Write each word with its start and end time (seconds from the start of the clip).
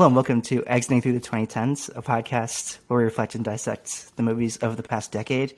hello 0.00 0.08
and 0.08 0.16
welcome 0.16 0.40
to 0.40 0.64
Exiting 0.66 1.02
Through 1.02 1.12
the 1.12 1.20
2010s, 1.20 1.94
a 1.94 2.00
podcast 2.00 2.78
where 2.86 3.00
we 3.00 3.04
reflect 3.04 3.34
and 3.34 3.44
dissect 3.44 4.16
the 4.16 4.22
movies 4.22 4.56
of 4.56 4.78
the 4.78 4.82
past 4.82 5.12
decade. 5.12 5.54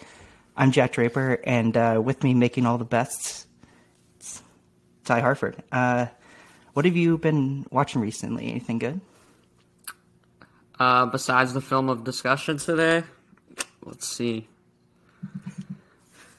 I'm 0.57 0.73
Jack 0.73 0.95
Draper, 0.95 1.39
and 1.45 1.77
uh, 1.77 2.03
with 2.05 2.25
me 2.25 2.35
making 2.35 2.67
all 2.67 2.77
the 2.77 2.85
bests, 2.85 3.47
it's 4.17 4.43
Ty 5.05 5.21
Harford. 5.21 5.63
Uh, 5.71 6.07
what 6.73 6.85
have 6.87 6.97
you 6.97 7.19
been 7.19 7.67
watching 7.71 8.01
recently? 8.01 8.49
Anything 8.49 8.81
good? 8.81 9.01
Uh, 10.77 11.07
besides 11.07 11.53
the 11.53 11.61
film 11.61 11.89
of 11.89 12.03
discussion 12.03 12.57
today, 12.57 13.05
let's 13.85 14.09
see. 14.09 14.49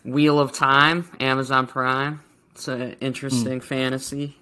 Wheel 0.04 0.42
of 0.42 0.52
Time, 0.52 1.10
Amazon 1.22 1.68
Prime. 1.68 2.22
It's 2.52 2.68
an 2.68 2.98
interesting 3.00 3.62
mm. 3.62 3.64
fantasy. 3.64 4.36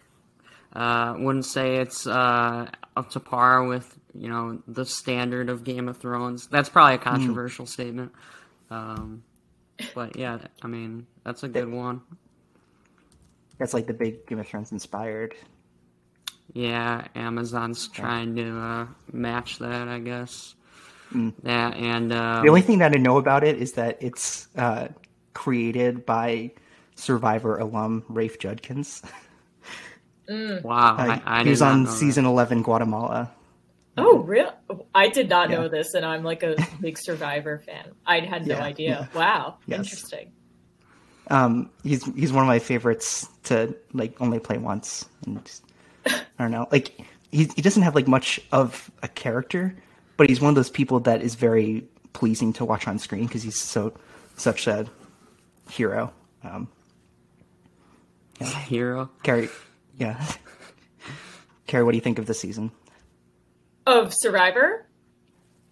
Uh, 0.73 1.13
wouldn't 1.19 1.45
say 1.45 1.75
it's 1.75 2.07
uh, 2.07 2.71
up 2.95 3.09
to 3.11 3.19
par 3.19 3.63
with 3.63 3.97
you 4.13 4.29
know 4.29 4.61
the 4.67 4.85
standard 4.85 5.49
of 5.49 5.63
Game 5.63 5.87
of 5.87 5.97
Thrones. 5.97 6.47
That's 6.47 6.69
probably 6.69 6.95
a 6.95 6.97
hmm. 6.97 7.03
controversial 7.03 7.65
mm. 7.65 7.69
statement. 7.69 8.11
Um, 8.69 9.23
but 9.95 10.17
yeah, 10.17 10.39
I 10.61 10.67
mean 10.67 11.07
that's 11.23 11.43
a 11.43 11.47
good 11.47 11.69
one. 11.69 12.01
That's 13.57 13.73
like 13.73 13.87
the 13.87 13.93
big 13.93 14.25
Game 14.27 14.39
of 14.39 14.47
Thrones 14.47 14.71
inspired. 14.71 15.35
Yeah, 16.53 17.07
Amazon's 17.15 17.87
trying 17.87 18.35
to 18.35 18.59
uh, 18.59 18.87
match 19.11 19.59
that, 19.59 19.87
I 19.87 19.99
guess. 19.99 20.55
Mm. 21.13 21.33
Yeah, 21.43 21.69
and 21.69 22.11
um, 22.11 22.43
the 22.43 22.49
only 22.49 22.61
thing 22.61 22.79
that 22.79 22.93
I 22.93 22.97
know 22.97 23.17
about 23.17 23.43
it 23.43 23.57
is 23.57 23.73
that 23.73 23.97
it's 24.01 24.47
uh, 24.57 24.89
created 25.33 26.05
by 26.05 26.51
Survivor 26.95 27.57
alum 27.57 28.03
Rafe 28.09 28.39
Judkins. 28.39 29.01
Mm. 30.29 30.63
Wow, 30.63 30.95
uh, 30.97 31.19
I, 31.25 31.39
I 31.39 31.43
he 31.43 31.49
was 31.49 31.61
on 31.61 31.87
season 31.87 32.23
that. 32.23 32.29
eleven 32.29 32.61
Guatemala. 32.61 33.31
Oh, 33.97 34.19
really? 34.19 34.51
I 34.95 35.09
did 35.09 35.29
not 35.29 35.49
yeah. 35.49 35.57
know 35.57 35.67
this, 35.67 35.93
and 35.93 36.05
I'm 36.05 36.23
like 36.23 36.43
a 36.43 36.55
big 36.81 36.97
Survivor 36.97 37.57
fan. 37.59 37.91
I 38.05 38.19
had 38.21 38.47
no 38.47 38.55
yeah, 38.55 38.63
idea. 38.63 39.09
Yeah. 39.13 39.19
Wow, 39.19 39.57
yes. 39.65 39.79
interesting. 39.79 40.31
Um, 41.27 41.69
he's 41.83 42.03
he's 42.15 42.31
one 42.33 42.43
of 42.43 42.47
my 42.47 42.59
favorites 42.59 43.27
to 43.43 43.75
like 43.93 44.19
only 44.21 44.39
play 44.39 44.57
once, 44.57 45.05
and 45.25 45.43
just, 45.45 45.63
I 46.05 46.21
don't 46.39 46.51
know, 46.51 46.67
like 46.71 47.05
he 47.31 47.49
he 47.55 47.61
doesn't 47.61 47.83
have 47.83 47.95
like 47.95 48.07
much 48.07 48.39
of 48.51 48.89
a 49.03 49.07
character, 49.07 49.75
but 50.17 50.29
he's 50.29 50.41
one 50.41 50.49
of 50.49 50.55
those 50.55 50.69
people 50.69 50.99
that 51.01 51.21
is 51.21 51.35
very 51.35 51.85
pleasing 52.13 52.53
to 52.53 52.65
watch 52.65 52.87
on 52.87 52.99
screen 52.99 53.27
because 53.27 53.43
he's 53.43 53.57
so 53.57 53.93
such 54.35 54.67
a 54.67 54.85
hero. 55.69 56.11
Um, 56.43 56.67
yeah. 58.39 58.47
Hero. 58.47 59.09
Carrie, 59.23 59.49
yeah. 60.01 60.25
Carrie, 61.67 61.83
what 61.83 61.91
do 61.91 61.97
you 61.97 62.01
think 62.01 62.19
of 62.19 62.25
the 62.25 62.33
season? 62.33 62.71
Of 63.85 64.13
Survivor? 64.13 64.85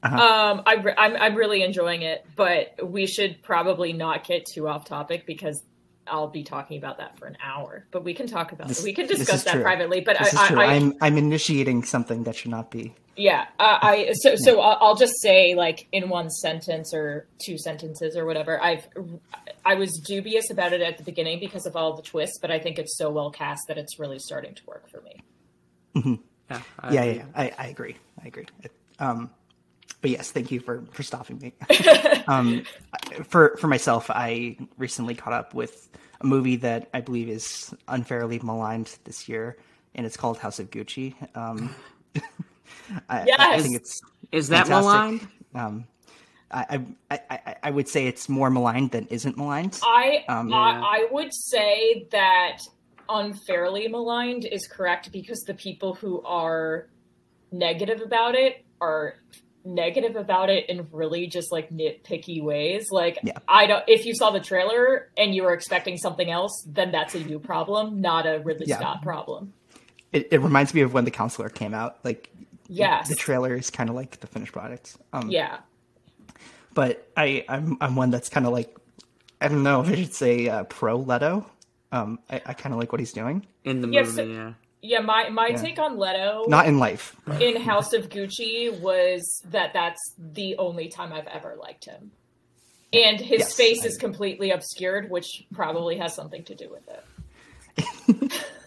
Uh-huh. 0.02 0.16
Um, 0.16 0.62
I, 0.66 0.76
am 0.76 0.88
I'm, 0.98 1.16
I'm 1.18 1.36
really 1.36 1.64
enjoying 1.64 2.04
it, 2.04 2.26
but 2.36 2.76
we 2.82 3.06
should 3.06 3.42
probably 3.42 3.92
not 3.92 4.26
get 4.26 4.46
too 4.46 4.68
off 4.68 4.86
topic 4.86 5.26
because 5.26 5.62
I'll 6.08 6.30
be 6.30 6.44
talking 6.44 6.78
about 6.78 7.00
that 7.00 7.18
for 7.18 7.26
an 7.26 7.38
hour. 7.44 7.86
But 7.92 8.04
we 8.04 8.14
can 8.14 8.28
talk 8.28 8.52
about 8.52 8.68
this, 8.68 8.80
it. 8.80 8.86
We 8.86 8.94
can 8.94 9.08
discuss 9.08 9.44
that 9.44 9.54
true. 9.54 9.62
privately. 9.62 10.02
But 10.02 10.20
this 10.20 10.34
I, 10.36 10.54
I, 10.54 10.66
I'm 10.74 10.94
I'm 11.02 11.18
initiating 11.18 11.84
something 11.84 12.24
that 12.24 12.36
should 12.36 12.52
not 12.52 12.72
be. 12.72 12.96
Yeah, 13.16 13.48
uh, 13.60 13.80
I 13.82 14.14
so 14.14 14.36
so 14.38 14.62
I'll 14.62 14.96
just 14.96 15.20
say 15.22 15.54
like 15.54 15.88
in 15.92 16.08
one 16.08 16.30
sentence 16.30 16.94
or 16.94 17.28
two 17.44 17.58
sentences 17.58 18.16
or 18.16 18.26
whatever. 18.26 18.62
I've 18.64 18.88
I 19.66 19.76
was 19.76 19.92
dubious 20.06 20.50
about 20.50 20.74
it 20.74 20.82
at 20.82 20.98
the 20.98 21.04
beginning 21.04 21.40
because 21.40 21.66
of 21.66 21.76
all 21.76 21.96
the 21.96 22.02
twists, 22.02 22.40
but 22.40 22.52
I 22.52 22.60
think 22.60 22.78
it's 22.80 22.98
so 22.98 23.10
well 23.10 23.32
cast 23.32 23.62
that 23.68 23.78
it's 23.78 24.00
really 24.00 24.20
starting 24.20 24.56
to 24.56 24.62
work 24.66 24.90
for 24.90 25.02
me. 25.02 25.22
Mm-hmm. 25.96 26.16
Yeah, 26.50 26.62
I 26.80 26.94
yeah, 26.94 27.04
yeah, 27.04 27.26
I, 27.36 27.52
I, 27.58 27.68
agree. 27.68 27.96
I 28.24 28.28
agree. 28.28 28.46
Um, 28.98 29.30
but 30.02 30.12
yes, 30.12 30.32
thank 30.32 30.52
you 30.52 30.60
for 30.60 30.84
for 30.92 31.04
stopping 31.04 31.40
me. 31.40 31.54
um, 32.28 32.64
for 33.24 33.56
for 33.58 33.68
myself, 33.68 34.10
I 34.10 34.58
recently 34.78 35.14
caught 35.16 35.34
up 35.34 35.54
with 35.54 35.90
a 36.22 36.26
movie 36.26 36.56
that 36.58 36.90
I 36.94 37.02
believe 37.02 37.30
is 37.30 37.74
unfairly 37.88 38.40
maligned 38.40 38.98
this 39.04 39.30
year, 39.30 39.58
and 39.96 40.06
it's 40.06 40.18
called 40.18 40.38
House 40.40 40.60
of 40.60 40.72
Gucci. 40.72 41.16
Um, 41.36 41.76
I, 43.10 43.26
yes. 43.26 43.40
I, 43.40 43.62
think 43.62 43.76
it's 43.76 44.02
is 44.32 44.48
that 44.50 44.68
fantastic. 44.68 44.86
maligned? 44.86 45.28
Um, 45.54 45.88
I, 46.52 46.82
I, 47.12 47.20
I, 47.30 47.56
I 47.64 47.72
would 47.72 47.88
say 47.88 48.08
it's 48.08 48.28
more 48.28 48.50
maligned 48.50 48.92
than 48.92 49.06
isn't 49.08 49.38
maligned. 49.38 49.80
I, 49.84 50.24
um, 50.28 50.54
I, 50.54 50.80
I 50.80 51.08
would 51.12 51.34
say 51.34 52.08
that 52.12 52.60
unfairly 53.08 53.88
maligned 53.88 54.46
is 54.46 54.68
correct 54.68 55.12
because 55.12 55.42
the 55.42 55.54
people 55.54 55.96
who 55.96 56.22
are 56.24 56.88
negative 57.52 58.02
about 58.02 58.36
it 58.36 58.66
are 58.82 59.16
negative 59.66 60.16
about 60.16 60.50
it 60.50 60.70
in 60.70 60.88
really 60.92 61.28
just 61.28 61.52
like 61.52 61.70
nitpicky 61.70 62.42
ways. 62.42 62.88
Like 62.92 63.20
yeah. 63.24 63.34
I 63.48 63.68
don't 63.68 63.84
if 63.88 64.06
you 64.06 64.16
saw 64.16 64.32
the 64.32 64.40
trailer 64.40 65.10
and 65.18 65.36
you 65.36 65.44
were 65.44 65.54
expecting 65.54 65.98
something 65.98 66.30
else, 66.30 66.64
then 66.68 66.92
that's 66.92 67.16
a 67.16 67.20
you 67.20 67.40
problem, 67.40 68.02
not 68.02 68.26
a 68.26 68.40
Ridley 68.40 68.68
yeah. 68.68 68.78
Scott 68.78 69.02
problem. 69.02 69.54
It, 70.12 70.30
it 70.32 70.40
reminds 70.40 70.74
me 70.74 70.82
of 70.82 70.94
when 70.94 71.06
the 71.06 71.12
counselor 71.12 71.50
came 71.50 71.74
out. 71.76 72.04
Like 72.04 72.32
yes. 72.68 73.10
the, 73.10 73.16
the 73.16 73.20
trailer 73.20 73.56
is 73.56 73.70
kind 73.70 73.90
of 73.90 73.96
like 73.96 74.20
the 74.20 74.28
finished 74.28 74.54
product. 74.54 74.98
Um, 75.14 75.30
yeah 75.30 75.60
but 76.74 77.08
I 77.16 77.46
I'm 77.48 77.78
I'm 77.82 77.96
one 77.96 78.12
that's 78.12 78.30
kind 78.30 78.46
of 78.46 78.54
like 78.54 78.76
I 79.42 79.48
don't 79.48 79.64
know 79.64 79.82
if 79.82 79.90
I 79.90 79.96
should 79.96 80.14
say 80.14 80.48
uh, 80.48 80.64
pro 80.64 80.98
Leto. 80.98 81.46
Um, 81.92 82.20
I, 82.30 82.42
I 82.46 82.54
kind 82.54 82.74
of 82.74 82.80
like 82.80 82.92
what 82.92 83.00
he's 83.00 83.14
doing 83.14 83.46
in 83.64 83.82
the 83.82 83.88
movie. 83.88 83.98
Yeah, 83.98 84.04
so, 84.04 84.24
yeah. 84.24 84.54
yeah. 84.82 85.00
my 85.00 85.30
my 85.30 85.48
yeah. 85.48 85.62
take 85.62 85.80
on 85.80 85.98
Leto, 85.98 86.46
not 86.48 86.68
in 86.68 86.78
life, 86.78 87.16
in 87.40 87.60
House 87.62 87.94
of 87.94 88.10
Gucci, 88.10 88.80
was 88.80 89.42
that 89.46 89.74
that's 89.74 90.00
the 90.18 90.58
only 90.58 90.90
time 90.90 91.12
I've 91.12 91.28
ever 91.28 91.56
liked 91.60 91.86
him, 91.86 92.12
and 92.94 93.20
his 93.20 93.40
yes, 93.40 93.56
face 93.56 93.84
I... 93.84 93.88
is 93.88 93.98
completely 93.98 94.52
obscured, 94.52 95.10
which 95.10 95.46
probably 95.52 95.98
has 95.98 96.14
something 96.14 96.44
to 96.44 96.56
do 96.56 96.70
with 96.70 96.88
it. 96.90 97.04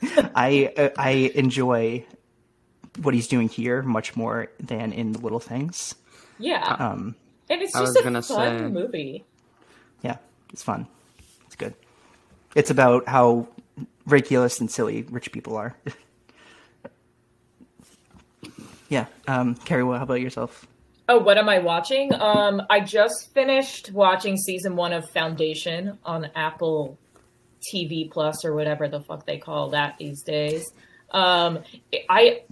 I 0.35 0.73
uh, 0.77 0.89
I 0.97 1.11
enjoy 1.35 2.05
what 3.01 3.15
he's 3.15 3.29
doing 3.29 3.49
here 3.49 3.83
much 3.83 4.17
more 4.17 4.51
than 4.59 4.93
in 4.93 5.13
the 5.13 5.21
little 5.21 5.41
things. 5.41 5.95
Yeah. 6.39 6.77
Um, 6.79 7.15
and 7.51 7.63
it's 7.63 7.73
just 7.73 7.97
a 7.97 8.03
fun 8.03 8.23
say, 8.23 8.67
movie. 8.67 9.25
Yeah, 10.03 10.17
it's 10.53 10.63
fun. 10.63 10.87
It's 11.47 11.57
good. 11.57 11.75
It's 12.55 12.71
about 12.71 13.09
how 13.09 13.49
ridiculous 14.07 14.61
and 14.61 14.71
silly 14.71 15.03
rich 15.03 15.33
people 15.33 15.57
are. 15.57 15.77
yeah. 18.89 19.07
Um, 19.27 19.55
Carrie, 19.55 19.85
how 19.85 20.03
about 20.03 20.21
yourself? 20.21 20.67
Oh, 21.09 21.19
what 21.19 21.37
am 21.37 21.49
I 21.49 21.59
watching? 21.59 22.15
Um, 22.15 22.63
I 22.71 22.81
just 22.81 23.33
finished 23.35 23.91
watching 23.93 24.37
season 24.37 24.77
one 24.77 24.93
of 24.93 25.09
Foundation 25.11 25.99
on 26.05 26.31
Apple 26.35 26.99
TV 27.73 28.11
Plus 28.11 28.45
or 28.45 28.55
whatever 28.55 28.89
the 28.89 29.01
fuck 29.01 29.27
they 29.27 29.39
call 29.39 29.71
that 29.71 29.97
these 29.99 30.23
days. 30.23 30.73
Um, 31.11 31.61
I 32.09 32.43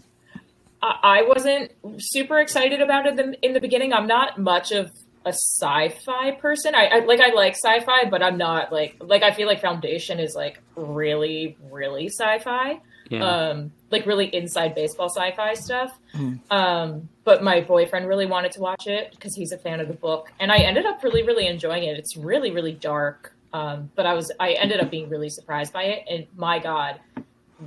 I 0.83 1.23
wasn't 1.23 1.73
super 1.99 2.39
excited 2.39 2.81
about 2.81 3.07
it 3.07 3.37
in 3.43 3.53
the 3.53 3.61
beginning. 3.61 3.93
I'm 3.93 4.07
not 4.07 4.39
much 4.39 4.73
of 4.73 4.91
a 5.25 5.31
sci-fi 5.31 6.33
person. 6.33 6.75
I, 6.75 6.87
I, 6.87 6.99
like 7.01 7.21
I 7.21 7.33
like 7.35 7.55
sci-fi, 7.55 8.09
but 8.09 8.23
I'm 8.23 8.39
not 8.39 8.73
like 8.73 8.97
like 9.01 9.23
I 9.23 9.33
feel 9.33 9.47
like 9.47 9.61
Foundation 9.61 10.19
is 10.19 10.35
like 10.35 10.61
really 10.77 11.57
really 11.71 12.07
sci-fi. 12.09 12.81
Yeah. 13.11 13.25
Um 13.25 13.73
like 13.91 14.07
really 14.07 14.35
inside 14.35 14.75
baseball 14.75 15.11
sci-fi 15.11 15.55
stuff. 15.55 15.93
Mm. 16.15 16.41
Um 16.51 17.09
but 17.25 17.43
my 17.43 17.61
boyfriend 17.61 18.09
really 18.09 18.27
wanted 18.27 18.53
to 18.53 18.61
watch 18.61 18.87
it 18.87 19.11
because 19.11 19.35
he's 19.35 19.53
a 19.53 19.59
fan 19.59 19.81
of 19.81 19.89
the 19.89 19.95
book 19.95 20.33
and 20.41 20.51
I 20.51 20.59
ended 20.59 20.87
up 20.87 21.03
really 21.03 21.23
really 21.23 21.47
enjoying 21.47 21.85
it. 21.85 21.99
It's 21.99 22.17
really 22.17 22.51
really 22.51 22.73
dark. 22.73 23.35
Um 23.53 23.91
but 23.95 24.07
I 24.07 24.15
was 24.15 24.33
I 24.41 24.53
ended 24.53 24.81
up 24.81 24.91
being 24.91 25.11
really 25.11 25.29
surprised 25.29 25.73
by 25.73 25.83
it 25.85 26.05
and 26.09 26.27
my 26.35 26.61
god, 26.61 26.99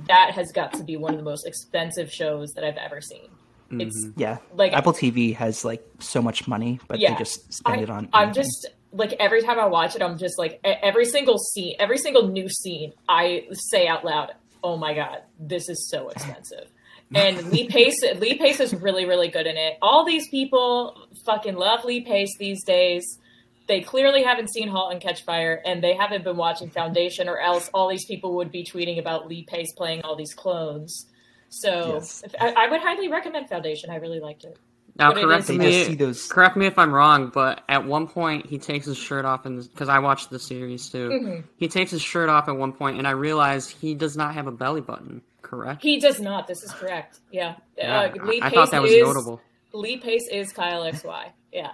that 0.08 0.32
has 0.32 0.52
got 0.52 0.72
to 0.74 0.84
be 0.84 0.96
one 0.96 1.12
of 1.12 1.18
the 1.18 1.24
most 1.24 1.46
expensive 1.46 2.10
shows 2.10 2.52
that 2.54 2.64
I've 2.64 2.76
ever 2.76 3.00
seen. 3.00 3.28
Mm-hmm. 3.70 3.80
It's 3.80 4.08
yeah, 4.16 4.38
like 4.54 4.72
Apple 4.72 4.92
TV 4.92 5.34
has 5.34 5.64
like 5.64 5.84
so 5.98 6.20
much 6.20 6.46
money, 6.46 6.80
but 6.86 6.98
yeah, 6.98 7.12
they 7.12 7.18
just 7.18 7.52
spend 7.52 7.80
I, 7.80 7.82
it 7.82 7.90
on. 7.90 8.08
I'm 8.12 8.32
just 8.32 8.66
like 8.92 9.14
every 9.14 9.42
time 9.42 9.58
I 9.58 9.66
watch 9.66 9.96
it, 9.96 10.02
I'm 10.02 10.18
just 10.18 10.38
like 10.38 10.60
every 10.64 11.06
single 11.06 11.38
scene, 11.38 11.74
every 11.78 11.98
single 11.98 12.28
new 12.28 12.48
scene, 12.48 12.92
I 13.08 13.46
say 13.52 13.86
out 13.86 14.04
loud, 14.04 14.32
"Oh 14.62 14.76
my 14.76 14.94
god, 14.94 15.22
this 15.38 15.68
is 15.68 15.88
so 15.88 16.08
expensive." 16.08 16.68
and 17.14 17.50
Lee 17.52 17.68
Pace, 17.68 18.02
Lee 18.16 18.38
Pace 18.38 18.60
is 18.60 18.74
really, 18.74 19.04
really 19.04 19.28
good 19.28 19.46
in 19.46 19.56
it. 19.56 19.76
All 19.82 20.04
these 20.04 20.28
people 20.28 21.06
fucking 21.24 21.54
love 21.54 21.84
Lee 21.84 22.00
Pace 22.00 22.34
these 22.38 22.64
days 22.64 23.18
they 23.66 23.80
clearly 23.80 24.22
haven't 24.22 24.50
seen 24.50 24.68
*Halt 24.68 24.92
and 24.92 25.00
Catch 25.00 25.24
Fire* 25.24 25.60
and 25.64 25.82
they 25.82 25.94
haven't 25.94 26.24
been 26.24 26.36
watching 26.36 26.70
Foundation, 26.70 27.28
or 27.28 27.38
else 27.38 27.70
all 27.72 27.88
these 27.88 28.04
people 28.04 28.36
would 28.36 28.50
be 28.50 28.64
tweeting 28.64 28.98
about 28.98 29.26
Lee 29.28 29.44
Pace 29.44 29.72
playing 29.72 30.02
all 30.02 30.16
these 30.16 30.34
clones. 30.34 31.06
So 31.48 31.94
yes. 31.94 32.24
I, 32.40 32.52
I, 32.52 32.68
would 32.68 32.80
highly 32.80 33.08
recommend 33.08 33.48
Foundation. 33.48 33.90
I 33.90 33.96
really 33.96 34.18
liked 34.18 34.44
it. 34.44 34.58
Now, 34.96 35.12
correct 35.12 35.48
me. 35.48 35.94
Those... 35.94 36.26
Correct 36.30 36.56
me 36.56 36.66
if 36.66 36.78
I'm 36.78 36.92
wrong, 36.92 37.30
but 37.32 37.62
at 37.68 37.84
one 37.84 38.06
point 38.06 38.46
he 38.46 38.58
takes 38.58 38.86
his 38.86 38.96
shirt 38.96 39.24
off, 39.24 39.44
and 39.46 39.62
because 39.70 39.88
I 39.88 39.98
watched 39.98 40.30
the 40.30 40.38
series 40.38 40.88
too, 40.88 41.08
mm-hmm. 41.08 41.40
he 41.56 41.68
takes 41.68 41.90
his 41.90 42.02
shirt 42.02 42.28
off 42.28 42.48
at 42.48 42.56
one 42.56 42.72
point, 42.72 42.98
and 42.98 43.06
I 43.06 43.12
realized 43.12 43.70
he 43.70 43.94
does 43.94 44.16
not 44.16 44.34
have 44.34 44.46
a 44.46 44.52
belly 44.52 44.80
button. 44.80 45.22
correct? 45.42 45.82
He 45.82 45.98
does 45.98 46.20
not. 46.20 46.46
This 46.46 46.62
is 46.62 46.72
correct. 46.72 47.20
Yeah. 47.30 47.56
Yeah, 47.76 48.10
Uh, 48.14 48.24
Lee 48.24 48.40
I 48.40 48.48
Pace 48.48 48.54
thought 48.54 48.70
that 48.70 48.82
was 48.82 48.92
is, 48.92 49.02
notable. 49.02 49.40
Lee 49.72 49.96
Pace 49.98 50.28
is 50.28 50.52
Kyle 50.52 50.82
XY. 50.82 51.30
Yeah. 51.52 51.60
Yeah. 51.62 51.70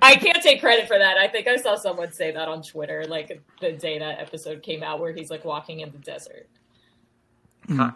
I 0.00 0.16
can't 0.20 0.42
take 0.42 0.60
credit 0.60 0.86
for 0.86 0.98
that. 0.98 1.16
I 1.18 1.28
think 1.28 1.46
I 1.48 1.56
saw 1.56 1.74
someone 1.76 2.12
say 2.12 2.30
that 2.32 2.48
on 2.48 2.62
Twitter, 2.62 3.04
like 3.08 3.40
the 3.60 3.72
day 3.72 3.98
that 3.98 4.20
episode 4.20 4.62
came 4.62 4.82
out, 4.82 5.00
where 5.00 5.12
he's 5.12 5.30
like 5.30 5.44
walking 5.44 5.80
in 5.80 5.90
the 5.90 5.98
desert. 5.98 6.48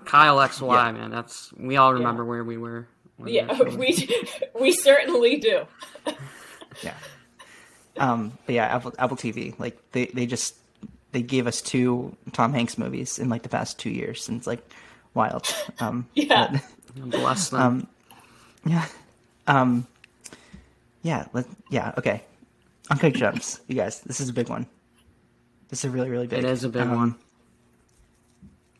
Kyle 0.04 0.36
XY, 0.38 0.72
Yeah. 0.74 0.92
man. 0.92 1.10
That's 1.10 1.52
we 1.56 1.76
all 1.76 1.92
remember 1.92 2.24
where 2.24 2.44
we 2.44 2.56
were. 2.56 2.86
when 3.16 3.32
Yeah, 3.32 3.46
that 3.46 3.72
we 3.78 4.08
we 4.60 4.72
certainly 4.72 5.36
do. 5.36 5.66
Yeah. 6.82 6.94
Um, 7.98 8.38
but 8.46 8.54
yeah, 8.54 8.66
Apple 8.66 8.94
Apple 8.98 9.16
TV, 9.16 9.58
like 9.58 9.78
they, 9.92 10.06
they 10.06 10.26
just 10.26 10.54
they 11.12 11.22
gave 11.22 11.46
us 11.46 11.60
two 11.62 12.16
Tom 12.32 12.52
Hanks 12.52 12.78
movies 12.78 13.18
in 13.18 13.28
like 13.28 13.42
the 13.42 13.48
past 13.48 13.78
two 13.78 13.90
years, 13.90 14.28
and 14.28 14.38
it's 14.38 14.46
like 14.46 14.60
wild. 15.14 15.46
Um, 15.80 16.06
Yeah. 16.14 16.58
but- 16.94 17.10
bless 17.10 17.50
them. 17.50 17.60
um, 17.62 17.86
yeah. 18.64 18.86
Um, 19.46 19.86
yeah. 21.02 21.26
Let, 21.32 21.46
yeah. 21.70 21.94
Okay. 21.98 22.22
Uncut 22.90 23.14
Gems, 23.14 23.60
you 23.66 23.76
guys. 23.76 24.00
This 24.00 24.20
is 24.20 24.28
a 24.28 24.32
big 24.32 24.48
one. 24.48 24.66
This 25.68 25.80
is 25.80 25.86
a 25.86 25.90
really 25.90 26.10
really 26.10 26.26
big. 26.26 26.40
it 26.40 26.44
is 26.44 26.64
a 26.64 26.68
big 26.68 26.82
um, 26.82 26.94
one. 26.94 27.14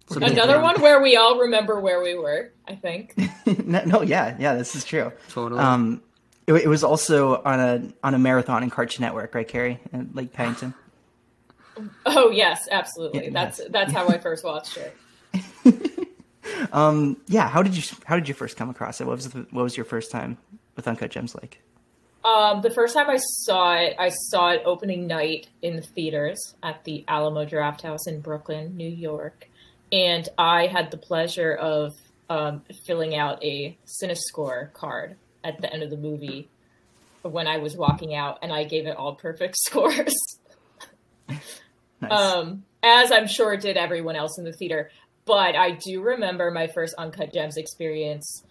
It's 0.02 0.16
a 0.16 0.20
big 0.20 0.32
Another 0.32 0.60
one 0.60 0.80
where 0.80 1.02
we 1.02 1.16
all 1.16 1.40
remember 1.40 1.80
where 1.80 2.00
we 2.00 2.16
were. 2.16 2.52
I 2.68 2.76
think. 2.76 3.14
no, 3.66 3.84
no, 3.84 4.02
yeah, 4.02 4.36
yeah. 4.38 4.54
This 4.54 4.76
is 4.76 4.84
true. 4.84 5.12
Totally. 5.30 5.60
Um, 5.60 6.02
it, 6.46 6.52
it 6.52 6.68
was 6.68 6.84
also 6.84 7.42
on 7.42 7.58
a 7.58 7.92
on 8.04 8.14
a 8.14 8.18
marathon 8.18 8.62
in 8.62 8.70
Cartoon 8.70 9.02
Network, 9.02 9.34
right, 9.34 9.46
Carrie, 9.46 9.80
in 9.92 10.10
Lake 10.14 10.32
Pennington. 10.32 10.74
Oh 12.06 12.30
yes, 12.30 12.68
absolutely. 12.70 13.24
Yeah, 13.24 13.30
that's 13.32 13.58
yes. 13.58 13.68
that's 13.70 13.92
how 13.92 14.08
I 14.08 14.18
first 14.18 14.44
watched 14.44 14.78
it. 14.78 14.96
Um, 16.72 17.16
yeah. 17.26 17.48
How 17.48 17.62
did 17.62 17.76
you 17.76 17.82
how 18.04 18.16
did 18.16 18.28
you 18.28 18.34
first 18.34 18.56
come 18.56 18.70
across 18.70 19.00
it? 19.00 19.06
What 19.06 19.16
was 19.16 19.28
the, 19.30 19.46
what 19.50 19.62
was 19.62 19.76
your 19.76 19.86
first 19.86 20.10
time 20.10 20.38
with 20.74 20.86
Uncut 20.88 21.10
Gems 21.10 21.34
like? 21.34 21.62
Um, 22.24 22.60
the 22.60 22.70
first 22.70 22.94
time 22.94 23.08
I 23.08 23.18
saw 23.18 23.76
it, 23.76 23.94
I 23.98 24.08
saw 24.08 24.50
it 24.50 24.62
opening 24.64 25.06
night 25.06 25.48
in 25.62 25.76
the 25.76 25.82
theaters 25.82 26.56
at 26.60 26.82
the 26.82 27.04
Alamo 27.06 27.44
Drafthouse 27.44 28.08
in 28.08 28.20
Brooklyn, 28.20 28.76
New 28.76 28.88
York, 28.88 29.48
and 29.92 30.28
I 30.36 30.66
had 30.66 30.90
the 30.90 30.96
pleasure 30.96 31.54
of 31.54 31.92
um, 32.28 32.62
filling 32.84 33.14
out 33.14 33.44
a 33.44 33.78
CineScore 33.86 34.72
card 34.72 35.14
at 35.44 35.60
the 35.60 35.72
end 35.72 35.84
of 35.84 35.90
the 35.90 35.96
movie 35.96 36.48
when 37.22 37.46
I 37.46 37.58
was 37.58 37.76
walking 37.76 38.14
out, 38.14 38.38
and 38.42 38.52
I 38.52 38.64
gave 38.64 38.86
it 38.86 38.96
all 38.96 39.14
perfect 39.14 39.56
scores. 39.64 40.14
Nice. 41.28 42.10
um, 42.10 42.64
as 42.82 43.10
I'm 43.10 43.26
sure 43.26 43.56
did 43.56 43.76
everyone 43.76 44.16
else 44.16 44.38
in 44.38 44.44
the 44.44 44.52
theater. 44.52 44.90
But 45.26 45.56
I 45.56 45.72
do 45.72 46.00
remember 46.00 46.50
my 46.50 46.68
first 46.68 46.94
Uncut 46.96 47.32
Gems 47.32 47.56
experience 47.56 48.44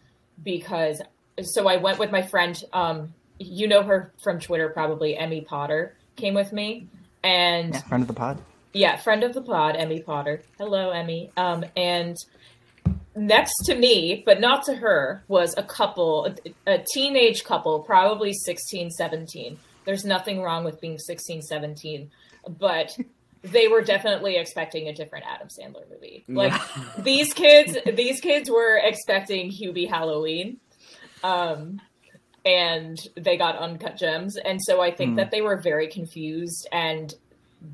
because 0.44 1.02
so 1.42 1.68
I 1.68 1.78
went 1.78 2.00
with 2.00 2.12
my 2.12 2.22
friend. 2.22 2.62
Um, 2.74 3.14
you 3.40 3.68
know 3.68 3.82
her 3.84 4.14
from 4.24 4.40
Twitter, 4.40 4.70
probably 4.70 5.18
Emmy 5.18 5.42
Potter 5.42 5.96
came 6.16 6.34
with 6.34 6.54
me, 6.54 6.88
and 7.24 7.74
yeah, 7.74 7.82
friend 7.82 8.04
of 8.04 8.08
the 8.08 8.14
pod. 8.14 8.42
yeah, 8.74 8.96
friend 8.98 9.24
of 9.24 9.34
the 9.34 9.42
pod, 9.42 9.76
Emmy 9.76 10.02
Potter. 10.02 10.42
Hello, 10.58 10.92
Emmy. 10.92 11.32
Um, 11.36 11.66
and 11.76 12.16
next 13.16 13.54
to 13.66 13.76
me, 13.76 14.24
but 14.26 14.40
not 14.40 14.64
to 14.66 14.76
her, 14.76 15.24
was 15.28 15.54
a 15.58 15.64
couple, 15.64 16.34
a, 16.66 16.76
a 16.76 16.86
teenage 16.94 17.44
couple, 17.44 17.80
probably 17.80 18.32
16, 18.34 18.92
17. 18.92 19.58
There's 19.86 20.06
nothing 20.06 20.42
wrong 20.42 20.64
with 20.64 20.80
being 20.82 20.98
16, 20.98 21.42
17, 21.42 22.10
but 22.60 22.98
they 23.52 23.68
were 23.68 23.82
definitely 23.82 24.38
expecting 24.38 24.88
a 24.88 24.94
different 24.94 25.26
Adam 25.28 25.48
Sandler 25.48 25.90
movie. 25.90 26.24
Like 26.28 26.54
these 27.00 27.34
kids, 27.34 27.78
these 27.94 28.20
kids 28.22 28.50
were 28.50 28.78
expecting 28.84 29.52
Hubie 29.52 29.90
Halloween. 29.90 30.60
Um, 31.24 31.82
and 32.46 33.00
they 33.16 33.38
got 33.38 33.58
uncut 33.58 33.98
gems. 33.98 34.38
And 34.38 34.62
so 34.62 34.82
I 34.82 34.92
think 34.92 35.12
Hmm. 35.12 35.16
that 35.18 35.32
they 35.32 35.42
were 35.42 35.58
very 35.58 35.88
confused 35.88 36.68
and 36.72 37.14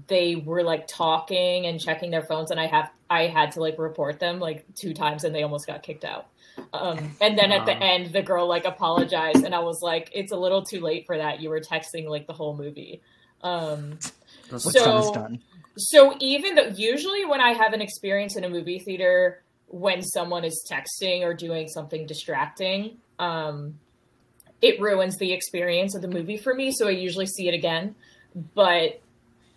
they 0.07 0.35
were 0.37 0.63
like 0.63 0.87
talking 0.87 1.65
and 1.65 1.77
checking 1.79 2.11
their 2.11 2.21
phones 2.23 2.49
and 2.51 2.59
I 2.59 2.67
have 2.67 2.89
I 3.09 3.27
had 3.27 3.51
to 3.53 3.59
like 3.59 3.77
report 3.77 4.19
them 4.21 4.39
like 4.39 4.65
two 4.73 4.93
times 4.93 5.25
and 5.25 5.35
they 5.35 5.43
almost 5.43 5.67
got 5.67 5.83
kicked 5.83 6.05
out. 6.05 6.27
Um, 6.71 7.17
and 7.19 7.37
then 7.37 7.51
at 7.51 7.65
the 7.65 7.73
end 7.75 8.13
the 8.13 8.21
girl 8.21 8.47
like 8.47 8.63
apologized 8.63 9.43
and 9.43 9.53
I 9.53 9.59
was 9.59 9.81
like, 9.81 10.09
it's 10.13 10.31
a 10.31 10.37
little 10.37 10.61
too 10.63 10.79
late 10.79 11.05
for 11.05 11.17
that. 11.17 11.41
You 11.41 11.49
were 11.49 11.59
texting 11.59 12.07
like 12.07 12.25
the 12.27 12.31
whole 12.33 12.55
movie. 12.55 13.01
Um, 13.41 13.97
That's- 14.49 14.65
What's 14.65 14.73
done 14.73 14.97
is 14.99 15.05
So- 15.07 15.13
done. 15.13 15.41
So 15.77 16.15
even 16.19 16.55
though 16.55 16.67
usually 16.67 17.25
when 17.25 17.41
I 17.41 17.53
have 17.53 17.73
an 17.73 17.81
experience 17.81 18.35
in 18.35 18.43
a 18.43 18.49
movie 18.49 18.79
theater 18.79 19.43
when 19.67 20.01
someone 20.03 20.43
is 20.43 20.67
texting 20.69 21.21
or 21.21 21.33
doing 21.33 21.67
something 21.69 22.05
distracting, 22.05 22.97
um, 23.19 23.79
it 24.61 24.79
ruins 24.81 25.17
the 25.17 25.31
experience 25.31 25.95
of 25.95 26.01
the 26.01 26.07
movie 26.07 26.37
for 26.37 26.53
me. 26.53 26.71
So 26.71 26.87
I 26.87 26.91
usually 26.91 27.25
see 27.25 27.47
it 27.47 27.53
again. 27.53 27.95
But 28.53 29.01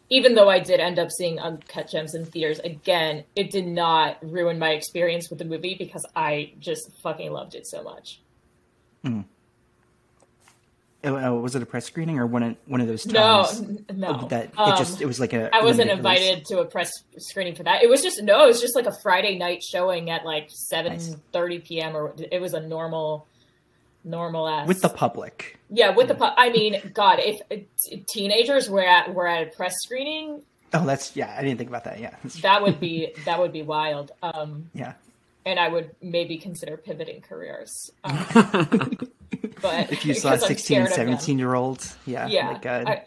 even 0.08 0.34
though 0.34 0.48
I 0.48 0.60
did 0.60 0.80
end 0.80 0.98
up 0.98 1.10
seeing 1.10 1.38
Uncut 1.40 1.90
Gems 1.90 2.14
in 2.14 2.24
theaters 2.24 2.60
again, 2.60 3.24
it 3.34 3.50
did 3.50 3.66
not 3.66 4.18
ruin 4.22 4.58
my 4.58 4.70
experience 4.70 5.30
with 5.30 5.38
the 5.38 5.44
movie 5.44 5.74
because 5.78 6.06
I 6.14 6.52
just 6.58 6.90
fucking 7.02 7.32
loved 7.32 7.54
it 7.54 7.66
so 7.66 7.82
much. 7.82 8.20
Oh, 9.04 9.24
oh, 11.04 11.34
was 11.40 11.54
it 11.54 11.62
a 11.62 11.66
press 11.66 11.84
screening 11.86 12.18
or 12.18 12.26
one 12.26 12.42
of 12.42 12.56
one 12.66 12.80
of 12.80 12.86
those 12.88 13.06
No, 13.06 13.44
times 13.44 13.60
n- 13.60 13.84
no. 13.94 14.26
that 14.28 14.44
it 14.46 14.58
Um, 14.58 14.76
just 14.78 15.00
it 15.00 15.06
was 15.06 15.20
like 15.20 15.32
a 15.32 15.54
I 15.54 15.60
wasn't 15.62 15.88
limited 15.88 16.04
release? 16.04 16.20
invited 16.22 16.44
to 16.46 16.58
a 16.60 16.64
press 16.64 16.90
screening 17.18 17.54
for 17.54 17.62
that. 17.64 17.82
It 17.82 17.88
was 17.90 18.02
just 18.02 18.22
no, 18.22 18.44
it 18.44 18.46
was 18.48 18.60
just 18.60 18.74
like 18.76 18.86
a 18.86 18.94
Friday 19.02 19.38
night 19.38 19.62
showing 19.62 20.10
at 20.10 20.24
like 20.24 20.48
seven 20.50 20.98
thirty 21.32 21.58
p.m. 21.60 21.96
or 21.96 22.14
it 22.32 22.40
was 22.40 22.54
a 22.54 22.60
normal, 22.60 23.26
normal 24.04 24.48
ass 24.48 24.66
with 24.68 24.82
the 24.82 24.88
public. 24.88 25.58
yeah 25.70 25.90
with 25.90 26.08
the 26.08 26.14
pu- 26.14 26.24
I 26.36 26.50
mean, 26.50 26.90
God, 26.94 27.18
if 27.20 27.40
uh, 27.50 27.96
teenagers 28.08 28.68
were 28.68 28.84
at 28.84 29.14
were 29.14 29.26
at 29.26 29.48
a 29.48 29.50
press 29.50 29.74
screening, 29.82 30.42
Oh, 30.72 30.84
that's 30.84 31.14
yeah. 31.14 31.34
I 31.38 31.42
didn't 31.42 31.58
think 31.58 31.70
about 31.70 31.84
that. 31.84 32.00
Yeah, 32.00 32.14
that 32.42 32.62
would 32.62 32.80
be 32.86 33.14
that 33.24 33.38
would 33.38 33.52
be 33.52 33.62
wild. 33.62 34.10
Um, 34.22 34.70
yeah. 34.74 34.94
and 35.46 35.60
I 35.60 35.68
would 35.68 35.94
maybe 36.02 36.36
consider 36.38 36.76
pivoting 36.76 37.20
careers. 37.20 37.70
Um, 38.02 38.98
but 39.60 39.92
If 39.92 40.04
you 40.04 40.14
saw 40.14 40.36
16 40.36 40.48
and 40.48 40.58
scared 40.58 40.82
of 40.90 40.96
them. 40.96 41.06
17 41.18 41.38
year 41.38 41.54
olds, 41.54 41.96
yeah, 42.06 42.26
Yeah, 42.26 42.48
like 42.50 42.66
uh, 42.66 42.84
I- 42.86 43.02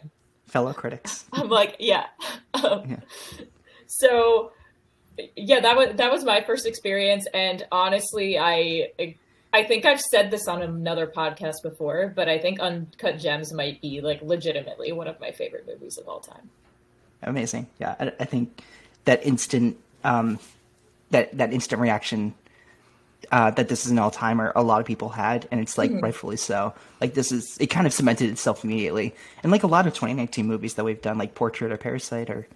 fellow 0.46 0.72
critics. 0.72 1.24
I'm 1.32 1.48
like, 1.48 1.76
yeah. 1.78 2.06
Um, 2.54 2.82
Yeah. 2.90 3.00
So, 3.86 4.52
yeah, 5.36 5.60
that 5.60 5.76
was 5.76 5.96
that 5.96 6.12
was 6.12 6.24
my 6.24 6.42
first 6.42 6.66
experience, 6.66 7.26
and 7.32 7.66
honestly, 7.72 8.38
I 8.38 8.92
I 9.52 9.64
think 9.64 9.86
I've 9.86 10.00
said 10.00 10.30
this 10.30 10.46
on 10.46 10.62
another 10.62 11.06
podcast 11.06 11.62
before, 11.62 12.12
but 12.14 12.28
I 12.28 12.38
think 12.38 12.60
Uncut 12.60 13.18
Gems 13.18 13.52
might 13.52 13.80
be 13.80 14.00
like 14.00 14.20
legitimately 14.22 14.92
one 14.92 15.08
of 15.08 15.18
my 15.20 15.30
favorite 15.32 15.66
movies 15.66 15.96
of 15.98 16.06
all 16.08 16.20
time. 16.20 16.50
Amazing. 17.22 17.66
Yeah, 17.80 17.96
I, 17.98 18.12
I 18.20 18.24
think 18.26 18.62
that 19.06 19.24
instant 19.26 19.78
um, 20.04 20.38
that 21.10 21.36
that 21.36 21.52
instant 21.52 21.80
reaction 21.80 22.34
uh, 23.32 23.50
that 23.52 23.68
this 23.68 23.84
is 23.84 23.90
an 23.90 23.98
all 23.98 24.10
timer, 24.10 24.52
a 24.56 24.62
lot 24.62 24.80
of 24.80 24.86
people 24.86 25.08
had, 25.10 25.46
and 25.50 25.60
it's 25.60 25.76
like 25.76 25.90
Mm-hmm. 25.90 26.00
rightfully 26.04 26.36
so. 26.36 26.72
Like 27.00 27.14
this 27.14 27.32
is 27.32 27.56
it 27.58 27.66
kind 27.68 27.86
of 27.86 27.92
cemented 27.92 28.30
itself 28.30 28.64
immediately, 28.64 29.14
and 29.42 29.52
like 29.52 29.62
a 29.62 29.66
lot 29.66 29.86
of 29.86 29.94
2019 29.94 30.46
movies 30.46 30.74
that 30.74 30.84
we've 30.84 31.00
done, 31.02 31.18
like 31.18 31.34
Portrait 31.34 31.72
or 31.72 31.76
Parasite 31.76 32.30
or 32.30 32.46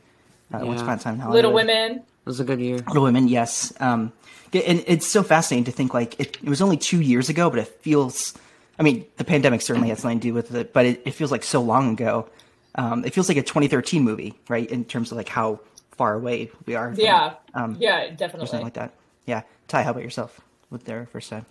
uh, 0.53 0.61
Once 0.65 0.81
Upon 0.83 0.99
a 0.99 1.01
Time 1.03 1.15
in 1.15 1.21
Hollywood. 1.21 1.37
Little 1.37 1.53
Women, 1.53 1.93
It 1.99 2.05
was 2.25 2.41
a 2.41 2.45
good 2.45 2.61
year. 2.61 2.77
Little 2.79 3.03
Women, 3.03 3.29
yes. 3.29 3.73
Um, 3.81 4.13
and 4.53 4.85
it's 4.87 5.07
so 5.07 5.23
fascinating 5.23 5.65
to 5.65 5.73
think 5.73 5.95
like 5.95 6.19
it, 6.21 6.37
it 6.43 6.49
was 6.49 6.61
only 6.61 6.77
two 6.77 7.01
years 7.01 7.29
ago, 7.29 7.49
but 7.51 7.59
it 7.59 7.69
feels. 7.83 8.35
I 8.79 8.83
mean, 8.83 9.05
the 9.17 9.25
pandemic 9.25 9.61
certainly 9.63 9.91
has 9.91 10.01
something 10.01 10.21
to 10.21 10.29
do 10.29 10.35
with 10.35 10.55
it, 10.55 10.73
but 10.73 10.87
it, 10.87 11.03
it 11.05 11.11
feels 11.13 11.31
like 11.31 11.45
so 11.45 11.61
long 11.63 11.93
ago. 11.93 12.29
Um, 12.75 13.05
it 13.05 13.13
feels 13.15 13.29
like 13.29 13.37
a 13.37 13.43
2013 13.43 14.03
movie, 14.03 14.35
right? 14.49 14.69
In 14.71 14.85
terms 14.85 15.11
of 15.13 15.19
like 15.19 15.29
how 15.29 15.61
far 15.93 16.15
away 16.15 16.51
we 16.67 16.75
are. 16.75 16.95
from, 16.95 17.05
yeah, 17.05 17.35
Um, 17.55 17.77
yeah, 17.79 18.09
or 18.19 18.29
something 18.47 18.63
like 18.63 18.75
that. 18.75 18.95
Yeah. 19.27 19.43
Ty, 19.69 19.83
how 19.83 19.91
about 19.91 20.03
yourself 20.03 20.41
with 20.73 20.85
their 20.85 21.07
first 21.07 21.31
time? 21.31 21.47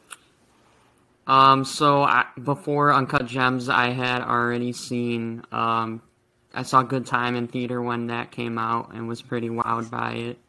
Um, 1.27 1.63
so 1.63 2.03
I, 2.03 2.25
before 2.43 2.91
Uncut 2.91 3.27
Gems, 3.27 3.69
I 3.69 3.91
had 3.91 4.21
already 4.21 4.73
seen. 4.73 5.43
Um, 5.51 6.01
I 6.53 6.63
saw 6.63 6.83
Good 6.83 7.05
Time 7.05 7.35
in 7.35 7.47
theater 7.47 7.81
when 7.81 8.07
that 8.07 8.31
came 8.31 8.57
out 8.57 8.93
and 8.93 9.07
was 9.07 9.21
pretty 9.21 9.49
wowed 9.49 9.89
by 9.89 10.13
it. 10.13 10.39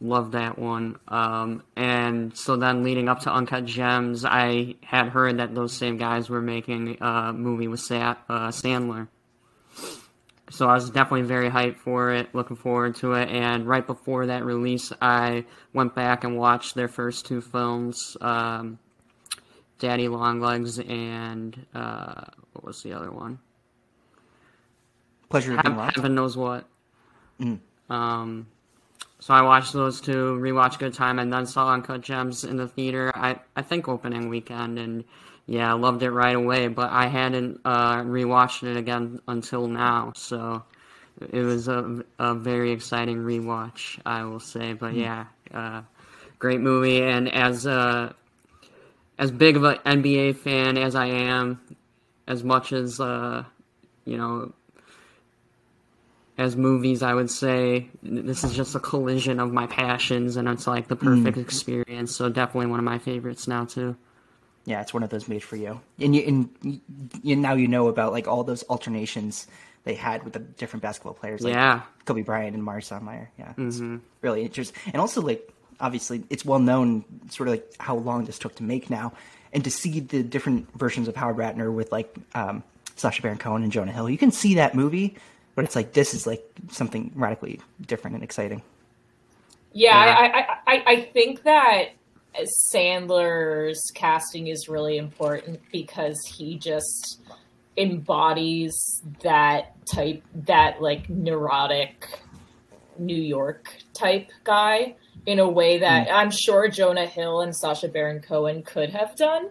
Loved 0.00 0.32
that 0.32 0.58
one. 0.58 0.98
Um, 1.08 1.62
and 1.76 2.36
so 2.36 2.56
then 2.56 2.82
leading 2.82 3.08
up 3.08 3.20
to 3.20 3.32
Uncut 3.32 3.64
Gems, 3.64 4.24
I 4.24 4.74
had 4.82 5.08
heard 5.08 5.38
that 5.38 5.54
those 5.54 5.72
same 5.72 5.96
guys 5.96 6.28
were 6.28 6.42
making 6.42 6.98
a 7.00 7.32
movie 7.32 7.68
with 7.68 7.80
Sa- 7.80 8.16
uh, 8.28 8.48
Sandler. 8.48 9.08
So 10.50 10.68
I 10.68 10.74
was 10.74 10.90
definitely 10.90 11.22
very 11.22 11.50
hyped 11.50 11.78
for 11.78 12.12
it, 12.12 12.34
looking 12.34 12.56
forward 12.56 12.94
to 12.96 13.14
it. 13.14 13.28
And 13.28 13.66
right 13.66 13.84
before 13.84 14.26
that 14.26 14.44
release, 14.44 14.92
I 15.02 15.44
went 15.72 15.94
back 15.94 16.22
and 16.22 16.38
watched 16.38 16.74
their 16.76 16.88
first 16.88 17.26
two 17.26 17.40
films. 17.40 18.16
Um, 18.20 18.78
Daddy 19.78 20.08
Longlegs 20.08 20.78
and 20.78 21.66
uh, 21.74 22.24
what 22.52 22.64
was 22.64 22.82
the 22.82 22.92
other 22.92 23.10
one? 23.10 23.38
Pleasure 25.28 25.56
of 25.56 25.62
being 25.62 25.74
Heaven. 25.74 25.92
Heaven 25.94 26.14
knows 26.14 26.36
what. 26.36 26.66
Mm. 27.40 27.58
Um, 27.90 28.46
so 29.18 29.34
I 29.34 29.42
watched 29.42 29.72
those 29.72 30.00
two, 30.00 30.38
rewatched 30.40 30.78
Good 30.78 30.94
Time, 30.94 31.18
and 31.18 31.32
then 31.32 31.46
saw 31.46 31.72
Uncut 31.72 32.00
Gems 32.00 32.44
in 32.44 32.56
the 32.56 32.68
theater. 32.68 33.12
I 33.14 33.40
I 33.56 33.62
think 33.62 33.88
opening 33.88 34.28
weekend, 34.28 34.78
and 34.78 35.04
yeah, 35.46 35.70
I 35.70 35.74
loved 35.74 36.02
it 36.02 36.10
right 36.10 36.34
away. 36.34 36.68
But 36.68 36.90
I 36.90 37.06
hadn't 37.06 37.60
uh, 37.64 38.02
rewatched 38.02 38.68
it 38.68 38.76
again 38.76 39.20
until 39.28 39.68
now, 39.68 40.12
so 40.16 40.64
it 41.20 41.42
was 41.42 41.68
a, 41.68 42.04
a 42.18 42.34
very 42.34 42.72
exciting 42.72 43.18
rewatch, 43.18 43.98
I 44.04 44.24
will 44.24 44.40
say. 44.40 44.72
But 44.72 44.94
mm. 44.94 45.02
yeah, 45.02 45.26
uh, 45.54 45.82
great 46.38 46.60
movie, 46.60 47.02
and 47.02 47.32
as 47.32 47.66
a 47.66 48.14
as 49.18 49.30
big 49.30 49.56
of 49.56 49.64
an 49.64 49.76
NBA 49.86 50.36
fan 50.36 50.76
as 50.76 50.94
I 50.94 51.06
am, 51.06 51.60
as 52.26 52.42
much 52.42 52.72
as 52.72 53.00
uh, 53.00 53.44
you 54.04 54.16
know, 54.16 54.52
as 56.38 56.56
movies, 56.56 57.02
I 57.02 57.14
would 57.14 57.30
say 57.30 57.88
this 58.02 58.42
is 58.42 58.54
just 58.54 58.74
a 58.74 58.80
collision 58.80 59.38
of 59.38 59.52
my 59.52 59.68
passions, 59.68 60.36
and 60.36 60.48
it's 60.48 60.66
like 60.66 60.88
the 60.88 60.96
perfect 60.96 61.38
mm. 61.38 61.42
experience. 61.42 62.16
So 62.16 62.28
definitely 62.28 62.66
one 62.66 62.80
of 62.80 62.84
my 62.84 62.98
favorites 62.98 63.46
now 63.46 63.64
too. 63.64 63.96
Yeah, 64.66 64.80
it's 64.80 64.92
one 64.92 65.04
of 65.04 65.10
those 65.10 65.28
made 65.28 65.44
for 65.44 65.54
you, 65.54 65.80
and 66.00 66.14
you 66.14 66.22
and 66.22 66.80
you, 67.22 67.36
now 67.36 67.54
you 67.54 67.68
know 67.68 67.86
about 67.86 68.12
like 68.12 68.26
all 68.26 68.42
those 68.42 68.64
alternations 68.68 69.46
they 69.84 69.94
had 69.94 70.24
with 70.24 70.32
the 70.32 70.40
different 70.40 70.82
basketball 70.82 71.14
players, 71.14 71.40
like 71.42 71.54
yeah, 71.54 71.82
Kobe 72.04 72.22
Bryant 72.22 72.56
and 72.56 72.66
Amar'e 72.66 72.82
Stoudemire. 72.82 73.28
Yeah, 73.38 73.52
mm-hmm. 73.56 73.98
really 74.22 74.42
interesting, 74.42 74.76
and 74.92 75.00
also 75.00 75.22
like 75.22 75.48
obviously 75.78 76.24
it's 76.30 76.44
well 76.44 76.58
known 76.58 77.04
sort 77.30 77.48
of 77.48 77.54
like 77.54 77.70
how 77.78 77.94
long 77.94 78.24
this 78.24 78.40
took 78.40 78.56
to 78.56 78.64
make 78.64 78.90
now, 78.90 79.12
and 79.52 79.62
to 79.62 79.70
see 79.70 80.00
the 80.00 80.24
different 80.24 80.68
versions 80.76 81.06
of 81.06 81.14
Howard 81.14 81.36
Ratner 81.36 81.72
with 81.72 81.92
like 81.92 82.12
um, 82.34 82.64
Sacha 82.96 83.22
Baron 83.22 83.38
Cohen 83.38 83.62
and 83.62 83.70
Jonah 83.70 83.92
Hill, 83.92 84.10
you 84.10 84.18
can 84.18 84.32
see 84.32 84.56
that 84.56 84.74
movie, 84.74 85.16
but 85.54 85.64
it's 85.64 85.76
like 85.76 85.92
this 85.92 86.12
is 86.12 86.26
like 86.26 86.44
something 86.72 87.12
radically 87.14 87.60
different 87.80 88.16
and 88.16 88.24
exciting. 88.24 88.62
Yeah, 89.72 90.04
yeah. 90.04 90.46
I, 90.66 90.74
I, 90.74 90.84
I 90.86 91.00
think 91.02 91.44
that 91.44 91.90
Sandler's 92.72 93.82
casting 93.94 94.48
is 94.48 94.68
really 94.68 94.98
important 94.98 95.60
because 95.72 96.18
he 96.36 96.58
just 96.58 97.20
embodies 97.76 98.74
that 99.22 99.74
type, 99.92 100.22
that 100.34 100.80
like 100.80 101.08
neurotic 101.08 102.20
New 102.98 103.20
York 103.20 103.76
type 103.92 104.30
guy 104.44 104.94
in 105.26 105.38
a 105.38 105.48
way 105.48 105.78
that 105.78 106.08
mm. 106.08 106.12
I'm 106.12 106.30
sure 106.30 106.68
Jonah 106.68 107.06
Hill 107.06 107.40
and 107.40 107.54
Sacha 107.54 107.88
Baron 107.88 108.20
Cohen 108.20 108.62
could 108.62 108.90
have 108.90 109.16
done, 109.16 109.50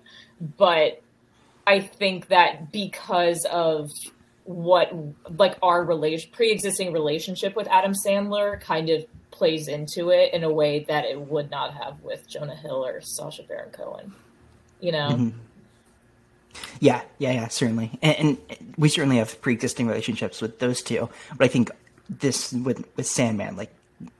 but 0.58 1.02
I 1.68 1.80
think 1.80 2.28
that 2.28 2.72
because 2.72 3.46
of 3.52 3.90
what 4.44 4.92
like 5.38 5.58
our 5.64 5.84
relation 5.84 6.30
pre-existing 6.32 6.94
relationship 6.94 7.56
with 7.56 7.68
Adam 7.68 7.94
Sandler 8.06 8.62
kind 8.62 8.90
of 8.90 9.06
plays 9.36 9.68
into 9.68 10.10
it 10.10 10.34
in 10.34 10.44
a 10.44 10.52
way 10.52 10.86
that 10.88 11.06
it 11.06 11.20
would 11.20 11.52
not 11.52 11.74
have 11.74 12.02
with 12.02 12.28
Jonah 12.28 12.56
Hill 12.56 12.86
or 12.86 13.02
Sacha 13.02 13.44
Baron 13.44 13.72
Cohen. 13.72 14.14
You 14.80 14.92
know. 14.92 15.10
Mm-hmm. 15.10 15.40
Yeah, 16.80 17.02
yeah, 17.18 17.32
yeah, 17.32 17.48
certainly, 17.50 18.00
and, 18.02 18.18
and, 18.18 18.74
we 18.78 18.88
certainly 18.88 19.18
have 19.18 19.42
pre-existing 19.42 19.88
relationships 19.88 20.42
with 20.42 20.60
those 20.60 20.82
two. 20.82 21.10
But 21.36 21.46
I 21.46 21.48
think 21.50 21.70
this 22.10 22.54
with 22.54 22.86
with 22.96 23.08
Sandman, 23.08 23.58
like 23.58 23.74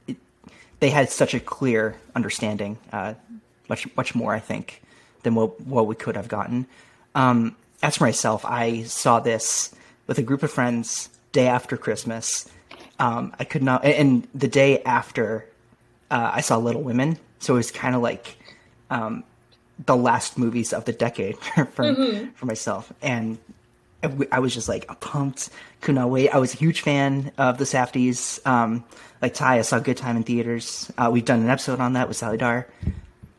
it, 0.06 0.16
they 0.80 0.90
had 0.90 1.10
such 1.10 1.32
a 1.32 1.40
clear 1.40 1.96
understanding, 2.14 2.78
uh, 2.92 3.14
much 3.70 3.88
much 3.96 4.14
more, 4.14 4.34
I 4.34 4.40
think, 4.40 4.82
than 5.22 5.34
what 5.34 5.60
what 5.62 5.86
we 5.86 5.94
could 5.94 6.16
have 6.16 6.28
gotten. 6.28 6.66
Um, 7.14 7.56
as 7.82 7.96
for 7.96 8.04
myself, 8.04 8.44
I 8.44 8.82
saw 8.82 9.20
this 9.20 9.74
with 10.06 10.18
a 10.18 10.22
group 10.22 10.42
of 10.42 10.50
friends 10.50 11.08
day 11.32 11.46
after 11.46 11.76
Christmas. 11.76 12.48
Um, 12.98 13.34
I 13.38 13.44
could 13.44 13.62
not, 13.62 13.84
and 13.84 14.26
the 14.34 14.48
day 14.48 14.82
after 14.82 15.46
uh, 16.10 16.30
I 16.34 16.40
saw 16.40 16.56
Little 16.56 16.82
Women, 16.82 17.18
so 17.40 17.54
it 17.54 17.58
was 17.58 17.70
kind 17.70 17.94
of 17.94 18.02
like 18.02 18.38
um, 18.90 19.22
the 19.84 19.96
last 19.96 20.38
movies 20.38 20.72
of 20.72 20.84
the 20.84 20.92
decade 20.92 21.36
for 21.54 21.64
mm-hmm. 21.66 22.30
for 22.30 22.46
myself, 22.46 22.92
and 23.02 23.38
I 24.30 24.38
was 24.38 24.54
just 24.54 24.68
like 24.68 24.86
pumped, 25.00 25.50
could 25.80 25.94
not 25.94 26.10
wait. 26.10 26.30
I 26.30 26.38
was 26.38 26.54
a 26.54 26.56
huge 26.56 26.82
fan 26.82 27.32
of 27.38 27.58
the 27.58 27.64
Safdies. 27.64 28.44
Um, 28.46 28.84
like 29.22 29.34
Ty, 29.34 29.58
I 29.58 29.62
saw 29.62 29.78
Good 29.78 29.96
Time 29.96 30.16
in 30.16 30.22
theaters. 30.22 30.90
Uh, 30.96 31.10
we've 31.12 31.24
done 31.24 31.40
an 31.40 31.48
episode 31.48 31.80
on 31.80 31.94
that 31.94 32.08
with 32.08 32.16
Sally 32.16 32.36
Dar 32.36 32.66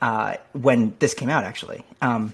uh, 0.02 0.36
when 0.54 0.96
this 1.00 1.14
came 1.14 1.30
out, 1.30 1.44
actually. 1.44 1.84
Um, 2.02 2.34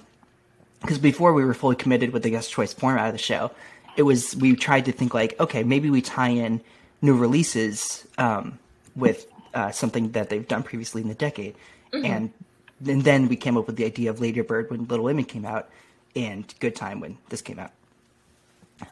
because 0.81 0.97
before 0.97 1.33
we 1.33 1.45
were 1.45 1.53
fully 1.53 1.77
committed 1.77 2.11
with 2.11 2.23
the 2.23 2.29
guest 2.29 2.51
choice 2.51 2.73
format 2.73 3.07
of 3.07 3.13
the 3.13 3.17
show, 3.17 3.51
it 3.95 4.03
was 4.03 4.35
we 4.35 4.55
tried 4.55 4.85
to 4.85 4.91
think 4.91 5.13
like, 5.13 5.39
okay, 5.39 5.63
maybe 5.63 5.89
we 5.89 6.01
tie 6.01 6.29
in 6.29 6.59
new 7.03 7.15
releases 7.15 8.07
um, 8.17 8.57
with 8.95 9.27
uh, 9.53 9.69
something 9.69 10.13
that 10.13 10.29
they've 10.29 10.47
done 10.47 10.63
previously 10.63 11.03
in 11.03 11.07
the 11.07 11.13
decade, 11.13 11.55
mm-hmm. 11.91 12.05
and 12.05 12.31
and 12.87 13.03
then 13.03 13.27
we 13.27 13.35
came 13.35 13.55
up 13.57 13.67
with 13.67 13.75
the 13.75 13.85
idea 13.85 14.09
of 14.09 14.19
Lady 14.19 14.41
Bird 14.41 14.71
when 14.71 14.85
Little 14.85 15.05
Women 15.05 15.25
came 15.25 15.45
out, 15.45 15.69
and 16.15 16.51
Good 16.59 16.75
Time 16.75 16.99
when 16.99 17.19
this 17.29 17.41
came 17.41 17.59
out. 17.59 17.71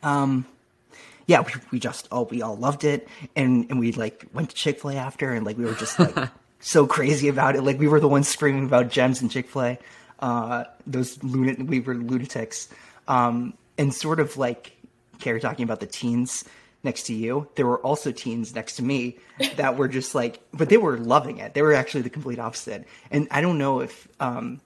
Um, 0.03 0.45
yeah, 1.25 1.41
we, 1.41 1.53
we 1.71 1.79
just 1.79 2.07
all 2.11 2.25
we 2.25 2.43
all 2.43 2.55
loved 2.55 2.83
it, 2.83 3.07
and 3.35 3.65
and 3.71 3.79
we 3.79 3.93
like 3.93 4.27
went 4.33 4.51
to 4.51 4.55
Chick 4.55 4.81
Fil 4.81 4.91
A 4.91 4.95
after, 4.97 5.33
and 5.33 5.43
like 5.43 5.57
we 5.57 5.65
were 5.65 5.73
just 5.73 5.97
like 5.97 6.29
so 6.59 6.85
crazy 6.85 7.29
about 7.29 7.55
it, 7.55 7.63
like 7.63 7.79
we 7.79 7.87
were 7.87 7.99
the 7.99 8.07
ones 8.07 8.27
screaming 8.27 8.65
about 8.65 8.89
gems 8.89 9.21
and 9.21 9.31
Chick 9.31 9.49
Fil 9.49 9.63
A 9.63 9.77
uh, 10.21 10.65
those 10.85 11.21
lunatic 11.23 11.67
we 11.67 11.79
were 11.79 11.95
lunatics, 11.95 12.69
um, 13.07 13.53
and 13.77 13.93
sort 13.93 14.19
of 14.19 14.37
like 14.37 14.73
Carrie 15.19 15.41
talking 15.41 15.63
about 15.63 15.79
the 15.79 15.87
teens 15.87 16.45
next 16.83 17.03
to 17.03 17.13
you. 17.13 17.47
There 17.55 17.65
were 17.65 17.79
also 17.79 18.11
teens 18.11 18.55
next 18.55 18.75
to 18.77 18.83
me 18.83 19.17
that 19.55 19.77
were 19.77 19.87
just 19.87 20.15
like, 20.15 20.39
but 20.53 20.69
they 20.69 20.77
were 20.77 20.97
loving 20.97 21.37
it. 21.37 21.53
They 21.53 21.61
were 21.61 21.73
actually 21.73 22.01
the 22.01 22.09
complete 22.09 22.39
opposite. 22.39 22.87
And 23.11 23.27
I 23.31 23.41
don't 23.41 23.57
know 23.57 23.81
if 23.81 24.07
um, 24.19 24.61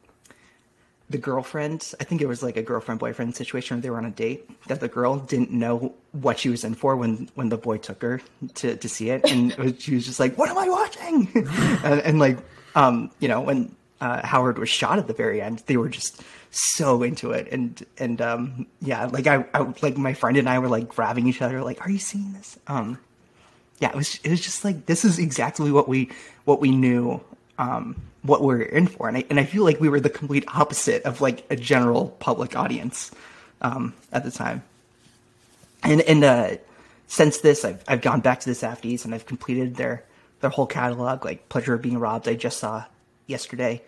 the 1.10 1.18
girlfriend, 1.18 1.94
I 2.00 2.04
think 2.04 2.22
it 2.22 2.28
was 2.28 2.42
like 2.42 2.58
a 2.58 2.64
girlfriend 2.64 3.00
boyfriend 3.00 3.36
situation 3.36 3.78
where 3.78 3.82
they 3.82 3.90
were 3.90 3.98
on 3.98 4.06
a 4.06 4.12
date, 4.12 4.50
that 4.68 4.80
the 4.80 4.88
girl 4.88 5.18
didn't 5.18 5.52
know 5.52 5.94
what 6.14 6.40
she 6.40 6.50
was 6.50 6.64
in 6.64 6.74
for 6.74 6.96
when, 6.96 7.30
when 7.36 7.50
the 7.50 7.58
boy 7.58 7.78
took 7.78 8.02
her 8.02 8.22
to, 8.56 8.76
to 8.76 8.90
see 8.90 9.10
it. 9.10 9.30
And 9.30 9.52
it 9.52 9.60
was, 9.60 9.74
she 9.80 9.96
was 9.96 10.06
just 10.06 10.20
like, 10.20 10.38
what 10.38 10.50
am 10.50 10.58
I 10.58 10.68
watching? 10.70 11.32
and, 11.84 12.02
and, 12.02 12.20
like, 12.20 12.40
um, 12.74 13.12
you 13.20 13.28
know, 13.28 13.42
when 13.42 13.76
uh, 14.02 14.26
Howard 14.26 14.58
was 14.58 14.70
shot 14.70 14.98
at 14.98 15.08
the 15.08 15.14
very 15.14 15.42
end, 15.42 15.64
they 15.68 15.78
were 15.78 15.90
just 15.90 16.24
so 16.56 17.04
into 17.04 17.32
it, 17.32 17.48
and 17.52 17.86
and 17.98 18.22
um, 18.22 18.68
yeah, 18.82 19.06
like 19.06 19.28
I, 19.28 19.46
I 19.54 19.74
like 19.82 19.98
my 19.98 20.14
friend 20.14 20.38
and 20.38 20.48
I 20.48 20.60
were 20.60 20.70
like 20.70 20.88
grabbing 20.88 21.28
each 21.28 21.42
other, 21.42 21.62
like, 21.64 21.82
"Are 21.82 21.90
you 21.90 22.00
seeing 22.00 22.34
this?" 22.34 22.58
Um, 22.68 22.98
yeah, 23.80 23.90
it 23.90 23.96
was 23.96 24.20
it 24.24 24.30
was 24.30 24.42
just 24.42 24.64
like 24.64 24.86
this 24.86 25.04
is 25.04 25.20
exactly 25.20 25.72
what 25.72 25.88
we 25.88 26.10
what 26.46 26.62
we 26.62 26.72
knew 26.72 27.22
um, 27.58 27.96
what 28.22 28.42
we 28.42 28.54
are 28.54 28.62
in 28.62 28.88
for, 28.88 29.08
and 29.08 29.18
I 29.18 29.26
and 29.30 29.40
I 29.40 29.44
feel 29.44 29.64
like 29.64 29.80
we 29.80 29.90
were 29.90 30.00
the 30.00 30.10
complete 30.10 30.46
opposite 30.48 31.04
of 31.04 31.22
like 31.22 31.46
a 31.50 31.56
general 31.56 32.10
public 32.20 32.56
audience 32.56 33.12
um, 33.62 33.94
at 34.14 34.24
the 34.24 34.32
time, 34.32 34.64
and 35.84 36.02
and 36.02 36.24
uh, 36.24 36.56
since 37.08 37.40
this, 37.40 37.66
I've 37.66 37.84
I've 37.88 38.02
gone 38.02 38.22
back 38.22 38.40
to 38.42 38.50
the 38.50 38.56
Safdies 38.56 39.06
and 39.06 39.14
I've 39.14 39.26
completed 39.26 39.76
their 39.76 40.04
their 40.40 40.50
whole 40.50 40.68
catalog, 40.68 41.26
like 41.26 41.50
Pleasure 41.50 41.74
of 41.74 41.82
Being 41.82 42.00
Robbed. 42.00 42.28
I 42.28 42.36
just 42.36 42.60
saw 42.60 42.86
yesterday, 43.28 43.82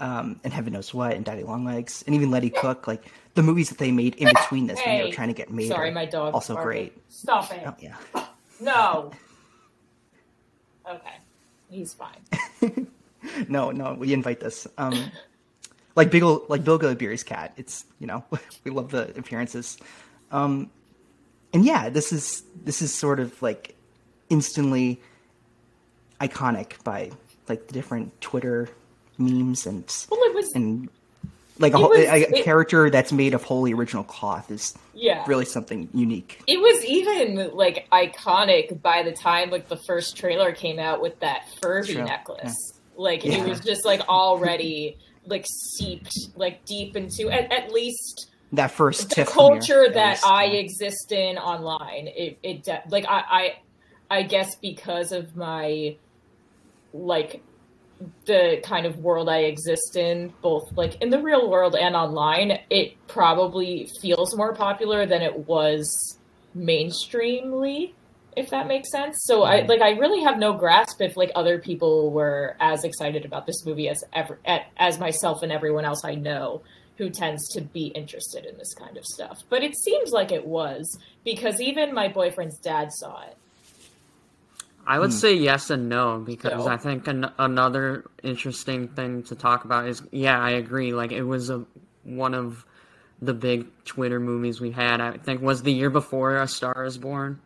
um, 0.00 0.40
and 0.44 0.52
Heaven 0.52 0.72
Knows 0.72 0.92
What, 0.94 1.14
and 1.14 1.24
Daddy 1.24 1.42
Longlegs, 1.42 2.02
and 2.06 2.14
even 2.14 2.30
Lenny 2.30 2.50
Cooke. 2.50 2.86
Like 2.86 3.04
the 3.34 3.42
movies 3.42 3.68
that 3.68 3.78
they 3.78 3.90
made 3.90 4.14
in 4.16 4.28
between 4.28 4.66
this 4.66 4.78
hey, 4.80 4.90
when 4.90 4.98
they 4.98 5.04
were 5.06 5.14
trying 5.14 5.28
to 5.28 5.34
get 5.34 5.50
made. 5.50 5.68
Sorry, 5.68 5.90
my 5.90 6.06
dog. 6.06 6.34
Also 6.34 6.56
great. 6.56 6.92
Stop 7.08 7.52
it. 7.52 7.62
Oh, 7.66 7.74
yeah. 7.78 7.96
No. 8.60 9.12
Okay, 10.88 11.16
he's 11.70 11.94
fine. 11.94 12.86
no, 13.48 13.70
no, 13.70 13.94
we 13.94 14.12
invite 14.12 14.40
this. 14.40 14.66
Um, 14.78 15.10
like 15.96 16.10
Bill, 16.10 16.44
like 16.48 16.64
Bill 16.64 16.78
Gullaberry's 16.78 17.24
cat. 17.24 17.52
It's 17.56 17.84
you 17.98 18.06
know 18.06 18.24
we 18.64 18.70
love 18.70 18.90
the 18.90 19.10
appearances. 19.18 19.78
Um, 20.30 20.70
and 21.52 21.64
yeah, 21.64 21.88
this 21.88 22.12
is 22.12 22.42
this 22.64 22.82
is 22.82 22.92
sort 22.94 23.20
of 23.20 23.40
like 23.42 23.74
instantly 24.30 25.00
iconic 26.20 26.82
by 26.84 27.10
like 27.48 27.66
the 27.66 27.72
different 27.72 28.18
Twitter 28.20 28.68
memes 29.18 29.66
and 29.66 29.84
well, 30.10 30.20
it 30.22 30.34
was, 30.34 30.52
and 30.54 30.88
like 31.58 31.74
a, 31.74 31.80
was, 31.80 31.98
a, 31.98 32.08
a 32.08 32.38
it, 32.38 32.44
character 32.44 32.88
that's 32.88 33.12
made 33.12 33.34
of 33.34 33.42
wholly 33.42 33.72
original 33.72 34.04
cloth 34.04 34.50
is 34.50 34.74
yeah 34.94 35.24
really 35.26 35.44
something 35.44 35.88
unique. 35.92 36.42
It 36.46 36.58
was 36.58 36.84
even 36.84 37.50
like 37.54 37.88
iconic 37.90 38.80
by 38.80 39.02
the 39.02 39.12
time 39.12 39.50
like 39.50 39.68
the 39.68 39.78
first 39.86 40.16
trailer 40.16 40.52
came 40.52 40.78
out 40.78 41.02
with 41.02 41.18
that 41.20 41.44
Furby 41.60 41.96
necklace. 41.96 42.54
Yeah. 42.54 42.74
Like 42.96 43.24
yeah. 43.24 43.34
it 43.34 43.48
was 43.48 43.60
just 43.60 43.84
like 43.84 44.00
already 44.08 44.96
like 45.26 45.46
seeped 45.76 46.14
like 46.36 46.64
deep 46.64 46.96
into 46.96 47.28
at, 47.30 47.52
at 47.52 47.72
least 47.72 48.30
that 48.52 48.70
first 48.70 49.14
the 49.14 49.24
culture 49.24 49.88
that 49.92 50.20
I 50.24 50.46
exist 50.46 51.12
in 51.12 51.38
online. 51.38 52.08
It 52.08 52.38
it 52.42 52.68
like 52.88 53.04
I 53.08 53.22
I 54.10 54.18
I 54.18 54.22
guess 54.22 54.54
because 54.56 55.12
of 55.12 55.36
my 55.36 55.96
like 56.92 57.42
the 58.26 58.60
kind 58.64 58.86
of 58.86 58.98
world 58.98 59.28
I 59.28 59.40
exist 59.40 59.96
in, 59.96 60.32
both 60.42 60.72
like 60.76 61.00
in 61.02 61.10
the 61.10 61.20
real 61.20 61.50
world 61.50 61.74
and 61.74 61.96
online, 61.96 62.58
it 62.70 62.94
probably 63.08 63.88
feels 64.00 64.36
more 64.36 64.54
popular 64.54 65.06
than 65.06 65.22
it 65.22 65.46
was 65.46 66.18
mainstreamly 66.56 67.92
if 68.38 68.50
that 68.50 68.68
makes 68.68 68.90
sense. 68.90 69.24
So 69.24 69.42
I 69.42 69.58
mm-hmm. 69.58 69.68
like 69.68 69.82
I 69.82 69.90
really 69.90 70.22
have 70.22 70.38
no 70.38 70.52
grasp 70.52 71.00
if 71.00 71.16
like 71.16 71.30
other 71.34 71.58
people 71.58 72.12
were 72.12 72.56
as 72.60 72.84
excited 72.84 73.24
about 73.24 73.46
this 73.46 73.66
movie 73.66 73.88
as 73.88 74.04
ever 74.12 74.38
as 74.76 74.98
myself 74.98 75.42
and 75.42 75.50
everyone 75.50 75.84
else 75.84 76.04
I 76.04 76.14
know 76.14 76.62
who 76.96 77.10
tends 77.10 77.48
to 77.50 77.60
be 77.60 77.86
interested 77.88 78.44
in 78.44 78.56
this 78.56 78.74
kind 78.74 78.96
of 78.96 79.04
stuff. 79.04 79.38
But 79.48 79.62
it 79.62 79.76
seems 79.76 80.10
like 80.10 80.32
it 80.32 80.46
was 80.46 80.98
because 81.24 81.60
even 81.60 81.94
my 81.94 82.08
boyfriend's 82.08 82.58
dad 82.58 82.92
saw 82.92 83.22
it. 83.22 83.36
I 84.88 84.98
would 84.98 85.10
hmm. 85.10 85.16
say 85.16 85.34
yes 85.34 85.68
and 85.68 85.90
no 85.90 86.18
because 86.18 86.64
no. 86.64 86.66
I 86.66 86.78
think 86.78 87.06
an- 87.08 87.30
another 87.38 88.06
interesting 88.22 88.88
thing 88.88 89.22
to 89.24 89.34
talk 89.34 89.66
about 89.66 89.86
is 89.86 90.02
yeah, 90.10 90.40
I 90.40 90.52
agree. 90.52 90.94
Like 90.94 91.12
it 91.12 91.22
was 91.22 91.50
a 91.50 91.66
one 92.04 92.32
of 92.32 92.64
the 93.20 93.34
big 93.34 93.66
Twitter 93.84 94.18
movies 94.18 94.62
we 94.62 94.70
had. 94.70 95.02
I 95.02 95.18
think 95.18 95.42
was 95.42 95.62
the 95.62 95.72
year 95.72 95.90
before 95.90 96.36
A 96.36 96.48
Star 96.48 96.86
Is 96.86 96.96
Born, 96.96 97.38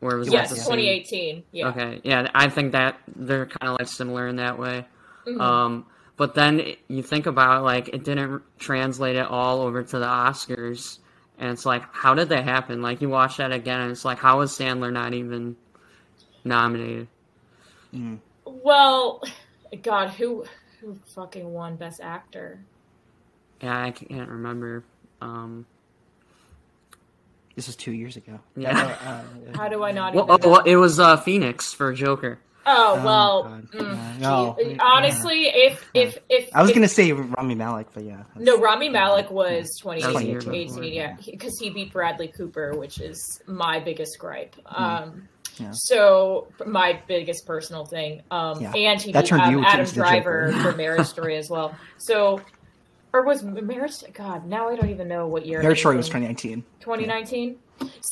or 0.00 0.14
it 0.14 0.18
was 0.18 0.32
yes, 0.32 0.48
2018. 0.48 1.44
Yeah. 1.52 1.68
Okay, 1.68 2.00
yeah, 2.04 2.30
I 2.34 2.48
think 2.48 2.72
that 2.72 2.98
they're 3.14 3.46
kind 3.46 3.70
of 3.70 3.78
like 3.78 3.88
similar 3.88 4.26
in 4.26 4.36
that 4.36 4.58
way. 4.58 4.86
Mm-hmm. 5.26 5.40
Um, 5.42 5.86
but 6.16 6.34
then 6.34 6.72
you 6.88 7.02
think 7.02 7.26
about 7.26 7.64
like 7.64 7.88
it 7.88 8.02
didn't 8.02 8.42
translate 8.58 9.16
it 9.16 9.26
all 9.26 9.60
over 9.60 9.82
to 9.82 9.98
the 9.98 10.06
Oscars, 10.06 11.00
and 11.38 11.50
it's 11.50 11.66
like, 11.66 11.82
how 11.92 12.14
did 12.14 12.30
that 12.30 12.44
happen? 12.44 12.80
Like 12.80 13.02
you 13.02 13.10
watch 13.10 13.36
that 13.36 13.52
again, 13.52 13.82
and 13.82 13.90
it's 13.90 14.06
like, 14.06 14.18
how 14.18 14.38
was 14.38 14.56
Sandler 14.56 14.90
not 14.90 15.12
even 15.12 15.54
nominated? 16.48 17.08
Mm. 17.94 18.18
Well, 18.44 19.22
God, 19.82 20.10
who 20.10 20.44
who 20.80 20.98
fucking 21.14 21.52
won 21.52 21.76
Best 21.76 22.00
Actor? 22.00 22.60
Yeah, 23.62 23.82
I 23.82 23.90
can't 23.90 24.28
remember. 24.28 24.84
Um, 25.20 25.66
this 27.56 27.66
was 27.66 27.76
two 27.76 27.92
years 27.92 28.16
ago. 28.16 28.38
Yeah. 28.56 28.96
Uh, 29.04 29.08
uh, 29.08 29.56
How 29.56 29.68
do 29.68 29.82
I 29.82 29.92
not? 29.92 30.14
Well, 30.14 30.26
oh, 30.28 30.38
well, 30.48 30.62
it 30.64 30.76
was 30.76 31.00
uh, 31.00 31.16
Phoenix 31.16 31.72
for 31.72 31.92
Joker. 31.92 32.38
Oh, 32.70 32.96
oh 32.98 33.04
well, 33.04 33.62
mm, 33.72 34.18
no. 34.20 34.56
Honestly, 34.78 35.46
if 35.46 35.84
if 35.94 36.18
if 36.28 36.50
I 36.54 36.60
was 36.60 36.70
if, 36.70 36.76
gonna 36.76 36.86
say 36.86 37.12
Rami 37.12 37.54
Malek, 37.54 37.86
but 37.94 38.04
yeah. 38.04 38.24
No, 38.36 38.60
Rami 38.60 38.90
Malek 38.90 39.30
was 39.30 39.78
2018, 39.80 40.84
yeah, 40.84 41.16
because 41.24 41.58
he 41.58 41.70
beat 41.70 41.92
Bradley 41.92 42.28
Cooper, 42.28 42.76
which 42.76 43.00
is 43.00 43.40
my 43.46 43.80
biggest 43.80 44.18
gripe. 44.18 44.54
Hmm. 44.66 44.84
Um, 44.84 45.28
yeah. 45.60 45.70
So 45.72 46.48
my 46.66 47.00
biggest 47.06 47.46
personal 47.46 47.84
thing, 47.84 48.22
um, 48.30 48.60
yeah. 48.60 48.72
and 48.72 49.00
he 49.00 49.12
beat 49.12 49.32
um, 49.32 49.64
Adam 49.64 49.90
Driver 49.90 50.52
for 50.62 50.72
Marriage 50.72 51.06
Story 51.06 51.36
as 51.36 51.48
well. 51.50 51.74
So, 51.98 52.40
or 53.12 53.24
was 53.24 53.42
Marriage? 53.42 54.02
God, 54.12 54.46
now 54.46 54.68
I 54.68 54.76
don't 54.76 54.90
even 54.90 55.08
know 55.08 55.26
what 55.26 55.46
year. 55.46 55.62
Marriage 55.62 55.80
Story 55.80 55.96
was 55.96 56.06
2019. 56.06 56.64
2019. 56.80 57.58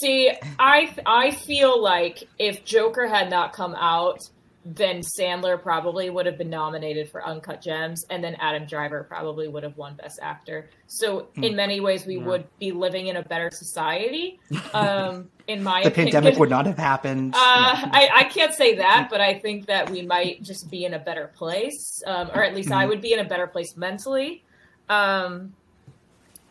See, 0.00 0.32
I 0.58 0.94
I 1.04 1.32
feel 1.32 1.80
like 1.82 2.28
if 2.38 2.64
Joker 2.64 3.06
had 3.06 3.30
not 3.30 3.52
come 3.52 3.74
out 3.74 4.28
then 4.74 4.98
Sandler 4.98 5.62
probably 5.62 6.10
would 6.10 6.26
have 6.26 6.36
been 6.36 6.50
nominated 6.50 7.08
for 7.08 7.24
Uncut 7.24 7.62
Gems, 7.62 8.04
and 8.10 8.22
then 8.22 8.34
Adam 8.40 8.66
Driver 8.66 9.04
probably 9.04 9.46
would 9.46 9.62
have 9.62 9.76
won 9.76 9.94
Best 9.94 10.18
Actor. 10.20 10.68
So 10.88 11.28
in 11.36 11.50
hmm. 11.50 11.56
many 11.56 11.80
ways, 11.80 12.04
we 12.04 12.16
yeah. 12.16 12.24
would 12.24 12.58
be 12.58 12.72
living 12.72 13.06
in 13.06 13.16
a 13.16 13.22
better 13.22 13.50
society. 13.50 14.40
Um, 14.74 15.30
in 15.46 15.62
my 15.62 15.82
the 15.82 15.88
opinion. 15.88 16.12
pandemic 16.12 16.38
would 16.38 16.50
not 16.50 16.66
have 16.66 16.76
happened. 16.76 17.34
Uh, 17.34 17.38
I, 17.38 18.10
I, 18.14 18.24
can't 18.24 18.52
say 18.52 18.74
that, 18.76 19.08
but 19.10 19.20
I 19.20 19.38
think 19.38 19.66
that 19.66 19.88
we 19.88 20.02
might 20.02 20.42
just 20.42 20.70
be 20.70 20.84
in 20.84 20.92
a 20.92 20.98
better 20.98 21.28
place, 21.34 22.02
um, 22.06 22.30
or 22.34 22.42
at 22.42 22.54
least. 22.54 22.70
I 22.70 22.84
would 22.84 23.00
be 23.00 23.12
in 23.12 23.20
a 23.20 23.24
better 23.24 23.46
place 23.46 23.76
mentally. 23.76 24.44
Um, 24.88 25.54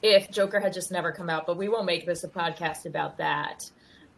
if 0.01 0.31
Joker 0.31 0.59
had 0.59 0.73
just 0.73 0.91
never 0.91 1.11
come 1.11 1.29
out, 1.29 1.45
but 1.45 1.57
we 1.57 1.67
won't 1.67 1.85
make 1.85 2.05
this 2.05 2.23
a 2.23 2.29
podcast 2.29 2.85
about 2.85 3.17
that. 3.17 3.69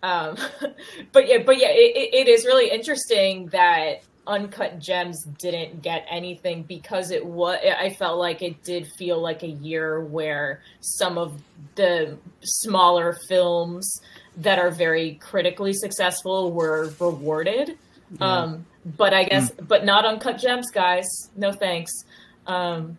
Um, 0.04 0.38
but 1.12 1.28
yeah, 1.28 1.40
but 1.46 1.58
yeah, 1.58 1.70
it, 1.70 2.14
it 2.14 2.28
is 2.28 2.46
really 2.46 2.70
interesting 2.70 3.48
that 3.48 4.04
Uncut 4.28 4.80
Gems 4.80 5.24
didn't 5.24 5.82
get 5.82 6.06
anything 6.10 6.64
because 6.64 7.12
it 7.12 7.26
was. 7.26 7.60
I 7.64 7.92
felt 7.92 8.20
like 8.20 8.42
it 8.42 8.64
did 8.64 8.88
feel 8.98 9.22
like 9.22 9.44
a 9.44 9.48
year 9.48 10.02
where 10.02 10.62
some 10.82 11.18
of 11.18 11.42
the 11.76 12.18
smaller 12.42 13.18
films 13.28 14.02
that 14.38 14.60
are 14.60 14.70
very 14.70 15.16
critically 15.16 15.74
successful 15.74 16.52
were 16.52 16.94
rewarded. 17.00 17.78
Um, 18.22 18.66
but 18.86 19.14
I 19.14 19.24
guess, 19.26 19.52
mm. 19.52 19.68
but 19.68 19.84
not 19.84 20.06
Uncut 20.06 20.38
Gems, 20.38 20.70
guys. 20.72 21.08
No 21.36 21.52
thanks. 21.52 21.92
Um, 22.46 22.98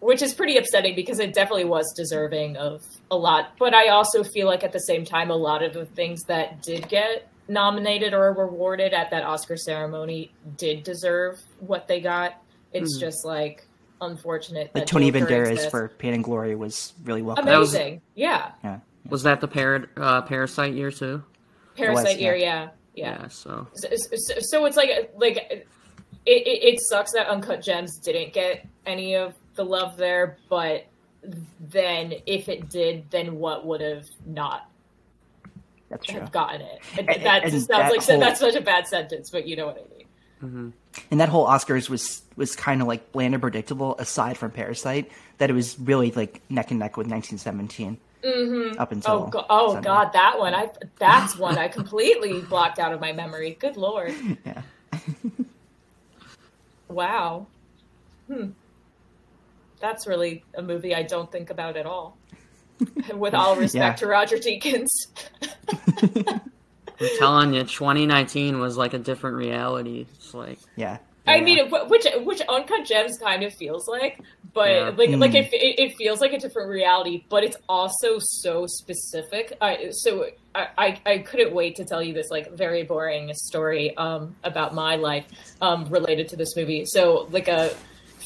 which 0.00 0.22
is 0.22 0.34
pretty 0.34 0.56
upsetting 0.56 0.94
because 0.94 1.18
it 1.18 1.34
definitely 1.34 1.64
was 1.64 1.92
deserving 1.96 2.56
of 2.56 2.82
a 3.10 3.16
lot. 3.16 3.52
But 3.58 3.74
I 3.74 3.88
also 3.88 4.24
feel 4.24 4.46
like 4.46 4.64
at 4.64 4.72
the 4.72 4.80
same 4.80 5.04
time, 5.04 5.30
a 5.30 5.36
lot 5.36 5.62
of 5.62 5.72
the 5.72 5.86
things 5.86 6.24
that 6.24 6.62
did 6.62 6.88
get 6.88 7.28
nominated 7.48 8.12
or 8.12 8.32
rewarded 8.32 8.92
at 8.92 9.10
that 9.10 9.22
Oscar 9.22 9.56
ceremony 9.56 10.32
did 10.56 10.82
deserve 10.82 11.40
what 11.60 11.86
they 11.88 12.00
got. 12.00 12.42
It's 12.72 12.96
mm. 12.96 13.00
just 13.00 13.24
like 13.24 13.66
unfortunate. 14.00 14.70
Like 14.74 14.86
Tony 14.86 15.12
Banderas 15.12 15.50
exists. 15.50 15.70
for 15.70 15.88
Pain 15.88 16.14
and 16.14 16.24
Glory 16.24 16.54
was 16.54 16.94
really 17.04 17.22
well. 17.22 17.36
Amazing, 17.36 17.94
was, 17.94 18.02
yeah. 18.14 18.52
yeah. 18.64 18.80
Was 19.08 19.22
that 19.22 19.40
the 19.40 19.48
par- 19.48 19.88
uh, 19.96 20.22
Parasite 20.22 20.74
year 20.74 20.90
too? 20.90 21.22
Parasite 21.76 22.14
was, 22.14 22.16
year, 22.16 22.34
yeah. 22.34 22.70
yeah, 22.94 23.20
yeah. 23.22 23.28
so. 23.28 23.68
So, 23.74 23.88
so, 23.94 24.34
so 24.40 24.64
it's 24.66 24.76
like 24.76 25.12
like 25.16 25.36
it, 25.36 25.66
it, 26.26 26.74
it 26.74 26.80
sucks 26.80 27.12
that 27.12 27.28
Uncut 27.28 27.62
Gems 27.62 27.98
didn't 27.98 28.32
get 28.32 28.66
any 28.84 29.14
of 29.14 29.34
the 29.54 29.64
love 29.64 29.96
there, 29.96 30.38
but 30.48 30.86
then 31.60 32.14
if 32.26 32.48
it 32.48 32.68
did, 32.68 33.10
then 33.10 33.38
what 33.38 33.66
would 33.66 33.80
have 33.80 34.06
not 34.24 34.68
that's 35.88 36.06
true. 36.06 36.20
have 36.20 36.32
gotten 36.32 36.62
it? 36.62 36.80
And, 36.98 37.08
and, 37.08 37.24
that 37.24 37.44
and 37.44 37.52
sounds 37.52 37.66
that 37.68 37.90
like 37.90 38.02
whole, 38.02 38.20
that's 38.20 38.40
such 38.40 38.54
a 38.54 38.60
bad 38.60 38.86
sentence, 38.86 39.30
but 39.30 39.46
you 39.46 39.56
know 39.56 39.66
what 39.66 39.76
I 39.76 39.96
mean. 39.96 40.06
Mm-hmm. 40.42 40.70
And 41.10 41.20
that 41.20 41.28
whole 41.28 41.46
Oscars 41.46 41.88
was 41.88 42.22
was 42.36 42.54
kind 42.56 42.82
of 42.82 42.88
like 42.88 43.12
bland 43.12 43.34
and 43.34 43.40
predictable, 43.40 43.96
aside 43.98 44.36
from 44.36 44.50
Parasite, 44.50 45.10
that 45.38 45.48
it 45.50 45.52
was 45.52 45.78
really 45.78 46.10
like 46.12 46.42
neck 46.50 46.70
and 46.70 46.80
neck 46.80 46.96
with 46.96 47.06
1917. 47.06 47.98
Mm-hmm. 48.22 48.80
Up 48.80 48.92
until 48.92 49.12
oh, 49.12 49.26
go- 49.28 49.46
oh 49.48 49.80
god, 49.80 50.12
that 50.12 50.38
one 50.38 50.54
I 50.54 50.70
that's 50.98 51.36
one 51.38 51.58
I 51.58 51.68
completely 51.68 52.40
blocked 52.42 52.78
out 52.78 52.92
of 52.92 53.00
my 53.00 53.12
memory. 53.12 53.56
Good 53.58 53.76
lord. 53.76 54.14
Yeah. 54.44 54.62
wow. 56.88 57.46
Hmm 58.28 58.50
that's 59.86 60.06
really 60.06 60.44
a 60.56 60.62
movie 60.62 60.94
I 60.94 61.02
don't 61.02 61.30
think 61.30 61.50
about 61.50 61.76
at 61.76 61.86
all. 61.86 62.18
With 63.14 63.34
all 63.34 63.56
respect 63.56 64.00
yeah. 64.00 64.06
to 64.06 64.06
Roger 64.06 64.36
Deakins. 64.36 64.88
I'm 67.00 67.08
telling 67.18 67.54
you, 67.54 67.62
2019 67.62 68.58
was 68.58 68.76
like 68.76 68.94
a 68.94 68.98
different 68.98 69.36
reality. 69.36 70.06
It's 70.12 70.34
like 70.34 70.58
yeah. 70.74 70.98
I 71.28 71.40
mean, 71.40 71.70
which 71.88 72.06
which 72.18 72.40
Uncut 72.42 72.84
Gems 72.84 73.18
kind 73.18 73.42
of 73.42 73.52
feels 73.54 73.88
like, 73.88 74.20
but 74.52 74.70
yeah. 74.70 74.92
like 74.96 75.10
mm. 75.10 75.20
like 75.20 75.34
it, 75.34 75.48
it 75.52 75.96
feels 75.96 76.20
like 76.20 76.32
a 76.32 76.38
different 76.38 76.70
reality, 76.70 77.24
but 77.28 77.42
it's 77.42 77.56
also 77.68 78.18
so 78.20 78.66
specific. 78.66 79.56
I 79.60 79.88
so 79.90 80.26
I, 80.54 80.68
I, 80.78 81.00
I 81.06 81.18
couldn't 81.18 81.52
wait 81.52 81.76
to 81.76 81.84
tell 81.84 82.02
you 82.02 82.12
this 82.12 82.28
like 82.30 82.52
very 82.52 82.84
boring 82.84 83.32
story 83.34 83.96
um 83.96 84.36
about 84.44 84.74
my 84.74 84.96
life 84.96 85.26
um 85.60 85.86
related 85.86 86.28
to 86.28 86.36
this 86.36 86.54
movie. 86.56 86.84
So 86.84 87.26
like 87.30 87.48
a 87.48 87.74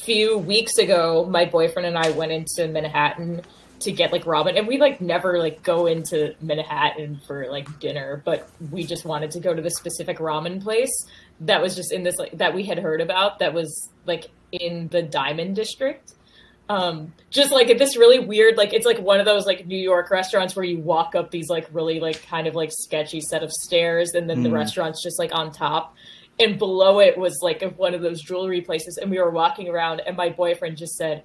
few 0.04 0.38
weeks 0.38 0.78
ago, 0.78 1.26
my 1.28 1.44
boyfriend 1.44 1.86
and 1.86 1.98
I 1.98 2.10
went 2.10 2.32
into 2.32 2.68
Manhattan 2.68 3.42
to 3.80 3.92
get 3.92 4.12
like 4.12 4.24
ramen, 4.24 4.58
and 4.58 4.68
we 4.68 4.78
like 4.78 5.00
never 5.00 5.38
like 5.38 5.62
go 5.62 5.86
into 5.86 6.34
Manhattan 6.40 7.20
for 7.26 7.46
like 7.50 7.80
dinner, 7.80 8.22
but 8.24 8.48
we 8.70 8.84
just 8.84 9.04
wanted 9.04 9.30
to 9.32 9.40
go 9.40 9.54
to 9.54 9.62
the 9.62 9.70
specific 9.70 10.18
ramen 10.18 10.62
place 10.62 10.92
that 11.40 11.62
was 11.62 11.74
just 11.74 11.92
in 11.92 12.02
this 12.02 12.18
like 12.18 12.36
that 12.36 12.54
we 12.54 12.64
had 12.64 12.78
heard 12.78 13.00
about 13.00 13.38
that 13.38 13.54
was 13.54 13.90
like 14.06 14.30
in 14.52 14.88
the 14.88 15.02
Diamond 15.02 15.56
District. 15.56 16.12
Um, 16.68 17.12
just 17.30 17.50
like 17.50 17.66
this 17.78 17.96
really 17.96 18.20
weird, 18.20 18.56
like 18.56 18.72
it's 18.72 18.86
like 18.86 19.00
one 19.00 19.18
of 19.18 19.26
those 19.26 19.44
like 19.44 19.66
New 19.66 19.78
York 19.78 20.10
restaurants 20.10 20.54
where 20.54 20.64
you 20.64 20.78
walk 20.78 21.16
up 21.16 21.30
these 21.30 21.48
like 21.48 21.66
really 21.72 21.98
like 21.98 22.24
kind 22.26 22.46
of 22.46 22.54
like 22.54 22.70
sketchy 22.72 23.20
set 23.20 23.42
of 23.42 23.50
stairs, 23.50 24.12
and 24.14 24.30
then 24.30 24.38
mm. 24.38 24.42
the 24.44 24.50
restaurant's 24.50 25.02
just 25.02 25.18
like 25.18 25.34
on 25.34 25.50
top 25.50 25.96
and 26.40 26.58
below 26.58 26.98
it 26.98 27.16
was 27.16 27.38
like 27.42 27.62
one 27.76 27.94
of 27.94 28.02
those 28.02 28.20
jewelry 28.22 28.60
places 28.60 28.98
and 29.00 29.10
we 29.10 29.18
were 29.18 29.30
walking 29.30 29.68
around 29.68 30.00
and 30.00 30.16
my 30.16 30.28
boyfriend 30.28 30.76
just 30.76 30.96
said 30.96 31.22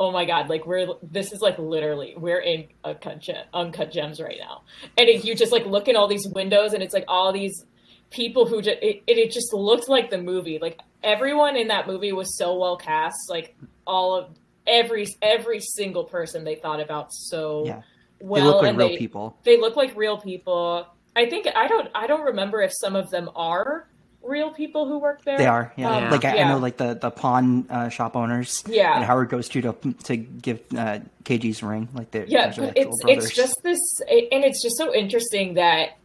oh 0.00 0.10
my 0.10 0.24
god 0.24 0.48
like 0.48 0.66
we're 0.66 0.86
this 1.02 1.32
is 1.32 1.40
like 1.40 1.58
literally 1.58 2.14
we're 2.16 2.40
in 2.40 2.66
uncut, 2.84 3.20
gem, 3.20 3.44
uncut 3.52 3.90
gems 3.92 4.20
right 4.20 4.38
now. 4.38 4.62
And 4.98 5.08
it, 5.08 5.24
you 5.24 5.34
just 5.34 5.52
like 5.52 5.66
look 5.66 5.88
in 5.88 5.96
all 5.96 6.08
these 6.08 6.26
windows 6.32 6.72
and 6.72 6.82
it's 6.82 6.94
like 6.94 7.04
all 7.08 7.32
these 7.32 7.64
people 8.10 8.46
who 8.46 8.60
just 8.60 8.78
it, 8.82 9.02
it 9.06 9.30
just 9.30 9.52
looked 9.52 9.88
like 9.88 10.10
the 10.10 10.18
movie. 10.18 10.58
Like 10.60 10.80
everyone 11.02 11.56
in 11.56 11.68
that 11.68 11.86
movie 11.86 12.12
was 12.12 12.36
so 12.36 12.58
well 12.58 12.76
cast 12.76 13.16
like 13.28 13.56
all 13.86 14.16
of 14.16 14.30
every 14.66 15.06
every 15.22 15.60
single 15.60 16.04
person 16.04 16.44
they 16.44 16.54
thought 16.54 16.80
about 16.80 17.12
so 17.12 17.64
yeah. 17.66 17.82
well 18.20 18.42
they 18.42 18.48
look 18.48 18.62
like 18.62 18.68
and 18.70 18.78
real 18.78 18.88
they, 18.88 18.96
people. 18.96 19.38
they 19.44 19.60
look 19.60 19.76
like 19.76 19.94
real 19.96 20.18
people. 20.18 20.86
I 21.16 21.28
think 21.28 21.46
i 21.54 21.68
don't 21.68 21.88
i 21.94 22.08
don't 22.08 22.22
remember 22.22 22.60
if 22.60 22.72
some 22.74 22.96
of 22.96 23.08
them 23.10 23.30
are 23.36 23.86
real 24.24 24.52
people 24.52 24.86
who 24.86 24.98
work 24.98 25.22
there? 25.24 25.38
They 25.38 25.46
are, 25.46 25.72
yeah. 25.76 25.96
Um, 25.96 26.10
like 26.10 26.24
I, 26.24 26.36
yeah. 26.36 26.48
I, 26.48 26.52
know, 26.52 26.58
like 26.58 26.76
the 26.76 26.94
the 26.94 27.10
pawn 27.10 27.66
uh, 27.70 27.88
shop 27.88 28.16
owners. 28.16 28.62
Yeah. 28.66 28.96
And 28.96 29.04
Howard 29.04 29.28
goes 29.28 29.48
to 29.50 29.60
to 29.62 29.94
to 30.04 30.16
give 30.16 30.60
uh, 30.76 31.00
KG's 31.24 31.62
ring, 31.62 31.88
like 31.94 32.10
the 32.10 32.24
yeah. 32.28 32.52
But 32.56 32.76
it's 32.76 32.96
it's 33.06 33.34
just 33.34 33.62
this, 33.62 33.80
and 34.08 34.44
it's 34.44 34.62
just 34.62 34.76
so 34.76 34.94
interesting 34.94 35.54
that 35.54 35.98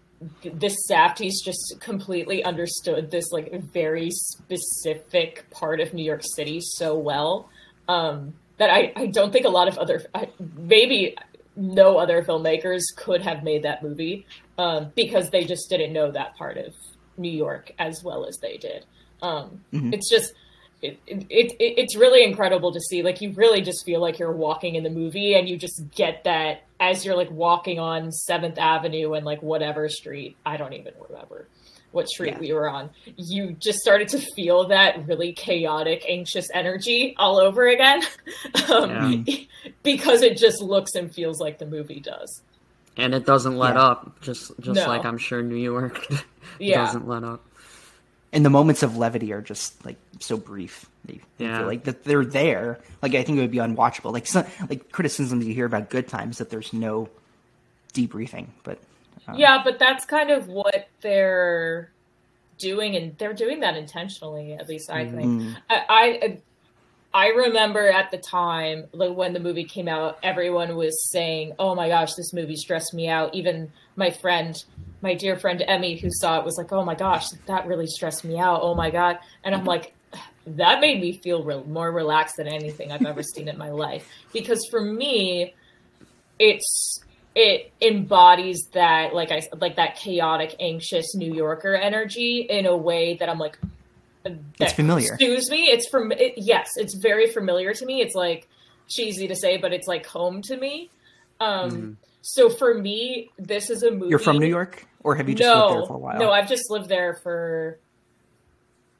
this 0.44 0.76
Safdies 0.90 1.36
just 1.44 1.78
completely 1.80 2.44
understood 2.44 3.12
this 3.12 3.32
like 3.32 3.54
very 3.72 4.12
specific 4.12 5.50
part 5.50 5.80
of 5.80 5.94
New 5.94 6.04
York 6.04 6.24
City 6.36 6.60
so 6.62 6.98
well 6.98 7.50
um, 7.88 8.34
that 8.58 8.70
I, 8.70 8.92
I 8.96 9.06
don't 9.08 9.32
think 9.32 9.46
a 9.46 9.50
lot 9.50 9.68
of 9.68 9.78
other 9.78 10.06
I, 10.14 10.30
maybe 10.58 11.16
no 11.56 11.98
other 11.98 12.24
filmmakers 12.24 12.82
could 12.96 13.22
have 13.22 13.44
made 13.44 13.64
that 13.64 13.84
movie 13.84 14.26
um, 14.58 14.92
because 14.96 15.30
they 15.30 15.44
just 15.44 15.70
didn't 15.70 15.94
know 15.94 16.12
that 16.12 16.36
part 16.36 16.58
of 16.58 16.74
New 17.20 17.32
York 17.32 17.72
as 17.78 18.02
well 18.04 18.26
as 18.26 18.38
they 18.38 18.58
did. 18.58 18.86
Um, 19.22 19.62
mm-hmm. 19.74 19.94
It's 19.94 20.10
just 20.10 20.34
it, 20.82 21.00
it, 21.06 21.28
it, 21.30 21.56
it's 21.60 21.96
really 21.96 22.24
incredible 22.24 22.72
to 22.72 22.80
see. 22.80 23.04
Like 23.04 23.22
you 23.22 23.32
really 23.34 23.62
just 23.62 23.86
feel 23.86 24.00
like 24.00 24.20
you're 24.20 24.32
walking 24.32 24.76
in 24.76 24.84
the 24.84 24.90
movie, 24.90 25.36
and 25.36 25.48
you 25.48 25.58
just 25.58 25.82
get 25.94 26.24
that 26.24 26.64
as 26.80 27.06
you're 27.06 27.18
like 27.18 27.32
walking 27.32 27.80
on 27.80 28.12
Seventh 28.12 28.58
Avenue 28.58 29.14
and 29.14 29.26
like 29.26 29.42
whatever 29.44 29.90
street. 29.90 30.38
I 30.46 30.58
don't 30.58 30.74
even 30.74 30.94
remember 31.10 31.48
what 31.92 32.08
street 32.08 32.34
yeah. 32.34 32.40
we 32.40 32.54
were 32.54 32.70
on. 32.70 32.90
You 33.18 33.54
just 33.54 33.80
started 33.80 34.08
to 34.10 34.20
feel 34.20 34.68
that 34.68 35.08
really 35.08 35.34
chaotic, 35.34 36.06
anxious 36.08 36.48
energy 36.54 37.16
all 37.18 37.40
over 37.40 37.68
again, 37.68 38.04
um, 38.70 39.26
yeah. 39.28 39.38
because 39.84 40.22
it 40.22 40.38
just 40.38 40.62
looks 40.62 40.96
and 40.96 41.14
feels 41.14 41.40
like 41.40 41.58
the 41.58 41.66
movie 41.66 42.00
does. 42.00 42.42
And 43.00 43.14
it 43.14 43.26
doesn't 43.26 43.58
let 43.58 43.76
yeah. 43.76 43.82
up, 43.82 44.22
just 44.22 44.52
just 44.60 44.76
no. 44.76 44.88
like 44.88 45.06
I'm 45.06 45.18
sure 45.18 45.42
New 45.42 45.56
York 45.56 46.06
doesn't 46.60 47.08
let 47.08 47.24
up 47.24 47.44
and 48.32 48.46
the 48.46 48.50
moments 48.50 48.84
of 48.84 48.98
levity 48.98 49.34
are 49.34 49.42
just 49.42 49.84
like 49.86 49.98
so 50.20 50.38
brief. 50.38 50.86
They, 51.06 51.20
yeah. 51.38 51.62
like 51.62 51.86
that 51.86 52.04
they're 52.04 52.26
there. 52.26 52.80
Like 53.02 53.16
I 53.16 53.24
think 53.24 53.38
it 53.38 53.42
would 53.42 53.52
be 53.52 53.58
unwatchable. 53.58 54.12
Like 54.12 54.28
some 54.28 54.46
like 54.70 54.92
criticisms 54.92 55.46
you 55.46 55.54
hear 55.54 55.66
about 55.66 55.90
Good 55.90 56.08
Times 56.08 56.38
that 56.38 56.50
there's 56.50 56.74
no 56.74 57.10
debriefing, 57.94 58.48
but 58.64 58.80
um, 59.28 59.36
yeah, 59.36 59.62
but 59.64 59.80
that's 59.80 60.06
kind 60.06 60.30
of 60.30 60.48
what 60.48 60.90
they're 61.02 61.92
doing, 62.58 62.96
and 62.96 63.18
they're 63.18 63.34
doing 63.34 63.62
that 63.62 63.76
intentionally. 63.76 64.54
At 64.54 64.70
least 64.70 64.90
I 64.90 65.06
think. 65.06 65.42
Mm-hmm. 65.42 65.54
I, 65.70 65.84
I 65.90 66.38
I 67.14 67.30
remember 67.30 67.90
at 67.90 68.12
the 68.12 68.18
time, 68.18 68.86
like 68.94 69.16
when 69.16 69.34
the 69.34 69.40
movie 69.40 69.64
came 69.64 69.88
out, 69.88 70.20
everyone 70.22 70.76
was 70.76 71.10
saying, 71.10 71.54
"Oh 71.58 71.74
my 71.74 71.88
gosh, 71.88 72.14
this 72.14 72.34
movie 72.34 72.56
stressed 72.56 72.94
me 72.94 73.08
out." 73.08 73.34
Even 73.34 73.72
my 73.96 74.12
friend 74.12 74.56
my 75.02 75.14
dear 75.14 75.38
friend 75.38 75.64
Emmy, 75.66 75.98
who 75.98 76.10
saw 76.12 76.40
it, 76.40 76.46
was 76.46 76.58
like, 76.58 76.72
"Oh 76.72 76.84
my 76.84 76.96
gosh, 76.96 77.30
that 77.48 77.68
really 77.68 77.88
stressed 77.88 78.24
me 78.24 78.38
out. 78.38 78.60
Oh 78.62 78.76
my 78.76 78.90
god!" 78.90 79.20
And 79.44 79.56
I'm 79.56 79.62
mm-hmm. 79.62 79.70
like, 79.70 79.94
that 80.46 80.82
made 80.82 81.02
me 81.02 81.14
feel 81.14 81.44
real, 81.44 81.64
more 81.66 81.92
relaxed 81.92 82.38
than 82.38 82.48
anything 82.48 82.92
I've 82.92 83.06
ever 83.06 83.24
seen 83.24 83.48
in 83.48 83.58
my 83.58 83.70
life. 83.70 84.08
Because 84.34 84.66
for 84.70 84.82
me, 84.82 85.56
it's 86.38 87.02
it 87.36 87.72
embodies 87.82 88.68
that 88.74 89.14
like 89.14 89.32
I 89.32 89.42
like 89.60 89.76
that 89.78 89.96
chaotic, 89.96 90.56
anxious 90.60 91.16
New 91.16 91.34
Yorker 91.34 91.76
energy 91.76 92.46
in 92.50 92.66
a 92.66 92.76
way 92.76 93.16
that 93.18 93.30
I'm 93.30 93.40
like, 93.40 93.58
it's 94.26 94.74
familiar. 94.74 95.14
Excuse 95.14 95.50
me. 95.50 95.64
It's 95.64 95.88
from 95.90 96.12
it, 96.12 96.34
yes, 96.38 96.70
it's 96.76 96.96
very 96.96 97.28
familiar 97.28 97.74
to 97.74 97.86
me. 97.86 98.02
It's 98.02 98.16
like 98.16 98.48
cheesy 98.88 99.28
to 99.28 99.36
say, 99.36 99.58
but 99.58 99.74
it's 99.74 99.88
like 99.88 100.06
home 100.06 100.42
to 100.44 100.58
me. 100.58 100.90
Um, 101.40 101.72
mm. 101.72 101.96
So 102.22 102.50
for 102.50 102.74
me, 102.74 103.32
this 103.38 103.70
is 103.70 103.84
a 103.84 103.92
movie. 103.92 104.10
You're 104.10 104.20
from 104.20 104.40
New 104.40 104.48
York? 104.48 104.86
or 105.04 105.16
have 105.16 105.30
you 105.30 105.36
just 105.36 105.48
no, 105.48 105.66
lived 105.66 105.78
there 105.78 105.88
for 105.88 105.94
a 105.94 105.98
while? 105.98 106.20
No, 106.20 106.32
I've 106.32 106.48
just 106.48 106.70
lived 106.70 106.90
there 106.90 107.16
for 107.16 107.80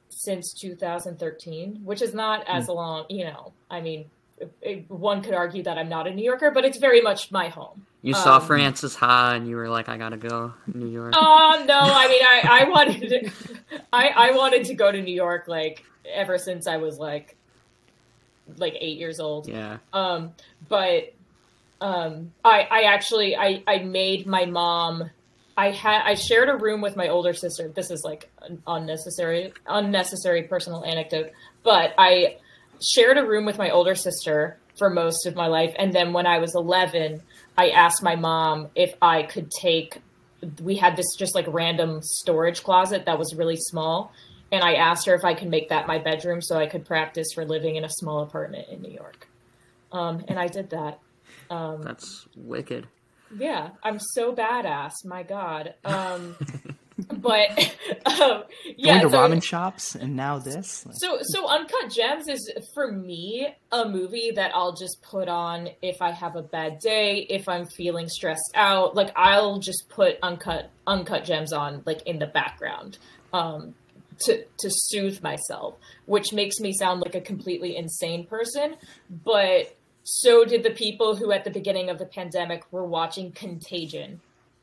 since 0.08 0.52
2013, 0.60 1.80
which 1.84 2.02
is 2.02 2.14
not 2.14 2.44
as 2.48 2.66
mm. 2.66 2.74
long. 2.74 3.06
You 3.08 3.24
know, 3.24 3.52
I 3.70 3.80
mean, 3.80 4.06
it, 4.38 4.52
it, 4.62 4.90
one 4.90 5.22
could 5.22 5.34
argue 5.34 5.62
that 5.64 5.78
I'm 5.78 5.88
not 5.88 6.06
a 6.06 6.14
New 6.14 6.24
Yorker, 6.24 6.50
but 6.50 6.64
it's 6.64 6.78
very 6.78 7.00
much 7.00 7.30
my 7.30 7.48
home. 7.48 7.86
You 8.02 8.14
um, 8.14 8.22
saw 8.22 8.38
Frances 8.38 8.94
Ha, 8.96 9.32
and 9.34 9.46
you 9.46 9.56
were 9.56 9.68
like, 9.68 9.88
"I 9.88 9.98
gotta 9.98 10.16
go 10.16 10.54
New 10.72 10.88
York." 10.88 11.14
Oh 11.16 11.64
no! 11.66 11.78
I 11.78 12.08
mean, 12.08 12.22
I, 12.22 12.62
I 12.62 12.68
wanted 12.68 13.08
to, 13.08 13.30
I 13.92 14.08
I 14.08 14.30
wanted 14.32 14.64
to 14.64 14.74
go 14.74 14.90
to 14.90 15.00
New 15.00 15.14
York 15.14 15.48
like 15.48 15.84
ever 16.12 16.38
since 16.38 16.66
I 16.66 16.76
was 16.78 16.98
like 16.98 17.36
like 18.56 18.76
eight 18.80 18.98
years 18.98 19.20
old. 19.20 19.48
Yeah. 19.48 19.78
Um, 19.92 20.32
but 20.68 21.12
um, 21.80 22.32
I 22.44 22.66
I 22.70 22.82
actually 22.82 23.36
I 23.36 23.62
I 23.66 23.78
made 23.78 24.26
my 24.26 24.46
mom 24.46 25.10
I 25.56 25.70
had 25.70 26.02
I 26.04 26.14
shared 26.14 26.48
a 26.48 26.56
room 26.56 26.80
with 26.80 26.96
my 26.96 27.08
older 27.08 27.34
sister. 27.34 27.68
This 27.68 27.90
is 27.90 28.02
like 28.04 28.30
an 28.42 28.62
unnecessary 28.66 29.52
unnecessary 29.66 30.44
personal 30.44 30.84
anecdote, 30.84 31.32
but 31.62 31.94
I 31.98 32.36
shared 32.80 33.18
a 33.18 33.26
room 33.26 33.44
with 33.44 33.58
my 33.58 33.70
older 33.70 33.94
sister 33.94 34.58
for 34.78 34.88
most 34.88 35.26
of 35.26 35.34
my 35.36 35.48
life 35.48 35.74
and 35.78 35.92
then 35.92 36.14
when 36.14 36.26
I 36.26 36.38
was 36.38 36.54
11, 36.54 37.20
I 37.58 37.68
asked 37.68 38.02
my 38.02 38.16
mom 38.16 38.68
if 38.74 38.94
I 39.02 39.24
could 39.24 39.50
take 39.50 40.00
we 40.62 40.76
had 40.76 40.96
this 40.96 41.06
just 41.18 41.34
like 41.34 41.46
random 41.48 42.00
storage 42.02 42.62
closet 42.62 43.06
that 43.06 43.18
was 43.18 43.34
really 43.34 43.56
small 43.56 44.12
and 44.52 44.64
I 44.64 44.74
asked 44.74 45.06
her 45.06 45.14
if 45.14 45.24
I 45.24 45.34
could 45.34 45.48
make 45.48 45.68
that 45.68 45.86
my 45.86 45.98
bedroom 45.98 46.40
so 46.40 46.56
I 46.56 46.66
could 46.66 46.84
practice 46.84 47.28
for 47.34 47.44
living 47.44 47.76
in 47.76 47.84
a 47.84 47.88
small 47.88 48.22
apartment 48.22 48.68
in 48.68 48.82
New 48.82 48.90
York. 48.90 49.28
Um, 49.92 50.24
and 50.28 50.38
I 50.38 50.48
did 50.48 50.70
that. 50.70 50.98
Um, 51.50 51.82
That's 51.82 52.26
wicked. 52.36 52.86
Yeah, 53.36 53.70
I'm 53.82 53.98
so 54.00 54.34
badass. 54.34 55.04
My 55.04 55.22
God. 55.22 55.74
Um, 55.84 56.36
but 57.08 57.50
um, 58.20 58.44
yeah, 58.76 59.00
going 59.00 59.02
to 59.02 59.10
so, 59.10 59.28
ramen 59.28 59.42
shops 59.42 59.94
and 59.94 60.16
now 60.16 60.38
this. 60.38 60.86
So, 60.92 61.18
so 61.22 61.48
Uncut 61.48 61.90
Gems 61.90 62.28
is 62.28 62.52
for 62.74 62.90
me 62.90 63.54
a 63.72 63.88
movie 63.88 64.32
that 64.32 64.52
I'll 64.54 64.74
just 64.74 65.02
put 65.02 65.28
on 65.28 65.68
if 65.82 66.00
I 66.00 66.10
have 66.10 66.36
a 66.36 66.42
bad 66.42 66.78
day, 66.78 67.26
if 67.28 67.48
I'm 67.48 67.66
feeling 67.66 68.08
stressed 68.08 68.52
out. 68.54 68.94
Like 68.94 69.12
I'll 69.16 69.58
just 69.58 69.88
put 69.88 70.18
Uncut 70.22 70.70
Uncut 70.86 71.24
Gems 71.24 71.52
on 71.52 71.82
like 71.86 72.02
in 72.06 72.18
the 72.18 72.26
background. 72.26 72.98
Um, 73.32 73.74
to 74.20 74.44
to 74.58 74.68
soothe 74.68 75.22
myself, 75.22 75.78
which 76.04 76.32
makes 76.32 76.60
me 76.60 76.72
sound 76.72 77.00
like 77.00 77.14
a 77.14 77.22
completely 77.22 77.76
insane 77.76 78.26
person, 78.26 78.76
but 79.24 79.74
so 80.04 80.44
did 80.44 80.62
the 80.62 80.70
people 80.70 81.16
who 81.16 81.32
at 81.32 81.44
the 81.44 81.50
beginning 81.50 81.88
of 81.90 81.98
the 81.98 82.06
pandemic 82.06 82.64
were 82.72 82.84
watching 82.84 83.32
Contagion, 83.32 84.20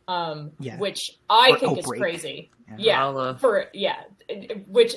um, 0.07 0.51
yeah. 0.59 0.77
which 0.77 1.11
I 1.29 1.51
or 1.51 1.59
think 1.59 1.79
is 1.79 1.85
crazy. 1.85 2.51
Yeah, 2.77 3.11
yeah 3.11 3.37
for 3.37 3.65
yeah, 3.73 4.01
which 4.67 4.95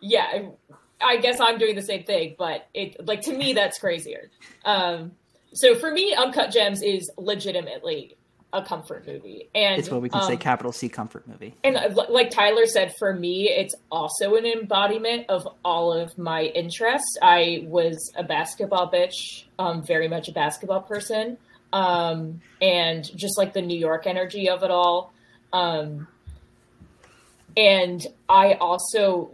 yeah, 0.00 0.48
I 1.00 1.18
guess 1.18 1.40
I'm 1.40 1.58
doing 1.58 1.74
the 1.74 1.82
same 1.82 2.04
thing, 2.04 2.34
but 2.38 2.68
it 2.74 3.06
like 3.06 3.22
to 3.22 3.36
me 3.36 3.52
that's 3.52 3.78
crazier. 3.78 4.30
Um, 4.64 5.12
so 5.54 5.74
for 5.74 5.90
me, 5.90 6.14
Uncut 6.14 6.50
Gems 6.50 6.82
is 6.82 7.10
legitimately 7.18 8.16
a 8.54 8.62
comfort 8.62 9.06
movie, 9.06 9.48
and 9.54 9.78
it's 9.78 9.90
what 9.90 10.02
we 10.02 10.08
can 10.08 10.20
um, 10.20 10.26
say 10.26 10.36
capital 10.36 10.72
C 10.72 10.88
comfort 10.88 11.26
movie. 11.26 11.54
And 11.64 11.76
uh, 11.76 12.06
like 12.08 12.30
Tyler 12.30 12.66
said, 12.66 12.94
for 12.98 13.14
me, 13.14 13.48
it's 13.48 13.74
also 13.90 14.34
an 14.34 14.44
embodiment 14.44 15.26
of 15.28 15.46
all 15.64 15.92
of 15.92 16.16
my 16.18 16.44
interests. 16.44 17.16
I 17.22 17.64
was 17.66 18.12
a 18.16 18.22
basketball 18.22 18.90
bitch, 18.90 19.44
um, 19.58 19.82
very 19.82 20.08
much 20.08 20.28
a 20.28 20.32
basketball 20.32 20.82
person, 20.82 21.38
um, 21.72 22.40
and 22.60 23.04
just 23.16 23.38
like 23.38 23.52
the 23.52 23.62
New 23.62 23.78
York 23.78 24.06
energy 24.06 24.48
of 24.48 24.62
it 24.62 24.70
all. 24.70 25.12
Um, 25.52 26.08
and 27.56 28.06
I 28.28 28.54
also 28.54 29.30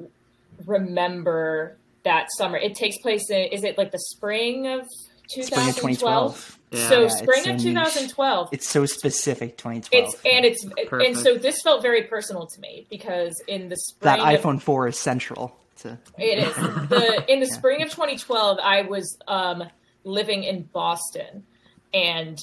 remember 0.67 1.77
that 2.05 2.29
summer. 2.37 2.57
It 2.57 2.75
takes 2.75 2.99
place 2.99 3.31
in 3.31 3.49
is 3.53 3.65
it 3.65 3.79
like 3.79 3.93
the 3.93 3.99
spring 3.99 4.67
of 4.67 4.89
2012? 5.31 5.47
Spring 5.47 5.69
of 5.69 5.77
2012. 5.77 6.59
Yeah. 6.71 6.89
So 6.89 7.03
yeah, 7.03 7.09
spring 7.09 7.49
of 7.49 7.61
2012. 7.61 8.49
It's 8.53 8.69
so 8.69 8.87
specific 8.87 9.57
2012. 9.57 10.05
It's 10.05 10.15
and 10.25 10.45
it's 10.45 10.65
Perfect. 10.87 11.09
and 11.09 11.17
so 11.17 11.37
this 11.37 11.63
felt 11.63 11.83
very 11.83 12.03
personal 12.03 12.47
to 12.47 12.61
me 12.61 12.87
because 12.91 13.41
in 13.47 13.69
the 13.69 13.77
spring 13.77 14.19
that 14.19 14.41
iPhone 14.41 14.57
of, 14.57 14.63
4 14.63 14.89
is 14.89 14.99
central 14.99 15.57
to 15.79 15.99
It 16.19 16.39
is. 16.39 16.55
The 16.89 17.25
in 17.29 17.41
the 17.41 17.47
yeah. 17.51 17.53
spring 17.53 17.83
of 17.83 17.91
2012 17.91 18.59
I 18.63 18.83
was 18.83 19.17
um 19.27 19.65
living 20.05 20.45
in 20.45 20.63
Boston 20.63 21.45
and 21.93 22.39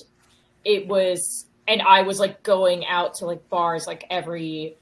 it 0.63 0.87
was 0.87 1.45
and 1.67 1.81
I 1.81 2.03
was 2.03 2.19
like 2.19 2.43
going 2.43 2.85
out 2.85 3.15
to 3.15 3.25
like 3.25 3.49
bars 3.49 3.87
like 3.87 4.05
every 4.09 4.75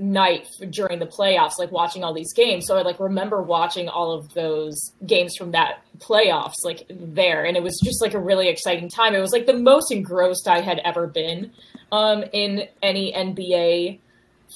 night 0.00 0.46
during 0.70 0.98
the 0.98 1.06
playoffs, 1.06 1.58
like 1.58 1.70
watching 1.70 2.02
all 2.02 2.14
these 2.14 2.32
games. 2.32 2.66
So 2.66 2.76
I 2.76 2.82
like 2.82 2.98
remember 2.98 3.42
watching 3.42 3.88
all 3.88 4.12
of 4.12 4.32
those 4.34 4.92
games 5.06 5.36
from 5.36 5.52
that 5.52 5.82
playoffs, 5.98 6.64
like 6.64 6.86
there, 6.88 7.44
and 7.44 7.56
it 7.56 7.62
was 7.62 7.78
just 7.84 8.00
like 8.00 8.14
a 8.14 8.18
really 8.18 8.48
exciting 8.48 8.88
time. 8.88 9.14
It 9.14 9.20
was 9.20 9.32
like 9.32 9.46
the 9.46 9.56
most 9.56 9.92
engrossed 9.92 10.48
I 10.48 10.60
had 10.60 10.80
ever 10.84 11.06
been 11.06 11.52
um, 11.92 12.24
in 12.32 12.68
any 12.82 13.12
NBA 13.12 13.98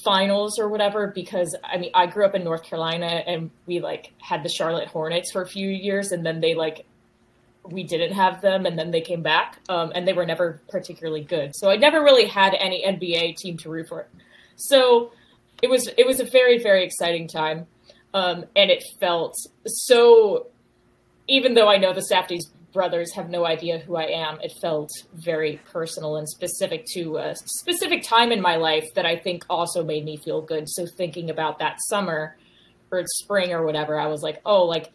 finals 0.03 0.59
or 0.59 0.67
whatever. 0.67 1.07
Because 1.07 1.55
I 1.63 1.77
mean, 1.77 1.91
I 1.93 2.07
grew 2.07 2.25
up 2.25 2.35
in 2.35 2.43
North 2.43 2.63
Carolina, 2.63 3.05
and 3.05 3.51
we 3.65 3.79
like 3.79 4.13
had 4.19 4.43
the 4.43 4.49
Charlotte 4.49 4.87
Hornets 4.87 5.31
for 5.31 5.41
a 5.41 5.47
few 5.47 5.69
years, 5.69 6.11
and 6.11 6.25
then 6.25 6.41
they 6.41 6.55
like 6.55 6.85
we 7.71 7.83
didn't 7.83 8.13
have 8.13 8.41
them 8.41 8.65
and 8.65 8.77
then 8.77 8.91
they 8.91 9.01
came 9.01 9.21
back 9.21 9.59
um, 9.69 9.91
and 9.95 10.07
they 10.07 10.13
were 10.13 10.25
never 10.25 10.61
particularly 10.69 11.23
good 11.23 11.51
so 11.55 11.69
i 11.69 11.75
never 11.75 12.03
really 12.03 12.27
had 12.27 12.53
any 12.55 12.83
nba 12.85 13.35
team 13.35 13.57
to 13.57 13.69
root 13.69 13.87
for 13.87 14.07
so 14.55 15.11
it 15.61 15.69
was 15.69 15.89
it 15.97 16.05
was 16.05 16.19
a 16.19 16.25
very 16.25 16.61
very 16.61 16.83
exciting 16.83 17.27
time, 17.27 17.67
um, 18.13 18.45
and 18.55 18.69
it 18.71 18.83
felt 18.99 19.35
so. 19.65 20.47
Even 21.27 21.55
though 21.55 21.67
I 21.67 21.77
know 21.77 21.91
the 21.91 22.05
Safdies 22.11 22.43
brothers 22.71 23.13
have 23.15 23.29
no 23.29 23.45
idea 23.45 23.79
who 23.79 23.95
I 23.95 24.03
am. 24.03 24.37
It 24.41 24.53
felt 24.61 24.91
very 25.13 25.59
personal 25.71 26.17
and 26.17 26.27
specific 26.27 26.85
to 26.93 27.17
a 27.17 27.33
specific 27.33 28.03
time 28.03 28.31
in 28.31 28.41
my 28.41 28.57
life 28.57 28.93
that 28.95 29.05
I 29.05 29.15
think 29.15 29.45
also 29.49 29.83
made 29.83 30.03
me 30.03 30.17
feel 30.17 30.41
good. 30.41 30.69
So 30.69 30.85
thinking 30.85 31.29
about 31.29 31.57
that 31.59 31.77
summer 31.87 32.35
or 32.91 33.01
spring 33.07 33.53
or 33.53 33.65
whatever, 33.65 33.97
I 33.97 34.07
was 34.07 34.21
like, 34.21 34.41
oh, 34.45 34.65
like 34.65 34.91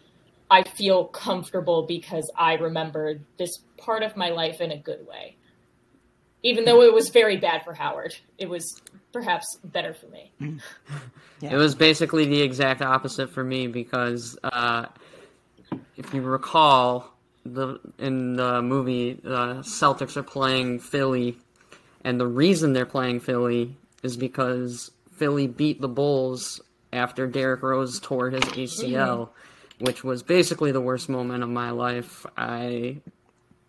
I 0.50 0.64
feel 0.64 1.04
comfortable 1.04 1.86
because 1.86 2.30
I 2.36 2.54
remembered 2.54 3.24
this 3.38 3.58
part 3.76 4.02
of 4.02 4.16
my 4.16 4.30
life 4.30 4.60
in 4.60 4.72
a 4.72 4.78
good 4.78 5.06
way. 5.06 5.36
Even 6.42 6.64
though 6.64 6.82
it 6.82 6.92
was 6.92 7.10
very 7.10 7.36
bad 7.36 7.62
for 7.64 7.74
Howard, 7.74 8.14
it 8.38 8.48
was 8.48 8.80
perhaps 9.12 9.58
better 9.64 9.94
for 9.94 10.06
me. 10.06 10.32
Yeah. 11.42 11.54
It 11.54 11.56
was 11.56 11.74
basically 11.74 12.26
the 12.26 12.42
exact 12.42 12.82
opposite 12.82 13.30
for 13.30 13.42
me 13.42 13.66
because 13.66 14.38
uh, 14.42 14.84
if 15.96 16.12
you 16.12 16.20
recall, 16.20 17.14
the 17.46 17.80
in 17.98 18.34
the 18.36 18.60
movie, 18.60 19.14
the 19.14 19.62
Celtics 19.62 20.16
are 20.16 20.22
playing 20.22 20.80
Philly, 20.80 21.38
and 22.04 22.20
the 22.20 22.26
reason 22.26 22.72
they're 22.72 22.84
playing 22.84 23.20
Philly 23.20 23.74
is 24.02 24.16
because 24.16 24.90
Philly 25.12 25.46
beat 25.46 25.80
the 25.80 25.88
Bulls 25.88 26.60
after 26.92 27.26
Derrick 27.26 27.62
Rose 27.62 28.00
tore 28.00 28.30
his 28.30 28.42
ACL, 28.42 28.90
mm-hmm. 28.92 29.32
Which 29.80 30.04
was 30.04 30.22
basically 30.22 30.72
the 30.72 30.80
worst 30.80 31.08
moment 31.08 31.42
of 31.42 31.48
my 31.48 31.70
life. 31.70 32.26
I 32.36 32.98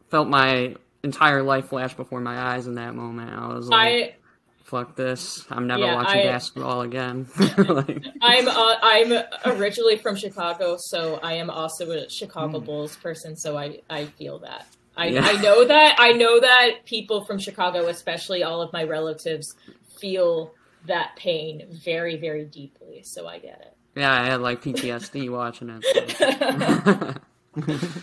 felt 0.10 0.28
my 0.28 0.76
entire 1.04 1.42
life 1.42 1.70
flash 1.70 1.94
before 1.96 2.20
my 2.20 2.38
eyes 2.38 2.68
in 2.68 2.76
that 2.76 2.94
moment. 2.94 3.32
I 3.32 3.54
was 3.54 3.68
like, 3.68 3.80
I, 3.80 4.16
fuck 4.64 4.96
this. 4.96 5.46
I'm 5.50 5.68
never 5.68 5.84
yeah, 5.84 5.96
watching 5.96 6.22
I, 6.22 6.26
basketball 6.26 6.82
again. 6.82 7.28
like, 7.58 8.06
I'm 8.22 8.48
uh, 8.48 8.76
I'm 8.82 9.24
originally 9.46 9.98
from 9.98 10.16
Chicago, 10.16 10.78
so 10.78 11.16
I 11.24 11.34
am 11.34 11.50
also 11.50 11.90
a 11.92 12.10
Chicago 12.10 12.60
mm. 12.60 12.66
Bulls 12.66 12.96
person. 12.98 13.36
So 13.36 13.58
I 13.58 13.80
I 13.90 14.06
feel 14.06 14.40
that. 14.40 14.68
I, 14.98 15.08
yeah. 15.08 15.22
I 15.24 15.42
know 15.42 15.66
that 15.66 15.96
I 16.00 16.12
know 16.12 16.40
that 16.42 16.86
people 16.86 17.24
from 17.24 17.40
Chicago, 17.40 17.88
especially 17.88 18.44
all 18.44 18.62
of 18.62 18.74
my 18.74 18.84
relatives, 18.84 19.56
feel 20.00 20.54
that 20.88 21.16
pain 21.16 21.68
very 21.70 22.18
very 22.18 22.46
deeply. 22.46 23.02
So 23.04 23.28
I 23.28 23.40
get 23.40 23.62
it. 23.62 23.78
Yeah, 23.96 24.12
I 24.12 24.26
had 24.26 24.42
like 24.42 24.62
PTSD 24.62 25.30
watching 25.32 25.70
it. 25.70 25.84
So. 26.18 27.14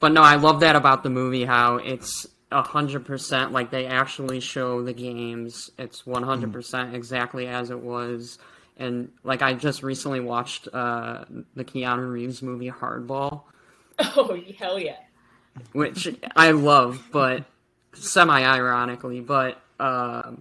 but 0.00 0.12
no, 0.12 0.22
I 0.22 0.36
love 0.36 0.60
that 0.60 0.76
about 0.76 1.02
the 1.02 1.10
movie. 1.10 1.44
How 1.44 1.76
it's 1.76 2.26
hundred 2.52 3.04
percent 3.04 3.52
like 3.52 3.70
they 3.70 3.86
actually 3.86 4.40
show 4.40 4.82
the 4.82 4.92
games. 4.92 5.70
It's 5.78 6.06
one 6.06 6.22
hundred 6.22 6.52
percent 6.52 6.94
exactly 6.94 7.46
as 7.46 7.70
it 7.70 7.80
was. 7.80 8.38
And 8.76 9.10
like 9.24 9.42
I 9.42 9.54
just 9.54 9.82
recently 9.82 10.20
watched 10.20 10.68
uh, 10.72 11.24
the 11.54 11.64
Keanu 11.64 12.10
Reeves 12.10 12.42
movie 12.42 12.70
Hardball. 12.70 13.42
Oh 13.98 14.40
hell 14.58 14.78
yeah! 14.78 14.96
Which 15.72 16.08
I 16.34 16.52
love, 16.52 17.06
but 17.12 17.44
semi-ironically, 17.92 19.20
but 19.20 19.60
uh, 19.78 20.32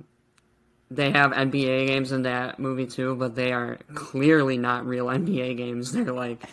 they 0.92 1.12
have 1.12 1.32
NBA 1.32 1.88
games 1.88 2.12
in 2.12 2.24
that 2.24 2.60
movie 2.60 2.88
too. 2.88 3.16
But 3.16 3.36
they 3.36 3.52
are 3.52 3.78
clearly 3.94 4.58
not 4.58 4.86
real 4.86 5.08
NBA 5.08 5.58
games. 5.58 5.92
They're 5.94 6.12
like 6.12 6.44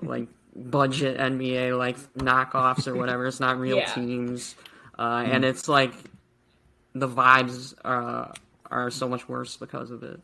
like 0.00 0.28
budget 0.54 1.18
NBA 1.18 1.76
like 1.76 1.98
knockoffs 2.14 2.86
or 2.86 2.94
whatever. 2.94 3.26
It's 3.26 3.40
not 3.40 3.58
real 3.58 3.76
yeah. 3.76 3.92
teams 3.92 4.54
uh, 4.98 5.24
and 5.26 5.44
hmm. 5.44 5.50
it's 5.50 5.68
like 5.68 5.92
the 6.94 7.08
vibes 7.08 7.74
uh, 7.84 8.32
are 8.70 8.90
so 8.90 9.08
much 9.08 9.28
worse 9.28 9.56
because 9.56 9.90
of 9.90 10.02
it. 10.02 10.20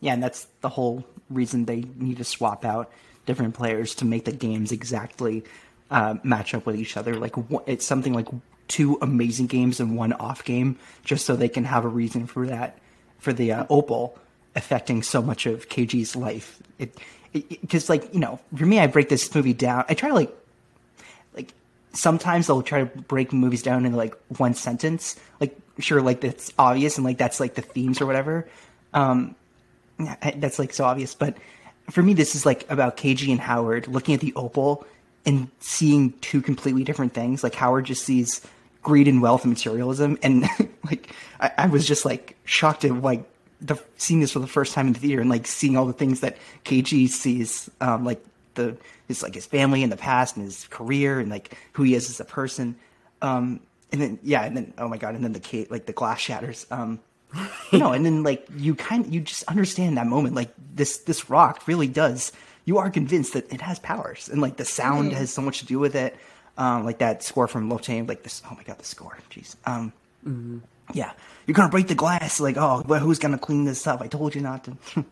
Yeah, 0.00 0.14
and 0.14 0.22
that's 0.22 0.46
the 0.60 0.68
whole 0.68 1.04
reason 1.30 1.64
they 1.64 1.84
need 1.96 2.18
to 2.18 2.24
swap 2.24 2.64
out 2.64 2.90
different 3.26 3.54
players 3.54 3.94
to 3.96 4.04
make 4.04 4.26
the 4.26 4.32
games 4.32 4.70
exactly 4.70 5.44
uh, 5.90 6.16
match 6.22 6.52
up 6.52 6.66
with 6.66 6.76
each 6.76 6.96
other. 6.96 7.14
Like 7.14 7.34
it's 7.66 7.86
something 7.86 8.12
like 8.12 8.28
two 8.68 8.98
amazing 9.02 9.46
games 9.46 9.80
and 9.80 9.96
one 9.96 10.12
off 10.14 10.44
game, 10.44 10.78
just 11.04 11.26
so 11.26 11.36
they 11.36 11.48
can 11.48 11.64
have 11.64 11.84
a 11.84 11.88
reason 11.88 12.26
for 12.26 12.46
that 12.46 12.78
for 13.18 13.32
the 13.32 13.52
uh, 13.52 13.66
Opal 13.70 14.18
affecting 14.54 15.02
so 15.02 15.22
much 15.22 15.46
of 15.46 15.68
KG's 15.68 16.14
life. 16.14 16.62
It 16.78 16.96
because 17.32 17.88
like 17.88 18.12
you 18.14 18.20
know 18.20 18.38
for 18.56 18.66
me, 18.66 18.78
I 18.78 18.86
break 18.86 19.08
this 19.08 19.34
movie 19.34 19.54
down. 19.54 19.84
I 19.88 19.94
try 19.94 20.08
to 20.08 20.14
like 20.14 20.34
like 21.34 21.52
sometimes 21.92 22.46
they'll 22.46 22.62
try 22.62 22.84
to 22.84 22.86
break 22.86 23.32
movies 23.32 23.62
down 23.62 23.84
into 23.86 23.96
like 23.96 24.14
one 24.38 24.54
sentence. 24.54 25.16
Like 25.40 25.56
sure, 25.78 26.00
like 26.00 26.20
that's 26.20 26.52
obvious 26.58 26.96
and 26.96 27.04
like 27.04 27.18
that's 27.18 27.40
like 27.40 27.54
the 27.54 27.62
themes 27.62 28.00
or 28.00 28.06
whatever. 28.06 28.48
Um, 28.92 29.34
that's 30.36 30.58
like 30.58 30.72
so 30.72 30.84
obvious, 30.84 31.14
but 31.14 31.36
for 31.90 32.02
me, 32.02 32.14
this 32.14 32.34
is 32.34 32.46
like 32.46 32.68
about 32.70 32.96
KG 32.96 33.30
and 33.30 33.40
Howard 33.40 33.88
looking 33.88 34.14
at 34.14 34.20
the 34.20 34.32
opal 34.34 34.86
and 35.26 35.50
seeing 35.60 36.12
two 36.20 36.42
completely 36.42 36.84
different 36.84 37.14
things. 37.14 37.42
Like 37.42 37.54
Howard 37.54 37.86
just 37.86 38.04
sees 38.04 38.40
greed 38.82 39.08
and 39.08 39.22
wealth 39.22 39.44
and 39.44 39.52
materialism, 39.52 40.18
and 40.22 40.44
like 40.84 41.14
I, 41.40 41.52
I 41.58 41.66
was 41.66 41.86
just 41.86 42.04
like 42.04 42.36
shocked 42.44 42.84
at 42.84 42.92
like 42.92 43.24
the 43.60 43.76
seeing 43.96 44.20
this 44.20 44.32
for 44.32 44.40
the 44.40 44.46
first 44.46 44.74
time 44.74 44.86
in 44.86 44.92
the 44.92 44.98
theater 44.98 45.20
and 45.20 45.30
like 45.30 45.46
seeing 45.46 45.76
all 45.76 45.86
the 45.86 45.92
things 45.92 46.20
that 46.20 46.36
KG 46.64 47.08
sees, 47.08 47.70
um, 47.80 48.04
like 48.04 48.24
the 48.54 48.76
his 49.08 49.22
like 49.22 49.34
his 49.34 49.46
family 49.46 49.82
in 49.82 49.90
the 49.90 49.96
past 49.96 50.36
and 50.36 50.44
his 50.44 50.66
career 50.68 51.20
and 51.20 51.30
like 51.30 51.56
who 51.72 51.82
he 51.82 51.94
is 51.94 52.10
as 52.10 52.20
a 52.20 52.24
person. 52.24 52.76
Um, 53.22 53.60
and 53.92 54.00
then 54.00 54.18
yeah, 54.22 54.44
and 54.44 54.56
then 54.56 54.74
oh 54.78 54.88
my 54.88 54.98
god, 54.98 55.14
and 55.14 55.24
then 55.24 55.32
the 55.32 55.40
cake 55.40 55.70
like 55.70 55.86
the 55.86 55.92
glass 55.92 56.20
shatters. 56.20 56.66
Um, 56.70 57.00
you 57.72 57.78
know, 57.78 57.92
and 57.92 58.04
then 58.04 58.22
like 58.22 58.46
you 58.56 58.74
kind 58.74 59.12
you 59.12 59.20
just 59.20 59.44
understand 59.44 59.96
that 59.96 60.06
moment. 60.06 60.34
Like 60.34 60.52
this 60.74 60.98
this 60.98 61.30
rock 61.30 61.66
really 61.66 61.88
does. 61.88 62.32
You 62.64 62.78
are 62.78 62.90
convinced 62.90 63.34
that 63.34 63.52
it 63.52 63.60
has 63.60 63.78
powers, 63.78 64.28
and 64.28 64.40
like 64.40 64.56
the 64.56 64.64
sound 64.64 65.10
mm-hmm. 65.10 65.18
has 65.18 65.32
so 65.32 65.42
much 65.42 65.60
to 65.60 65.66
do 65.66 65.78
with 65.78 65.94
it. 65.94 66.16
Um, 66.56 66.84
like 66.84 66.98
that 66.98 67.22
score 67.22 67.48
from 67.48 67.68
Love 67.68 67.82
Chain, 67.82 68.06
like 68.06 68.22
this. 68.22 68.42
Oh 68.50 68.54
my 68.54 68.62
god, 68.62 68.78
the 68.78 68.84
score. 68.84 69.18
Jeez. 69.30 69.56
Um, 69.66 69.92
mm-hmm. 70.26 70.58
yeah, 70.92 71.12
you're 71.46 71.54
gonna 71.54 71.68
break 71.68 71.88
the 71.88 71.94
glass. 71.94 72.40
Like, 72.40 72.56
oh, 72.56 72.82
well, 72.86 73.00
who's 73.00 73.18
gonna 73.18 73.38
clean 73.38 73.64
this 73.64 73.86
up? 73.86 74.00
I 74.00 74.06
told 74.06 74.34
you 74.34 74.40
not 74.40 74.64
to. 74.64 74.76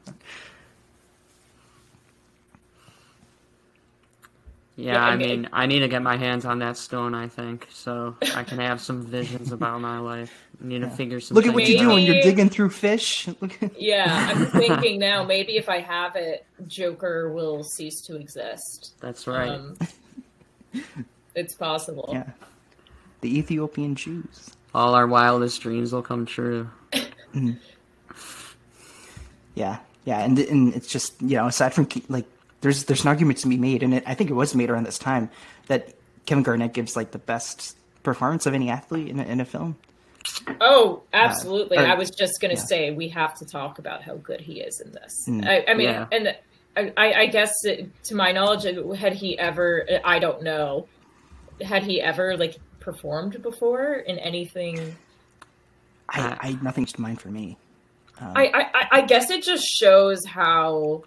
Yeah, 4.77 5.05
I 5.05 5.17
mean, 5.17 5.49
I 5.53 5.67
need 5.67 5.81
to 5.81 5.89
get 5.89 6.01
my 6.01 6.17
hands 6.17 6.47
on 6.47 6.59
that 6.61 6.79
stone. 6.79 7.15
I 7.15 7.29
think 7.29 7.69
so. 7.71 8.17
I 8.35 8.43
can 8.43 8.59
have 8.59 8.81
some 8.81 9.03
visions 9.03 9.53
about 9.53 9.83
my 9.83 9.99
life. 9.99 10.33
I 10.63 10.67
need 10.67 10.81
yeah. 10.81 10.89
to 10.89 10.97
figure 10.97 11.21
some. 11.21 11.35
Look 11.35 11.47
at 11.47 11.53
what 11.53 11.69
you're 11.69 11.79
doing. 11.79 12.07
You're 12.07 12.23
digging 12.23 12.49
through 12.49 12.71
fish. 12.71 13.29
yeah, 13.77 14.31
I'm 14.31 14.47
thinking 14.47 14.99
now. 14.99 15.25
Maybe 15.27 15.57
if 15.59 15.69
I 15.69 15.81
have 15.81 16.17
it, 16.17 16.47
Joker 16.67 17.31
will 17.31 17.63
cease 17.63 18.01
to 18.03 18.17
exist. 18.17 18.95
That's 19.01 19.27
right. 19.27 19.51
Um, 19.51 19.77
it's 21.35 21.55
possible. 21.55 22.09
Yeah, 22.11 22.31
the 23.21 23.39
Ethiopian 23.39 23.95
Jews. 23.95 24.51
All 24.75 24.95
our 24.95 25.07
wildest 25.07 25.61
dreams 25.61 25.93
will 25.93 26.03
come 26.03 26.25
true. 26.25 26.71
mm. 27.35 27.59
Yeah, 29.55 29.81
yeah, 30.07 30.21
and 30.21 30.39
and 30.39 30.75
it's 30.75 30.89
just 30.89 31.21
you 31.21 31.37
know 31.37 31.47
aside 31.47 31.75
from 31.75 31.87
like 32.09 32.25
there's 32.63 32.85
there's 32.85 33.03
an 33.03 33.09
argument 33.09 33.39
to 33.39 33.49
be 33.49 33.59
made, 33.59 33.83
and 33.83 33.95
it, 33.95 34.05
I 34.07 34.15
think 34.15 34.31
it 34.31 34.35
was 34.35 34.55
made 34.55 34.71
around 34.71 34.85
this 34.85 34.99
time 34.99 35.29
that 35.67 35.95
Kevin 36.27 36.43
Garnett 36.43 36.73
gives 36.73 36.97
like 36.97 37.11
the 37.11 37.19
best 37.19 37.77
performance 38.03 38.47
of 38.47 38.55
any 38.55 38.71
athlete 38.71 39.09
in 39.09 39.21
a, 39.21 39.25
in 39.25 39.41
a 39.41 39.45
film. 39.45 39.77
Oh, 40.61 41.03
absolutely! 41.13 41.77
Uh, 41.77 41.85
or, 41.85 41.89
I 41.89 41.95
was 41.95 42.11
just 42.11 42.41
going 42.41 42.55
to 42.55 42.61
yeah. 42.61 42.67
say 42.67 42.91
we 42.93 43.09
have 43.09 43.35
to 43.39 43.45
talk 43.45 43.79
about 43.79 44.03
how 44.03 44.15
good 44.17 44.41
he 44.41 44.61
is 44.61 44.81
in 44.81 44.93
this. 44.93 45.27
Mm, 45.29 45.47
I, 45.47 45.71
I, 45.71 45.75
mean, 45.75 45.89
yeah. 45.89 46.07
and 46.13 46.37
I, 46.97 47.13
I 47.13 47.27
guess 47.27 47.53
to 47.65 48.15
my 48.15 48.31
knowledge, 48.31 48.65
had 48.97 49.13
he 49.13 49.39
ever? 49.39 49.87
I 50.05 50.21
don't 50.21 50.43
know. 50.43 50.87
Had 51.61 51.83
he 51.83 52.01
ever 52.01 52.37
like 52.37 52.57
performed 52.79 53.43
before 53.43 53.95
in 53.95 54.19
anything? 54.21 54.97
I, 56.09 56.37
I 56.41 56.59
nothing's 56.63 56.93
to 56.93 57.01
mind 57.01 57.21
for 57.21 57.29
me. 57.29 57.57
Um, 58.21 58.33
I, 58.37 58.47
I 58.73 58.87
I 58.99 59.01
guess 59.03 59.31
it 59.31 59.43
just 59.43 59.65
shows 59.65 60.25
how 60.25 61.03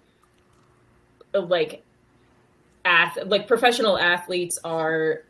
like 1.40 1.82
ath- 2.84 3.18
like 3.26 3.46
professional 3.46 3.98
athletes 3.98 4.58
are 4.64 5.22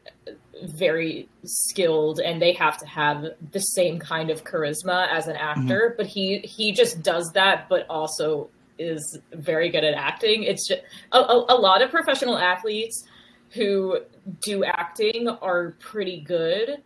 very 0.65 1.29
skilled 1.45 2.19
and 2.19 2.41
they 2.41 2.53
have 2.53 2.79
to 2.79 2.87
have 2.87 3.25
the 3.53 3.61
same 3.61 3.99
kind 3.99 4.31
of 4.31 4.45
charisma 4.45 5.07
as 5.09 5.27
an 5.27 5.37
actor 5.37 5.89
mm-hmm. 5.89 5.97
but 5.97 6.07
he 6.07 6.39
he 6.39 6.73
just 6.73 7.03
does 7.03 7.31
that 7.35 7.69
but 7.69 7.87
also 7.91 8.49
is 8.79 9.19
very 9.33 9.69
good 9.71 9.85
at 9.85 9.95
acting 9.95 10.43
it's 10.43 10.67
just 10.67 10.83
a, 11.13 11.19
a, 11.19 11.45
a 11.51 11.57
lot 11.57 11.83
of 11.83 11.91
professional 11.91 12.39
athletes 12.39 13.05
who 13.51 13.99
do 14.43 14.65
acting 14.65 15.29
are 15.29 15.75
pretty 15.79 16.21
good 16.21 16.83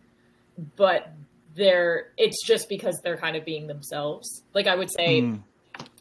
but 0.75 1.13
they're 1.55 2.07
it's 2.17 2.45
just 2.45 2.69
because 2.69 2.99
they're 3.03 3.17
kind 3.17 3.35
of 3.35 3.43
being 3.45 3.67
themselves 3.67 4.43
like 4.53 4.67
i 4.67 4.75
would 4.75 4.91
say 4.91 5.21
mm. 5.21 5.41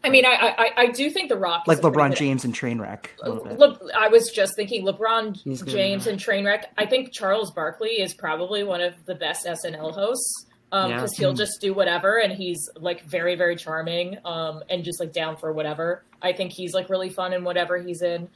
I 0.02 0.08
mean, 0.08 0.24
I, 0.24 0.54
I, 0.56 0.70
I 0.76 0.86
do 0.86 1.10
think 1.10 1.28
The 1.28 1.36
Rock 1.36 1.64
like 1.66 1.80
LeBron 1.80 2.16
James 2.16 2.44
and 2.44 2.54
Trainwreck. 2.54 3.06
Le, 3.22 3.78
I 3.94 4.08
was 4.08 4.30
just 4.30 4.56
thinking 4.56 4.86
LeBron 4.86 5.66
James 5.66 6.06
and 6.06 6.18
Trainwreck. 6.18 6.64
I 6.78 6.86
think 6.86 7.12
Charles 7.12 7.50
Barkley 7.50 8.00
is 8.00 8.14
probably 8.14 8.64
one 8.64 8.80
of 8.80 8.94
the 9.04 9.14
best 9.14 9.46
SNL 9.46 9.92
hosts 9.92 10.46
because 10.70 10.84
um, 10.84 10.90
yeah. 10.90 11.08
he'll 11.18 11.34
just 11.34 11.60
do 11.60 11.74
whatever 11.74 12.18
and 12.18 12.32
he's 12.32 12.70
like 12.76 13.04
very 13.04 13.34
very 13.34 13.56
charming 13.56 14.16
um, 14.24 14.62
and 14.70 14.84
just 14.84 15.00
like 15.00 15.12
down 15.12 15.36
for 15.36 15.52
whatever. 15.52 16.04
I 16.22 16.32
think 16.32 16.52
he's 16.52 16.72
like 16.72 16.88
really 16.88 17.10
fun 17.10 17.32
in 17.32 17.44
whatever 17.44 17.76
he's 17.76 18.02
in. 18.02 18.28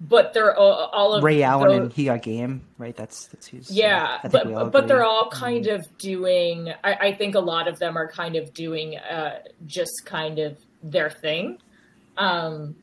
but 0.00 0.32
they're 0.32 0.56
all, 0.56 0.88
all 0.92 1.14
of 1.14 1.22
Ray 1.22 1.42
Allen 1.42 1.68
those, 1.68 1.78
and 1.80 1.92
He 1.92 2.04
Got 2.06 2.22
Game, 2.22 2.62
right? 2.78 2.96
That's 2.96 3.26
that's 3.26 3.46
who's. 3.46 3.70
yeah, 3.70 4.20
uh, 4.24 4.28
but 4.28 4.70
but 4.70 4.88
they're 4.88 5.04
all 5.04 5.28
kind 5.30 5.66
mm-hmm. 5.66 5.80
of 5.80 5.98
doing. 5.98 6.72
I, 6.82 6.94
I, 6.94 7.12
think 7.12 7.34
a 7.34 7.40
lot 7.40 7.68
of 7.68 7.78
them 7.78 7.98
are 7.98 8.08
kind 8.08 8.36
of 8.36 8.54
doing 8.54 8.96
uh, 8.96 9.40
just 9.66 10.06
kind 10.06 10.38
of 10.38 10.56
their 10.82 11.10
thing. 11.10 11.58
Um, 12.16 12.76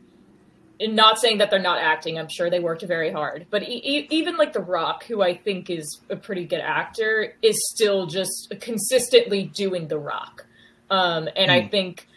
not 0.80 1.20
saying 1.20 1.40
that 1.40 1.50
they're 1.50 1.60
not 1.60 1.80
acting. 1.80 2.20
I'm 2.20 2.30
sure 2.30 2.50
they 2.50 2.60
worked 2.60 2.84
very 2.84 3.12
hard, 3.12 3.48
but 3.50 3.64
e- 3.64 4.08
even 4.10 4.38
like 4.38 4.54
The 4.54 4.62
Rock, 4.62 5.06
who 5.06 5.22
I 5.22 5.36
think 5.36 5.70
is 5.70 6.02
a 6.10 6.16
pretty 6.16 6.46
good 6.46 6.60
actor, 6.60 7.34
is 7.42 7.58
still 7.74 8.06
just 8.06 8.54
consistently 8.62 9.44
doing 9.44 9.88
The 9.88 9.98
Rock. 9.98 10.46
Um, 10.90 11.28
and 11.36 11.50
mm. 11.50 11.54
I 11.54 11.62
hmm. 11.62 11.70
think 11.70 12.08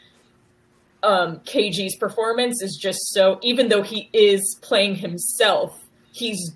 um, 1.02 1.38
KG's 1.40 1.96
performance 1.96 2.62
is 2.62 2.76
just 2.80 3.00
so, 3.12 3.38
even 3.42 3.68
though 3.68 3.82
he 3.82 4.08
is 4.12 4.58
playing 4.60 4.96
himself, 4.96 5.88
he's 6.12 6.52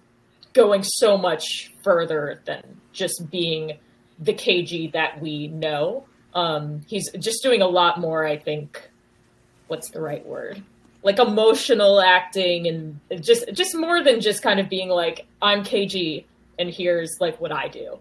going 0.53 0.83
so 0.83 1.17
much 1.17 1.73
further 1.83 2.41
than 2.45 2.81
just 2.93 3.31
being 3.31 3.79
the 4.19 4.35
KG 4.35 4.93
that 4.93 5.21
we 5.21 5.49
know. 5.49 6.07
Um, 6.35 6.83
he's 6.87 7.11
just 7.19 7.43
doing 7.43 7.63
a 7.63 7.67
lot 7.67 7.99
more, 7.99 8.27
I 8.27 8.37
think. 8.37 8.91
What's 9.75 9.91
the 9.91 10.01
right 10.01 10.25
word? 10.25 10.63
Like 11.03 11.19
emotional 11.19 12.01
acting 12.01 12.67
and 12.67 13.01
just 13.23 13.53
just 13.53 13.75
more 13.75 14.03
than 14.03 14.21
just 14.21 14.43
kind 14.43 14.61
of 14.61 14.69
being 14.69 14.89
like, 14.89 15.27
I'm 15.43 15.65
KG 15.65 16.25
and 16.59 16.71
here's 16.71 17.21
like 17.21 17.41
what 17.41 17.53
I 17.53 17.69
do. 17.69 17.99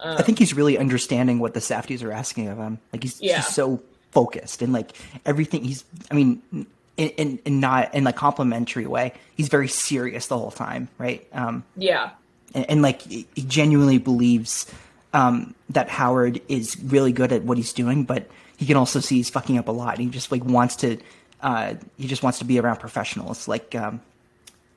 Um, 0.00 0.18
I 0.18 0.22
think 0.22 0.38
he's 0.38 0.52
really 0.52 0.76
understanding 0.76 1.38
what 1.38 1.54
the 1.54 1.60
Safdies 1.60 2.02
are 2.02 2.10
asking 2.10 2.48
of 2.48 2.58
him. 2.58 2.80
Like 2.92 3.04
he's 3.04 3.20
yeah. 3.22 3.36
just 3.36 3.54
so 3.54 3.80
focused 4.12 4.60
and 4.60 4.72
like 4.72 4.92
everything 5.24 5.64
he's 5.64 5.84
i 6.10 6.14
mean 6.14 6.42
in, 6.52 7.08
in, 7.16 7.38
in 7.46 7.60
not 7.60 7.92
in 7.94 8.04
like 8.04 8.14
complimentary 8.14 8.86
way 8.86 9.12
he's 9.34 9.48
very 9.48 9.68
serious 9.68 10.26
the 10.26 10.36
whole 10.36 10.50
time 10.50 10.86
right 10.98 11.26
um 11.32 11.64
yeah 11.76 12.10
and, 12.54 12.70
and 12.70 12.82
like 12.82 13.00
he 13.00 13.26
genuinely 13.46 13.96
believes 13.96 14.70
um 15.14 15.54
that 15.70 15.88
howard 15.88 16.42
is 16.48 16.76
really 16.84 17.10
good 17.10 17.32
at 17.32 17.42
what 17.42 17.56
he's 17.56 17.72
doing 17.72 18.04
but 18.04 18.28
he 18.62 18.66
can 18.66 18.76
also 18.76 19.00
see 19.00 19.16
he's 19.16 19.30
fucking 19.30 19.58
up 19.58 19.68
a 19.68 19.72
lot 19.72 19.94
and 19.94 20.04
he 20.04 20.10
just 20.10 20.30
like 20.30 20.44
wants 20.44 20.76
to 20.76 20.98
uh 21.40 21.74
he 21.98 22.06
just 22.06 22.22
wants 22.22 22.38
to 22.38 22.44
be 22.44 22.58
around 22.58 22.76
professionals 22.76 23.48
like 23.48 23.74
um 23.74 24.00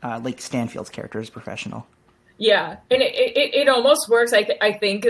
uh 0.03 0.19
like 0.23 0.41
stanfield's 0.41 0.89
character 0.89 1.19
is 1.19 1.29
professional 1.29 1.85
yeah 2.37 2.77
and 2.89 3.01
it, 3.01 3.13
it, 3.15 3.53
it 3.53 3.69
almost 3.69 4.09
works 4.09 4.33
i, 4.33 4.43
th- 4.43 4.59
I 4.61 4.73
think 4.73 5.07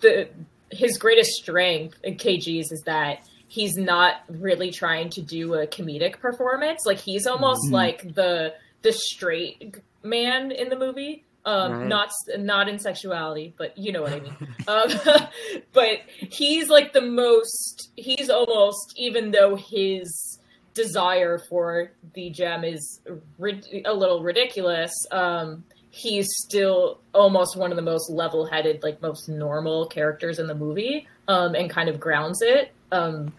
the 0.00 0.28
his 0.70 0.98
greatest 0.98 1.30
strength 1.32 1.98
in 2.04 2.16
kg's 2.16 2.70
is 2.70 2.82
that 2.86 3.24
he's 3.50 3.76
not 3.76 4.14
really 4.28 4.70
trying 4.70 5.10
to 5.10 5.20
do 5.20 5.54
a 5.54 5.66
comedic 5.66 6.20
performance. 6.20 6.86
Like 6.86 6.98
he's 6.98 7.26
almost 7.26 7.64
mm-hmm. 7.66 7.74
like 7.74 8.14
the 8.14 8.54
the 8.82 8.92
straight 8.92 9.76
man 10.02 10.52
in 10.52 10.70
the 10.70 10.78
movie. 10.78 11.24
Um, 11.46 11.72
right. 11.72 11.86
not 11.86 12.10
not 12.38 12.68
in 12.68 12.78
sexuality, 12.78 13.54
but 13.56 13.76
you 13.76 13.92
know 13.92 14.02
what 14.02 14.12
I 14.12 14.20
mean. 14.20 14.36
um, 14.68 15.28
but 15.72 16.00
he's 16.08 16.68
like 16.68 16.92
the 16.92 17.00
most. 17.00 17.90
He's 17.96 18.28
almost 18.28 18.92
even 18.96 19.30
though 19.30 19.56
his 19.56 20.38
desire 20.74 21.40
for 21.48 21.92
the 22.14 22.30
gem 22.30 22.64
is 22.64 23.00
ri- 23.38 23.82
a 23.84 23.92
little 23.92 24.22
ridiculous. 24.22 24.92
Um, 25.10 25.64
he's 25.90 26.28
still 26.44 27.00
almost 27.12 27.56
one 27.56 27.72
of 27.72 27.76
the 27.76 27.82
most 27.82 28.08
level-headed, 28.10 28.82
like 28.82 29.02
most 29.02 29.28
normal 29.28 29.86
characters 29.86 30.38
in 30.38 30.46
the 30.46 30.54
movie, 30.54 31.08
um, 31.26 31.54
and 31.54 31.68
kind 31.68 31.88
of 31.88 31.98
grounds 31.98 32.40
it. 32.42 32.72
Um, 32.92 33.32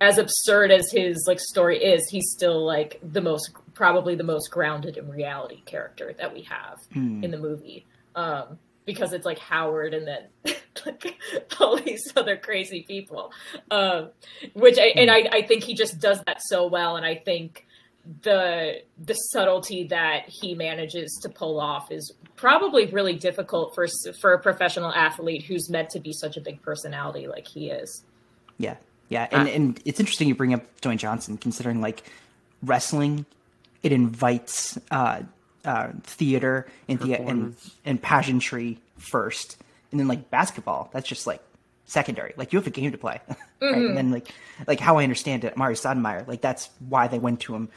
as 0.00 0.18
absurd 0.18 0.70
as 0.70 0.90
his 0.90 1.24
like 1.26 1.40
story 1.40 1.82
is, 1.82 2.06
he's 2.10 2.30
still 2.30 2.64
like 2.64 3.00
the 3.02 3.20
most 3.20 3.52
probably 3.74 4.14
the 4.14 4.24
most 4.24 4.50
grounded 4.50 4.96
in 4.96 5.08
reality 5.08 5.62
character 5.66 6.14
that 6.18 6.32
we 6.32 6.42
have 6.42 6.78
mm. 6.94 7.22
in 7.22 7.30
the 7.30 7.38
movie. 7.38 7.86
Um, 8.14 8.58
because 8.84 9.12
it's 9.12 9.24
like 9.24 9.38
Howard 9.38 9.94
and 9.94 10.06
then 10.06 10.24
like 10.86 11.16
all 11.60 11.76
these 11.76 12.02
other 12.16 12.36
crazy 12.36 12.84
people. 12.86 13.32
Um, 13.70 14.10
which 14.54 14.78
I, 14.78 14.88
mm. 14.88 14.96
and 14.96 15.10
I, 15.10 15.28
I 15.32 15.42
think 15.42 15.64
he 15.64 15.74
just 15.74 15.98
does 15.98 16.22
that 16.26 16.40
so 16.42 16.66
well, 16.66 16.96
and 16.96 17.04
I 17.04 17.16
think 17.16 17.66
the 18.22 18.82
the 18.98 19.14
subtlety 19.14 19.86
that 19.88 20.24
he 20.28 20.54
manages 20.54 21.18
to 21.22 21.28
pull 21.28 21.58
off 21.58 21.90
is 21.90 22.12
probably 22.36 22.86
really 22.86 23.16
difficult 23.16 23.74
for 23.74 23.86
for 24.20 24.34
a 24.34 24.38
professional 24.38 24.92
athlete 24.92 25.44
who's 25.44 25.70
meant 25.70 25.90
to 25.90 26.00
be 26.00 26.12
such 26.12 26.36
a 26.36 26.40
big 26.40 26.60
personality 26.62 27.26
like 27.26 27.46
he 27.46 27.70
is. 27.70 28.04
Yeah, 28.58 28.76
yeah, 29.08 29.28
and, 29.32 29.48
uh, 29.48 29.52
and 29.52 29.82
it's 29.84 30.00
interesting 30.00 30.28
you 30.28 30.34
bring 30.34 30.54
up 30.54 30.62
Dwayne 30.80 30.98
Johnson, 30.98 31.38
considering 31.38 31.80
like 31.80 32.02
wrestling, 32.62 33.24
it 33.84 33.92
invites 33.92 34.76
uh, 34.90 35.22
uh, 35.64 35.88
theater 36.02 36.66
and, 36.88 36.98
the, 36.98 37.14
and 37.14 37.54
and 37.84 38.02
pageantry 38.02 38.80
first, 38.98 39.56
and 39.90 40.00
then 40.00 40.08
like 40.08 40.30
basketball, 40.30 40.90
that's 40.92 41.08
just 41.08 41.26
like 41.26 41.40
secondary. 41.84 42.32
Like 42.36 42.52
you 42.52 42.58
have 42.58 42.66
a 42.66 42.70
game 42.70 42.90
to 42.90 42.98
play, 42.98 43.20
right? 43.28 43.38
Mm-hmm. 43.60 43.86
And 43.86 43.96
then 43.96 44.10
like 44.10 44.28
like 44.66 44.80
how 44.80 44.98
I 44.98 45.04
understand 45.04 45.44
it, 45.44 45.54
Amar'e 45.54 45.74
Stoudemire, 45.74 46.26
like 46.26 46.40
that's 46.40 46.70
why 46.88 47.06
they 47.06 47.18
went 47.20 47.40
to 47.40 47.54
him 47.54 47.68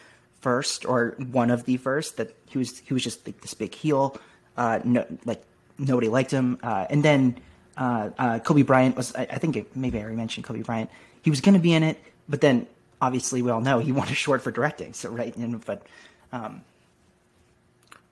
first 0.41 0.85
or 0.85 1.15
one 1.31 1.51
of 1.51 1.65
the 1.65 1.77
first. 1.77 2.17
That 2.17 2.33
he 2.47 2.57
was 2.57 2.79
he 2.79 2.93
was 2.93 3.03
just 3.03 3.27
like 3.27 3.41
this 3.41 3.53
big 3.53 3.75
heel, 3.75 4.17
uh, 4.55 4.79
no, 4.83 5.05
like 5.25 5.43
nobody 5.77 6.07
liked 6.07 6.31
him, 6.31 6.57
uh, 6.63 6.87
and 6.89 7.03
then. 7.03 7.37
Uh, 7.79 8.09
uh, 8.17 8.39
Kobe 8.39 8.63
Bryant 8.63 8.95
was, 8.95 9.13
I, 9.13 9.27
I 9.29 9.37
think 9.37 9.55
it, 9.55 9.75
maybe 9.75 9.99
I 9.99 10.01
already 10.01 10.17
mentioned 10.17 10.47
Kobe 10.47 10.63
Bryant 10.63 10.89
he 11.21 11.29
was 11.29 11.41
going 11.41 11.55
to 11.55 11.59
be 11.59 11.73
in 11.73 11.83
it, 11.83 12.01
but 12.29 12.39
then 12.39 12.67
obviously 13.01 13.41
we 13.41 13.51
all 13.51 13.61
know 13.61 13.79
he 13.79 13.91
won 13.91 14.07
a 14.07 14.13
short 14.15 14.41
for 14.41 14.51
directing. 14.51 14.93
So 14.93 15.09
right, 15.09 15.35
and, 15.35 15.63
but 15.65 15.83
um, 16.31 16.61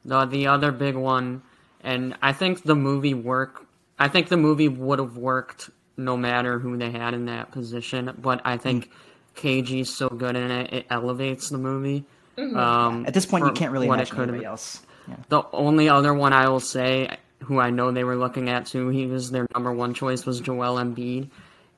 the 0.04 0.26
the 0.26 0.48
other 0.48 0.72
big 0.72 0.96
one, 0.96 1.42
and 1.82 2.16
I 2.22 2.34
think 2.34 2.64
the 2.64 2.76
movie 2.76 3.14
work. 3.14 3.66
I 3.98 4.10
think 4.10 4.28
the 4.28 4.38
movie 4.38 4.68
would 4.68 5.00
have 5.00 5.16
worked 5.16 5.70
no 5.98 6.18
matter 6.18 6.60
who 6.60 6.78
they 6.78 6.92
had 6.92 7.14
in 7.14 7.26
that 7.26 7.52
position. 7.52 8.14
But 8.18 8.42
I 8.44 8.58
think 8.58 8.90
mm. 8.90 9.64
KG's 9.64 9.94
so 9.94 10.10
good 10.10 10.36
in 10.36 10.52
it, 10.52 10.74
it 10.74 10.86
elevates 10.90 11.50
the 11.50 11.58
movie. 11.58 12.06
Mm-hmm. 12.38 12.58
Um, 12.58 13.06
At 13.06 13.14
this 13.14 13.26
point, 13.26 13.46
you 13.46 13.52
can't 13.52 13.72
really 13.72 13.88
imagine 13.88 14.20
anybody 14.20 14.46
else. 14.46 14.82
Yeah. 15.08 15.16
The 15.30 15.44
only 15.54 15.88
other 15.90 16.14
one 16.14 16.34
I 16.34 16.50
will 16.50 16.60
say, 16.60 17.18
who 17.44 17.60
I 17.60 17.70
know 17.70 17.92
they 17.92 18.04
were 18.04 18.16
looking 18.16 18.50
at 18.50 18.66
too, 18.66 18.90
he 18.90 19.06
was 19.06 19.32
their 19.32 19.48
number 19.54 19.72
one 19.72 19.94
choice 19.94 20.26
was 20.26 20.40
Joel 20.42 20.76
Embiid. 20.76 21.30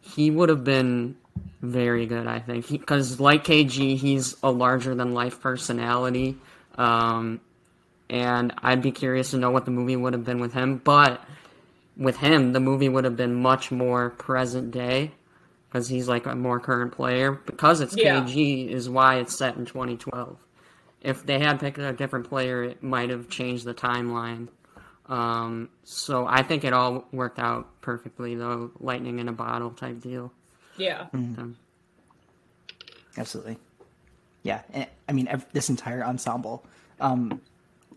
He 0.01 0.31
would 0.31 0.49
have 0.49 0.63
been 0.63 1.17
very 1.61 2.05
good, 2.05 2.27
I 2.27 2.39
think, 2.39 2.69
because 2.69 3.19
like 3.19 3.43
KG, 3.43 3.97
he's 3.97 4.35
a 4.43 4.51
larger 4.51 4.95
than 4.95 5.13
life 5.13 5.41
personality, 5.41 6.37
um, 6.77 7.41
and 8.09 8.53
I'd 8.59 8.81
be 8.81 8.91
curious 8.91 9.31
to 9.31 9.37
know 9.37 9.51
what 9.51 9.65
the 9.65 9.71
movie 9.71 9.95
would 9.95 10.13
have 10.13 10.23
been 10.23 10.39
with 10.39 10.53
him. 10.53 10.77
But 10.77 11.23
with 11.97 12.17
him, 12.17 12.53
the 12.53 12.59
movie 12.59 12.89
would 12.89 13.03
have 13.03 13.17
been 13.17 13.35
much 13.35 13.71
more 13.71 14.11
present 14.11 14.71
day 14.71 15.11
because 15.67 15.87
he's 15.87 16.07
like 16.07 16.25
a 16.25 16.35
more 16.35 16.59
current 16.59 16.93
player. 16.93 17.31
Because 17.31 17.81
it's 17.81 17.95
yeah. 17.95 18.21
KG, 18.21 18.69
is 18.69 18.89
why 18.89 19.17
it's 19.17 19.35
set 19.37 19.57
in 19.57 19.65
2012. 19.65 20.37
If 21.01 21.25
they 21.25 21.39
had 21.39 21.59
picked 21.59 21.77
a 21.77 21.93
different 21.93 22.29
player, 22.29 22.63
it 22.63 22.81
might 22.81 23.09
have 23.09 23.29
changed 23.29 23.65
the 23.65 23.73
timeline. 23.73 24.47
Um, 25.07 25.69
so 25.83 26.25
I 26.27 26.43
think 26.43 26.63
it 26.63 26.73
all 26.73 27.05
worked 27.11 27.39
out 27.39 27.81
perfectly, 27.81 28.35
though. 28.35 28.71
Lightning 28.79 29.19
in 29.19 29.27
a 29.27 29.33
bottle 29.33 29.71
type 29.71 30.01
deal. 30.01 30.31
Yeah. 30.77 31.07
Mm-hmm. 31.13 31.51
Absolutely. 33.17 33.57
Yeah. 34.43 34.61
And, 34.73 34.87
I 35.09 35.11
mean, 35.11 35.43
this 35.53 35.69
entire 35.69 36.03
ensemble 36.03 36.63
um, 36.99 37.41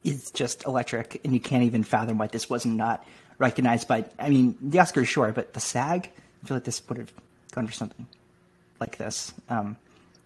is 0.04 0.30
just 0.30 0.64
electric, 0.64 1.20
and 1.24 1.32
you 1.34 1.40
can't 1.40 1.62
even 1.64 1.82
fathom 1.82 2.18
why 2.18 2.26
this 2.26 2.48
was 2.48 2.64
not 2.64 3.04
recognized 3.38 3.86
by. 3.88 4.04
I 4.18 4.30
mean, 4.30 4.56
the 4.60 4.78
Oscars, 4.78 5.06
sure, 5.06 5.32
but 5.32 5.52
the 5.52 5.60
SAG, 5.60 6.10
I 6.42 6.46
feel 6.46 6.56
like 6.56 6.64
this 6.64 6.82
would 6.88 6.98
have 6.98 7.12
gone 7.52 7.66
for 7.66 7.72
something 7.72 8.06
like 8.80 8.96
this. 8.96 9.34
Um, 9.48 9.76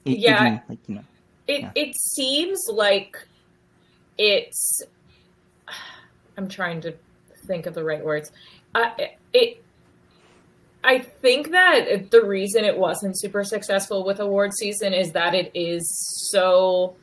it, 0.04 0.18
yeah. 0.18 0.40
Even, 0.40 0.60
like, 0.68 0.78
you 0.86 0.94
know, 0.96 1.04
it, 1.46 1.60
yeah. 1.60 1.70
it 1.74 1.96
seems 1.96 2.60
like 2.68 3.16
it's. 4.18 4.82
I'm 6.36 6.48
trying 6.48 6.80
to 6.82 6.94
think 7.46 7.66
of 7.66 7.74
the 7.74 7.84
right 7.84 8.04
words. 8.04 8.32
Uh, 8.74 8.90
it 9.32 9.63
I 10.84 10.98
think 10.98 11.50
that 11.52 12.10
the 12.10 12.22
reason 12.22 12.64
it 12.64 12.76
wasn't 12.76 13.18
super 13.18 13.42
successful 13.42 14.04
with 14.04 14.20
award 14.20 14.52
season 14.52 14.92
is 14.92 15.12
that 15.12 15.34
it 15.34 15.50
is 15.54 15.88
so 16.30 16.94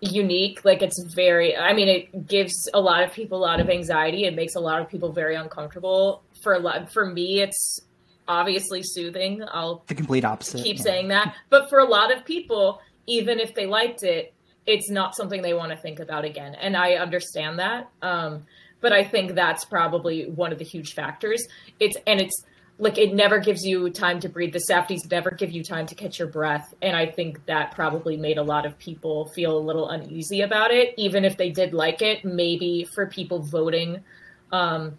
unique. 0.00 0.62
Like 0.62 0.82
it's 0.82 1.02
very, 1.14 1.56
I 1.56 1.72
mean, 1.72 1.88
it 1.88 2.26
gives 2.26 2.68
a 2.74 2.80
lot 2.80 3.04
of 3.04 3.12
people 3.12 3.38
a 3.38 3.40
lot 3.44 3.58
of 3.58 3.70
anxiety. 3.70 4.24
It 4.26 4.34
makes 4.34 4.54
a 4.54 4.60
lot 4.60 4.82
of 4.82 4.88
people 4.90 5.12
very 5.12 5.34
uncomfortable. 5.34 6.22
For 6.42 6.52
a 6.52 6.58
lot, 6.58 6.92
for 6.92 7.06
me, 7.06 7.40
it's 7.40 7.80
obviously 8.28 8.82
soothing. 8.82 9.42
I'll 9.50 9.82
the 9.86 9.94
complete 9.94 10.24
opposite. 10.24 10.62
Keep 10.62 10.76
yeah. 10.76 10.82
saying 10.82 11.08
that, 11.08 11.34
but 11.48 11.70
for 11.70 11.78
a 11.78 11.86
lot 11.86 12.14
of 12.14 12.22
people, 12.24 12.80
even 13.06 13.40
if 13.40 13.54
they 13.54 13.66
liked 13.66 14.02
it, 14.02 14.34
it's 14.66 14.90
not 14.90 15.16
something 15.16 15.40
they 15.40 15.54
want 15.54 15.72
to 15.72 15.78
think 15.78 16.00
about 16.00 16.24
again. 16.24 16.54
And 16.54 16.76
I 16.76 16.94
understand 16.94 17.58
that. 17.60 17.90
Um, 18.02 18.44
but 18.82 18.92
I 18.92 19.04
think 19.04 19.34
that's 19.34 19.64
probably 19.64 20.26
one 20.28 20.52
of 20.52 20.58
the 20.58 20.64
huge 20.64 20.92
factors. 20.92 21.42
It's 21.80 21.96
and 22.06 22.20
it's 22.20 22.44
like 22.78 22.98
it 22.98 23.14
never 23.14 23.38
gives 23.38 23.64
you 23.64 23.88
time 23.88 24.20
to 24.20 24.28
breathe. 24.28 24.52
The 24.52 24.64
Safdies 24.68 25.10
never 25.10 25.30
give 25.30 25.52
you 25.52 25.62
time 25.62 25.86
to 25.86 25.94
catch 25.94 26.18
your 26.18 26.28
breath, 26.28 26.74
and 26.82 26.94
I 26.94 27.06
think 27.06 27.46
that 27.46 27.70
probably 27.70 28.16
made 28.18 28.36
a 28.36 28.42
lot 28.42 28.66
of 28.66 28.78
people 28.78 29.28
feel 29.34 29.56
a 29.56 29.60
little 29.60 29.88
uneasy 29.88 30.42
about 30.42 30.72
it, 30.72 30.92
even 30.98 31.24
if 31.24 31.38
they 31.38 31.50
did 31.50 31.72
like 31.72 32.02
it. 32.02 32.24
Maybe 32.24 32.86
for 32.94 33.06
people 33.06 33.46
voting 33.50 34.02
um, 34.50 34.98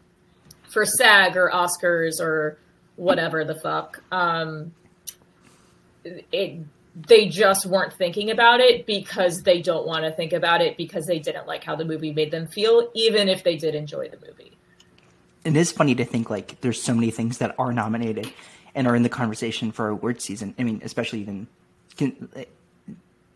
for 0.71 0.86
SAG 0.86 1.38
or 1.38 1.51
Oscars 1.51 2.19
or 2.19 2.57
whatever 2.95 3.43
the 3.43 3.55
fuck, 3.55 4.01
um, 4.11 4.73
it 6.03 6.59
they 6.95 7.27
just 7.27 7.65
weren't 7.65 7.93
thinking 7.93 8.29
about 8.29 8.59
it 8.59 8.85
because 8.85 9.43
they 9.43 9.61
don't 9.61 9.87
want 9.87 10.05
to 10.05 10.11
think 10.11 10.31
about 10.31 10.61
it 10.61 10.77
because 10.77 11.05
they 11.07 11.19
didn't 11.19 11.47
like 11.47 11.63
how 11.63 11.75
the 11.75 11.85
movie 11.85 12.13
made 12.13 12.31
them 12.31 12.47
feel, 12.47 12.89
even 12.93 13.29
if 13.29 13.43
they 13.43 13.55
did 13.57 13.73
enjoy 13.73 14.07
the 14.09 14.17
movie 14.25 14.55
And 15.43 15.57
it 15.57 15.59
is 15.59 15.71
funny 15.71 15.95
to 15.95 16.05
think 16.05 16.29
like 16.29 16.61
there's 16.61 16.81
so 16.81 16.93
many 16.93 17.09
things 17.09 17.39
that 17.39 17.55
are 17.57 17.73
nominated 17.73 18.31
and 18.75 18.87
are 18.87 18.95
in 18.95 19.03
the 19.03 19.09
conversation 19.09 19.71
for 19.71 19.87
award 19.89 20.21
season. 20.21 20.53
I 20.57 20.63
mean, 20.63 20.81
especially 20.83 21.21
even 21.21 21.47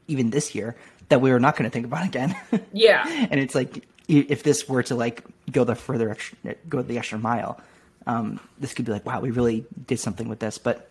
even 0.08 0.30
this 0.30 0.56
year 0.56 0.76
that 1.10 1.22
we 1.22 1.32
are 1.32 1.40
not 1.40 1.56
going 1.56 1.70
to 1.70 1.74
think 1.74 1.86
about 1.86 2.06
again. 2.06 2.36
Yeah, 2.74 3.06
and 3.08 3.40
it's 3.40 3.56
like 3.56 3.86
if 4.08 4.44
this 4.44 4.70
were 4.70 4.84
to 4.84 4.96
like 4.96 5.24
go 5.52 5.64
the 5.64 5.76
further 5.76 6.10
extra, 6.12 6.38
go 6.70 6.82
the 6.82 6.98
extra 6.98 7.18
mile, 7.20 7.60
um, 8.06 8.40
this 8.60 8.74
could 8.74 8.86
be 8.86 8.92
like, 8.92 9.06
wow, 9.06 9.20
we 9.20 9.32
really 9.32 9.66
did 9.86 10.00
something 10.00 10.30
with 10.30 10.40
this. 10.40 10.58
But 10.58 10.90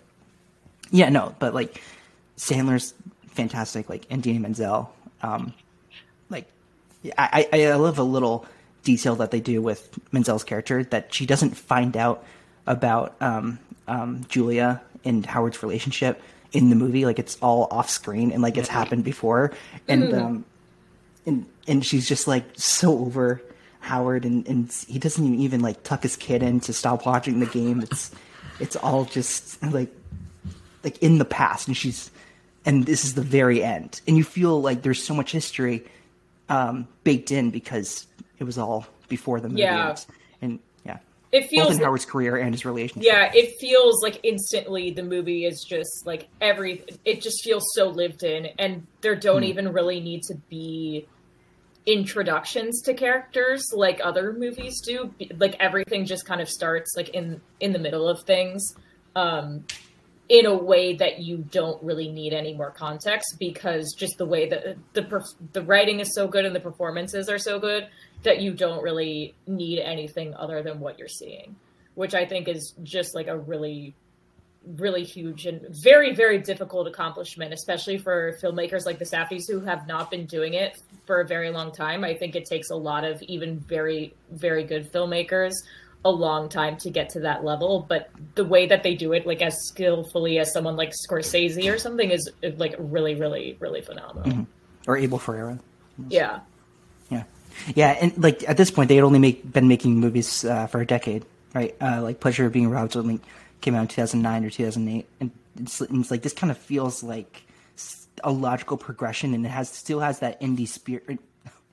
yeah, 0.90 1.08
no, 1.08 1.34
but 1.38 1.54
like 1.54 1.80
Sandler's 2.36 2.94
fantastic, 3.28 3.88
like 3.88 4.06
and 4.10 4.20
Idina 4.20 4.40
Menzel, 4.40 4.92
um, 5.22 5.52
like 6.30 6.46
I, 7.16 7.48
I 7.52 7.66
I 7.66 7.74
love 7.74 7.98
a 7.98 8.02
little 8.02 8.46
detail 8.82 9.16
that 9.16 9.30
they 9.30 9.40
do 9.40 9.60
with 9.60 9.98
Menzel's 10.12 10.44
character 10.44 10.84
that 10.84 11.12
she 11.12 11.26
doesn't 11.26 11.56
find 11.56 11.96
out 11.96 12.24
about 12.66 13.14
um, 13.20 13.58
um, 13.88 14.24
Julia 14.28 14.80
and 15.04 15.24
Howard's 15.24 15.62
relationship 15.62 16.22
in 16.52 16.70
the 16.70 16.76
movie. 16.76 17.04
Like 17.04 17.18
it's 17.18 17.36
all 17.42 17.68
off 17.70 17.90
screen 17.90 18.32
and 18.32 18.42
like 18.42 18.56
it's 18.56 18.68
happened 18.68 19.04
before, 19.04 19.52
and 19.88 20.02
mm. 20.04 20.20
um, 20.20 20.44
and 21.26 21.46
and 21.66 21.84
she's 21.84 22.08
just 22.08 22.26
like 22.26 22.44
so 22.54 22.98
over 22.98 23.42
Howard, 23.80 24.24
and 24.24 24.46
and 24.48 24.72
he 24.88 24.98
doesn't 24.98 25.34
even 25.34 25.60
like 25.60 25.82
tuck 25.82 26.02
his 26.02 26.16
kid 26.16 26.42
in 26.42 26.60
to 26.60 26.72
stop 26.72 27.06
watching 27.06 27.40
the 27.40 27.46
game. 27.46 27.80
It's 27.80 28.10
it's 28.60 28.76
all 28.76 29.04
just 29.04 29.62
like 29.62 29.92
like 30.82 31.02
in 31.02 31.18
the 31.18 31.24
past, 31.24 31.68
and 31.68 31.76
she's 31.76 32.10
and 32.66 32.84
this 32.84 33.04
is 33.04 33.14
the 33.14 33.22
very 33.22 33.62
end, 33.64 34.00
and 34.06 34.16
you 34.16 34.24
feel 34.24 34.60
like 34.60 34.82
there's 34.82 35.02
so 35.02 35.14
much 35.14 35.32
history 35.32 35.84
um, 36.48 36.86
baked 37.04 37.30
in 37.30 37.50
because 37.50 38.06
it 38.38 38.44
was 38.44 38.58
all 38.58 38.86
before 39.08 39.40
the 39.40 39.48
movie. 39.48 39.62
Yeah. 39.62 39.96
And 40.42 40.58
yeah. 40.84 40.98
It 41.32 41.48
feels 41.48 41.68
both 41.68 41.78
in 41.78 41.84
Howard's 41.84 42.04
career 42.04 42.36
and 42.36 42.54
his 42.54 42.64
relationship. 42.64 43.10
Yeah, 43.10 43.30
it 43.34 43.58
feels 43.58 44.02
like 44.02 44.20
instantly 44.22 44.90
the 44.90 45.02
movie 45.02 45.44
is 45.44 45.64
just 45.66 46.06
like 46.06 46.28
every 46.40 46.84
it 47.04 47.20
just 47.20 47.42
feels 47.42 47.64
so 47.74 47.88
lived 47.88 48.22
in 48.22 48.46
and 48.58 48.86
there 49.00 49.16
don't 49.16 49.42
mm. 49.42 49.46
even 49.46 49.72
really 49.72 50.00
need 50.00 50.22
to 50.24 50.34
be 50.48 51.06
introductions 51.86 52.82
to 52.82 52.94
characters 52.94 53.64
like 53.72 54.00
other 54.02 54.32
movies 54.32 54.80
do 54.80 55.14
like 55.36 55.54
everything 55.60 56.04
just 56.04 56.26
kind 56.26 56.40
of 56.40 56.48
starts 56.48 56.96
like 56.96 57.10
in 57.10 57.40
in 57.60 57.72
the 57.72 57.78
middle 57.78 58.08
of 58.08 58.20
things 58.24 58.74
um 59.14 59.64
in 60.28 60.46
a 60.46 60.54
way 60.54 60.94
that 60.96 61.20
you 61.20 61.38
don't 61.38 61.80
really 61.82 62.10
need 62.10 62.32
any 62.32 62.52
more 62.52 62.70
context 62.70 63.36
because 63.38 63.94
just 63.96 64.18
the 64.18 64.26
way 64.26 64.48
that 64.48 64.76
the 64.92 65.24
the 65.52 65.62
writing 65.62 66.00
is 66.00 66.14
so 66.14 66.26
good 66.26 66.44
and 66.44 66.54
the 66.54 66.60
performances 66.60 67.28
are 67.28 67.38
so 67.38 67.58
good 67.60 67.86
that 68.24 68.40
you 68.40 68.52
don't 68.52 68.82
really 68.82 69.34
need 69.46 69.78
anything 69.78 70.34
other 70.34 70.62
than 70.62 70.80
what 70.80 70.98
you're 70.98 71.06
seeing, 71.06 71.54
which 71.94 72.14
I 72.14 72.26
think 72.26 72.48
is 72.48 72.74
just 72.82 73.14
like 73.14 73.28
a 73.28 73.38
really 73.38 73.94
really 74.78 75.04
huge 75.04 75.46
and 75.46 75.64
very 75.84 76.12
very 76.12 76.38
difficult 76.38 76.88
accomplishment 76.88 77.52
especially 77.52 77.96
for 77.96 78.36
filmmakers 78.42 78.84
like 78.84 78.98
the 78.98 79.04
Safdies 79.04 79.42
who 79.48 79.60
have 79.60 79.86
not 79.86 80.10
been 80.10 80.26
doing 80.26 80.54
it 80.54 80.76
for 81.06 81.20
a 81.20 81.26
very 81.26 81.50
long 81.50 81.70
time. 81.70 82.02
I 82.02 82.14
think 82.14 82.34
it 82.34 82.46
takes 82.46 82.70
a 82.70 82.74
lot 82.74 83.04
of 83.04 83.22
even 83.22 83.60
very 83.60 84.12
very 84.32 84.64
good 84.64 84.90
filmmakers 84.92 85.52
a 86.06 86.10
long 86.10 86.48
time 86.48 86.76
to 86.76 86.88
get 86.88 87.10
to 87.10 87.20
that 87.20 87.44
level 87.44 87.84
but 87.88 88.10
the 88.36 88.44
way 88.44 88.66
that 88.66 88.84
they 88.84 88.94
do 88.94 89.12
it 89.12 89.26
like 89.26 89.42
as 89.42 89.56
skillfully 89.66 90.38
as 90.38 90.52
someone 90.52 90.76
like 90.76 90.92
scorsese 90.92 91.72
or 91.72 91.78
something 91.78 92.10
is 92.10 92.30
like 92.58 92.76
really 92.78 93.16
really 93.16 93.56
really 93.58 93.80
phenomenal. 93.80 94.30
Mm-hmm. 94.30 94.90
or 94.90 94.96
abel 94.96 95.18
ferrara 95.18 95.58
yeah. 96.08 96.40
Yeah. 97.10 97.24
Yeah 97.74 97.90
and 98.00 98.16
like 98.22 98.48
at 98.48 98.56
this 98.56 98.70
point 98.70 98.88
they 98.88 98.94
had 98.94 99.04
only 99.04 99.18
make, 99.18 99.50
been 99.52 99.66
making 99.66 99.96
movies 99.96 100.44
uh, 100.44 100.68
for 100.68 100.80
a 100.80 100.86
decade 100.86 101.24
right? 101.54 101.74
Uh, 101.80 102.02
like 102.02 102.20
pleasure 102.20 102.46
of 102.46 102.52
being 102.52 102.70
robbed 102.70 102.96
only 102.96 103.20
came 103.60 103.74
out 103.74 103.82
in 103.82 103.88
2009 103.88 104.44
or 104.44 104.50
2008 104.50 105.08
and 105.20 105.30
it's, 105.58 105.80
it's 105.80 106.10
like 106.10 106.22
this 106.22 106.34
kind 106.34 106.52
of 106.52 106.58
feels 106.58 107.02
like 107.02 107.42
a 108.22 108.30
logical 108.30 108.76
progression 108.76 109.34
and 109.34 109.44
it 109.44 109.48
has 109.48 109.68
still 109.68 110.00
has 110.00 110.20
that 110.20 110.40
indie 110.40 110.68
spirit 110.68 111.18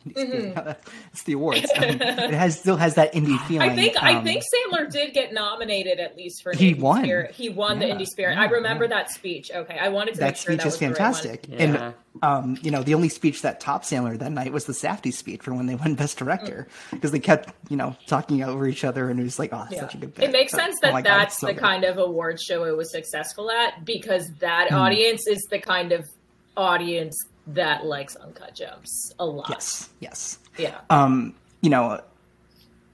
Mm-hmm. 0.10 0.70
it's 1.12 1.24
the 1.24 1.34
awards. 1.34 1.72
Um, 1.76 1.84
it 2.02 2.34
has 2.34 2.60
still 2.60 2.78
has 2.78 2.96
that 2.96 3.14
indie 3.14 3.40
feeling. 3.48 3.70
I 3.70 3.76
think 3.76 3.96
um, 3.98 4.04
I 4.04 4.24
think 4.24 4.44
Sandler 4.44 4.92
did 4.92 5.14
get 5.14 5.34
nominated 5.34 6.00
at 6.00 6.18
least 6.18 6.44
for 6.44 6.54
he 6.54 6.74
won. 6.74 7.04
Spirit. 7.04 7.32
He 7.32 7.50
won 7.50 7.80
yeah, 7.80 7.88
the 7.88 7.94
Indie 7.94 8.08
Spirit. 8.08 8.36
Yeah, 8.36 8.42
I 8.42 8.46
remember 8.46 8.86
yeah. 8.86 8.90
that 8.90 9.12
speech. 9.12 9.52
Okay, 9.54 9.78
I 9.78 9.90
wanted 9.90 10.16
to 10.16 10.20
that 10.22 10.38
speech 10.38 10.62
sure 10.62 10.68
is 10.68 10.78
fantastic. 10.78 11.48
And 11.52 11.94
um, 12.22 12.58
you 12.62 12.70
know, 12.70 12.84
the 12.84 12.94
only 12.94 13.10
speech 13.10 13.42
that 13.42 13.60
topped 13.60 13.86
Sandler 13.86 14.18
that 14.20 14.32
night 14.32 14.52
was 14.52 14.66
the 14.66 14.74
Safdie 14.74 15.14
speech 15.14 15.42
for 15.42 15.54
when 15.54 15.66
they 15.66 15.76
won 15.76 15.96
Best 16.04 16.18
Director 16.18 16.68
because 16.92 17.10
mm. 17.10 17.14
they 17.14 17.20
kept 17.20 17.54
you 17.70 17.78
know 17.78 17.96
talking 18.08 18.44
over 18.44 18.68
each 18.68 18.84
other 18.84 19.10
and 19.10 19.20
it 19.20 19.24
was 19.24 19.40
like, 19.40 19.52
oh, 19.54 19.66
that's 19.70 19.82
such 19.82 19.96
a 19.96 19.98
good. 19.98 20.14
Bit. 20.14 20.26
It 20.26 20.32
makes 20.32 20.52
so, 20.52 20.60
sense 20.60 20.80
that 20.82 20.94
oh 20.94 21.02
that's 21.02 21.36
God, 21.36 21.40
so 21.40 21.48
the 21.48 21.54
good. 21.54 21.62
kind 21.62 21.84
of 21.84 21.98
award 21.98 22.42
show 22.42 22.66
it 22.66 22.76
was 22.76 22.92
successful 22.92 23.50
at 23.50 23.86
because 23.86 24.30
that 24.40 24.70
mm. 24.70 24.78
audience 24.78 25.28
is 25.28 25.42
the 25.50 25.60
kind 25.60 25.92
of 25.92 26.08
audience 26.56 27.18
that 27.48 27.86
likes 27.86 28.16
Uncut 28.16 28.56
Gems 28.56 29.14
a 29.20 29.26
lot. 29.26 29.50
Yes, 29.50 29.90
yes. 30.00 30.38
Yeah. 30.58 30.80
Um, 30.90 31.36
you 31.62 31.70
know, 31.70 32.02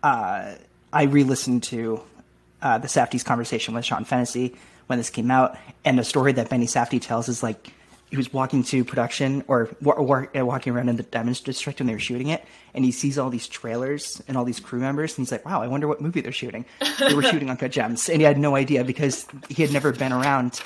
uh, 0.03 0.55
I 0.91 1.03
re-listened 1.03 1.63
to 1.63 2.01
uh, 2.61 2.77
the 2.77 2.87
Safdie's 2.87 3.23
conversation 3.23 3.73
with 3.73 3.85
Sean 3.85 4.05
Fennessy 4.05 4.55
when 4.87 4.97
this 4.97 5.09
came 5.09 5.29
out, 5.29 5.57
and 5.85 5.99
the 5.99 6.03
story 6.03 6.31
that 6.33 6.49
Benny 6.49 6.65
Safdie 6.65 7.01
tells 7.01 7.29
is 7.29 7.43
like 7.43 7.71
he 8.09 8.17
was 8.17 8.33
walking 8.33 8.63
to 8.63 8.83
production 8.83 9.43
or, 9.47 9.69
or, 9.85 10.27
or 10.33 10.45
walking 10.45 10.73
around 10.73 10.89
in 10.89 10.95
the 10.95 11.03
Diamond 11.03 11.43
District 11.43 11.79
when 11.79 11.85
they 11.85 11.93
were 11.93 11.99
shooting 11.99 12.29
it, 12.29 12.43
and 12.73 12.83
he 12.83 12.91
sees 12.91 13.19
all 13.19 13.29
these 13.29 13.47
trailers 13.47 14.21
and 14.27 14.35
all 14.35 14.45
these 14.45 14.59
crew 14.59 14.79
members, 14.79 15.11
and 15.11 15.25
he's 15.25 15.31
like, 15.31 15.45
"Wow, 15.45 15.61
I 15.61 15.67
wonder 15.67 15.87
what 15.87 16.01
movie 16.01 16.21
they're 16.21 16.31
shooting." 16.31 16.65
They 16.97 17.13
were 17.13 17.21
shooting 17.31 17.51
Uncut 17.51 17.71
Gems, 17.71 18.09
and 18.09 18.19
he 18.19 18.23
had 18.23 18.39
no 18.39 18.55
idea 18.55 18.83
because 18.83 19.27
he 19.47 19.61
had 19.61 19.71
never 19.71 19.91
been 19.91 20.11
around 20.11 20.59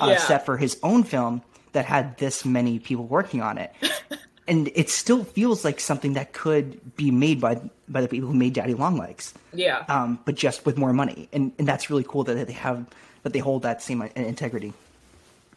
uh, 0.00 0.08
yeah. 0.08 0.18
set 0.18 0.44
for 0.44 0.56
his 0.56 0.76
own 0.82 1.04
film 1.04 1.42
that 1.72 1.84
had 1.84 2.16
this 2.18 2.44
many 2.44 2.78
people 2.78 3.04
working 3.04 3.42
on 3.42 3.58
it. 3.58 3.72
and 4.48 4.70
it 4.74 4.88
still 4.88 5.24
feels 5.24 5.64
like 5.64 5.78
something 5.78 6.14
that 6.14 6.32
could 6.32 6.96
be 6.96 7.10
made 7.10 7.40
by 7.40 7.60
by 7.88 8.00
the 8.00 8.08
people 8.08 8.28
who 8.28 8.34
made 8.34 8.54
Daddy 8.54 8.74
Longlegs. 8.74 9.34
Yeah. 9.52 9.84
Um, 9.88 10.18
but 10.24 10.34
just 10.34 10.66
with 10.66 10.78
more 10.78 10.92
money, 10.92 11.28
and 11.32 11.52
and 11.58 11.68
that's 11.68 11.90
really 11.90 12.04
cool 12.08 12.24
that 12.24 12.46
they 12.46 12.52
have 12.54 12.86
that 13.22 13.32
they 13.32 13.38
hold 13.38 13.62
that 13.62 13.82
same 13.82 14.02
integrity. 14.16 14.72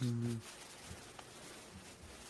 Mm-hmm. 0.03 0.34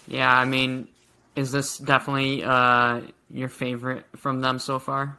Yeah, 0.07 0.31
I 0.31 0.45
mean, 0.45 0.87
is 1.35 1.51
this 1.51 1.77
definitely 1.77 2.43
uh, 2.43 3.01
your 3.29 3.49
favorite 3.49 4.05
from 4.15 4.41
them 4.41 4.59
so 4.59 4.77
far? 4.77 5.17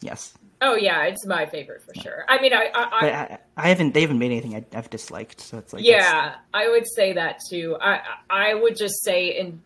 Yes. 0.00 0.34
Oh 0.66 0.76
yeah, 0.76 1.04
it's 1.04 1.26
my 1.26 1.44
favorite 1.44 1.82
for 1.82 1.92
sure. 2.00 2.24
I 2.26 2.40
mean, 2.40 2.54
I 2.54 2.70
I, 2.74 3.06
I, 3.06 3.38
I 3.54 3.68
haven't 3.68 3.92
they 3.92 4.00
haven't 4.00 4.18
made 4.18 4.30
anything 4.30 4.56
I, 4.56 4.64
have 4.74 4.88
disliked, 4.88 5.42
so 5.42 5.58
it's 5.58 5.74
like 5.74 5.84
yeah, 5.84 6.36
I 6.54 6.70
would 6.70 6.86
say 6.88 7.12
that 7.12 7.38
too. 7.50 7.76
I 7.82 8.00
I 8.30 8.54
would 8.54 8.74
just 8.74 9.04
say, 9.04 9.38
and 9.38 9.60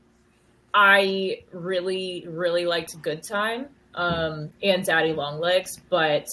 I 0.74 1.42
really 1.52 2.26
really 2.26 2.66
liked 2.66 3.00
Good 3.00 3.22
Time 3.22 3.66
um, 3.94 4.50
and 4.60 4.84
Daddy 4.84 5.12
Longlegs, 5.12 5.78
but 5.88 6.26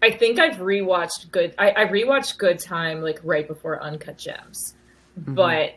I 0.00 0.10
think 0.12 0.38
I've 0.38 0.56
rewatched 0.56 1.30
Good. 1.30 1.54
I, 1.58 1.72
I 1.72 1.84
rewatched 1.84 2.38
Good 2.38 2.60
Time 2.60 3.02
like 3.02 3.20
right 3.22 3.46
before 3.46 3.82
Uncut 3.82 4.16
Gems, 4.16 4.76
mm-hmm. 5.20 5.34
but 5.34 5.74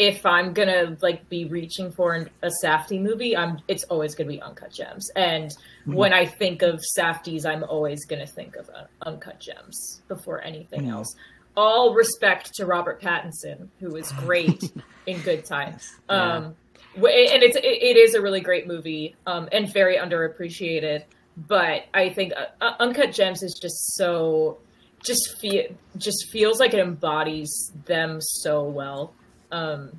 if 0.00 0.24
I'm 0.24 0.54
gonna 0.54 0.96
like 1.02 1.28
be 1.28 1.44
reaching 1.44 1.92
for 1.92 2.14
an, 2.14 2.30
a 2.42 2.50
Safdie 2.64 2.98
movie, 2.98 3.36
I'm 3.36 3.58
it's 3.68 3.84
always 3.84 4.14
gonna 4.14 4.30
be 4.30 4.40
Uncut 4.40 4.72
Gems. 4.72 5.10
And 5.14 5.50
mm-hmm. 5.50 5.92
when 5.92 6.14
I 6.14 6.24
think 6.24 6.62
of 6.62 6.80
Safdies, 6.98 7.44
I'm 7.44 7.64
always 7.64 8.06
gonna 8.06 8.26
think 8.26 8.56
of 8.56 8.70
uh, 8.70 8.84
Uncut 9.02 9.38
Gems 9.38 10.00
before 10.08 10.40
anything 10.42 10.80
mm-hmm. 10.80 10.92
else. 10.92 11.14
All 11.54 11.92
respect 11.92 12.54
to 12.54 12.64
Robert 12.64 13.02
Pattinson, 13.02 13.68
who 13.78 13.94
is 13.96 14.10
great 14.12 14.72
in 15.06 15.20
Good 15.20 15.44
Times. 15.44 15.86
Yeah. 16.08 16.36
Um, 16.36 16.44
and 16.96 17.42
it's 17.42 17.56
it, 17.56 17.64
it 17.64 17.98
is 17.98 18.14
a 18.14 18.22
really 18.22 18.40
great 18.40 18.66
movie 18.66 19.16
um, 19.26 19.50
and 19.52 19.70
very 19.70 19.98
underappreciated. 19.98 21.04
But 21.36 21.84
I 21.92 22.08
think 22.08 22.32
uh, 22.32 22.46
uh 22.64 22.74
Uncut 22.80 23.12
Gems 23.12 23.42
is 23.42 23.58
just 23.60 23.96
so 23.96 24.60
just 25.04 25.38
feel 25.38 25.64
just 25.98 26.30
feels 26.30 26.58
like 26.58 26.72
it 26.72 26.80
embodies 26.80 27.70
them 27.84 28.18
so 28.22 28.64
well 28.64 29.12
um, 29.52 29.98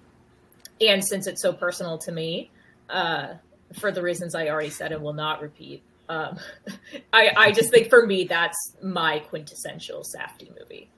and 0.79 1.03
since 1.05 1.27
it's 1.27 1.41
so 1.41 1.53
personal 1.53 1.97
to 1.99 2.11
me, 2.11 2.49
uh, 2.89 3.35
for 3.79 3.91
the 3.91 4.01
reasons 4.01 4.35
I 4.35 4.47
already 4.49 4.69
said 4.69 4.91
and 4.91 5.01
will 5.03 5.13
not 5.13 5.41
repeat, 5.41 5.81
Um, 6.09 6.39
I 7.13 7.31
I 7.37 7.51
just 7.51 7.71
think 7.71 7.89
for 7.89 8.05
me 8.05 8.25
that's 8.25 8.75
my 8.81 9.19
quintessential 9.19 10.03
Safdie 10.03 10.49
movie. 10.59 10.89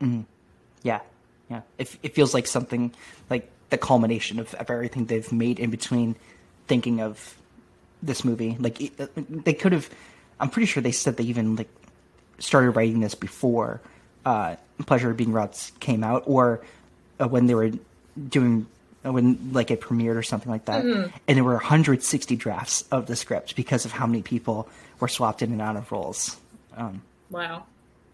Mm-hmm. 0.00 0.22
Yeah, 0.82 1.00
yeah. 1.50 1.62
It 1.78 1.96
it 2.02 2.14
feels 2.14 2.34
like 2.34 2.46
something 2.46 2.92
like 3.30 3.50
the 3.70 3.78
culmination 3.78 4.38
of, 4.38 4.54
of 4.54 4.70
everything 4.70 5.06
they've 5.06 5.32
made 5.32 5.58
in 5.58 5.70
between 5.70 6.16
thinking 6.68 7.00
of 7.00 7.36
this 8.02 8.24
movie. 8.24 8.56
Like 8.60 8.78
they 9.28 9.54
could 9.54 9.72
have. 9.72 9.90
I'm 10.40 10.50
pretty 10.50 10.66
sure 10.66 10.82
they 10.82 10.92
said 10.92 11.16
they 11.16 11.24
even 11.24 11.56
like 11.56 11.68
started 12.38 12.70
writing 12.72 13.00
this 13.00 13.16
before 13.16 13.80
uh, 14.24 14.54
Pleasure 14.86 15.10
of 15.10 15.16
Being 15.16 15.32
Robbed 15.32 15.58
came 15.80 16.04
out, 16.04 16.22
or 16.26 16.60
uh, 17.20 17.28
when 17.28 17.46
they 17.46 17.54
were 17.54 17.72
doing 18.28 18.66
uh, 19.04 19.12
when 19.12 19.52
like 19.52 19.70
it 19.70 19.80
premiered 19.80 20.16
or 20.16 20.22
something 20.22 20.50
like 20.50 20.64
that. 20.66 20.84
Mm-hmm. 20.84 21.16
And 21.26 21.36
there 21.36 21.44
were 21.44 21.52
160 21.52 22.36
drafts 22.36 22.82
of 22.90 23.06
the 23.06 23.16
script 23.16 23.56
because 23.56 23.84
of 23.84 23.92
how 23.92 24.06
many 24.06 24.22
people 24.22 24.68
were 25.00 25.08
swapped 25.08 25.42
in 25.42 25.52
and 25.52 25.62
out 25.62 25.76
of 25.76 25.90
roles. 25.92 26.36
Um, 26.76 27.02
wow. 27.30 27.64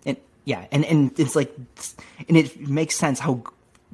And 0.05 0.17
yeah, 0.45 0.67
and 0.71 0.85
and 0.85 1.19
it's 1.19 1.35
like, 1.35 1.55
and 2.29 2.37
it 2.37 2.69
makes 2.69 2.97
sense 2.97 3.19
how 3.19 3.43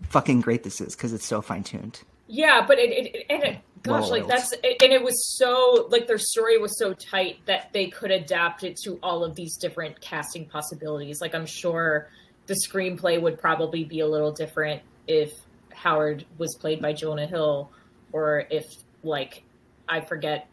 fucking 0.09 0.41
great 0.41 0.65
this 0.65 0.81
is 0.81 0.97
because 0.97 1.13
it's 1.13 1.27
so 1.27 1.41
fine 1.41 1.63
tuned. 1.63 2.01
Yeah, 2.27 2.65
but 2.67 2.79
it, 2.79 2.91
it, 2.91 3.27
and 3.29 3.43
it 3.43 3.59
gosh, 3.83 4.09
like 4.09 4.27
that's 4.27 4.53
and 4.53 4.93
it 4.93 5.03
was 5.03 5.37
so 5.37 5.89
like 5.91 6.07
their 6.07 6.19
story 6.19 6.59
was 6.59 6.79
so 6.79 6.93
tight 6.93 7.39
that 7.47 7.73
they 7.73 7.89
could 7.89 8.11
adapt 8.11 8.63
it 8.65 8.77
to 8.85 8.99
all 9.03 9.25
of 9.25 9.35
these 9.35 9.57
different 9.57 10.01
casting 10.01 10.47
possibilities. 10.47 11.21
Like 11.21 11.35
I'm 11.35 11.47
sure 11.47 12.09
the 12.47 12.55
screenplay 12.55 13.21
would 13.21 13.39
probably 13.39 13.85
be 13.85 14.01
a 14.01 14.07
little 14.07 14.33
different 14.33 14.83
if 15.07 15.33
Howard 15.73 16.25
was 16.39 16.57
played 16.57 16.81
by 16.81 16.93
Jonah 16.93 17.27
Hill, 17.27 17.71
or 18.13 18.47
if 18.51 18.67
like 19.03 19.43
I 19.89 20.01
forget 20.01 20.49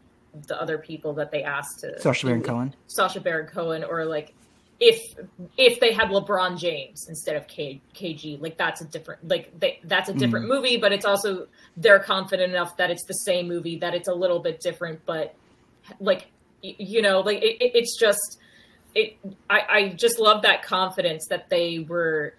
the 0.47 0.59
other 0.61 0.77
people 0.77 1.13
that 1.13 1.31
they 1.31 1.43
asked 1.43 1.79
to 1.79 1.99
Sacha 1.99 2.25
Baron 2.25 2.43
Cohen, 2.43 2.75
Sacha 2.87 3.19
Baron 3.19 3.47
Cohen, 3.47 3.83
or 3.83 4.05
like 4.05 4.33
if 4.79 5.15
if 5.57 5.79
they 5.79 5.91
had 5.91 6.09
LeBron 6.09 6.57
James 6.57 7.07
instead 7.09 7.35
of 7.35 7.47
K, 7.47 7.81
KG, 7.95 8.39
like 8.41 8.57
that's 8.57 8.81
a 8.81 8.85
different 8.85 9.27
like 9.27 9.57
they, 9.59 9.79
that's 9.83 10.09
a 10.09 10.13
different 10.13 10.45
mm. 10.45 10.49
movie, 10.49 10.77
but 10.77 10.91
it's 10.91 11.05
also 11.05 11.47
they're 11.77 11.99
confident 11.99 12.53
enough 12.53 12.77
that 12.77 12.91
it's 12.91 13.03
the 13.05 13.13
same 13.13 13.47
movie 13.47 13.77
that 13.79 13.95
it's 13.95 14.07
a 14.07 14.13
little 14.13 14.39
bit 14.39 14.59
different, 14.59 15.03
but 15.05 15.35
like 15.99 16.27
you 16.61 17.01
know, 17.01 17.21
like 17.21 17.37
it, 17.37 17.57
it's 17.59 17.97
just 17.99 18.39
it. 18.97 19.17
I, 19.49 19.59
I 19.69 19.89
just 19.89 20.19
love 20.19 20.41
that 20.41 20.63
confidence 20.63 21.27
that 21.29 21.49
they 21.49 21.79
were 21.79 22.33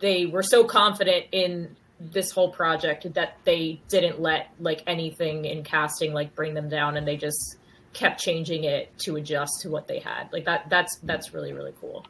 they 0.00 0.26
were 0.26 0.42
so 0.42 0.64
confident 0.64 1.26
in 1.32 1.76
this 2.00 2.30
whole 2.30 2.50
project 2.50 3.12
that 3.14 3.38
they 3.44 3.80
didn't 3.88 4.20
let 4.20 4.48
like 4.58 4.82
anything 4.86 5.44
in 5.44 5.62
casting 5.62 6.12
like 6.12 6.34
bring 6.34 6.54
them 6.54 6.68
down, 6.68 6.96
and 6.96 7.06
they 7.06 7.16
just 7.16 7.56
kept 7.92 8.20
changing 8.20 8.64
it 8.64 8.96
to 8.98 9.16
adjust 9.16 9.52
to 9.62 9.70
what 9.70 9.86
they 9.86 9.98
had. 9.98 10.32
Like 10.32 10.44
that 10.44 10.68
that's 10.68 10.98
that's 11.02 11.32
really 11.32 11.52
really 11.52 11.74
cool. 11.80 12.04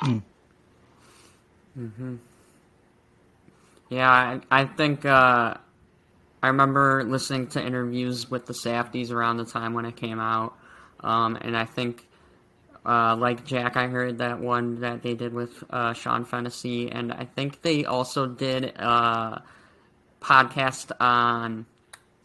Mm. 0.00 0.22
Mhm. 1.78 2.18
Yeah, 3.90 4.10
I, 4.10 4.40
I 4.50 4.64
think 4.64 5.04
uh, 5.04 5.54
I 6.42 6.46
remember 6.48 7.04
listening 7.04 7.46
to 7.48 7.64
interviews 7.64 8.30
with 8.30 8.46
the 8.46 8.54
Safdies 8.54 9.10
around 9.10 9.36
the 9.36 9.44
time 9.44 9.74
when 9.74 9.84
it 9.84 9.96
came 9.96 10.18
out, 10.18 10.54
um, 11.00 11.36
and 11.40 11.56
I 11.56 11.64
think, 11.64 12.06
uh, 12.86 13.16
like 13.16 13.44
Jack, 13.44 13.76
I 13.76 13.86
heard 13.86 14.18
that 14.18 14.40
one 14.40 14.80
that 14.80 15.02
they 15.02 15.14
did 15.14 15.32
with 15.32 15.64
uh, 15.70 15.92
Sean 15.94 16.24
Fennessy, 16.24 16.90
and 16.90 17.12
I 17.12 17.24
think 17.24 17.62
they 17.62 17.84
also 17.84 18.26
did 18.26 18.64
a 18.64 18.82
uh, 18.82 19.38
podcast 20.20 20.90
on 21.00 21.66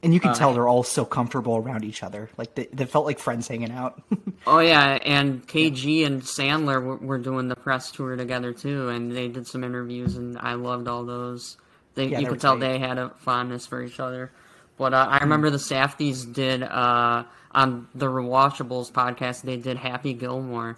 and 0.02 0.14
you 0.14 0.20
can 0.20 0.32
uh, 0.32 0.36
tell 0.36 0.54
they're 0.54 0.68
all 0.68 0.84
so 0.84 1.04
comfortable 1.04 1.58
around 1.58 1.84
each 1.84 2.04
other. 2.04 2.30
Like 2.38 2.56
they, 2.56 2.68
they 2.72 2.86
felt 2.86 3.06
like 3.06 3.20
friends 3.20 3.48
hanging 3.48 3.72
out. 3.72 4.02
oh 4.48 4.60
yeah, 4.60 4.98
and 5.06 5.46
KG 5.46 6.00
yeah. 6.00 6.08
and 6.08 6.22
Sandler 6.22 6.82
were, 6.82 6.96
were, 6.96 7.18
doing 7.18 7.50
the 7.50 7.56
press 7.56 7.92
tour 7.92 8.16
together 8.16 8.54
too, 8.54 8.90
and 8.90 9.12
they 9.12 9.28
did 9.28 9.46
some 9.46 9.64
interviews, 9.64 10.16
and 10.16 10.38
I 10.38 10.54
loved 10.54 10.88
all 10.88 11.06
those. 11.06 11.58
They, 11.96 12.08
yeah, 12.08 12.20
you 12.20 12.28
could 12.28 12.40
tell 12.40 12.58
they 12.58 12.80
had 12.80 12.98
a 12.98 13.10
fondness 13.10 13.66
for 13.66 13.84
each 13.84 14.00
other. 14.00 14.32
But 14.78 14.94
uh, 14.94 15.08
I 15.10 15.16
mm-hmm. 15.16 15.24
remember 15.26 15.50
the 15.50 15.58
Safdies 15.58 16.32
did 16.32 16.64
uh, 16.64 17.26
on 17.52 17.88
the 17.96 18.08
Rewatchables 18.08 18.92
podcast. 18.92 19.42
They 19.42 19.58
did 19.58 19.78
Happy 19.78 20.14
Gilmore, 20.14 20.78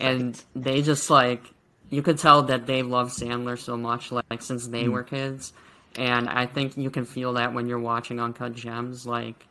and 0.00 0.40
they 0.54 0.82
just 0.82 1.10
like 1.10 1.42
you 1.90 2.02
could 2.02 2.18
tell 2.18 2.44
that 2.44 2.66
they 2.66 2.82
love 2.82 3.10
Sandler 3.10 3.58
so 3.58 3.76
much, 3.76 4.10
like, 4.10 4.24
like 4.30 4.42
since 4.42 4.66
they 4.66 4.84
mm. 4.84 4.92
were 4.92 5.02
kids 5.02 5.52
and 5.96 6.28
I 6.28 6.46
think 6.46 6.76
you 6.76 6.90
can 6.90 7.04
feel 7.04 7.34
that 7.34 7.52
when 7.52 7.66
you're 7.66 7.78
watching 7.78 8.20
Uncut 8.20 8.54
Gems, 8.54 9.06
like 9.06 9.46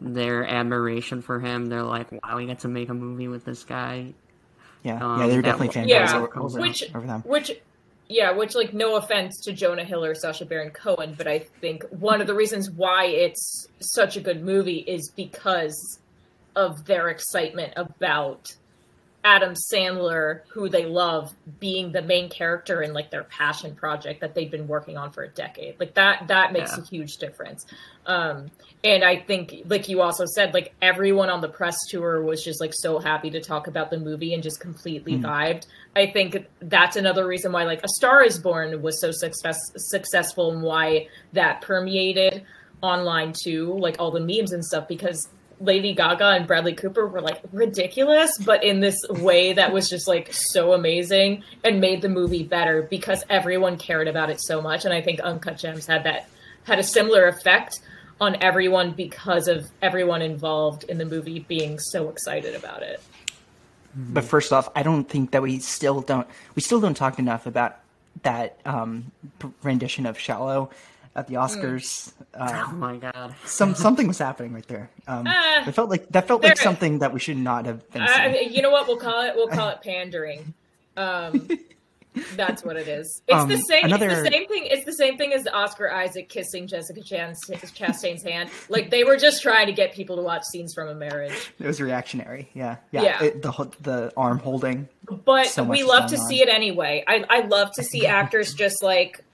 their 0.00 0.46
admiration 0.46 1.22
for 1.22 1.40
him. 1.40 1.66
They're 1.66 1.82
like, 1.82 2.10
"Wow, 2.12 2.36
we 2.36 2.46
get 2.46 2.60
to 2.60 2.68
make 2.68 2.88
a 2.88 2.94
movie 2.94 3.28
with 3.28 3.44
this 3.44 3.64
guy." 3.64 4.14
Yeah, 4.82 5.04
um, 5.04 5.20
yeah, 5.20 5.26
they're 5.28 5.42
definitely 5.42 5.74
fans. 5.74 5.88
Yeah, 5.88 6.16
over, 6.16 6.38
over, 6.38 6.60
which, 6.60 6.94
over 6.94 7.06
them. 7.06 7.22
Which, 7.22 7.52
yeah, 8.10 8.32
which 8.32 8.56
like 8.56 8.74
no 8.74 8.96
offense 8.96 9.40
to 9.42 9.52
Jonah 9.52 9.84
Hill 9.84 10.04
or 10.04 10.16
Sacha 10.16 10.44
Baron 10.44 10.72
Cohen, 10.72 11.14
but 11.16 11.28
I 11.28 11.38
think 11.38 11.84
one 11.90 12.20
of 12.20 12.26
the 12.26 12.34
reasons 12.34 12.68
why 12.68 13.06
it's 13.06 13.68
such 13.78 14.16
a 14.16 14.20
good 14.20 14.42
movie 14.42 14.78
is 14.78 15.12
because 15.14 16.00
of 16.56 16.86
their 16.86 17.08
excitement 17.08 17.72
about 17.76 18.52
Adam 19.22 19.54
Sandler, 19.54 20.40
who 20.48 20.68
they 20.68 20.86
love, 20.86 21.34
being 21.58 21.92
the 21.92 22.00
main 22.00 22.30
character 22.30 22.80
in 22.80 22.94
like 22.94 23.10
their 23.10 23.24
passion 23.24 23.74
project 23.74 24.20
that 24.22 24.34
they've 24.34 24.50
been 24.50 24.66
working 24.66 24.96
on 24.96 25.10
for 25.10 25.22
a 25.22 25.28
decade. 25.28 25.78
Like 25.78 25.94
that 25.94 26.28
that 26.28 26.52
makes 26.52 26.76
yeah. 26.76 26.82
a 26.82 26.86
huge 26.86 27.16
difference. 27.16 27.66
Um 28.06 28.50
and 28.82 29.04
I 29.04 29.16
think 29.16 29.54
like 29.66 29.90
you 29.90 30.00
also 30.00 30.24
said, 30.24 30.54
like 30.54 30.72
everyone 30.80 31.28
on 31.28 31.42
the 31.42 31.48
press 31.48 31.76
tour 31.90 32.22
was 32.22 32.42
just 32.42 32.60
like 32.60 32.72
so 32.74 32.98
happy 32.98 33.28
to 33.30 33.40
talk 33.40 33.66
about 33.66 33.90
the 33.90 33.98
movie 33.98 34.32
and 34.32 34.42
just 34.42 34.58
completely 34.58 35.14
mm. 35.14 35.22
vibed. 35.22 35.66
I 35.94 36.06
think 36.06 36.46
that's 36.60 36.96
another 36.96 37.26
reason 37.26 37.52
why 37.52 37.64
like 37.64 37.84
A 37.84 37.88
Star 37.88 38.22
is 38.22 38.38
Born 38.38 38.80
was 38.80 39.00
so 39.02 39.10
success 39.10 39.58
successful 39.76 40.52
and 40.52 40.62
why 40.62 41.08
that 41.34 41.60
permeated 41.60 42.44
online 42.80 43.34
too, 43.38 43.76
like 43.78 43.96
all 43.98 44.10
the 44.10 44.20
memes 44.20 44.52
and 44.52 44.64
stuff 44.64 44.88
because 44.88 45.28
Lady 45.60 45.92
Gaga 45.94 46.30
and 46.30 46.46
Bradley 46.46 46.72
Cooper 46.72 47.06
were 47.06 47.20
like 47.20 47.40
ridiculous, 47.52 48.36
but 48.38 48.64
in 48.64 48.80
this 48.80 48.98
way 49.08 49.52
that 49.52 49.72
was 49.72 49.88
just 49.88 50.08
like 50.08 50.32
so 50.32 50.72
amazing 50.72 51.44
and 51.62 51.80
made 51.80 52.02
the 52.02 52.08
movie 52.08 52.42
better 52.42 52.82
because 52.82 53.22
everyone 53.28 53.76
cared 53.76 54.08
about 54.08 54.30
it 54.30 54.40
so 54.40 54.62
much. 54.62 54.84
And 54.84 54.94
I 54.94 55.02
think 55.02 55.20
Uncut 55.20 55.58
Gems 55.58 55.86
had 55.86 56.04
that 56.04 56.28
had 56.64 56.78
a 56.78 56.82
similar 56.82 57.26
effect 57.26 57.80
on 58.20 58.36
everyone 58.42 58.92
because 58.92 59.48
of 59.48 59.70
everyone 59.82 60.22
involved 60.22 60.84
in 60.84 60.98
the 60.98 61.04
movie 61.04 61.40
being 61.40 61.78
so 61.78 62.08
excited 62.08 62.54
about 62.54 62.82
it. 62.82 63.02
But 63.94 64.24
first 64.24 64.52
off, 64.52 64.68
I 64.74 64.82
don't 64.82 65.08
think 65.08 65.32
that 65.32 65.42
we 65.42 65.58
still 65.58 66.00
don't 66.00 66.26
we 66.54 66.62
still 66.62 66.80
don't 66.80 66.96
talk 66.96 67.18
enough 67.18 67.46
about 67.46 67.78
that 68.22 68.58
um, 68.64 69.10
rendition 69.62 70.06
of 70.06 70.18
Shallow 70.18 70.70
at 71.14 71.26
the 71.26 71.34
Oscars. 71.34 72.12
Mm. 72.34 72.40
Uh, 72.40 72.66
oh 72.68 72.72
my 72.72 72.96
god! 72.96 73.34
some 73.44 73.74
something 73.74 74.06
was 74.06 74.18
happening 74.18 74.52
right 74.52 74.66
there. 74.68 74.90
Um, 75.06 75.26
uh, 75.26 75.64
it 75.66 75.72
felt 75.72 75.90
like 75.90 76.08
that 76.10 76.28
felt 76.28 76.42
like 76.42 76.58
something 76.58 77.00
that 77.00 77.12
we 77.12 77.20
should 77.20 77.36
not 77.36 77.66
have 77.66 77.88
been. 77.90 78.02
Uh, 78.02 78.34
you 78.48 78.62
know 78.62 78.70
what? 78.70 78.86
We'll 78.86 78.98
call 78.98 79.22
it. 79.22 79.34
We'll 79.34 79.48
call 79.48 79.68
it 79.70 79.82
pandering. 79.82 80.54
Um, 80.96 81.48
that's 82.34 82.64
what 82.64 82.76
it 82.76 82.88
is. 82.88 83.22
It's 83.28 83.36
um, 83.36 83.48
the 83.48 83.56
same. 83.56 83.84
Another... 83.84 84.08
It's 84.08 84.22
the 84.22 84.30
same 84.30 84.48
thing. 84.48 84.66
It's 84.66 84.84
the 84.84 84.92
same 84.92 85.16
thing 85.16 85.32
as 85.32 85.46
Oscar 85.46 85.90
Isaac 85.92 86.28
kissing 86.28 86.66
Jessica 86.66 87.00
Chastain's 87.00 88.22
hand. 88.22 88.50
Like 88.68 88.90
they 88.90 89.04
were 89.04 89.16
just 89.16 89.42
trying 89.42 89.66
to 89.66 89.72
get 89.72 89.92
people 89.92 90.16
to 90.16 90.22
watch 90.22 90.42
scenes 90.52 90.74
from 90.74 90.88
a 90.88 90.94
marriage. 90.94 91.52
It 91.58 91.66
was 91.66 91.80
reactionary. 91.80 92.50
Yeah, 92.54 92.76
yeah. 92.92 93.02
yeah. 93.02 93.22
It, 93.24 93.42
the 93.42 93.70
the 93.80 94.12
arm 94.16 94.38
holding. 94.38 94.88
But 95.24 95.46
so 95.46 95.62
we 95.62 95.82
love 95.82 96.10
to 96.10 96.16
on. 96.16 96.28
see 96.28 96.42
it 96.42 96.48
anyway. 96.48 97.04
I 97.06 97.24
I 97.28 97.40
love 97.40 97.70
to 97.76 97.82
see 97.82 98.06
actors 98.06 98.54
just 98.58 98.82
like 98.82 99.24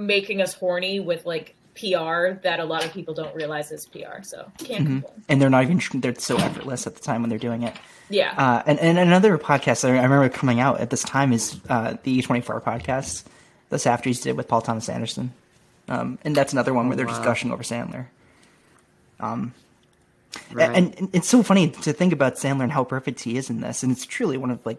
making 0.00 0.42
us 0.42 0.54
horny 0.54 1.00
with 1.00 1.26
like 1.26 1.54
PR 1.74 2.32
that 2.42 2.58
a 2.58 2.64
lot 2.64 2.84
of 2.84 2.92
people 2.92 3.14
don't 3.14 3.34
realize 3.34 3.70
is 3.70 3.86
PR. 3.86 4.22
So 4.22 4.50
can't 4.58 4.88
mm-hmm. 4.88 5.20
And 5.28 5.40
they're 5.40 5.50
not 5.50 5.64
even 5.64 5.80
they're 6.00 6.14
so 6.14 6.36
effortless 6.36 6.86
at 6.86 6.94
the 6.94 7.00
time 7.00 7.22
when 7.22 7.30
they're 7.30 7.38
doing 7.38 7.62
it. 7.62 7.74
Yeah. 8.08 8.34
Uh, 8.36 8.62
and 8.66 8.78
and 8.80 8.98
another 8.98 9.38
podcast 9.38 9.84
I 9.88 9.92
remember 9.92 10.28
coming 10.28 10.60
out 10.60 10.80
at 10.80 10.90
this 10.90 11.02
time 11.02 11.32
is 11.32 11.60
uh, 11.68 11.96
the 12.02 12.20
A24 12.20 12.62
podcast 12.62 13.24
the 13.70 13.76
Safdies 13.76 14.22
did 14.22 14.36
with 14.36 14.48
Paul 14.48 14.60
Thomas 14.60 14.88
Anderson. 14.88 15.32
Um, 15.88 16.18
and 16.22 16.36
that's 16.36 16.52
another 16.52 16.74
one 16.74 16.88
where 16.88 16.96
they're 16.96 17.06
wow. 17.06 17.12
just 17.12 17.24
gushing 17.24 17.50
over 17.50 17.62
Sandler. 17.62 18.06
Um, 19.18 19.54
right. 20.52 20.70
and, 20.76 20.94
and, 20.98 21.10
it's 21.12 21.28
so 21.28 21.42
funny 21.42 21.70
to 21.70 21.92
think 21.92 22.12
about 22.12 22.36
Sandler 22.36 22.64
and 22.64 22.72
how 22.72 22.84
perfect 22.84 23.20
he 23.20 23.36
is 23.36 23.50
in 23.50 23.60
this, 23.60 23.82
and 23.82 23.90
it's 23.90 24.06
truly 24.06 24.36
one 24.36 24.50
of 24.50 24.64
like 24.64 24.78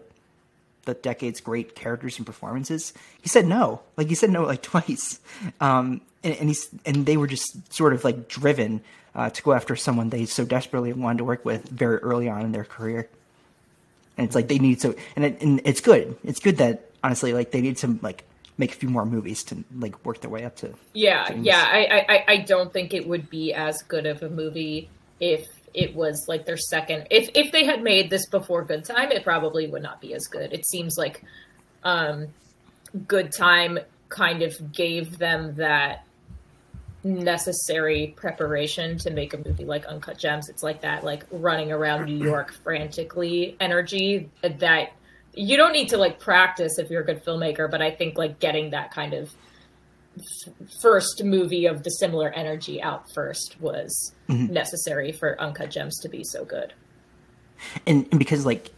the 0.84 0.94
decade's 0.94 1.40
great 1.40 1.74
characters 1.74 2.18
and 2.18 2.26
performances. 2.26 2.92
He 3.20 3.28
said 3.28 3.46
no, 3.46 3.80
like 3.96 4.08
he 4.08 4.14
said 4.14 4.30
no 4.30 4.44
like 4.44 4.62
twice, 4.72 5.20
um, 5.60 6.00
and, 6.24 6.34
and, 6.36 6.48
he's 6.48 6.68
and 6.84 7.06
they 7.06 7.16
were 7.16 7.26
just 7.26 7.72
sort 7.72 7.92
of 7.92 8.04
like 8.04 8.28
driven 8.28 8.82
uh, 9.14 9.30
to 9.30 9.42
go 9.42 9.52
after 9.52 9.76
someone 9.76 10.10
they 10.10 10.26
so 10.26 10.44
desperately 10.44 10.92
wanted 10.92 11.18
to 11.18 11.24
work 11.24 11.44
with 11.44 11.68
very 11.68 11.98
early 11.98 12.28
on 12.28 12.44
in 12.44 12.52
their 12.52 12.64
career. 12.64 13.08
And 14.16 14.26
it's 14.26 14.34
like 14.34 14.48
they 14.48 14.58
need 14.58 14.80
so, 14.80 14.94
and, 15.16 15.24
it, 15.24 15.42
and 15.42 15.60
it's 15.64 15.80
good. 15.80 16.16
It's 16.22 16.40
good 16.40 16.58
that 16.58 16.90
honestly, 17.02 17.32
like 17.32 17.50
they 17.50 17.60
need 17.60 17.78
to 17.78 17.98
like 18.02 18.24
make 18.58 18.72
a 18.72 18.74
few 18.74 18.88
more 18.88 19.06
movies 19.06 19.42
to 19.44 19.64
like 19.78 20.04
work 20.04 20.20
their 20.20 20.30
way 20.30 20.44
up 20.44 20.56
to. 20.56 20.74
Yeah, 20.92 21.26
things. 21.26 21.46
yeah. 21.46 21.66
I, 21.66 22.06
I 22.08 22.24
I 22.28 22.36
don't 22.38 22.72
think 22.72 22.92
it 22.92 23.06
would 23.08 23.30
be 23.30 23.54
as 23.54 23.82
good 23.82 24.06
of 24.06 24.22
a 24.22 24.28
movie 24.28 24.88
if 25.20 25.48
it 25.74 25.94
was 25.94 26.26
like 26.28 26.44
their 26.44 26.56
second. 26.56 27.06
If 27.10 27.30
if 27.34 27.52
they 27.52 27.64
had 27.64 27.82
made 27.82 28.10
this 28.10 28.26
before 28.26 28.64
Good 28.64 28.84
Time, 28.84 29.10
it 29.10 29.24
probably 29.24 29.66
would 29.66 29.82
not 29.82 30.00
be 30.00 30.14
as 30.14 30.26
good. 30.26 30.52
It 30.52 30.66
seems 30.66 30.96
like 30.96 31.22
um, 31.82 32.28
Good 33.06 33.32
Time 33.32 33.78
kind 34.08 34.42
of 34.42 34.72
gave 34.72 35.18
them 35.18 35.54
that 35.56 36.04
necessary 37.04 38.14
preparation 38.16 38.98
to 38.98 39.10
make 39.10 39.34
a 39.34 39.38
movie 39.38 39.64
like 39.64 39.86
Uncut 39.86 40.18
Gems. 40.18 40.48
It's 40.48 40.62
like 40.62 40.82
that, 40.82 41.04
like 41.04 41.24
running 41.30 41.72
around 41.72 42.04
New 42.04 42.24
York 42.24 42.52
frantically 42.62 43.56
energy 43.58 44.30
that 44.42 44.92
you 45.34 45.56
don't 45.56 45.72
need 45.72 45.88
to 45.88 45.96
like 45.96 46.20
practice 46.20 46.78
if 46.78 46.90
you're 46.90 47.02
a 47.02 47.04
good 47.04 47.24
filmmaker, 47.24 47.70
but 47.70 47.80
I 47.82 47.90
think 47.90 48.18
like 48.18 48.38
getting 48.38 48.70
that 48.70 48.90
kind 48.92 49.14
of 49.14 49.32
first 50.80 51.22
movie 51.24 51.66
of 51.66 51.82
the 51.82 51.90
similar 51.90 52.30
energy 52.30 52.82
out 52.82 53.10
first 53.12 53.60
was 53.60 54.12
mm-hmm. 54.28 54.52
necessary 54.52 55.12
for 55.12 55.40
Uncut 55.40 55.70
Gems 55.70 55.98
to 56.00 56.08
be 56.08 56.24
so 56.24 56.44
good. 56.44 56.72
And, 57.86 58.06
and 58.10 58.18
because 58.18 58.44
like 58.44 58.70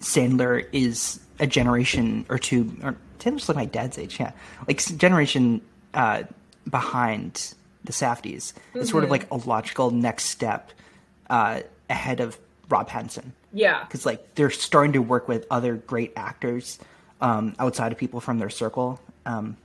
Sandler 0.00 0.66
is 0.72 1.20
a 1.38 1.46
generation 1.46 2.26
or 2.28 2.38
two, 2.38 2.76
or 2.82 2.96
Sandler's 3.18 3.48
like 3.48 3.56
my 3.56 3.64
dad's 3.64 3.98
age, 3.98 4.18
yeah, 4.18 4.32
like 4.66 4.84
generation 4.96 5.60
uh, 5.94 6.24
behind 6.68 7.54
the 7.84 7.92
Safdies. 7.92 8.52
Mm-hmm. 8.52 8.80
It's 8.80 8.90
sort 8.90 9.04
of 9.04 9.10
mm-hmm. 9.10 9.30
like 9.30 9.30
a 9.30 9.48
logical 9.48 9.90
next 9.90 10.24
step 10.26 10.72
uh, 11.28 11.60
ahead 11.88 12.20
of 12.20 12.38
Rob 12.68 12.88
Pattinson. 12.88 13.32
Yeah, 13.52 13.84
because 13.84 14.06
like 14.06 14.34
they're 14.34 14.50
starting 14.50 14.92
to 14.92 15.02
work 15.02 15.28
with 15.28 15.46
other 15.50 15.76
great 15.76 16.12
actors 16.16 16.78
um, 17.20 17.54
outside 17.58 17.92
of 17.92 17.98
people 17.98 18.20
from 18.20 18.38
their 18.38 18.50
circle. 18.50 19.00
Um, 19.26 19.56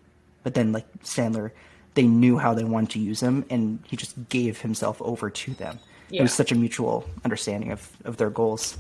but 0.45 0.53
then 0.53 0.71
like 0.71 0.85
Sandler, 1.01 1.49
they 1.95 2.03
knew 2.03 2.37
how 2.37 2.53
they 2.53 2.63
wanted 2.63 2.91
to 2.91 2.99
use 2.99 3.19
him, 3.19 3.43
and 3.49 3.79
he 3.87 3.97
just 3.97 4.29
gave 4.29 4.61
himself 4.61 5.01
over 5.01 5.31
to 5.31 5.53
them. 5.55 5.79
Yeah. 6.11 6.19
It 6.19 6.23
was 6.23 6.33
such 6.33 6.51
a 6.51 6.55
mutual 6.55 7.09
understanding 7.25 7.71
of 7.71 7.89
of 8.05 8.17
their 8.17 8.29
goals. 8.29 8.77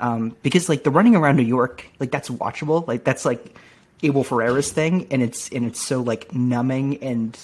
Um, 0.00 0.36
because 0.42 0.68
like 0.68 0.82
the 0.82 0.90
running 0.90 1.14
around 1.14 1.36
New 1.36 1.44
York, 1.44 1.86
like 2.00 2.10
that's 2.10 2.28
watchable. 2.28 2.86
Like 2.88 3.04
that's 3.04 3.24
like 3.24 3.56
Abel 4.02 4.24
Ferrara's 4.24 4.72
thing, 4.72 5.06
and 5.12 5.22
it's 5.22 5.48
and 5.50 5.64
it's 5.64 5.80
so 5.80 6.02
like 6.02 6.34
numbing 6.34 7.00
and 7.00 7.38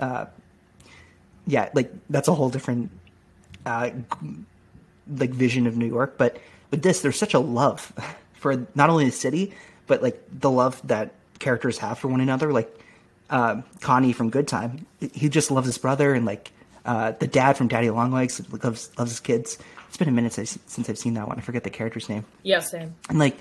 uh, 0.00 0.24
yeah, 1.46 1.68
like 1.74 1.92
that's 2.08 2.28
a 2.28 2.34
whole 2.34 2.48
different 2.48 2.90
uh, 3.66 3.90
like 5.18 5.30
vision 5.30 5.66
of 5.66 5.76
New 5.76 5.86
York. 5.86 6.16
But 6.16 6.38
with 6.70 6.82
this, 6.82 7.02
there's 7.02 7.18
such 7.18 7.34
a 7.34 7.38
love 7.38 7.92
for 8.32 8.66
not 8.74 8.88
only 8.88 9.04
the 9.04 9.12
city, 9.12 9.52
but 9.86 10.02
like 10.02 10.22
the 10.32 10.50
love 10.50 10.80
that 10.86 11.12
characters 11.38 11.76
have 11.76 11.98
for 11.98 12.08
one 12.08 12.22
another. 12.22 12.50
Like 12.50 12.80
uh, 13.30 13.62
Connie 13.80 14.12
from 14.12 14.30
Good 14.30 14.48
Time, 14.48 14.86
he 15.12 15.28
just 15.28 15.50
loves 15.50 15.66
his 15.66 15.78
brother, 15.78 16.14
and 16.14 16.24
like 16.24 16.52
uh, 16.84 17.12
the 17.12 17.26
dad 17.26 17.56
from 17.56 17.68
Daddy 17.68 17.90
Longlegs 17.90 18.40
loves 18.62 18.90
loves 18.98 19.10
his 19.10 19.20
kids. 19.20 19.58
It's 19.88 19.96
been 19.96 20.08
a 20.08 20.12
minute 20.12 20.32
since, 20.32 20.58
since 20.66 20.90
I've 20.90 20.98
seen 20.98 21.14
that 21.14 21.28
one. 21.28 21.38
I 21.38 21.40
forget 21.40 21.62
the 21.62 21.70
character's 21.70 22.08
name. 22.08 22.24
Yeah, 22.42 22.58
same. 22.58 22.94
And 23.08 23.18
like, 23.18 23.38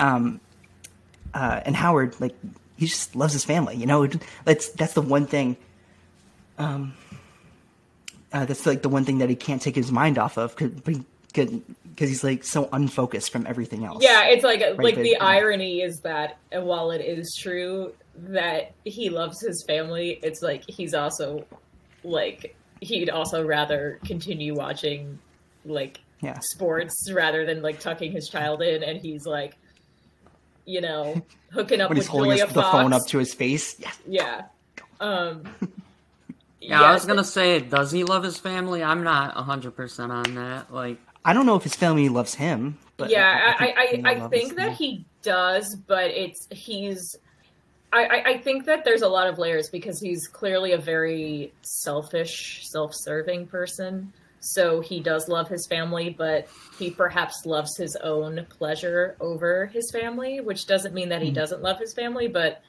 um, 0.00 0.40
uh, 1.32 1.60
and 1.64 1.76
Howard, 1.76 2.20
like 2.20 2.34
he 2.76 2.86
just 2.86 3.14
loves 3.16 3.32
his 3.32 3.44
family. 3.44 3.76
You 3.76 3.86
know, 3.86 4.06
that's 4.44 4.70
that's 4.70 4.94
the 4.94 5.02
one 5.02 5.26
thing. 5.26 5.56
Um, 6.58 6.94
uh, 8.32 8.44
that's 8.44 8.66
like 8.66 8.82
the 8.82 8.88
one 8.88 9.04
thing 9.04 9.18
that 9.18 9.30
he 9.30 9.36
can't 9.36 9.62
take 9.62 9.76
his 9.76 9.92
mind 9.92 10.18
off 10.18 10.36
of 10.36 10.54
because 10.56 11.50
he's 11.96 12.24
like 12.24 12.44
so 12.44 12.68
unfocused 12.72 13.30
from 13.30 13.46
everything 13.46 13.84
else. 13.84 14.02
Yeah, 14.02 14.26
it's 14.26 14.44
like 14.44 14.60
right? 14.60 14.78
like 14.78 14.96
the 14.96 15.10
yeah. 15.10 15.24
irony 15.24 15.82
is 15.82 16.00
that 16.00 16.38
while 16.50 16.90
it 16.90 17.00
is 17.00 17.34
true 17.34 17.92
that 18.18 18.72
he 18.84 19.10
loves 19.10 19.40
his 19.40 19.64
family, 19.66 20.18
it's 20.22 20.42
like 20.42 20.64
he's 20.68 20.94
also 20.94 21.44
like 22.02 22.56
he'd 22.80 23.10
also 23.10 23.44
rather 23.44 23.98
continue 24.04 24.54
watching 24.54 25.18
like 25.64 26.00
yeah. 26.20 26.38
sports 26.40 27.10
rather 27.12 27.44
than 27.44 27.62
like 27.62 27.80
tucking 27.80 28.12
his 28.12 28.28
child 28.28 28.62
in, 28.62 28.82
and 28.82 29.00
he's 29.00 29.26
like, 29.26 29.56
you 30.64 30.80
know, 30.80 31.22
hooking 31.52 31.80
up 31.80 31.90
when 31.90 31.96
with 31.98 32.06
he's 32.06 32.10
holding 32.10 32.30
Julia 32.30 32.46
his, 32.46 32.54
the 32.54 32.62
phone 32.62 32.92
up 32.92 33.06
to 33.08 33.18
his 33.18 33.34
face. 33.34 33.76
Yeah, 33.78 33.92
yeah. 34.06 34.42
Um, 35.00 35.44
yeah, 36.60 36.82
I 36.82 36.92
was 36.92 37.04
gonna 37.04 37.24
say, 37.24 37.60
does 37.60 37.90
he 37.90 38.04
love 38.04 38.22
his 38.22 38.38
family? 38.38 38.82
I'm 38.82 39.02
not 39.02 39.34
hundred 39.34 39.76
percent 39.76 40.12
on 40.12 40.34
that. 40.34 40.72
Like, 40.72 40.98
I 41.24 41.32
don't 41.32 41.46
know 41.46 41.56
if 41.56 41.62
his 41.62 41.74
family 41.74 42.08
loves 42.08 42.34
him. 42.34 42.78
But 42.96 43.10
yeah, 43.10 43.54
I 43.58 43.66
I, 43.66 44.02
I, 44.04 44.24
I 44.24 44.28
think 44.28 44.56
that 44.56 44.72
he 44.72 45.06
does, 45.22 45.76
but 45.76 46.10
it's 46.10 46.48
he's. 46.50 47.16
I, 47.92 48.22
I 48.26 48.38
think 48.38 48.66
that 48.66 48.84
there's 48.84 49.02
a 49.02 49.08
lot 49.08 49.28
of 49.28 49.38
layers 49.38 49.70
because 49.70 50.00
he's 50.00 50.26
clearly 50.26 50.72
a 50.72 50.78
very 50.78 51.52
selfish, 51.62 52.68
self-serving 52.68 53.46
person. 53.46 54.12
So 54.40 54.80
he 54.80 55.00
does 55.00 55.28
love 55.28 55.48
his 55.48 55.66
family, 55.66 56.10
but 56.10 56.46
he 56.78 56.90
perhaps 56.90 57.46
loves 57.46 57.76
his 57.76 57.96
own 57.96 58.46
pleasure 58.50 59.16
over 59.20 59.66
his 59.66 59.90
family, 59.90 60.40
which 60.40 60.66
doesn't 60.66 60.94
mean 60.94 61.08
that 61.08 61.22
he 61.22 61.28
mm-hmm. 61.28 61.36
doesn't 61.36 61.62
love 61.62 61.78
his 61.78 61.94
family, 61.94 62.28
but 62.28 62.60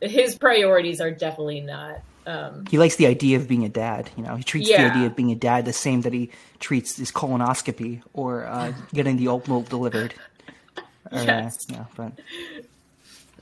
his 0.00 0.36
priorities 0.36 1.00
are 1.00 1.10
definitely 1.10 1.60
not 1.60 2.02
um, 2.26 2.64
he 2.66 2.78
likes 2.78 2.96
the 2.96 3.06
idea 3.06 3.36
of 3.36 3.48
being 3.48 3.64
a 3.64 3.68
dad. 3.68 4.10
You 4.16 4.22
know, 4.22 4.36
he 4.36 4.42
treats 4.42 4.68
yeah. 4.68 4.88
the 4.88 4.94
idea 4.94 5.06
of 5.06 5.16
being 5.16 5.30
a 5.30 5.34
dad 5.34 5.64
the 5.64 5.72
same 5.72 6.02
that 6.02 6.12
he 6.12 6.30
treats 6.58 6.96
his 6.96 7.12
colonoscopy 7.12 8.02
or 8.12 8.46
uh, 8.46 8.72
getting 8.92 9.16
the 9.16 9.28
oat 9.28 9.48
milk 9.48 9.68
delivered. 9.68 10.14
Or, 11.12 11.22
yes. 11.22 11.66
Uh, 11.70 11.74
yeah, 11.74 11.84
but 11.96 12.12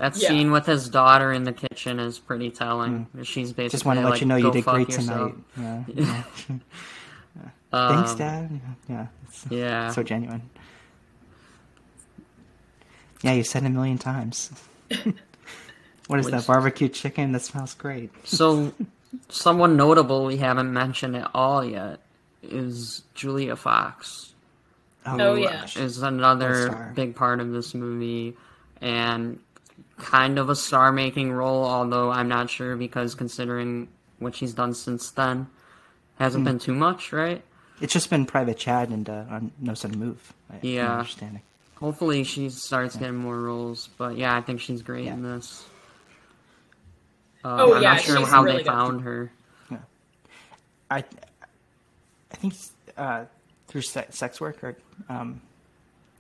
that 0.03 0.17
yeah. 0.17 0.31
scene 0.31 0.51
with 0.51 0.67
his 0.67 0.89
daughter 0.89 1.33
in 1.33 1.45
the 1.45 1.53
kitchen 1.53 2.01
is 2.01 2.19
pretty 2.19 2.51
telling. 2.51 3.07
Mm. 3.17 3.25
She's 3.25 3.53
basically 3.53 3.69
just 3.69 3.85
want 3.85 4.01
to 4.01 4.03
let 4.03 4.11
like, 4.11 4.21
you 4.21 4.27
know 4.27 4.35
you 4.35 4.51
did 4.51 4.65
great 4.65 4.89
yourself. 4.89 5.33
tonight. 5.55 5.85
Yeah. 5.97 6.25
yeah. 6.49 7.45
um, 7.73 7.95
Thanks, 7.95 8.15
Dad. 8.17 8.61
Yeah. 8.89 9.07
yeah. 9.49 9.91
So 9.93 10.03
genuine. 10.03 10.51
Yeah, 13.23 13.35
you 13.35 13.45
said 13.45 13.63
it 13.63 13.67
a 13.67 13.71
million 13.71 13.97
times. 13.97 14.51
What 16.09 16.19
is 16.19 16.27
Which, 16.27 16.35
that 16.35 16.49
barbecue 16.49 16.89
chicken? 16.89 17.31
That 17.31 17.43
smells 17.43 17.75
great. 17.75 18.11
So, 18.27 18.75
someone 19.29 19.77
notable 19.77 20.25
we 20.25 20.37
haven't 20.37 20.73
mentioned 20.73 21.15
at 21.15 21.31
all 21.33 21.65
yet 21.65 22.01
is 22.43 23.03
Julia 23.15 23.55
Fox. 23.55 24.33
Oh, 25.07 25.17
oh 25.21 25.35
yeah, 25.37 25.65
is 25.77 26.03
another 26.03 26.91
big 26.97 27.15
part 27.15 27.39
of 27.39 27.53
this 27.53 27.73
movie, 27.73 28.37
and 28.81 29.39
kind 29.99 30.39
of 30.39 30.49
a 30.51 30.57
star-making 30.57 31.33
role. 31.33 31.65
Although 31.65 32.11
I'm 32.11 32.29
not 32.29 32.51
sure 32.51 32.77
because 32.77 33.15
considering 33.15 33.89
what 34.19 34.35
she's 34.35 34.55
done 34.55 34.75
since 34.75 35.11
then, 35.11 35.49
hasn't 36.19 36.43
mm. 36.43 36.47
been 36.47 36.59
too 36.59 36.75
much, 36.75 37.13
right? 37.13 37.43
It's 37.81 37.93
just 37.93 38.11
been 38.11 38.27
Private 38.27 38.59
Chat 38.59 38.91
and 38.91 39.09
uh, 39.09 39.25
on 39.29 39.53
No 39.59 39.75
Sudden 39.75 39.99
Move. 39.99 40.33
I, 40.51 40.59
Yeah. 40.63 40.93
Understanding. 40.93 41.43
Hopefully 41.81 42.23
she 42.23 42.49
starts 42.49 42.95
yeah. 42.95 43.01
getting 43.01 43.17
more 43.17 43.41
roles, 43.41 43.89
but 43.99 44.17
yeah, 44.17 44.37
I 44.37 44.41
think 44.41 44.61
she's 44.61 44.83
great 44.83 45.07
yeah. 45.07 45.15
in 45.15 45.23
this. 45.25 45.65
Um, 47.43 47.59
oh 47.59 47.75
I'm 47.75 47.83
yeah, 47.83 47.95
not 47.95 48.01
sure 48.03 48.25
how 48.25 48.45
really 48.45 48.59
they 48.59 48.65
found 48.65 49.01
her. 49.01 49.33
Yeah. 49.69 49.79
I, 50.89 50.99
I 50.99 52.37
think 52.37 52.55
uh, 52.97 53.25
through 53.67 53.83
sex 53.83 54.41
work 54.41 54.63
or 54.63 54.77
um, 55.09 55.41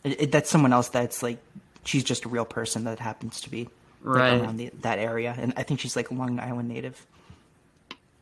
it, 0.02 0.20
it, 0.20 0.32
that's 0.32 0.50
someone 0.50 0.72
else 0.72 0.88
that's 0.88 1.22
like 1.22 1.38
she's 1.84 2.04
just 2.04 2.24
a 2.24 2.28
real 2.28 2.44
person 2.44 2.84
that 2.84 2.98
happens 2.98 3.40
to 3.42 3.50
be 3.50 3.68
right 4.02 4.40
around 4.40 4.56
the, 4.56 4.70
that 4.80 4.98
area, 4.98 5.34
and 5.38 5.52
I 5.56 5.62
think 5.62 5.80
she's 5.80 5.96
like 5.96 6.10
a 6.10 6.14
Long 6.14 6.38
Island 6.40 6.68
native. 6.68 7.06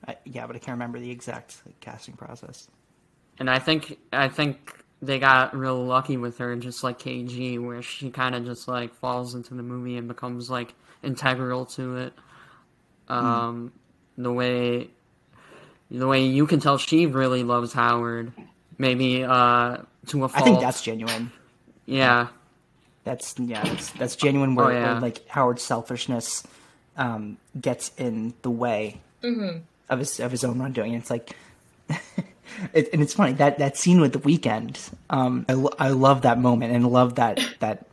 I, 0.07 0.17
yeah, 0.25 0.47
but 0.47 0.57
I 0.57 0.59
can't 0.59 0.75
remember 0.75 0.99
the 0.99 1.11
exact 1.11 1.61
like, 1.67 1.79
casting 1.81 2.15
process. 2.15 2.69
And 3.39 3.49
I 3.51 3.59
think 3.59 3.99
I 4.13 4.29
think 4.29 4.85
they 5.03 5.19
got 5.19 5.57
real 5.57 5.83
lucky 5.85 6.17
with 6.17 6.39
her, 6.39 6.55
just 6.57 6.85
like 6.85 6.99
KG, 6.99 7.65
where 7.65 7.83
she 7.83 8.11
kind 8.11 8.35
of 8.35 8.45
just 8.45 8.69
like 8.69 8.95
falls 8.95 9.35
into 9.35 9.55
the 9.55 9.63
movie 9.63 9.97
and 9.97 10.09
becomes 10.09 10.51
like 10.51 10.75
integral 11.03 11.67
to 11.67 11.97
it. 11.97 12.13
Hmm. 13.09 13.15
Um, 13.15 13.73
mm. 14.19 14.23
The 14.23 14.33
way, 14.33 14.91
the 15.91 16.07
way 16.07 16.27
you 16.27 16.47
can 16.47 16.61
tell 16.61 16.77
she 16.77 17.07
really 17.07 17.43
loves 17.43 17.73
Howard, 17.73 18.33
maybe 18.77 19.25
uh, 19.25 19.79
to 20.09 20.25
a 20.25 20.29
fault. 20.29 20.43
I 20.43 20.45
think 20.45 20.61
that's 20.61 20.83
genuine. 20.83 21.33
Yeah, 21.87 22.29
that's 23.11 23.35
yeah, 23.39 23.65
that's, 23.65 23.91
that's 23.91 24.17
genuine. 24.17 24.55
Where, 24.55 24.67
oh, 24.67 24.71
yeah. 24.71 24.93
where, 24.93 25.01
like 25.01 25.27
Howard's 25.27 25.63
selfishness 25.63 26.45
um, 26.97 27.39
gets 27.61 27.91
in 27.99 28.35
the 28.43 28.51
way 28.51 29.01
mm-hmm. 29.23 29.59
of 29.89 29.99
his 29.99 30.21
of 30.21 30.31
his 30.31 30.45
own 30.45 30.61
undoing. 30.61 30.95
It's 30.95 31.11
like. 31.11 31.37
it, 32.73 32.89
and 32.93 33.03
it's 33.03 33.15
funny 33.15 33.33
that 33.33 33.59
that 33.59 33.77
scene 33.77 34.01
with 34.01 34.13
the 34.13 34.21
Weeknd. 34.21 34.79
Um, 35.09 35.45
I, 35.49 35.87
I 35.87 35.89
love 35.89 36.23
that 36.23 36.39
moment 36.39 36.73
and 36.73 36.87
love 36.87 37.17
that 37.17 37.41
that 37.59 37.87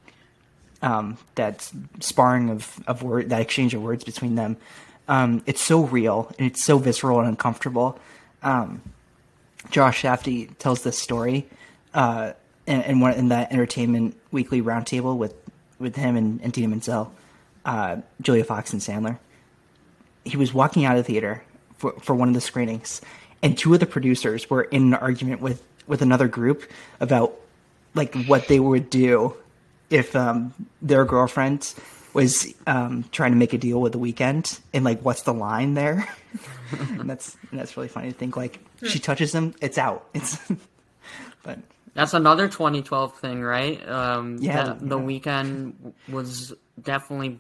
um, 0.84 1.18
that 1.34 1.72
sparring 1.99 2.51
of 2.51 2.80
of 2.86 3.01
word 3.01 3.30
that 3.30 3.41
exchange 3.41 3.74
of 3.74 3.82
words 3.82 4.03
between 4.03 4.36
them. 4.36 4.57
Um, 5.07 5.41
it's 5.47 5.61
so 5.61 5.86
real 5.86 6.32
and 6.38 6.45
it's 6.45 6.63
so 6.63 6.78
visceral 6.78 7.20
and 7.20 7.28
uncomfortable. 7.28 7.97
Um, 8.43 8.82
Josh 9.72 10.03
Safdie 10.03 10.55
tells 10.59 10.84
this 10.84 10.99
story 10.99 11.47
uh, 11.95 12.34
in, 12.68 12.99
one 12.99 13.13
in 13.13 13.30
that 13.30 13.51
Entertainment 13.51 14.18
Weekly 14.32 14.61
roundtable 14.61 15.18
with 15.18 15.34
with 15.80 15.95
him 15.95 16.15
and, 16.15 16.41
and 16.41 16.49
Idina 16.49 16.70
Menzel, 16.70 17.13
uh, 17.65 17.97
Julia 18.22 18.43
Fox 18.43 18.74
and 18.74 18.82
Sandler. 18.82 19.20
He 20.26 20.36
was 20.38 20.53
walking 20.53 20.86
out 20.86 20.97
of 20.97 21.05
the 21.05 21.13
theater 21.13 21.43
for, 21.78 21.93
for 22.01 22.15
one 22.15 22.28
of 22.28 22.34
the 22.34 22.41
screenings, 22.41 23.01
and 23.41 23.57
two 23.57 23.74
of 23.74 23.80
the 23.80 23.86
producers 23.86 24.49
were 24.49 24.63
in 24.63 24.88
an 24.88 24.93
argument 24.95 25.41
with 25.41 25.63
with 25.88 26.01
another 26.01 26.28
group 26.28 26.70
about 26.99 27.34
like 27.95 28.13
what 28.26 28.47
they 28.47 28.59
would 28.59 28.89
do 28.89 29.36
if 29.89 30.15
um, 30.15 30.53
their 30.82 31.05
girlfriend 31.05 31.74
was 32.13 32.53
um, 32.65 33.05
trying 33.11 33.32
to 33.32 33.38
make 33.38 33.53
a 33.53 33.57
deal 33.57 33.80
with 33.80 33.93
the 33.93 33.99
Weeknd 33.99 34.59
and 34.74 34.84
like 34.84 35.01
what's 35.01 35.22
the 35.22 35.34
line 35.34 35.74
there? 35.74 36.07
And 36.99 37.09
that's 37.09 37.38
and 37.49 37.57
that's 37.57 37.78
really 37.78 37.88
funny 37.88 38.11
to 38.11 38.18
think 38.18 38.36
like 38.36 38.59
she 38.86 38.99
touches 38.99 39.34
him 39.34 39.55
it's 39.61 39.78
out. 39.78 40.05
It's 40.13 40.38
but 41.43 41.59
That's 41.97 42.13
another 42.13 42.47
2012 42.47 43.17
thing, 43.17 43.41
right? 43.41 43.89
Um, 43.89 44.37
Yeah, 44.39 44.63
that 44.65 44.79
the 44.87 44.99
Weeknd 44.99 45.73
was 46.07 46.53
definitely. 46.79 47.39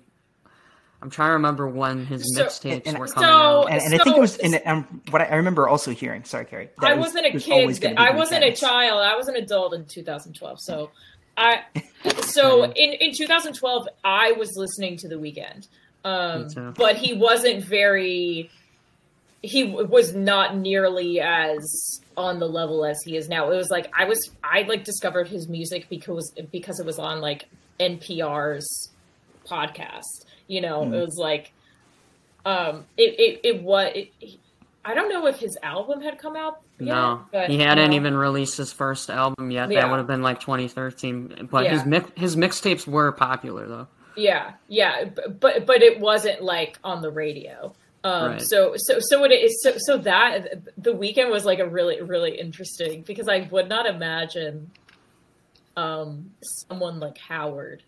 I'm 0.99 1.11
trying 1.11 1.29
to 1.29 1.33
remember 1.33 1.67
when 1.67 2.07
his 2.07 2.23
So- 2.35 2.43
mixtapes 2.45 2.87
and- 2.87 2.97
were 2.97 3.05
so- 3.05 3.21
out. 3.21 3.65
and, 3.69 3.79
and 3.83 3.93
I 3.93 4.03
think 4.03 4.17
it 4.17 4.19
was 4.19 4.33
So- 4.33 4.39
and 4.43 4.59
um, 4.65 5.01
what 5.11 5.21
I, 5.21 5.25
I 5.25 5.35
remember 5.35 5.67
also 5.69 5.91
hearing 5.91 6.23
sorry 6.23 6.45
Carrie 6.45 6.69
that 6.81 6.89
I 6.89 6.95
was- 6.95 7.09
wasn't 7.09 7.27
it 7.27 7.35
a 7.35 7.39
kid. 7.39 7.79
gonna 7.81 7.95
I 8.01 8.15
wasn't 8.15 8.43
a 8.43 8.51
child. 8.51 9.01
I 9.03 9.15
was 9.15 9.27
an 9.27 9.35
adult 9.35 9.75
in 9.75 9.85
2012. 9.85 10.57
So 10.59 10.89
I 11.37 11.59
so 12.25 12.63
in 12.63 12.93
in 12.93 13.13
2012 13.13 13.87
I 14.03 14.31
was 14.31 14.53
listening 14.57 14.97
to 14.97 15.07
The 15.07 15.17
Weeknd, 15.17 15.67
Um 16.03 16.73
but 16.75 16.95
he 16.95 17.13
wasn't 17.13 17.63
very 17.63 18.49
he 19.47 19.63
was 19.63 20.13
not 20.13 20.55
nearly 20.57 21.19
as 21.21 22.01
on 22.15 22.39
the 22.39 22.47
level 22.47 22.85
as 22.85 23.01
he 23.03 23.15
is 23.15 23.29
now. 23.29 23.51
It 23.51 23.55
was 23.55 23.69
like 23.69 23.91
I 23.97 24.05
was 24.05 24.29
I 24.43 24.61
like 24.63 24.83
discovered 24.83 25.27
his 25.27 25.47
music 25.47 25.87
because 25.89 26.31
because 26.51 26.79
it 26.79 26.85
was 26.85 26.99
on 26.99 27.21
like 27.21 27.45
NPR's 27.79 28.89
podcast. 29.49 30.25
You 30.47 30.61
know, 30.61 30.85
Hmm. 30.85 30.93
it 30.93 30.99
was 31.01 31.17
like 31.17 31.53
um 32.45 32.85
it 32.97 33.15
it, 33.19 33.39
it 33.43 33.63
was 33.63 33.91
it, 33.95 34.11
I 34.85 34.93
don't 34.93 35.09
know 35.09 35.27
if 35.27 35.37
his 35.37 35.57
album 35.61 36.01
had 36.01 36.17
come 36.17 36.35
out 36.37 36.61
yet, 36.79 36.85
no, 36.95 37.25
but 37.31 37.49
he 37.49 37.59
hadn't 37.59 37.91
even 37.93 38.15
released 38.15 38.55
his 38.57 38.71
first 38.71 39.09
album 39.09 39.51
yet. 39.51 39.69
Yeah. 39.69 39.81
That 39.81 39.89
would 39.91 39.97
have 39.97 40.07
been 40.07 40.21
like 40.21 40.39
2013. 40.39 41.49
But 41.51 41.65
Yeah. 41.65 41.71
his 41.71 41.85
mix, 41.85 42.09
his 42.15 42.35
mixtapes 42.37 42.87
were 42.87 43.11
popular 43.11 43.67
though. 43.67 43.87
Yeah, 44.15 44.53
yeah, 44.67 45.05
but 45.39 45.65
but 45.65 45.81
it 45.83 45.99
wasn't 45.99 46.41
like 46.41 46.79
on 46.83 47.01
the 47.01 47.11
radio. 47.11 47.73
Um, 48.07 48.31
Right. 48.33 48.41
So 48.41 48.73
so 48.77 48.97
so 48.99 49.23
it 49.25 49.31
is 49.31 49.61
so 49.63 49.73
so 49.77 49.97
that 49.97 50.63
the 50.77 50.93
Weeknd 50.93 51.29
was 51.31 51.45
like 51.45 51.59
a 51.59 51.67
really 51.67 52.01
really 52.01 52.39
interesting 52.39 53.01
because 53.01 53.27
I 53.27 53.47
would 53.51 53.67
not 53.69 53.85
imagine 53.85 54.71
um 55.75 56.31
someone 56.41 56.99
like 56.99 57.17
Howard 57.17 57.83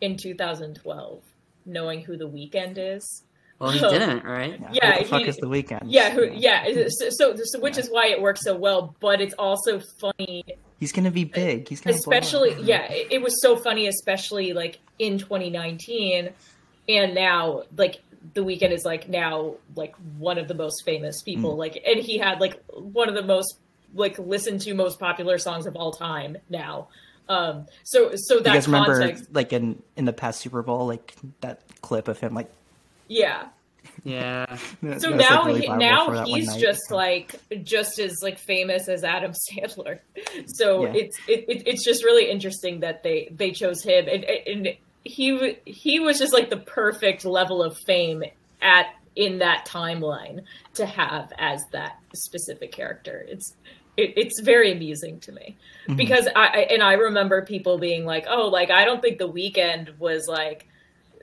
in 0.00 0.16
2012 0.16 1.22
knowing 1.66 2.02
who 2.02 2.16
the 2.16 2.28
Weeknd 2.28 2.74
is. 2.76 3.24
Well, 3.58 3.70
he 3.70 3.78
didn't, 3.94 4.24
right? 4.24 4.60
Yeah, 4.72 4.94
Who 4.98 5.02
the 5.04 5.08
fuck 5.08 5.22
he- 5.22 5.28
is 5.28 5.36
the 5.36 5.46
Weeknd? 5.46 5.82
Yeah, 5.86 6.10
who, 6.10 6.24
yeah. 6.24 6.66
So, 6.88 7.06
so, 7.10 7.36
so 7.42 7.60
which 7.60 7.78
is 7.78 7.88
why 7.88 8.08
it 8.08 8.20
works 8.20 8.40
so 8.44 8.54
well, 8.56 8.94
but 9.00 9.20
it's 9.20 9.34
also 9.38 9.80
funny 10.00 10.44
He's 10.80 10.92
gonna 10.92 11.10
be 11.12 11.24
big. 11.24 11.68
He's 11.68 11.80
gonna 11.80 11.96
blow 11.96 12.16
up. 12.16 12.22
especially 12.22 12.56
yeah 12.62 12.90
it, 12.92 13.12
it 13.12 13.22
was 13.22 13.40
so 13.40 13.56
funny 13.56 13.86
especially 13.86 14.52
like 14.52 14.80
in 14.98 15.18
2019 15.18 16.30
and 16.88 17.14
now 17.14 17.62
like 17.76 18.02
the 18.32 18.40
Weeknd 18.42 18.70
is 18.70 18.84
like 18.84 19.08
now 19.08 19.56
like 19.76 19.94
one 20.18 20.38
of 20.38 20.48
the 20.48 20.54
most 20.54 20.82
famous 20.84 21.22
people 21.22 21.54
Mm. 21.54 21.58
like 21.58 21.82
and 21.86 22.00
he 22.00 22.16
had 22.18 22.40
like 22.40 22.62
one 22.72 23.08
of 23.08 23.14
the 23.14 23.22
most 23.22 23.58
like 23.94 24.18
listened 24.18 24.60
to 24.62 24.72
most 24.74 24.98
popular 24.98 25.36
songs 25.38 25.66
of 25.66 25.76
all 25.76 25.92
time 25.92 26.36
now 26.48 26.88
um 27.28 27.66
so 27.84 28.12
so 28.16 28.36
You 28.36 28.40
that 28.42 28.54
guys 28.54 28.66
remember, 28.66 28.98
context 29.00 29.24
like 29.32 29.52
in 29.52 29.82
in 29.96 30.04
the 30.06 30.12
past 30.12 30.40
Super 30.40 30.62
Bowl, 30.62 30.86
like 30.86 31.14
that 31.42 31.60
clip 31.82 32.08
of 32.08 32.18
him, 32.18 32.34
like 32.34 32.50
yeah 33.08 33.48
Yeah. 34.02 34.46
that 34.82 35.00
so 35.02 35.10
like, 35.10 35.20
now 35.20 35.44
really 35.44 35.60
he, 35.62 35.68
now 35.68 36.06
for 36.06 36.14
that 36.14 36.28
one 36.28 36.40
he's 36.40 36.56
just 36.56 36.90
like 36.90 37.38
just 37.62 37.98
as 37.98 38.16
like 38.22 38.38
famous 38.38 38.88
as 38.88 39.04
Adam 39.04 39.32
Sandler. 39.52 40.00
So 40.46 40.84
Yeah. 40.86 40.92
it's 40.94 41.18
it, 41.28 41.44
it, 41.48 41.62
it's 41.68 41.84
just 41.84 42.04
really 42.04 42.30
interesting 42.30 42.80
that 42.80 43.02
they 43.02 43.28
they 43.30 43.50
chose 43.52 43.82
him 43.82 44.06
and 44.08 44.24
and 44.24 44.68
he 45.04 45.58
he 45.66 46.00
was 46.00 46.18
just 46.18 46.32
like 46.32 46.50
the 46.50 46.56
perfect 46.56 47.24
level 47.24 47.62
of 47.62 47.76
fame 47.86 48.24
at 48.62 48.86
in 49.16 49.38
that 49.38 49.66
timeline 49.66 50.42
to 50.74 50.86
have 50.86 51.32
as 51.38 51.62
that 51.72 51.98
specific 52.14 52.72
character. 52.72 53.24
It's 53.28 53.54
it, 53.96 54.14
it's 54.16 54.40
very 54.40 54.72
amusing 54.72 55.20
to 55.20 55.32
me 55.32 55.56
Mhm. 55.88 55.96
because 55.96 56.26
I 56.34 56.46
I- 56.46 56.66
and 56.70 56.82
I 56.82 56.94
remember 56.94 57.42
people 57.42 57.78
being 57.78 58.04
like, 58.04 58.26
"Oh, 58.28 58.48
like 58.48 58.70
I 58.70 58.84
don't 58.84 59.00
think 59.02 59.18
the 59.18 59.28
Weeknd 59.28 59.98
was 59.98 60.26
like 60.26 60.66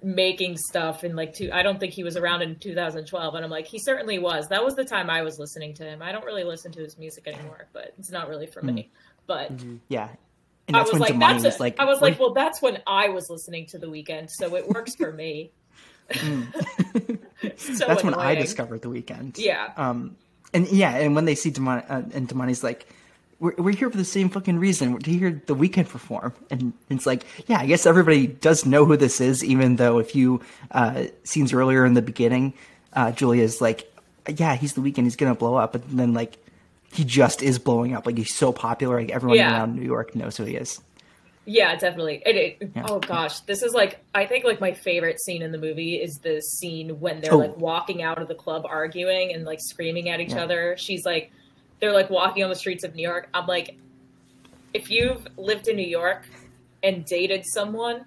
making 0.04 0.58
stuff 0.58 1.04
in 1.04 1.16
like 1.16 1.34
two 1.34 1.50
I 1.54 1.62
don't 1.64 1.80
think 1.80 1.94
he 1.94 2.04
was 2.04 2.18
around 2.18 2.42
in 2.42 2.56
2012 2.56 3.36
and 3.36 3.46
I'm 3.46 3.52
like 3.52 3.68
he 3.68 3.78
certainly 3.78 4.18
was. 4.20 4.48
That 4.50 4.64
was 4.64 4.74
the 4.76 4.86
time 4.86 5.10
I 5.10 5.22
was 5.22 5.38
listening 5.38 5.74
to 5.76 5.84
him. 5.84 6.02
I 6.02 6.12
don't 6.12 6.26
really 6.26 6.44
listen 6.44 6.72
to 6.72 6.80
his 6.82 6.98
music 6.98 7.28
anymore, 7.28 7.68
but 7.74 7.94
it's 8.00 8.10
not 8.12 8.28
really 8.30 8.48
for 8.48 8.62
me. 8.64 8.90
But 9.28 9.52
yeah, 9.90 10.10
and 10.68 10.78
I 10.78 10.82
was 10.82 10.92
when 10.92 11.02
like 11.02 11.14
Demany 11.14 11.42
that's 11.42 11.58
a- 11.58 11.62
like, 11.62 11.80
I 11.80 11.86
was 11.86 12.02
like, 12.02 12.20
well 12.20 12.34
that's 12.34 12.62
when 12.62 12.80
I 12.88 13.10
was 13.10 13.30
listening 13.30 13.66
to 13.68 13.78
the 13.78 13.88
Weeknd, 13.88 14.30
so 14.30 14.56
it 14.56 14.68
works 14.68 14.96
for 14.96 15.12
me. 15.12 15.52
so 17.58 17.88
that's 17.88 18.04
when 18.04 18.14
I 18.14 18.36
discovered 18.36 18.82
the 18.82 18.90
Weeknd. 18.90 19.38
Yeah. 19.38 19.72
Um, 19.78 20.16
and 20.54 20.68
yeah, 20.70 20.98
and 20.98 21.16
when 21.16 21.26
they 21.26 21.36
see 21.36 21.52
Demany, 21.52 21.84
uh, 21.90 22.04
and 22.14 22.28
Demany's 22.28 22.64
like, 22.64 22.88
we're, 23.40 23.56
we're 23.58 23.76
here 23.76 23.90
for 23.90 23.98
the 23.98 24.06
same 24.06 24.30
fucking 24.30 24.60
reason 24.60 25.00
to 25.00 25.10
hear 25.10 25.42
the 25.46 25.56
Weeknd 25.56 25.88
perform. 25.90 26.34
And 26.50 26.74
it's 26.90 27.06
like, 27.06 27.24
yeah, 27.48 27.60
I 27.60 27.66
guess 27.66 27.86
everybody 27.86 28.28
does 28.28 28.66
know 28.66 28.86
who 28.86 28.98
this 28.98 29.22
is, 29.22 29.44
even 29.44 29.78
though 29.78 29.98
if 30.00 30.16
you, 30.16 30.42
uh, 30.72 31.06
scenes 31.24 31.54
earlier 31.54 31.86
in 31.86 31.94
the 31.94 32.02
beginning, 32.02 32.54
uh, 32.94 33.12
Julia's 33.12 33.62
like, 33.62 33.92
yeah, 34.28 34.56
he's 34.56 34.74
the 34.74 34.82
Weeknd, 34.82 35.04
he's 35.04 35.16
gonna 35.16 35.34
blow 35.34 35.56
up. 35.56 35.74
and 35.74 35.98
then, 35.98 36.14
like, 36.14 36.38
he 36.94 37.04
just 37.06 37.42
is 37.42 37.58
blowing 37.60 37.94
up. 37.96 38.06
Like, 38.06 38.18
he's 38.18 38.34
so 38.36 38.52
popular, 38.52 39.00
like, 39.00 39.12
everyone 39.12 39.38
Yeah. 39.38 39.52
around 39.58 39.76
New 39.76 39.84
York 39.86 40.16
knows 40.16 40.38
who 40.38 40.44
he 40.44 40.56
is. 40.56 40.82
Yeah, 41.46 41.76
definitely. 41.76 42.22
And 42.26 42.38
it, 42.38 42.58
Yeah. 42.76 42.86
Oh 42.88 43.00
gosh, 43.00 43.40
this 43.42 43.64
is 43.64 43.74
like 43.74 44.00
I 44.14 44.28
think 44.28 44.46
like 44.46 44.62
my 44.62 44.74
favorite 44.74 45.20
scene 45.20 45.42
in 45.42 45.52
the 45.52 45.58
movie 45.58 45.96
is 45.96 46.20
the 46.22 46.40
scene 46.40 47.00
when 47.00 47.20
they're 47.20 47.34
Oh. 47.34 47.38
like 47.40 47.58
walking 47.58 48.04
out 48.04 48.22
of 48.22 48.28
the 48.28 48.36
club 48.36 48.64
arguing 48.70 49.34
and 49.34 49.44
like 49.44 49.58
screaming 49.60 50.08
at 50.10 50.20
each 50.22 50.34
Yeah. 50.34 50.44
other. 50.44 50.76
She's 50.78 51.04
like, 51.04 51.32
they're 51.80 51.94
like 51.94 52.12
walking 52.12 52.44
on 52.44 52.50
the 52.52 52.56
streets 52.56 52.84
of 52.84 52.94
New 52.94 53.02
York. 53.02 53.28
I'm 53.34 53.48
like, 53.48 53.76
if 54.76 54.92
you've 54.92 55.28
lived 55.36 55.68
in 55.68 55.78
New 55.78 55.88
York 55.88 56.26
and 56.84 57.04
dated 57.06 57.44
someone, 57.46 58.06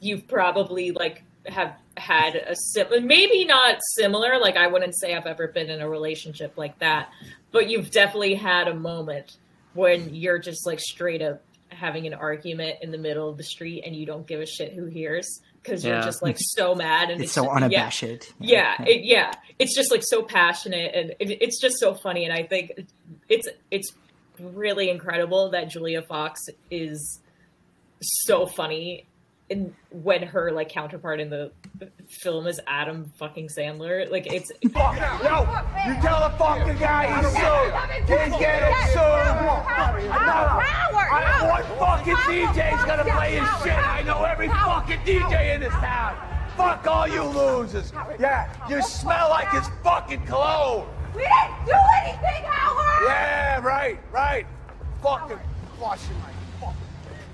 you've 0.00 0.26
probably 0.26 0.90
like 0.90 1.22
have 1.46 1.74
had 1.96 2.34
a 2.34 2.56
similar, 2.56 3.00
maybe 3.00 3.44
not 3.44 3.78
similar. 3.94 4.40
Like 4.40 4.56
I 4.56 4.66
wouldn't 4.66 4.96
say 4.98 5.14
I've 5.14 5.26
ever 5.26 5.46
been 5.46 5.70
in 5.70 5.80
a 5.80 5.88
relationship 5.88 6.54
like 6.58 6.76
that, 6.80 7.10
but 7.52 7.68
you've 7.70 7.90
definitely 7.90 8.34
had 8.34 8.66
a 8.68 8.74
moment 8.74 9.36
when 9.74 10.14
you're 10.14 10.38
just 10.38 10.66
like 10.66 10.80
straight 10.80 11.22
up 11.22 11.42
having 11.70 12.06
an 12.06 12.12
argument 12.14 12.76
in 12.82 12.90
the 12.90 12.98
middle 12.98 13.28
of 13.30 13.36
the 13.38 13.42
street 13.42 13.82
and 13.86 13.96
you 13.96 14.04
don't 14.04 14.26
give 14.26 14.40
a 14.40 14.46
shit 14.46 14.72
who 14.74 14.84
hears 14.86 15.40
because 15.62 15.82
you're 15.84 16.02
just 16.02 16.22
like 16.22 16.36
so 16.38 16.74
mad 16.74 17.08
and 17.08 17.22
It's 17.22 17.32
so 17.32 17.44
just- 17.44 17.50
yeah. 17.50 17.64
unabashed. 17.64 18.32
Yeah, 18.38 18.82
it, 18.82 19.04
yeah, 19.04 19.32
it's 19.58 19.74
just 19.74 19.90
like 19.90 20.02
so 20.04 20.22
passionate 20.22 20.94
and 20.94 21.10
it, 21.18 21.38
it's 21.42 21.60
just 21.60 21.78
so 21.78 21.94
funny. 21.94 22.24
And 22.24 22.32
I 22.34 22.42
think 22.42 22.72
it's 23.28 23.48
it's 23.70 23.92
really 24.38 24.90
incredible 24.90 25.50
that 25.52 25.70
Julia 25.70 26.02
Fox 26.02 26.40
is 26.70 27.20
so 28.00 28.46
funny. 28.46 29.06
And 29.50 29.74
when 29.90 30.22
her 30.24 30.50
like 30.52 30.68
counterpart 30.70 31.20
in 31.20 31.30
the 31.30 31.52
film 32.08 32.46
is 32.46 32.60
Adam 32.66 33.04
fucking 33.16 33.48
Sandler, 33.48 34.10
like 34.10 34.26
it's 34.32 34.52
Fuck, 34.72 34.96
yo, 35.22 35.40
you 35.86 36.00
tell 36.00 36.28
the 36.28 36.36
fucking 36.36 36.78
guy 36.78 37.06
he's 37.16 37.26
sued. 37.32 37.72
He's 38.08 38.38
getting 38.38 38.74
sued. 38.92 39.02
I, 40.14 41.48
one 41.48 41.64
fucking 41.78 42.14
DJ's 42.14 42.84
gonna 42.84 43.04
play 43.04 43.32
his 43.38 43.48
shit. 43.62 43.78
I 43.78 44.02
know 44.02 44.24
every 44.24 44.48
fucking 44.48 44.98
DJ 45.00 45.54
in 45.54 45.60
this 45.60 45.72
town. 45.74 46.16
Fuck 46.56 46.86
all 46.86 47.08
you 47.08 47.22
losers. 47.24 47.92
Yeah, 48.18 48.52
you 48.68 48.82
smell 48.82 49.30
like 49.30 49.50
his 49.50 49.68
fucking 49.82 50.26
cologne. 50.26 50.86
We 51.14 51.22
didn't 51.22 51.66
do 51.66 51.74
anything, 52.04 52.44
Howard! 52.44 53.08
Yeah, 53.08 53.60
right, 53.60 53.98
right. 54.12 54.46
Fucking 55.02 55.38
flushing 55.78 56.16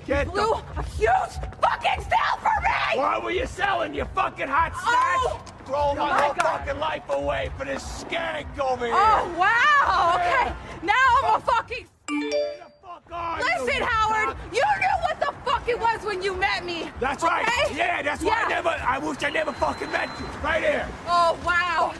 Get 0.08 0.26
Blew 0.32 0.36
the. 0.36 0.80
a 0.80 0.82
huge 0.96 1.34
fucking 1.60 2.02
sale 2.02 2.38
for 2.40 2.62
me! 2.62 2.98
What 2.98 3.22
were 3.22 3.30
you 3.30 3.44
selling, 3.44 3.92
you 3.92 4.06
fucking 4.14 4.48
hot 4.48 4.72
Oh! 4.74 4.80
snatch? 4.80 5.66
Throw 5.66 5.76
oh 5.76 5.94
my 5.94 6.08
my 6.08 6.20
whole 6.22 6.32
God. 6.32 6.64
fucking 6.64 6.80
life 6.80 7.02
away 7.10 7.50
for 7.58 7.66
this 7.66 7.82
skank 7.84 8.46
over 8.58 8.86
oh, 8.86 8.88
here. 8.88 8.94
Oh, 8.96 9.34
wow! 9.38 10.14
Okay, 10.14 10.52
now 10.82 10.94
I'm 11.22 11.34
a 11.34 11.40
fucking. 11.44 11.86
Get 12.08 12.30
the 12.30 12.72
fuck 12.80 13.38
Listen, 13.38 13.82
Howard, 13.82 14.34
you 14.50 14.62
knew 14.80 14.96
what 15.02 15.20
the 15.20 15.34
fuck 15.44 15.68
it 15.68 15.78
was 15.78 16.02
when 16.02 16.22
you 16.22 16.34
met 16.34 16.64
me. 16.64 16.90
That's 17.00 17.22
right. 17.22 17.46
Yeah, 17.76 18.00
that's 18.00 18.22
why 18.24 18.30
I 18.30 18.42
Yeah. 18.44 18.48
never. 18.48 18.68
I 18.70 18.98
wish 18.98 19.22
I 19.22 19.28
never 19.28 19.52
fucking 19.52 19.92
met 19.92 20.08
you. 20.18 20.24
Right 20.42 20.62
here. 20.62 20.88
Oh, 21.06 21.38
wow. 21.44 21.92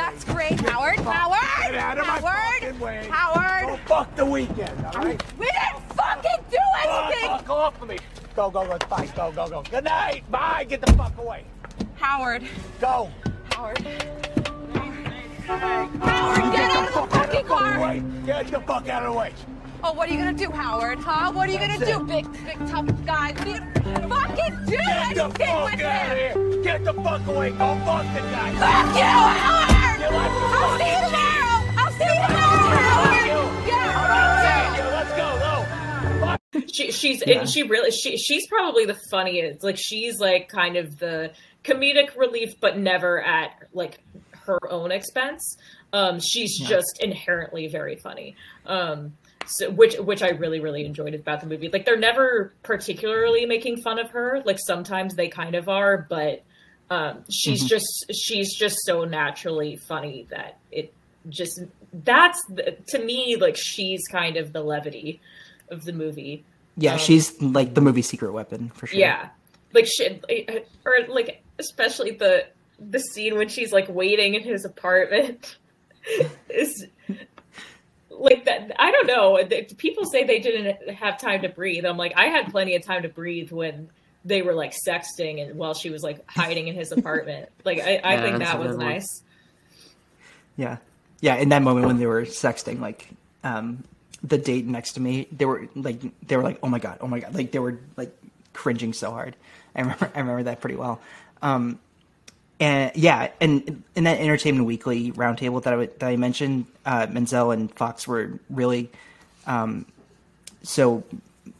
That's 0.00 0.24
great, 0.24 0.58
Howard. 0.60 0.98
Howard! 1.00 1.40
Get 1.60 1.74
out 1.74 1.98
of 1.98 2.06
my 2.06 2.20
Howard! 2.20 2.62
fucking 2.62 2.80
way. 2.80 3.06
Howard! 3.10 3.68
Go 3.68 3.76
fuck 3.84 4.16
the 4.16 4.22
Weeknd. 4.22 4.94
All 4.96 5.02
right. 5.02 5.22
We 5.38 5.44
didn't 5.44 5.92
fucking 5.94 6.44
do 6.50 6.56
anything! 6.82 7.28
fuck 7.28 7.50
off 7.50 7.82
of 7.82 7.88
me. 7.88 7.98
Go, 8.34 8.50
go, 8.50 8.66
go. 8.66 8.78
Bye. 8.88 9.06
Go, 9.14 9.30
go, 9.30 9.46
go. 9.46 9.62
Good 9.70 9.84
night. 9.84 10.22
Bye. 10.30 10.64
Get 10.66 10.80
the 10.80 10.90
fuck 10.94 11.18
away. 11.18 11.44
Howard. 11.96 12.44
Go. 12.80 13.10
Howard. 13.52 13.78
Howard, 15.46 16.52
get 16.54 16.70
out 16.70 16.88
of 16.88 16.94
the 16.94 17.16
fucking 17.16 17.46
Fuck 17.46 17.58
car! 17.58 17.76
away. 17.76 18.02
Get 18.24 18.46
the 18.46 18.60
fuck 18.60 18.88
out 18.88 19.02
of 19.02 19.12
the 19.12 19.18
way. 19.18 19.34
Oh, 19.84 19.92
what 19.92 20.08
are 20.08 20.12
you 20.12 20.18
gonna 20.18 20.32
do, 20.32 20.50
Howard? 20.50 20.98
Huh? 20.98 21.30
What 21.32 21.46
are 21.46 21.52
you 21.52 21.58
gonna 21.58 21.84
do, 21.84 22.00
big, 22.04 22.24
big 22.44 22.58
tough 22.68 22.86
guy? 23.04 23.32
What 23.32 23.46
are 23.46 23.50
you 23.50 24.08
fucking 24.08 24.64
do? 24.64 24.76
Get 24.76 25.14
the 25.14 25.44
fuck 25.44 25.72
with 25.72 25.80
out 25.82 26.12
of 26.12 26.18
here! 26.18 26.62
Get 26.62 26.84
the 26.84 26.94
fuck 26.94 27.26
away! 27.26 27.50
Go 27.50 27.78
fuck 27.84 28.06
the 28.14 28.20
guy! 28.20 28.52
Fuck 28.54 28.96
you, 28.96 29.02
Howard! 29.02 29.69
You 30.10 30.16
like 30.16 30.30
to 30.30 30.38
I'll 30.56 30.78
see 30.78 30.90
you 30.90 31.00
tomorrow. 31.06 31.54
I'll 31.78 31.92
see 31.92 32.04
you 32.04 32.26
tomorrow, 32.26 32.58
Fuck 33.04 33.26
you! 33.26 33.32
Howard. 33.32 33.68
Yeah. 33.68 33.94
I'm 33.96 34.10
not 34.10 34.34
seeing 34.44 34.74
you! 34.76 34.90
Let's 34.90 35.12
go, 35.16 36.66
she 36.72 36.90
she's 36.92 37.22
Yeah. 37.26 37.40
and 37.40 37.48
she 37.48 37.62
really 37.62 37.90
she 37.90 38.16
she's 38.16 38.46
probably 38.48 38.84
the 38.86 38.98
funniest 39.10 39.62
like 39.62 39.76
she's 39.78 40.18
like 40.20 40.48
kind 40.48 40.76
of 40.76 40.98
the 40.98 41.32
comedic 41.64 42.16
relief 42.16 42.50
but 42.60 42.78
never 42.78 43.22
at 43.22 43.50
like 43.72 43.98
her 44.46 44.58
own 44.70 44.90
expense 44.90 45.56
um 45.92 46.18
she's 46.20 46.58
just 46.58 46.98
inherently 47.02 47.68
very 47.68 47.96
funny 47.96 48.34
um 48.66 49.12
so, 49.46 49.70
which 49.70 49.96
which 49.98 50.22
I 50.22 50.30
really 50.30 50.60
really 50.60 50.84
enjoyed 50.84 51.14
about 51.14 51.40
the 51.40 51.46
movie 51.46 51.68
like 51.68 51.84
they're 51.84 51.96
never 51.98 52.54
particularly 52.62 53.46
making 53.46 53.82
fun 53.82 53.98
of 53.98 54.10
her 54.10 54.42
like 54.44 54.58
sometimes 54.58 55.14
they 55.14 55.28
kind 55.28 55.54
of 55.54 55.68
are 55.68 56.06
but 56.08 56.42
um 56.90 57.24
she's 57.30 57.64
just 57.64 58.06
she's 58.12 58.54
just 58.54 58.76
so 58.84 59.04
naturally 59.04 59.76
funny 59.76 60.26
that 60.30 60.58
it 60.72 60.92
just 61.28 61.60
that's 61.92 62.38
the, 62.48 62.76
to 62.88 62.98
me 63.04 63.36
like 63.36 63.56
she's 63.56 64.06
kind 64.10 64.36
of 64.36 64.52
the 64.52 64.62
levity 64.62 65.20
of 65.70 65.84
the 65.84 65.92
movie 65.92 66.44
Yeah, 66.76 66.94
Um, 66.94 66.98
she's 66.98 67.40
like 67.40 67.74
the 67.74 67.80
movie 67.80 68.02
secret 68.02 68.32
weapon 68.32 68.70
for 68.70 68.86
sure. 68.86 68.98
yeah, 68.98 69.28
like 69.72 69.86
shit, 69.86 70.24
or 70.84 70.94
like 71.08 71.42
especially 71.58 72.12
the 72.12 72.46
the 72.78 72.98
scene 72.98 73.36
when 73.36 73.48
she's 73.48 73.72
like 73.72 73.88
waiting 73.88 74.34
in 74.34 74.42
his 74.42 74.64
apartment 74.64 75.58
is 76.48 76.86
like 78.10 78.44
that. 78.46 78.72
I 78.78 78.90
don't 78.90 79.06
know. 79.06 79.38
People 79.76 80.04
say 80.06 80.24
they 80.24 80.40
didn't 80.40 80.90
have 80.94 81.18
time 81.20 81.42
to 81.42 81.48
breathe. 81.48 81.84
I'm 81.84 81.96
like, 81.96 82.12
I 82.16 82.26
had 82.26 82.50
plenty 82.50 82.74
of 82.76 82.82
time 82.84 83.02
to 83.02 83.08
breathe 83.08 83.50
when 83.52 83.90
they 84.24 84.42
were 84.42 84.54
like 84.54 84.74
sexting 84.86 85.42
and 85.42 85.56
while 85.58 85.74
she 85.74 85.90
was 85.90 86.02
like 86.02 86.24
hiding 86.28 86.68
in 86.68 86.74
his 86.74 86.92
apartment. 86.98 87.48
Like, 87.64 87.78
I, 87.80 88.00
I 88.04 88.16
Yeah, 88.16 88.22
think 88.22 88.38
that 88.40 88.58
was 88.58 88.72
good 88.72 88.78
one. 88.78 88.86
nice. 88.86 89.22
Yeah. 90.56 90.78
Yeah, 91.20 91.36
in 91.36 91.50
that 91.50 91.62
moment 91.62 91.86
when 91.86 91.98
they 91.98 92.06
were 92.06 92.22
sexting, 92.22 92.80
like 92.80 93.08
um 93.44 93.84
the 94.22 94.36
date 94.38 94.66
next 94.66 94.92
to 94.94 95.00
me, 95.00 95.26
they 95.32 95.44
were 95.46 95.68
like 95.74 96.00
they 96.26 96.36
were 96.36 96.42
like, 96.42 96.58
Oh 96.62 96.68
my 96.68 96.78
god, 96.78 96.98
oh 97.00 97.06
my 97.08 97.20
god. 97.20 97.34
Like 97.34 97.50
they 97.52 97.58
were 97.58 97.78
like 97.96 98.14
cringing 98.52 98.92
so 98.92 99.10
hard. 99.10 99.36
I 99.74 99.80
remember 99.80 100.10
I 100.14 100.20
remember 100.20 100.42
that 100.44 100.60
pretty 100.60 100.76
well. 100.76 101.00
Um 101.42 101.78
and 102.58 102.92
yeah, 102.94 103.30
and 103.40 103.82
in 103.96 104.04
that 104.04 104.18
Entertainment 104.20 104.66
Weekly 104.66 105.12
roundtable 105.12 105.62
that 105.62 105.72
I 105.72 105.86
that 105.86 106.02
I 106.02 106.16
mentioned, 106.16 106.66
uh, 106.84 107.06
Menzel 107.10 107.52
and 107.52 107.72
Fox 107.74 108.06
were 108.06 108.38
really 108.50 108.90
um, 109.46 109.86
so 110.62 111.02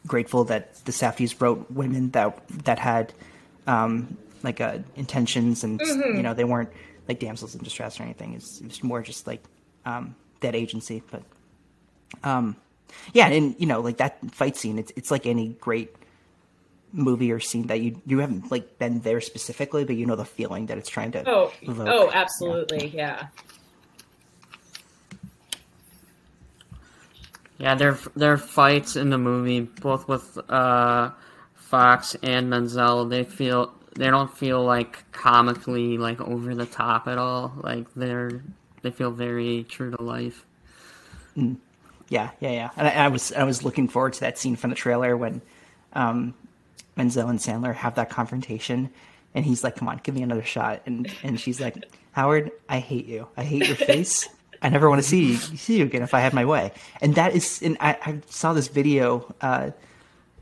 grateful 0.07 0.45
that 0.45 0.75
the 0.85 0.93
Safdies 0.93 1.41
wrote 1.41 1.71
women 1.71 2.11
that 2.11 2.41
that 2.65 2.79
had 2.79 3.13
um, 3.67 4.17
like 4.43 4.61
uh, 4.61 4.79
intentions 4.97 5.65
and 5.65 5.81
you 5.81 6.23
know 6.23 6.35
they 6.35 6.45
weren't 6.45 6.71
like 7.09 7.19
damsels 7.19 7.55
in 7.55 7.63
distress 7.63 7.99
or 7.99 8.05
anything. 8.05 8.35
It's, 8.35 8.61
it's 8.61 8.83
more 8.83 9.03
just 9.03 9.27
like 9.27 9.43
um, 9.85 10.15
that 10.41 10.55
agency. 10.55 11.03
But 11.11 11.23
um, 12.25 12.57
yeah, 13.13 13.29
and 13.29 13.55
you 13.59 13.67
know 13.67 13.81
like 13.81 13.99
that 13.99 14.19
fight 14.33 14.57
scene, 14.57 14.79
it's 14.79 14.93
it's 14.97 15.11
like 15.11 15.27
any 15.27 15.49
great 15.61 15.95
movie 16.93 17.31
or 17.31 17.39
scene 17.39 17.67
that 17.69 17.81
you 17.81 18.01
you 18.07 18.19
haven't 18.19 18.51
like 18.51 18.79
been 18.79 19.01
there 19.01 19.21
specifically, 19.21 19.85
but 19.85 19.97
you 19.97 20.07
know 20.07 20.17
the 20.17 20.25
feeling 20.25 20.67
that 20.67 20.79
it's 20.79 20.89
trying 20.89 21.13
to. 21.13 21.29
Oh, 21.29 21.53
evoke. 21.63 21.89
oh, 21.89 22.11
absolutely, 22.13 22.89
yeah. 22.89 23.27
Yeah, 27.61 27.75
their 27.75 27.99
their 28.17 28.39
fights 28.39 28.97
in 28.97 29.11
the 29.11 29.19
movie, 29.19 29.61
both 29.61 30.09
with 30.09 30.39
uh, 30.51 31.11
Fox 31.55 32.17
and 32.23 32.49
Menzel, 32.49 33.05
they 33.05 33.23
feel 33.23 33.75
they 33.95 34.09
don't 34.09 34.35
feel 34.35 34.65
like 34.65 35.11
comically 35.13 35.99
like 35.99 36.23
over 36.23 36.55
the 36.55 36.65
top 36.65 37.07
at 37.07 37.19
all. 37.19 37.53
Like 37.59 37.87
they're 37.95 38.43
they 38.81 38.91
feel 38.91 39.11
very 39.11 39.65
true 39.69 39.91
to 39.91 40.03
life. 40.03 40.47
Yeah, 42.09 42.31
yeah, 42.41 42.51
yeah. 42.51 42.71
And 42.79 42.89
I, 42.89 42.93
I 42.93 43.09
was 43.09 43.31
I 43.33 43.45
was 43.45 43.63
looking 43.63 43.89
forward 43.89 44.15
to 44.15 44.21
that 44.21 44.39
scene 44.39 44.57
from 44.57 44.71
the 44.71 44.77
trailer 44.77 45.15
when 45.17 45.43
um, 45.93 46.35
Menzel 46.97 47.29
and 47.29 47.39
Sandler 47.39 47.75
have 47.75 47.95
that 47.97 48.09
confrontation, 48.09 48.91
and 49.35 49.45
he's 49.45 49.63
like, 49.63 49.77
"Come 49.77 49.89
on, 49.89 50.01
give 50.03 50.15
me 50.15 50.23
another 50.23 50.43
shot," 50.43 50.81
and 50.87 51.13
and 51.23 51.39
she's 51.39 51.61
like, 51.61 51.85
"Howard, 52.13 52.53
I 52.71 52.79
hate 52.79 53.07
you. 53.07 53.29
I 53.37 53.45
hate 53.45 53.67
your 53.67 53.77
face. 53.77 54.29
I 54.63 54.69
never 54.69 54.89
want 54.89 55.03
to 55.03 55.09
see 55.09 55.33
you, 55.33 55.37
see 55.37 55.79
you 55.79 55.85
again 55.85 56.03
if 56.03 56.15
I 56.15 56.21
had 56.21 56.35
my 56.35 56.45
way." 56.45 56.73
And 57.01 57.15
that 57.15 57.35
is, 57.35 57.63
and 57.63 57.77
I, 57.81 57.97
I 58.03 58.21
saw 58.29 58.53
this 58.53 58.69
video 58.69 59.33
uh, 59.41 59.71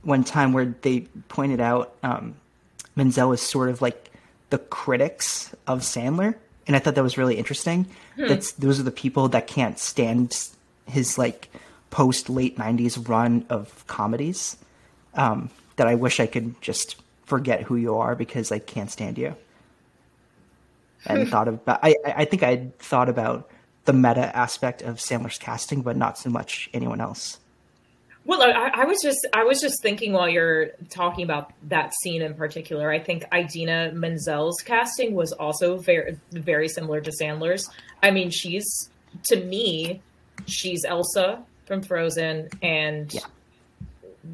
one 0.03 0.25
time 0.25 0.53
where 0.53 0.75
they 0.83 1.01
pointed 1.29 1.61
out 1.61 1.95
um, 2.03 2.35
Menzel 2.97 3.33
is 3.33 3.41
sort 3.43 3.69
of 3.71 3.81
like 3.81 4.11
the 4.51 4.59
critics 4.59 5.55
of 5.67 5.81
Sandler, 5.81 6.35
and 6.67 6.75
I 6.75 6.79
thought 6.79 6.95
that 6.95 7.03
was 7.03 7.19
really 7.19 7.37
interesting. 7.37 7.87
That's 8.29 8.53
those 8.53 8.81
are 8.81 8.85
the 8.85 8.91
people 8.91 9.29
that 9.29 9.47
can't 9.47 9.79
stand 9.79 10.49
his 10.87 11.19
like 11.19 11.49
post 11.91 12.29
late 12.29 12.59
'90s 12.59 13.09
run 13.09 13.47
of 13.49 13.87
comedies. 13.87 14.57
Um, 15.15 15.51
that 15.77 15.87
I 15.87 15.95
wish 15.95 16.21
I 16.21 16.27
could 16.27 16.61
just 16.61 16.97
forget 17.25 17.63
who 17.63 17.77
you 17.77 17.97
are 17.97 18.15
because 18.15 18.53
I 18.53 18.59
can't 18.59 18.91
stand 18.91 19.17
you. 19.17 19.35
And 21.07 21.29
thought 21.29 21.49
about 21.49 21.79
I 21.83 21.95
I 22.05 22.13
I 22.19 22.25
think 22.25 22.43
I 22.43 22.69
thought 22.81 23.09
about 23.09 23.49
the 23.89 23.95
meta 23.95 24.37
aspect 24.37 24.83
of 24.83 24.97
Sandler's 24.99 25.39
casting, 25.39 25.81
but 25.81 25.97
not 25.97 26.19
so 26.19 26.29
much 26.29 26.69
anyone 26.75 27.01
else. 27.01 27.39
Well, 28.27 28.43
I, 28.43 28.83
I 28.83 28.85
was 28.85 28.99
just 29.03 29.27
I 29.33 29.45
was 29.45 29.63
just 29.63 29.81
thinking 29.83 30.13
while 30.13 30.29
you're 30.29 30.73
talking 30.91 31.25
about 31.25 31.51
that 31.71 31.95
scene 32.03 32.21
in 32.21 32.35
particular. 32.35 32.91
I 32.91 32.99
think 32.99 33.25
Idina 33.35 33.93
Menzel's 33.95 34.61
casting 34.61 35.15
was 35.15 35.33
also 35.33 35.79
very 35.79 36.19
very 36.33 36.69
similar 36.69 37.01
to 37.01 37.11
Sandler's. 37.11 37.67
I 38.03 38.11
mean, 38.11 38.29
she's 38.29 38.67
to 39.29 39.43
me, 39.43 40.03
she's 40.45 40.85
Elsa 40.85 41.43
from 41.65 41.81
Frozen 41.83 42.51
and 42.61 43.13
Yeah. 43.15 43.21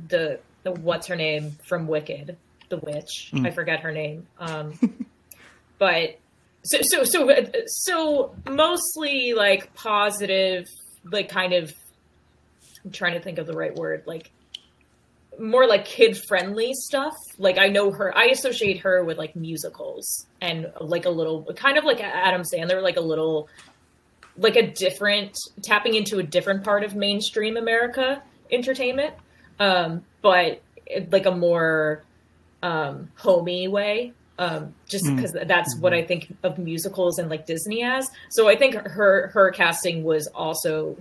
the 0.09 0.41
the 0.65 0.73
what's 0.73 1.07
her 1.07 1.15
name 1.17 1.53
from 1.69 1.87
Wicked, 1.87 2.37
the 2.71 2.79
witch. 2.79 3.31
I 3.33 3.51
forget 3.53 3.79
her 3.81 3.93
name. 3.93 4.27
Um, 4.41 4.75
but 5.79 6.19
so 6.65 6.79
so 6.83 7.05
so 7.05 7.31
so 7.67 8.35
mostly 8.49 9.35
like 9.35 9.75
positive, 9.75 10.67
like 11.11 11.29
kind 11.29 11.53
of 11.53 11.73
I'm 12.85 12.91
trying 12.91 13.15
to 13.15 13.21
think 13.21 13.39
of 13.39 13.47
the 13.47 13.55
right 13.55 13.75
word, 13.75 14.03
like 14.07 14.31
more 15.39 15.67
like 15.67 15.85
kid 15.85 16.17
friendly 16.29 16.73
stuff. 16.75 17.15
Like 17.39 17.59
I 17.59 17.69
know 17.69 17.91
her, 17.93 18.17
I 18.17 18.27
associate 18.27 18.81
her 18.81 19.05
with 19.05 19.19
like 19.19 19.35
musicals 19.35 20.27
and 20.41 20.71
like 20.81 21.07
a 21.07 21.11
little, 21.11 21.45
kind 21.55 21.79
of 21.79 21.85
like 21.85 22.01
Adam 22.01 22.43
Sandler, 22.43 22.83
like 22.83 22.97
a 22.97 23.01
little, 23.01 23.49
like 24.37 24.57
a 24.57 24.71
different 24.71 25.37
tapping 25.63 25.95
into 25.95 26.19
a 26.19 26.23
different 26.23 26.65
part 26.65 26.85
of 26.85 26.95
mainstream 26.95 27.57
America 27.57 28.23
entertainment, 28.51 29.15
um, 29.59 30.05
but 30.23 30.61
like 31.11 31.27
a 31.27 31.35
more 31.35 32.03
um, 32.63 33.11
homey 33.17 33.69
way. 33.69 34.13
Um, 34.37 34.75
just 34.89 35.05
because 35.07 35.33
that's 35.33 35.79
what 35.79 35.95
I 35.95 36.03
think 36.03 36.35
of 36.43 36.59
musicals 36.59 37.21
and 37.21 37.31
like 37.31 37.47
Disney 37.47 37.85
as. 37.85 38.11
So 38.31 38.49
I 38.49 38.57
think 38.57 38.75
her 38.75 39.29
her 39.29 39.53
casting 39.53 40.03
was 40.03 40.27
also 40.35 40.97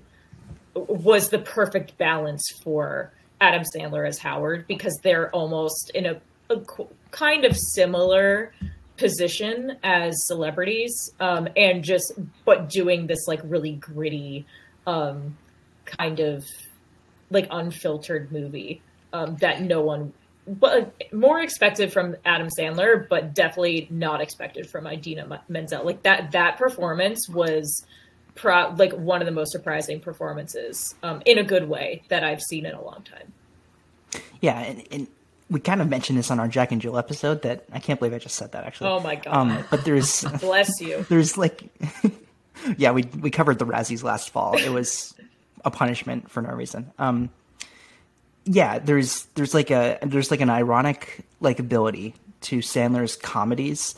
was 0.76 1.30
the 1.30 1.40
perfect 1.40 1.98
balance 1.98 2.48
for 2.64 3.12
Adam 3.42 3.64
Sandler 3.76 4.08
as 4.08 4.20
Howard 4.20 4.68
because 4.68 4.98
they're 5.04 5.30
almost 5.32 5.92
in 5.94 6.06
a, 6.06 6.22
a 6.50 6.60
qu- 6.60 6.90
kind 7.12 7.46
of 7.46 7.58
similar 7.58 8.54
position 8.98 9.78
as 9.84 10.14
celebrities 10.28 11.12
um, 11.20 11.48
and 11.58 11.84
just 11.84 12.14
but 12.46 12.70
doing 12.70 13.08
this 13.08 13.28
like 13.28 13.42
really 13.44 13.74
gritty 13.74 14.46
um, 14.86 15.36
kind 15.86 16.20
of 16.20 16.46
like 17.30 17.48
unfiltered 17.50 18.32
movie 18.32 18.82
um, 19.12 19.36
that 19.38 19.62
no 19.62 19.82
one 19.82 20.14
but 20.48 20.94
more 21.12 21.40
expected 21.40 21.94
from 21.94 22.16
Adam 22.26 22.50
Sandler 22.58 23.08
but 23.08 23.34
definitely 23.34 23.88
not 23.90 24.22
expected 24.22 24.70
from 24.70 24.86
Idina 24.88 25.42
Menzel 25.48 25.86
like 25.86 26.04
that 26.04 26.32
that 26.32 26.58
performance 26.58 27.30
was 27.30 27.86
pro- 28.36 28.74
like 28.78 28.94
one 28.94 29.22
of 29.22 29.26
the 29.26 29.32
most 29.32 29.52
surprising 29.52 30.00
performances 30.00 30.96
um, 31.04 31.22
in 31.26 31.38
a 31.38 31.44
good 31.44 31.70
way 31.70 32.04
that 32.10 32.24
I've 32.24 32.42
seen 32.42 32.66
in 32.66 32.74
a 32.74 32.84
long 32.84 33.04
time. 33.04 33.34
Yeah, 34.42 34.60
and, 34.60 34.84
and 34.92 35.08
we 35.50 35.60
kind 35.60 35.82
of 35.82 35.90
mentioned 35.90 36.18
this 36.18 36.30
on 36.32 36.40
our 36.40 36.48
Jack 36.48 36.72
and 36.72 36.82
Jill 36.82 36.98
episode. 36.98 37.42
That 37.44 37.66
I 37.72 37.80
can't 37.80 38.00
believe 38.00 38.14
I 38.14 38.20
just 38.20 38.36
said 38.36 38.52
that 38.52 38.66
actually. 38.66 38.90
Oh 38.90 39.00
my 39.00 39.16
god! 39.16 39.34
Um, 39.34 39.66
but 39.70 39.86
there's 39.86 40.22
Bless 40.40 40.82
you. 40.82 41.06
there's 41.10 41.38
like 41.38 41.64
yeah 42.78 42.92
we 42.92 43.04
we 43.20 43.32
covered 43.32 43.60
the 43.60 43.66
razzies 43.66 44.04
last 44.04 44.30
fall 44.30 44.58
it 44.58 44.70
was 44.70 45.14
a 45.66 45.72
punishment 45.72 46.30
for 46.30 46.42
no 46.42 46.52
reason 46.52 46.92
um 47.00 47.30
yeah 48.46 48.80
there's 48.80 49.24
there's 49.36 49.54
like 49.54 49.72
a 49.72 49.98
there's 50.04 50.32
like 50.32 50.42
an 50.42 50.50
ironic 50.50 51.26
like 51.40 51.60
ability 51.60 52.14
to 52.42 52.60
sandler's 52.60 53.16
comedies 53.16 53.96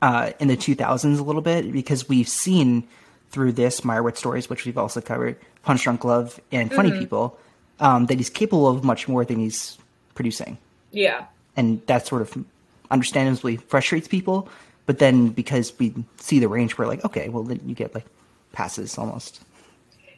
uh 0.00 0.30
in 0.40 0.48
the 0.48 0.56
2000s 0.56 1.18
a 1.18 1.22
little 1.22 1.42
bit 1.42 1.70
because 1.72 2.08
we've 2.08 2.28
seen 2.28 2.84
through 3.30 3.52
this 3.52 3.82
meyerowitz 3.82 4.16
stories 4.18 4.48
which 4.48 4.64
we've 4.64 4.78
also 4.78 5.00
covered 5.00 5.36
punch 5.62 5.82
drunk 5.84 6.04
love 6.04 6.40
and 6.50 6.72
funny 6.72 6.90
people 6.98 7.38
um, 7.80 8.06
that 8.06 8.18
he's 8.18 8.30
capable 8.30 8.68
of 8.68 8.84
much 8.84 9.08
more 9.08 9.24
than 9.24 9.40
he's 9.40 9.76
producing, 10.14 10.56
Yeah. 10.92 11.24
and 11.56 11.84
that 11.86 12.06
sort 12.06 12.22
of 12.22 12.44
understandably 12.92 13.56
frustrates 13.56 14.06
people. 14.06 14.48
But 14.86 15.00
then 15.00 15.30
because 15.30 15.72
we 15.80 15.92
see 16.18 16.38
the 16.38 16.46
range, 16.48 16.78
we're 16.78 16.86
like, 16.86 17.04
okay, 17.04 17.28
well 17.28 17.42
then 17.42 17.58
you 17.66 17.74
get 17.74 17.92
like 17.92 18.04
passes 18.52 18.96
almost. 18.98 19.40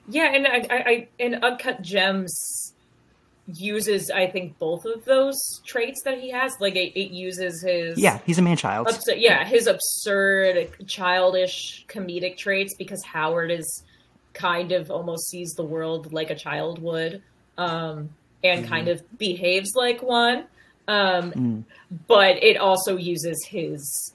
Yeah, 0.08 0.34
and 0.34 0.46
I, 0.46 0.56
I, 0.68 0.76
I 0.90 1.08
and 1.18 1.36
Uncut 1.42 1.80
Gems 1.80 2.73
uses 3.46 4.10
I 4.10 4.26
think 4.26 4.58
both 4.58 4.84
of 4.84 5.04
those 5.04 5.36
traits 5.66 6.02
that 6.04 6.18
he 6.20 6.30
has. 6.30 6.52
Like 6.60 6.76
it, 6.76 6.98
it 6.98 7.10
uses 7.10 7.62
his 7.62 7.98
Yeah, 7.98 8.18
he's 8.24 8.38
a 8.38 8.42
man 8.42 8.56
child. 8.56 8.88
absurd, 8.88 9.18
yeah, 9.18 9.44
his 9.44 9.66
absurd, 9.66 10.70
childish, 10.86 11.84
comedic 11.88 12.36
traits 12.36 12.74
because 12.76 13.02
Howard 13.04 13.50
is 13.50 13.84
kind 14.32 14.72
of 14.72 14.90
almost 14.90 15.28
sees 15.28 15.52
the 15.54 15.62
world 15.64 16.12
like 16.12 16.30
a 16.30 16.34
child 16.34 16.80
would, 16.82 17.22
um, 17.58 18.10
and 18.42 18.66
kind 18.66 18.88
of 18.88 19.02
behaves 19.18 19.74
like 19.74 20.02
one. 20.02 20.44
Um, 20.88 21.64
But 22.06 22.42
it 22.42 22.56
also 22.56 22.96
uses 22.96 23.44
his 23.46 24.12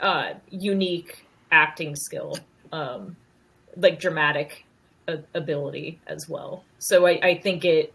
uh, 0.00 0.34
unique 0.50 1.24
acting 1.52 1.96
skill, 1.96 2.38
um, 2.72 3.16
like 3.76 4.00
dramatic 4.00 4.64
ability 5.34 5.98
as 6.06 6.28
well. 6.28 6.64
So 6.78 7.06
I, 7.06 7.20
I 7.22 7.34
think 7.38 7.64
it 7.64 7.92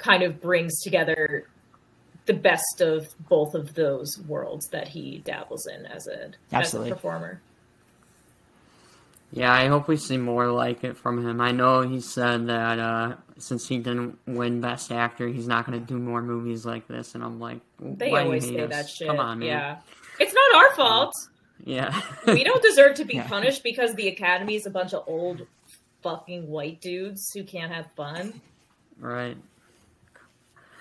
kind 0.00 0.22
of 0.22 0.40
brings 0.40 0.80
together 0.82 1.46
the 2.26 2.32
best 2.34 2.80
of 2.80 3.06
both 3.28 3.54
of 3.54 3.74
those 3.74 4.18
worlds 4.26 4.68
that 4.72 4.88
he 4.88 5.18
dabbles 5.24 5.66
in 5.66 5.86
as 5.86 6.06
a 6.06 6.30
as 6.52 6.74
a 6.74 6.88
performer. 6.88 7.40
Yeah, 9.32 9.52
I 9.52 9.68
hope 9.68 9.86
we 9.86 9.96
see 9.96 10.16
more 10.16 10.48
like 10.50 10.82
it 10.82 10.96
from 10.96 11.24
him. 11.24 11.40
I 11.40 11.52
know 11.52 11.82
he 11.82 12.00
said 12.00 12.48
that 12.48 12.80
uh, 12.80 13.14
since 13.38 13.68
he 13.68 13.78
didn't 13.78 14.18
win 14.26 14.60
Best 14.60 14.90
Actor, 14.90 15.28
he's 15.28 15.46
not 15.46 15.66
going 15.66 15.78
to 15.78 15.86
do 15.86 15.96
more 16.00 16.20
movies 16.20 16.66
like 16.66 16.88
this. 16.88 17.14
And 17.14 17.22
I'm 17.22 17.38
like, 17.38 17.60
They 17.78 18.10
why 18.10 18.18
do 18.18 18.24
you 18.24 18.26
always 18.26 18.44
hate 18.46 18.56
say 18.56 18.62
us? 18.64 18.70
that 18.70 18.88
shit. 18.88 19.06
Come 19.06 19.20
on, 19.20 19.38
man. 19.38 19.48
Yeah. 19.48 19.76
It's 20.18 20.34
not 20.34 20.56
our 20.64 20.74
fault. 20.74 21.14
Yeah. 21.64 22.00
we 22.26 22.42
don't 22.42 22.60
deserve 22.70 22.96
to 22.96 23.04
be 23.04 23.14
Yeah. 23.14 23.28
punished 23.28 23.62
because 23.62 23.94
the 23.94 24.08
academy 24.08 24.56
is 24.56 24.66
a 24.66 24.70
bunch 24.70 24.94
of 24.94 25.04
old 25.06 25.46
fucking 26.02 26.48
white 26.48 26.80
dudes 26.80 27.30
who 27.32 27.44
can't 27.44 27.70
have 27.72 27.86
fun. 27.92 28.40
right. 28.98 29.36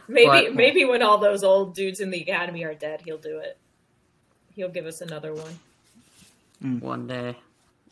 Maybe 0.09 0.25
But- 0.25 0.55
maybe 0.55 0.83
when 0.85 1.01
all 1.03 1.19
those 1.19 1.43
old 1.43 1.75
dudes 1.75 1.99
in 1.99 2.09
the 2.09 2.21
academy 2.21 2.63
are 2.63 2.73
dead, 2.73 3.01
he'll 3.05 3.19
do 3.19 3.37
it. 3.37 3.57
He'll 4.55 4.69
give 4.69 4.85
us 4.87 5.01
another 5.01 5.33
one. 5.33 6.79
One 6.81 7.07
day. 7.07 7.37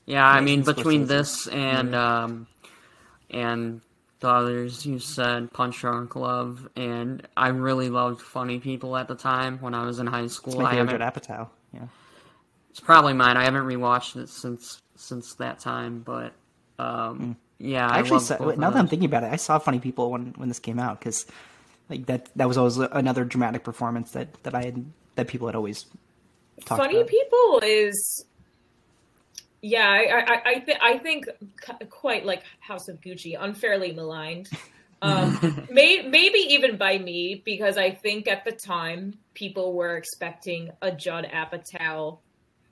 Yeah, 0.05 0.25
I 0.25 0.41
mean, 0.41 0.63
between 0.63 1.05
this 1.05 1.47
and 1.47 1.93
um, 1.95 2.47
and 3.29 3.81
the 4.19 4.29
others 4.29 4.85
you 4.85 4.99
said, 4.99 5.53
Punch 5.53 5.79
Drunk 5.79 6.15
Love, 6.15 6.67
and 6.75 7.25
I 7.37 7.49
really 7.49 7.89
loved 7.89 8.21
Funny 8.21 8.59
People 8.59 8.97
at 8.97 9.07
the 9.07 9.15
time 9.15 9.59
when 9.59 9.73
I 9.73 9.85
was 9.85 9.99
in 9.99 10.07
high 10.07 10.27
school. 10.27 10.53
It's 10.53 10.61
my 10.63 10.69
I 10.69 10.71
favorite 10.75 11.01
haven't, 11.01 11.23
Judd 11.27 11.37
Apatow. 11.37 11.49
Yeah. 11.73 11.87
it's 12.71 12.79
probably 12.79 13.13
mine. 13.13 13.37
I 13.37 13.43
haven't 13.43 13.65
rewatched 13.65 14.15
it 14.15 14.29
since 14.29 14.81
since 14.95 15.35
that 15.35 15.59
time, 15.59 16.01
but 16.03 16.33
um, 16.79 17.37
yeah, 17.59 17.87
I, 17.87 17.97
I 17.97 17.99
actually 17.99 18.11
love 18.15 18.23
saw, 18.23 18.37
both 18.37 18.53
of 18.53 18.59
now 18.59 18.69
that 18.71 18.79
I'm 18.79 18.87
thinking 18.87 19.05
about 19.05 19.23
it, 19.23 19.31
I 19.31 19.35
saw 19.35 19.59
Funny 19.59 19.79
People 19.79 20.11
when 20.11 20.33
when 20.37 20.47
this 20.49 20.59
came 20.59 20.79
out 20.79 20.99
because 20.99 21.25
like 21.89 22.05
that 22.07 22.29
that 22.35 22.47
was 22.47 22.57
always 22.57 22.77
another 22.77 23.23
dramatic 23.25 23.63
performance 23.63 24.11
that 24.11 24.41
that 24.43 24.53
I 24.53 24.65
had 24.65 24.85
that 25.15 25.27
people 25.27 25.47
had 25.47 25.55
always 25.55 25.85
talked 26.65 26.81
Funny 26.81 26.97
about. 26.97 27.07
people 27.07 27.61
is 27.63 28.25
yeah, 29.61 29.89
I 29.89 30.19
I 30.19 30.41
I, 30.45 30.59
th- 30.59 30.77
I 30.81 30.97
think 30.97 31.25
quite 31.89 32.25
like 32.25 32.43
House 32.59 32.87
of 32.87 33.01
Gucci, 33.01 33.35
unfairly 33.39 33.91
maligned. 33.91 34.49
Um, 35.01 35.67
may, 35.71 36.01
maybe 36.01 36.39
even 36.39 36.77
by 36.77 36.97
me 36.97 37.41
because 37.45 37.77
I 37.77 37.91
think 37.91 38.27
at 38.27 38.45
the 38.45 38.51
time 38.51 39.19
people 39.33 39.73
were 39.73 39.95
expecting 39.95 40.71
a 40.81 40.91
Judd 40.91 41.27
Apatow 41.31 42.19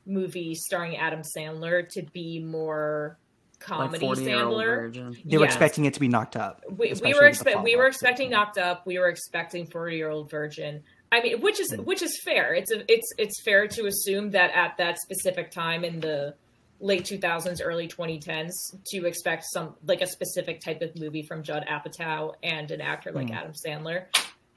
movie 0.05 0.55
starring 0.55 0.97
Adam 0.97 1.21
Sandler 1.37 1.87
to 1.89 2.03
be 2.13 2.39
more 2.39 3.17
comedy 3.65 4.05
40-year-old 4.05 4.61
Sandler. 4.61 4.65
virgin. 4.77 5.17
They 5.25 5.37
were 5.37 5.43
Yes. 5.45 5.53
expecting 5.53 5.85
it 5.85 5.93
to 5.95 5.99
be 5.99 6.07
knocked 6.07 6.35
up. 6.35 6.61
we, 6.69 6.93
we 7.03 7.13
were 7.13 7.21
with 7.21 7.29
expect 7.29 7.63
we 7.63 7.75
were 7.75 7.87
expecting 7.87 8.29
knocked 8.29 8.57
up 8.57 8.85
we 8.85 8.99
were 8.99 9.09
expecting 9.09 9.65
40 9.65 9.95
year 9.97 10.09
old 10.09 10.29
virgin 10.29 10.83
i 11.11 11.21
mean 11.21 11.41
which 11.41 11.59
is 11.59 11.75
which 11.77 12.01
is 12.01 12.19
fair 12.23 12.53
it's 12.53 12.71
a, 12.71 12.83
it's 12.91 13.09
it's 13.17 13.41
fair 13.43 13.67
to 13.67 13.85
assume 13.87 14.31
that 14.31 14.51
at 14.55 14.77
that 14.77 14.97
specific 14.99 15.51
time 15.51 15.83
in 15.83 15.99
the 15.99 16.35
late 16.79 17.03
2000s 17.05 17.59
early 17.63 17.87
2010s 17.87 18.51
to 18.87 19.05
expect 19.05 19.43
some 19.53 19.75
like 19.87 20.01
a 20.01 20.07
specific 20.07 20.59
type 20.61 20.81
of 20.81 20.91
movie 20.99 21.23
from 21.23 21.41
judd 21.43 21.65
apatow 21.69 22.33
and 22.43 22.69
an 22.71 22.81
actor 22.81 23.11
like 23.11 23.31
adam 23.31 23.53
sandler 23.65 24.05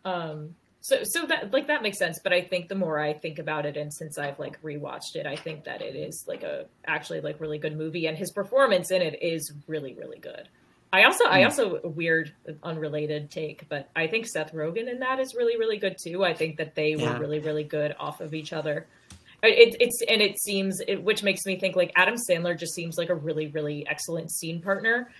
um 0.04 0.54
so 0.80 1.02
so 1.02 1.26
that 1.26 1.52
like 1.52 1.66
that 1.66 1.82
makes 1.82 1.98
sense 1.98 2.18
but 2.22 2.32
i 2.32 2.40
think 2.40 2.68
the 2.68 2.74
more 2.74 2.98
i 2.98 3.12
think 3.12 3.38
about 3.38 3.66
it 3.66 3.76
and 3.76 3.92
since 3.92 4.18
i've 4.18 4.38
like 4.38 4.60
rewatched 4.62 5.16
it 5.16 5.26
i 5.26 5.36
think 5.36 5.64
that 5.64 5.82
it 5.82 5.96
is 5.96 6.24
like 6.28 6.42
a 6.42 6.66
actually 6.86 7.20
like 7.20 7.40
really 7.40 7.58
good 7.58 7.76
movie 7.76 8.06
and 8.06 8.16
his 8.16 8.30
performance 8.30 8.90
in 8.90 9.02
it 9.02 9.22
is 9.22 9.52
really 9.66 9.94
really 9.94 10.18
good 10.18 10.48
I 10.92 11.04
also, 11.04 11.26
I 11.26 11.40
hmm. 11.40 11.44
also 11.44 11.80
weird, 11.84 12.32
unrelated 12.62 13.30
take, 13.30 13.68
but 13.68 13.90
I 13.94 14.06
think 14.06 14.26
Seth 14.26 14.52
Rogen 14.54 14.90
in 14.90 15.00
that 15.00 15.20
is 15.20 15.34
really, 15.34 15.58
really 15.58 15.76
good 15.76 15.96
too. 16.02 16.24
I 16.24 16.32
think 16.32 16.56
that 16.56 16.74
they 16.74 16.94
Yeah. 16.94 17.12
were 17.12 17.20
really, 17.20 17.40
really 17.40 17.64
good 17.64 17.94
off 17.98 18.20
of 18.20 18.32
each 18.32 18.52
other. 18.52 18.86
It, 19.42 19.76
it's 19.80 20.00
and 20.08 20.22
it 20.22 20.40
seems, 20.40 20.80
it, 20.88 21.02
which 21.02 21.22
makes 21.22 21.44
me 21.44 21.58
think 21.60 21.76
like 21.76 21.92
Adam 21.94 22.14
Sandler 22.28 22.58
just 22.58 22.74
seems 22.74 22.96
like 22.96 23.10
a 23.10 23.14
really, 23.14 23.48
really 23.48 23.86
excellent 23.86 24.32
scene 24.32 24.62
partner 24.62 25.10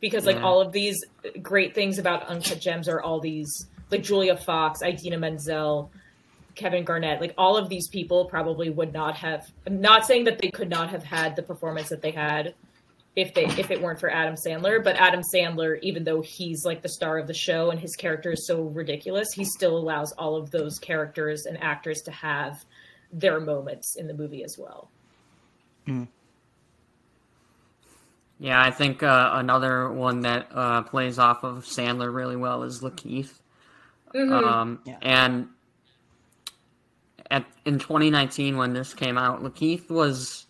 because 0.00 0.24
like 0.24 0.36
Yeah. 0.36 0.44
all 0.44 0.60
of 0.60 0.72
these 0.72 0.98
great 1.42 1.74
things 1.74 1.98
about 1.98 2.26
Uncut 2.26 2.58
Gems 2.58 2.88
are 2.88 3.02
all 3.02 3.20
these 3.20 3.66
like 3.90 4.02
Julia 4.02 4.36
Fox, 4.36 4.82
Idina 4.82 5.18
Menzel, 5.18 5.90
Kevin 6.54 6.84
Garnett, 6.84 7.20
like 7.20 7.34
all 7.38 7.56
of 7.56 7.68
these 7.68 7.88
people 7.88 8.26
probably 8.26 8.68
would 8.68 8.92
not 8.92 9.16
have. 9.16 9.46
I'm 9.66 9.80
not 9.80 10.06
saying 10.06 10.24
that 10.24 10.38
they 10.38 10.50
could 10.50 10.68
not 10.68 10.90
have 10.90 11.04
had 11.04 11.36
the 11.36 11.42
performance 11.42 11.88
that 11.88 12.02
they 12.02 12.10
had 12.10 12.54
if 13.16 13.32
they 13.34 13.46
if 13.46 13.70
it 13.70 13.80
weren't 13.80 14.00
for 14.00 14.10
Adam 14.10 14.34
Sandler. 14.34 14.82
But 14.82 14.96
Adam 14.96 15.22
Sandler, 15.34 15.78
even 15.82 16.04
though 16.04 16.20
he's 16.20 16.64
like 16.64 16.82
the 16.82 16.88
star 16.88 17.18
of 17.18 17.26
the 17.26 17.34
show 17.34 17.70
and 17.70 17.80
his 17.80 17.96
character 17.96 18.32
is 18.32 18.46
so 18.46 18.62
ridiculous, 18.62 19.32
he 19.32 19.44
still 19.44 19.76
allows 19.76 20.12
all 20.12 20.36
of 20.36 20.50
those 20.50 20.78
characters 20.78 21.46
and 21.46 21.62
actors 21.62 22.02
to 22.02 22.10
have 22.10 22.64
their 23.12 23.40
moments 23.40 23.96
in 23.96 24.06
the 24.06 24.14
movie 24.14 24.44
as 24.44 24.56
well. 24.58 24.90
Yeah, 28.38 28.62
I 28.62 28.70
think 28.70 29.02
uh, 29.02 29.30
another 29.34 29.90
one 29.90 30.20
that 30.20 30.48
uh, 30.52 30.82
plays 30.82 31.18
off 31.18 31.42
of 31.42 31.64
Sandler 31.64 32.14
really 32.14 32.36
well 32.36 32.62
is 32.62 32.82
Lakeith. 32.82 33.40
Um, 34.14 34.80
Yeah. 34.84 34.96
And 35.02 35.48
at 37.30 37.44
in 37.64 37.78
2019 37.78 38.56
when 38.56 38.72
this 38.72 38.94
came 38.94 39.18
out, 39.18 39.42
Lakeith 39.42 39.90
was 39.90 40.46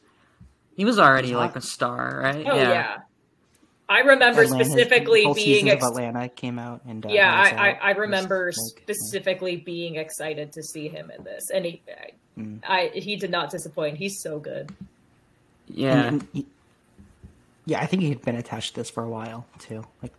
he 0.77 0.85
was 0.85 0.99
already 0.99 1.35
like 1.35 1.57
a 1.57 1.61
star, 1.61 2.21
right? 2.23 2.47
Oh 2.49 2.57
yeah. 2.57 2.99
I 3.91 4.01
remember 4.01 4.43
Atlanta- 4.43 4.65
specifically 4.67 5.25
both 5.25 5.37
being 5.37 5.71
ex- 5.71 5.83
of 5.83 5.93
Atlanta 5.93 6.29
came 6.29 6.59
out, 6.59 6.83
and 6.87 7.05
uh, 7.07 7.09
yeah, 7.09 7.33
Lights 7.41 7.53
I, 7.55 7.57
I, 7.57 7.71
Out 7.71 7.77
I 7.83 7.89
was, 7.93 7.99
remember 7.99 8.47
like, 8.55 8.55
yeah. 8.77 8.83
specifically 8.95 9.57
being 9.57 9.97
excited 9.97 10.53
to 10.53 10.63
see 10.63 10.89
him 10.89 11.11
in 11.17 11.25
this, 11.25 11.51
and 11.51 11.65
he, 11.65 11.83
I, 11.89 12.11
Mm. 12.39 12.61
I 12.63 12.91
he 12.95 13.17
did 13.17 13.33
not 13.33 13.51
disappoint. 13.51 13.97
He's 13.97 14.21
so 14.23 14.39
good. 14.39 14.71
yeah. 15.67 15.95
And- 16.05 16.07
and 16.23 16.29
he- 16.33 16.47
yeah, 17.65 17.81
I 17.81 17.87
think 17.87 18.03
he 18.03 18.11
had 18.11 18.23
been 18.23 18.37
attached 18.37 18.75
to 18.75 18.81
this 18.81 18.89
for 18.91 19.03
a 19.03 19.09
while 19.09 19.45
too. 19.59 19.85
Like 20.03 20.13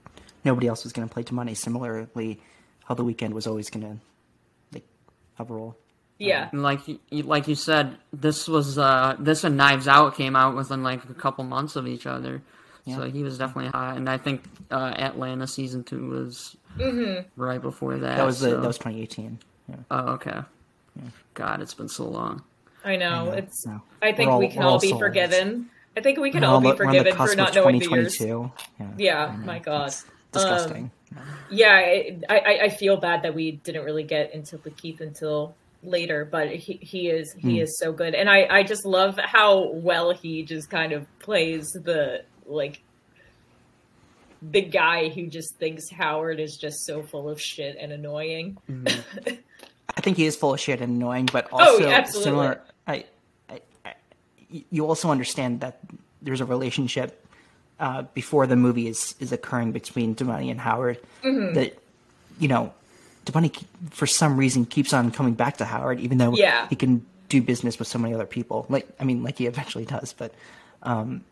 nobody 0.44 0.68
else 0.68 0.84
was 0.84 0.92
going 0.92 1.08
to 1.08 1.14
play 1.14 1.24
Demany. 1.24 1.56
Similarly, 1.56 2.42
how 2.90 2.96
the 2.96 3.04
Weeknd 3.06 3.32
was 3.34 3.48
always 3.48 3.70
going 3.70 3.86
to 3.86 3.98
like 4.74 4.84
have 5.36 5.50
a 5.50 5.54
role. 5.54 5.78
Yeah, 6.18 6.50
And 6.52 6.62
like 6.64 6.82
you, 6.86 7.00
like 7.24 7.48
you 7.48 7.56
said, 7.56 7.96
this 8.12 8.46
was 8.50 8.78
uh, 8.78 9.16
this 9.20 9.46
and 9.46 9.56
Knives 9.56 9.88
Out 9.88 10.16
came 10.18 10.36
out 10.36 10.54
within 10.54 10.84
like 10.84 11.06
a 11.10 11.14
couple 11.14 11.46
months 11.46 11.78
of 11.78 11.88
each 11.88 12.06
other, 12.06 12.42
Yeah. 12.84 12.98
so 12.98 13.10
he 13.10 13.24
was 13.24 13.38
definitely 13.38 13.72
hot. 13.72 13.96
And 13.96 14.10
I 14.10 14.18
think 14.18 14.44
uh, 14.70 14.94
Atlanta 14.98 15.48
season 15.48 15.86
two 15.86 16.10
was 16.10 16.58
right 17.38 17.62
before 17.62 18.00
that. 18.00 18.18
That 18.18 18.26
was 18.26 18.42
the, 18.42 18.50
so- 18.50 18.60
that 18.60 18.68
was 18.68 18.78
2018. 18.80 19.40
Yeah. 19.70 19.76
Oh, 19.92 19.98
okay. 20.16 20.40
Yeah. 20.98 21.04
God, 21.36 21.62
it's 21.62 21.74
been 21.76 21.88
so 21.88 22.06
long. 22.10 22.44
I 22.84 22.98
know. 22.98 23.10
I 23.10 23.26
know, 23.26 23.32
It's. 23.34 23.66
no. 23.66 23.82
I 24.02 24.12
think 24.12 24.28
We're 24.28 24.34
all- 24.34 24.40
we 24.40 24.48
can 24.50 24.64
all, 24.64 24.74
all 24.74 24.80
be 24.80 24.90
souls. 24.90 25.00
forgiven. 25.00 25.70
I 25.96 26.02
think 26.02 26.20
we 26.20 26.32
can 26.32 26.42
We're 26.42 26.48
all 26.50 26.56
on 26.58 26.64
be 26.64 26.72
the- 26.72 26.76
we're 26.80 26.86
on 26.88 26.92
the 26.94 26.98
forgiven 27.00 27.28
for 27.28 27.36
not 27.36 27.56
knowing 27.56 27.80
the 27.80 27.90
years. 27.90 28.18
2022. 28.18 28.52
Yeah, 28.80 28.88
Yeah, 28.98 29.36
my 29.46 29.60
God. 29.60 29.88
It's 29.88 30.06
disgusting. 30.34 30.92
Yeah, 31.52 31.74
I, 31.74 32.20
I 32.30 32.60
I 32.64 32.70
feel 32.70 32.98
bad 32.98 33.24
that 33.24 33.34
we 33.34 33.52
didn't 33.54 33.84
really 33.86 34.04
get 34.04 34.34
into 34.34 34.58
Lakeith 34.60 35.02
until 35.02 35.56
later, 35.84 36.26
but 36.26 36.50
he 36.50 36.74
he 36.82 37.10
is 37.10 37.34
he 37.38 37.58
Hmm. 37.58 37.64
is 37.64 37.78
so 37.80 37.92
good, 37.92 38.14
and 38.16 38.30
I 38.30 38.46
I 38.50 38.64
just 38.64 38.86
love 38.86 39.18
how 39.22 39.72
well 39.72 40.12
he 40.14 40.44
just 40.44 40.70
kind 40.70 40.92
of 40.94 41.08
plays 41.20 41.68
the 41.72 42.24
like 42.46 42.82
the 44.42 44.62
guy 44.62 45.10
who 45.10 45.28
just 45.28 45.56
thinks 45.58 45.90
Howard 45.90 46.40
is 46.40 46.56
just 46.56 46.86
so 46.86 47.02
full 47.04 47.28
of 47.30 47.42
shit 47.42 47.76
and 47.80 47.92
annoying. 47.92 48.58
I 49.98 50.02
think 50.02 50.16
he 50.18 50.26
is 50.26 50.36
full 50.38 50.54
of 50.54 50.60
shit 50.62 50.80
and 50.82 50.96
annoying, 50.96 51.28
but 51.34 51.50
Oh, 51.52 51.58
also 51.60 51.90
absolutely. 51.90 52.24
similar. 52.24 52.62
I, 52.88 53.06
I, 53.50 53.62
I, 53.84 53.94
you 54.48 54.86
also 54.86 55.10
understand 55.12 55.60
that 55.62 55.80
there's 56.22 56.40
a 56.40 56.46
relationship 56.46 57.26
uh, 57.80 58.04
before 58.14 58.48
the 58.48 58.56
movie 58.56 58.88
is 58.88 59.16
is 59.20 59.32
occurring 59.32 59.72
between 59.72 60.16
Demany 60.16 60.52
and 60.52 60.60
Howard 60.60 61.00
Mm-hmm. 61.24 61.54
that 61.56 61.78
you 62.40 62.48
know, 62.48 62.74
Bunny 63.32 63.52
for 63.92 64.08
some 64.08 64.38
reason 64.38 64.66
keeps 64.66 64.92
on 64.94 65.12
coming 65.12 65.34
back 65.34 65.58
to 65.58 65.66
Howard, 65.66 66.00
even 66.00 66.18
though 66.18 66.34
Yeah. 66.34 66.68
he 66.70 66.76
can 66.76 67.06
do 67.28 67.42
business 67.42 67.78
with 67.78 67.88
so 67.88 68.00
many 68.00 68.14
other 68.16 68.26
people. 68.26 68.66
Like, 68.70 68.88
I 69.00 69.04
mean, 69.04 69.22
like 69.24 69.38
he 69.38 69.46
eventually 69.48 69.86
does, 69.86 70.14
but. 70.14 70.34
Um, 70.82 71.24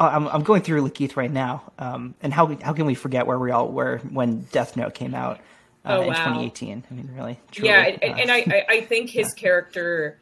I'm, 0.00 0.26
I'm 0.28 0.42
going 0.44 0.62
through 0.62 0.88
Lakeith 0.88 1.16
right 1.16 1.30
now, 1.30 1.62
um, 1.78 2.14
and 2.22 2.32
how 2.32 2.46
how 2.62 2.72
can 2.72 2.86
we 2.86 2.94
forget 2.94 3.26
where 3.26 3.38
we 3.38 3.50
all 3.50 3.68
were 3.68 3.98
when 4.10 4.42
Death 4.50 4.76
Note 4.76 4.94
came 4.94 5.14
out 5.14 5.40
uh, 5.84 5.98
Oh, 5.98 6.02
in 6.02 6.08
2018? 6.08 6.84
I 6.90 6.94
mean, 6.94 7.10
really, 7.14 7.38
truly, 7.52 7.68
yeah, 7.68 7.82
and, 7.84 8.02
uh, 8.02 8.16
and 8.16 8.30
I, 8.30 8.36
I 8.38 8.64
I 8.76 8.80
think 8.82 9.10
his 9.20 9.32
character 9.34 10.18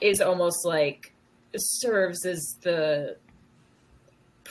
is 0.00 0.20
almost 0.20 0.64
like 0.66 1.12
serves 1.56 2.26
as 2.26 2.56
the 2.62 3.16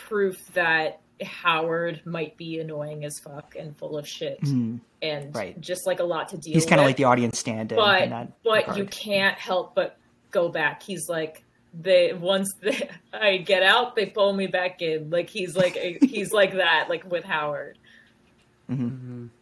proof 0.07 0.37
that 0.53 1.01
Howard 1.21 2.01
might 2.05 2.37
be 2.37 2.59
annoying 2.59 3.03
as 3.03 3.19
fuck 3.19 3.55
and 3.59 3.75
full 3.75 3.97
of 3.97 4.07
shit 4.07 4.39
and 4.41 4.81
Mm, 5.01 5.35
right. 5.35 5.59
just 5.61 5.85
like 5.85 5.99
a 5.99 6.03
lot 6.03 6.29
to 6.29 6.37
deal 6.37 6.53
he's 6.53 6.63
with. 6.63 6.69
kind 6.69 6.79
of 6.81 6.85
like 6.87 6.95
the 6.97 7.03
audience 7.05 7.37
stand-in. 7.39 7.77
but 7.77 8.01
in 8.03 8.09
that 8.11 8.31
but 8.43 8.61
regard. 8.67 8.77
you 8.77 8.85
can't 8.85 9.37
help 9.37 9.75
but 9.75 9.97
go 10.31 10.49
back. 10.49 10.81
He's 10.83 11.07
like 11.09 11.43
they 11.73 12.13
once 12.13 12.53
they, 12.61 12.89
I 13.13 13.37
get 13.37 13.63
out, 13.63 13.95
they 13.95 14.05
pull 14.07 14.33
me 14.33 14.47
back 14.47 14.81
in. 14.81 15.09
Like 15.09 15.29
he's 15.29 15.55
like 15.57 15.75
he's 16.01 16.31
like 16.31 16.53
that, 16.55 16.87
like 16.89 17.03
with 17.09 17.23
Howard, 17.25 17.77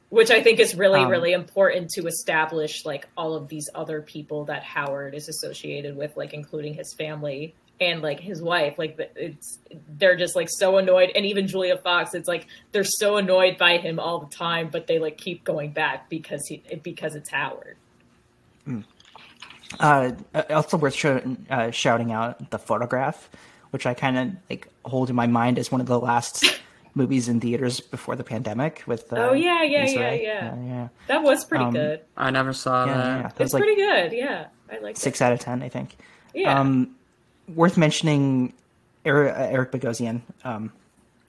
which 0.09 0.31
I 0.31 0.41
think 0.41 0.59
is 0.59 0.73
really 0.75 1.01
Um, 1.01 1.09
really 1.09 1.33
important 1.33 1.89
to 1.91 2.07
establish 2.07 2.85
like 2.85 3.07
all 3.17 3.35
of 3.35 3.47
these 3.49 3.69
other 3.75 4.01
people 4.01 4.45
that 4.45 4.63
Howard 4.63 5.13
is 5.15 5.27
associated 5.29 5.95
with, 5.97 6.15
like 6.17 6.33
including 6.33 6.73
his 6.73 6.93
family 6.93 7.53
and 7.79 8.01
like 8.01 8.19
his 8.19 8.41
wife. 8.41 8.77
Like 8.77 8.97
it's 9.15 9.59
they're 9.89 10.15
just 10.15 10.35
like 10.35 10.49
so 10.49 10.77
annoyed, 10.77 11.11
and 11.15 11.25
even 11.25 11.47
Julia 11.47 11.77
Fox. 11.77 12.13
It's 12.13 12.27
like 12.27 12.47
they're 12.71 12.83
so 12.83 13.17
annoyed 13.17 13.57
by 13.57 13.77
him 13.77 13.99
all 13.99 14.19
the 14.19 14.35
time, 14.35 14.69
but 14.71 14.87
they 14.87 14.99
like 14.99 15.17
keep 15.17 15.43
going 15.43 15.71
back 15.71 16.09
because 16.09 16.45
he 16.47 16.63
because 16.83 17.15
it's 17.15 17.29
Howard. 17.29 17.77
Uh, 19.79 20.11
also 20.49 20.77
worth 20.77 20.95
sh- 20.95 21.05
uh, 21.49 21.71
shouting 21.71 22.11
out 22.13 22.51
the 22.51 22.59
photograph, 22.59 23.29
which 23.71 23.85
I 23.85 23.93
kind 23.93 24.17
of 24.17 24.31
like 24.49 24.67
hold 24.85 25.09
in 25.09 25.15
my 25.15 25.27
mind 25.27 25.59
as 25.59 25.71
one 25.71 25.81
of 25.81 25.87
the 25.87 25.99
last 25.99 26.61
movies 26.95 27.27
in 27.27 27.41
theaters 27.41 27.81
before 27.81 28.15
the 28.15 28.23
pandemic. 28.23 28.83
With 28.87 29.11
uh, 29.11 29.17
Oh, 29.17 29.33
yeah, 29.33 29.63
yeah, 29.63 29.83
Issa 29.83 29.93
yeah, 29.99 30.11
yeah. 30.13 30.55
yeah, 30.65 30.87
That 31.07 31.21
was 31.21 31.43
pretty 31.43 31.65
Um, 31.65 31.73
good. 31.73 31.99
I 32.15 32.31
never 32.31 32.53
saw 32.53 32.85
yeah, 32.85 32.93
that. 32.93 33.05
yeah. 33.05 33.21
That 33.23 33.29
It's 33.31 33.39
was 33.39 33.53
like 33.53 33.63
pretty 33.63 33.75
good. 33.81 34.13
Yeah, 34.13 34.47
I 34.71 34.77
like 34.79 34.95
six 34.95 35.19
it. 35.19 35.25
out 35.25 35.33
of 35.33 35.39
ten, 35.39 35.61
I 35.61 35.67
think. 35.69 35.97
Yeah. 36.33 36.57
Um, 36.59 36.95
worth 37.47 37.77
mentioning 37.77 38.53
Eric, 39.05 39.33
uh, 39.35 39.39
Eric 39.49 39.71
Bogosian, 39.71 40.21
um, 40.43 40.71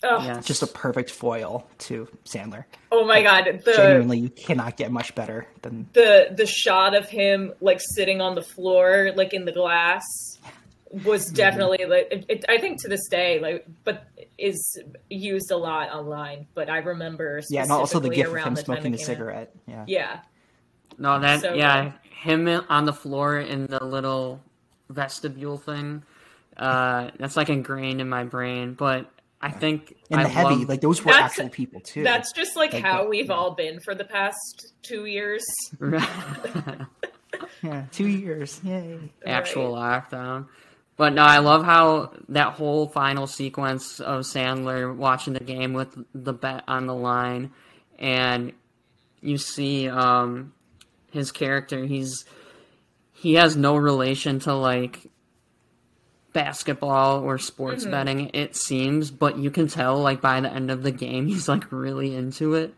oh, 0.03 0.23
Yes. 0.25 0.45
just 0.45 0.63
a 0.63 0.67
perfect 0.67 1.11
foil 1.11 1.67
to 1.79 2.09
Sandler. 2.25 2.65
oh 2.93 3.05
my 3.07 3.23
god, 3.23 3.63
the 3.65 3.73
Genuinely, 3.73 4.19
you 4.19 4.31
cannot 4.31 4.77
get 4.77 4.91
much 4.91 5.15
better 5.15 5.47
than 5.63 5.89
the 5.93 6.29
the 6.37 6.47
shot 6.47 6.95
of 6.95 7.09
him 7.09 7.53
like 7.61 7.81
sitting 7.95 8.21
on 8.21 8.35
the 8.35 8.43
floor, 8.43 9.13
like 9.15 9.33
in 9.35 9.45
the 9.45 9.53
glass, 9.53 10.03
was 10.91 11.27
Mm-hmm. 11.27 11.35
definitely 11.35 11.85
like 11.87 12.09
it, 12.11 12.25
it, 12.29 12.45
I 12.49 12.59
think 12.59 12.81
to 12.83 12.89
this 12.89 13.07
day, 13.09 13.39
like, 13.41 13.67
but 13.85 14.07
is 14.39 14.81
used 15.11 15.51
a 15.51 15.57
lot 15.57 15.91
online. 15.93 16.47
But 16.55 16.71
I 16.71 16.79
remember 16.79 17.41
yeah, 17.51 17.63
and 17.63 17.71
also 17.73 18.01
the 18.01 18.07
specifically 18.09 18.17
gif 18.17 18.27
of 18.29 18.47
him 18.49 18.55
the 18.55 18.61
smoking 18.63 18.93
it 18.95 18.97
the 18.97 18.99
came 18.99 19.05
out. 19.05 19.07
cigarette. 19.19 19.53
Yeah, 19.67 19.85
Yeah, 19.87 20.21
No, 20.99 21.21
that 21.21 21.41
So 21.43 21.55
yeah, 21.55 21.85
good. 21.85 21.93
him 22.49 22.65
on 22.69 22.85
the 22.87 22.93
floor 22.93 23.39
in 23.39 23.67
the 23.67 23.85
little 23.85 24.41
vestibule 24.89 25.59
thing. 25.59 26.03
Uh, 26.57 27.11
that's 27.19 27.37
like 27.37 27.49
ingrained 27.51 28.01
in 28.01 28.09
my 28.09 28.25
brain. 28.25 28.75
But 28.75 29.11
I 29.41 29.51
think 29.53 29.95
and 30.11 30.21
I 30.21 30.25
the 30.25 30.29
heavy, 30.31 30.55
love- 30.57 30.69
like 30.69 30.81
those 30.81 31.05
were 31.05 31.13
That's- 31.13 31.31
actual 31.39 31.49
people 31.51 31.81
too. 31.81 32.03
that's 32.03 32.33
just 32.33 32.57
like, 32.57 32.73
Like 32.73 32.83
how 32.83 33.05
the- 33.05 33.09
we've 33.11 33.27
yeah. 33.27 33.35
all 33.35 33.53
been 33.55 33.79
for 33.81 33.95
the 33.95 34.05
past 34.05 34.73
two 34.83 35.05
years. 35.07 35.45
yeah, 37.63 37.85
two 37.93 38.09
years, 38.09 38.61
yay. 38.65 38.99
actual 39.27 39.75
Right. 39.75 40.03
lockdown. 40.11 40.47
But 40.97 41.13
no, 41.13 41.23
I 41.23 41.39
love 41.39 41.65
how 41.65 42.13
that 42.31 42.55
whole 42.55 42.89
final 42.89 43.27
sequence 43.29 44.01
of 44.01 44.23
Sandler 44.25 44.95
watching 44.97 45.33
the 45.33 45.41
game 45.45 45.73
with 45.73 45.97
the 46.13 46.33
bet 46.33 46.65
on 46.67 46.87
the 46.87 46.95
line, 46.95 47.53
and 48.01 48.53
you 49.21 49.39
see 49.39 49.89
um, 49.89 50.53
his 51.13 51.31
character. 51.31 51.85
He's 51.87 52.25
he 53.21 53.35
has 53.35 53.57
no 53.57 53.77
relation 53.77 54.39
to 54.41 54.55
like 54.55 55.11
basketball 56.33 57.21
or 57.23 57.39
sports 57.39 57.83
Mm-hmm. 57.83 57.91
betting. 57.91 58.31
It 58.35 58.57
seems, 58.57 59.11
but 59.11 59.39
you 59.39 59.51
can 59.51 59.69
tell 59.69 59.99
like 60.01 60.21
by 60.21 60.41
the 60.41 60.53
end 60.53 60.71
of 60.71 60.83
the 60.83 60.91
game, 60.93 61.27
he's 61.29 61.49
like 61.49 61.71
really 61.73 62.15
into 62.15 62.55
it. 62.55 62.75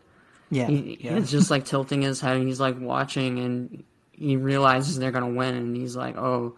Yeah, 0.49 0.67
He, 0.67 0.97
yeah. 1.01 1.15
He's 1.15 1.31
just 1.31 1.49
like 1.51 1.65
tilting 1.65 2.01
his 2.01 2.19
head 2.19 2.37
and 2.37 2.47
he's 2.47 2.59
like 2.59 2.79
watching 2.79 3.39
and 3.39 3.83
he 4.11 4.35
realizes 4.35 4.97
they're 4.99 5.11
gonna 5.11 5.29
win 5.29 5.55
and 5.55 5.75
he's 5.75 5.95
like, 5.95 6.17
Oh, 6.17 6.55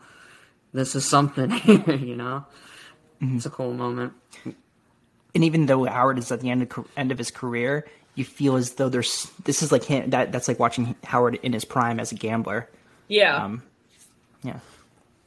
this 0.73 0.95
is 0.95 1.05
something 1.05 1.51
you 1.87 2.15
know? 2.15 2.45
Mm-hmm. 3.21 3.37
It's 3.37 3.45
a 3.45 3.49
cool 3.51 3.73
moment. 3.73 4.13
and 4.45 5.43
even 5.43 5.65
though 5.67 5.83
Howard 5.85 6.17
is 6.17 6.31
at 6.31 6.41
the 6.41 6.49
end 6.49 6.63
of 6.63 6.87
end 6.97 7.11
of 7.11 7.17
his 7.17 7.31
career, 7.31 7.85
you 8.15 8.23
feel 8.25 8.55
as 8.55 8.73
though 8.73 8.89
there's 8.89 9.31
this 9.43 9.61
is 9.63 9.71
like 9.71 9.83
him 9.83 10.09
that 10.11 10.31
that's 10.31 10.47
like 10.47 10.59
watching 10.59 10.95
Howard 11.03 11.35
in 11.43 11.53
his 11.53 11.65
prime 11.65 11.99
as 11.99 12.11
a 12.11 12.15
gambler. 12.15 12.69
Yeah, 13.07 13.43
Um, 13.43 13.61
Yeah, 14.43 14.59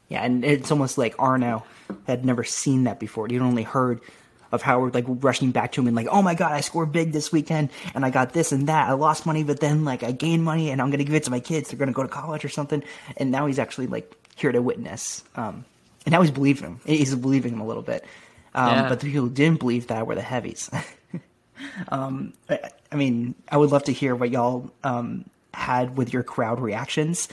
yeah, 0.08 0.24
and 0.24 0.44
it's 0.44 0.70
almost 0.70 0.98
like 0.98 1.14
Arno 1.18 1.64
had 2.06 2.24
never 2.24 2.44
seen 2.44 2.84
that 2.84 3.00
before. 3.00 3.26
He'd 3.28 3.40
only 3.40 3.62
heard 3.62 4.00
of 4.52 4.62
Howard 4.62 4.94
like 4.94 5.04
rushing 5.08 5.50
back 5.50 5.72
to 5.72 5.80
him 5.80 5.86
and 5.86 5.96
like, 5.96 6.06
oh 6.08 6.22
my 6.22 6.34
god, 6.34 6.52
I 6.52 6.60
scored 6.60 6.92
big 6.92 7.12
this 7.12 7.32
weekend 7.32 7.70
and 7.94 8.04
I 8.04 8.10
got 8.10 8.32
this 8.32 8.52
and 8.52 8.68
that. 8.68 8.88
I 8.88 8.92
lost 8.92 9.26
money, 9.26 9.42
but 9.42 9.60
then 9.60 9.84
like 9.84 10.02
I 10.02 10.12
gained 10.12 10.44
money 10.44 10.70
and 10.70 10.80
I'm 10.80 10.90
gonna 10.90 11.04
give 11.04 11.14
it 11.14 11.24
to 11.24 11.30
my 11.30 11.40
kids. 11.40 11.70
They're 11.70 11.78
gonna 11.78 11.92
go 11.92 12.02
to 12.02 12.08
college 12.08 12.44
or 12.44 12.48
something. 12.48 12.82
And 13.16 13.30
now 13.30 13.46
he's 13.46 13.58
actually 13.58 13.88
like 13.88 14.12
here 14.36 14.52
to 14.52 14.62
witness. 14.62 15.24
Um, 15.34 15.64
and 16.04 16.12
now 16.12 16.22
he's 16.22 16.30
believing 16.30 16.64
him. 16.64 16.80
He's 16.86 17.14
believing 17.14 17.52
him 17.52 17.60
a 17.60 17.66
little 17.66 17.82
bit. 17.82 18.04
Um, 18.54 18.68
Yeah. 18.68 18.88
But 18.88 19.00
the 19.00 19.06
people 19.06 19.22
who 19.22 19.30
didn't 19.30 19.58
believe 19.58 19.88
that 19.88 20.06
were 20.06 20.14
the 20.14 20.22
heavies. 20.22 20.70
um, 21.88 22.32
I, 22.48 22.70
I 22.92 22.96
mean, 22.96 23.34
I 23.48 23.56
would 23.56 23.70
love 23.70 23.84
to 23.84 23.92
hear 23.92 24.14
what 24.14 24.30
y'all 24.30 24.70
um, 24.84 25.24
had 25.52 25.96
with 25.96 26.12
your 26.12 26.22
crowd 26.22 26.60
reactions 26.60 27.28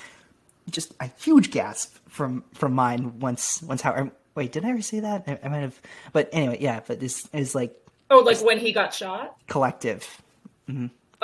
just 0.70 0.94
a 1.00 1.10
huge 1.20 1.52
gasp 1.52 1.96
from 2.10 2.44
from 2.54 2.74
mine 2.74 3.20
once 3.20 3.62
once 3.64 3.82
how 3.82 4.12
wait 4.36 4.52
did 4.52 4.64
I 4.66 4.70
ever 4.70 4.82
say 4.82 5.00
that 5.02 5.24
I, 5.28 5.40
I 5.44 5.48
might 5.50 5.60
have 5.60 5.80
but 6.14 6.30
anyway 6.32 6.58
yeah 6.60 6.80
but 6.88 7.00
this 7.00 7.28
is 7.34 7.54
like 7.56 7.76
oh, 8.10 8.20
like 8.20 8.40
when 8.42 8.60
he 8.60 8.72
got 8.72 8.94
shot. 8.94 9.36
collective 9.48 10.22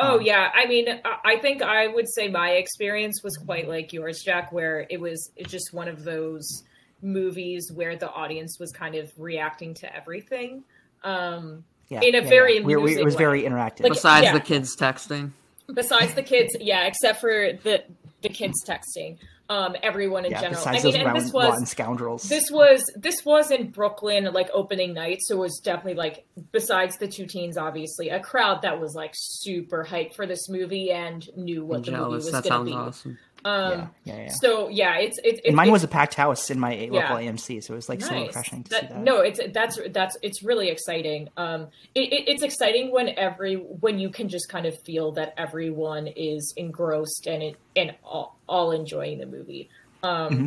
Oh 0.02 0.16
Um, 0.18 0.22
yeah, 0.22 0.50
I 0.54 0.66
mean, 0.66 0.88
I- 1.04 1.18
I 1.34 1.38
think 1.40 1.62
I 1.62 1.88
would 1.88 2.08
say 2.10 2.30
my 2.30 2.52
experience 2.52 3.22
was 3.24 3.36
quite 3.38 3.68
like 3.68 3.92
yours, 3.92 4.22
Jack, 4.24 4.52
where 4.54 4.86
it 4.90 5.00
was 5.00 5.30
it's 5.36 5.52
just 5.52 5.74
one 5.74 5.88
of 5.90 6.03
those 6.06 6.64
movies 7.02 7.72
where 7.74 7.95
the 7.98 8.10
audience 8.10 8.57
was 8.60 8.72
kind 8.72 8.95
of 8.95 9.11
reacting 9.18 9.74
to 9.76 9.94
everything. 9.95 10.64
Um, 11.03 11.64
yeah 11.90 12.02
In 12.02 12.16
a 12.16 12.22
yeah, 12.22 12.30
very 12.30 12.57
yeah. 12.60 12.64
We- 12.66 12.76
we- 12.78 12.98
it 12.98 13.03
was 13.03 13.16
way. 13.16 13.20
very 13.26 13.44
interactive 13.44 13.82
Like- 13.84 13.94
Besides 13.94 14.26
yeah. 14.26 14.34
the 14.34 14.40
kids 14.41 14.76
texting. 14.76 15.32
besides 15.74 16.14
the 16.16 16.24
kids, 16.24 16.56
yeah, 16.60 16.86
except 16.86 17.20
for 17.22 17.53
the 17.64 17.84
the 18.22 18.30
kids 18.30 18.64
texting, 18.66 19.18
um, 19.50 19.76
everyone 19.82 20.26
in 20.26 20.32
yeah 20.32 20.41
general. 20.41 20.60
besides 20.60 20.86
I 20.86 20.90
mean, 20.90 20.94
those 20.94 20.96
and 20.96 21.06
rotten, 21.06 21.24
this 21.24 21.34
was 21.34 21.50
rotten 21.50 21.66
scoundrels 21.66 22.24
this 22.24 22.52
was 22.52 22.91
this 22.96 23.26
was 23.26 23.52
in 23.52 23.72
Brooklyn 23.72 24.26
like 24.34 24.50
opening 24.54 24.94
night, 24.94 25.20
so 25.22 25.36
it 25.36 25.40
was 25.40 25.60
definitely 25.60 25.96
like 25.96 26.26
besides 26.52 26.98
the 26.98 27.08
two 27.08 27.26
teens, 27.26 27.58
obviously 27.58 28.10
a 28.10 28.20
crowd 28.20 28.62
that 28.62 28.80
was 28.80 28.94
like 28.96 29.12
super 29.16 29.84
hyped 29.84 30.16
for 30.16 30.26
this 30.26 30.50
movie 30.50 30.91
and 30.91 31.28
knew 31.36 31.66
what 31.66 31.88
I'm 31.88 31.94
the 31.94 32.00
movie 32.00 32.16
was 32.16 32.32
going 32.32 32.44
to 32.44 32.64
be. 32.64 32.74
awesome. 32.74 33.18
Um, 33.45 33.72
yeah 33.72 33.88
yeah 34.03 34.22
yeah 34.24 34.32
So 34.41 34.68
yeah, 34.70 34.98
it's 34.98 35.18
it's 35.24 35.40
it, 35.45 35.53
mine 35.53 35.68
it's 35.68 35.72
was 35.72 35.84
a 35.84 35.88
packed 35.88 36.14
house 36.16 36.49
in 36.49 36.60
my 36.60 36.76
local 36.91 37.20
Yeah. 37.22 37.32
AMC 37.32 37.64
so 37.64 37.74
it 37.74 37.76
was 37.78 37.88
like 37.90 38.02
so 38.02 38.14
nice. 38.14 38.28
refreshing 38.28 38.64
to 38.66 38.70
That- 38.72 38.82
see 38.82 38.88
that 38.88 39.03
No, 39.03 39.22
it's 39.22 39.40
that's 39.53 39.80
that's 39.91 40.18
it's 40.22 40.44
really 40.44 40.70
exciting. 40.70 41.30
Um, 41.38 41.68
it, 41.95 42.11
it, 42.14 42.28
it's 42.30 42.44
exciting 42.44 42.91
when 42.91 43.10
every 43.18 43.56
when 43.56 43.98
you 43.99 44.10
can 44.10 44.28
just 44.30 44.49
kind 44.49 44.66
of 44.66 44.76
feel 44.86 45.14
that 45.14 45.34
everyone 45.38 46.07
is 46.07 46.53
engrossed 46.57 47.28
and 47.28 47.41
it, 47.44 47.56
and 47.76 47.95
all, 48.03 48.38
all 48.48 48.72
enjoying 48.72 49.20
the 49.20 49.26
movie. 49.26 49.70
Um, 50.03 50.30
Mm-hmm. 50.32 50.45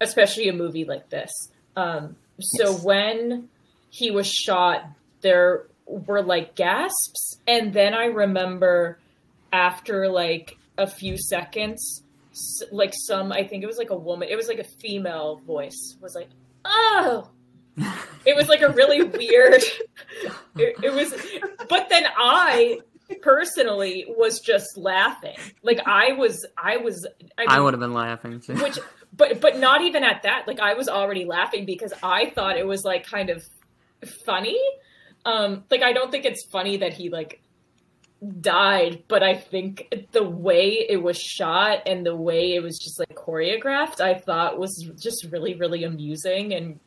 especially 0.00 0.48
a 0.48 0.52
movie 0.52 0.84
like 0.84 1.08
this. 1.10 1.30
Um, 1.76 2.16
so 2.40 2.70
Yes. 2.72 2.82
when 2.84 3.48
he 3.90 4.10
was 4.10 4.28
shot, 4.28 4.84
there 5.20 5.66
were 5.86 6.22
like 6.22 6.56
gasps, 6.56 7.38
and 7.46 7.72
then 7.72 7.94
I 7.94 8.06
remember 8.06 8.98
after 9.52 10.08
like 10.08 10.56
a 10.78 10.86
few 10.86 11.16
seconds, 11.18 12.02
like 12.70 12.92
some 12.94 13.32
I 13.32 13.44
think 13.44 13.62
it 13.62 13.66
was 13.66 13.78
like 13.78 13.90
a 13.90 13.96
woman, 13.96 14.28
it 14.30 14.36
was 14.36 14.48
like 14.48 14.58
a 14.58 14.64
female 14.64 15.36
voice 15.46 15.96
was 16.00 16.14
like, 16.14 16.28
"Oh." 16.64 17.30
It 18.24 18.36
was 18.36 18.48
like 18.48 18.62
a 18.62 18.68
really 18.68 19.02
weird. 19.02 19.62
It, 20.56 20.76
it 20.80 20.92
was, 20.92 21.12
but 21.68 21.88
then 21.88 22.04
I 22.16 22.78
personally 23.20 24.04
was 24.08 24.38
just 24.38 24.76
laughing. 24.76 25.34
Like 25.64 25.80
I 25.86 26.12
was, 26.12 26.46
I 26.56 26.76
was. 26.76 27.04
I, 27.36 27.56
I 27.56 27.58
would 27.58 27.74
have 27.74 27.80
been 27.80 27.94
laughing 27.94 28.40
too. 28.40 28.54
which 28.54 28.78
but 29.12 29.40
but 29.40 29.58
not 29.58 29.82
even 29.82 30.04
at 30.04 30.22
that 30.22 30.44
like 30.46 30.60
i 30.60 30.74
was 30.74 30.88
already 30.88 31.24
laughing 31.24 31.64
because 31.66 31.92
i 32.02 32.30
thought 32.30 32.56
it 32.56 32.66
was 32.66 32.82
like 32.84 33.04
kind 33.04 33.30
of 33.30 33.42
funny 34.24 34.58
um 35.24 35.64
like 35.70 35.82
i 35.82 35.92
don't 35.92 36.10
think 36.10 36.24
it's 36.24 36.44
funny 36.46 36.78
that 36.78 36.92
he 36.92 37.10
like 37.10 37.40
died, 38.40 39.02
but 39.08 39.22
I 39.22 39.34
think 39.34 40.06
the 40.12 40.22
way 40.22 40.86
it 40.88 41.02
was 41.02 41.18
shot 41.18 41.80
and 41.86 42.06
the 42.06 42.14
way 42.16 42.54
it 42.54 42.62
was 42.62 42.78
just 42.78 42.98
like 42.98 43.14
choreographed, 43.16 44.00
I 44.00 44.14
thought 44.14 44.58
was 44.58 44.72
just 45.00 45.26
really, 45.30 45.54
really 45.54 45.84
amusing 45.84 46.54
and 46.54 46.78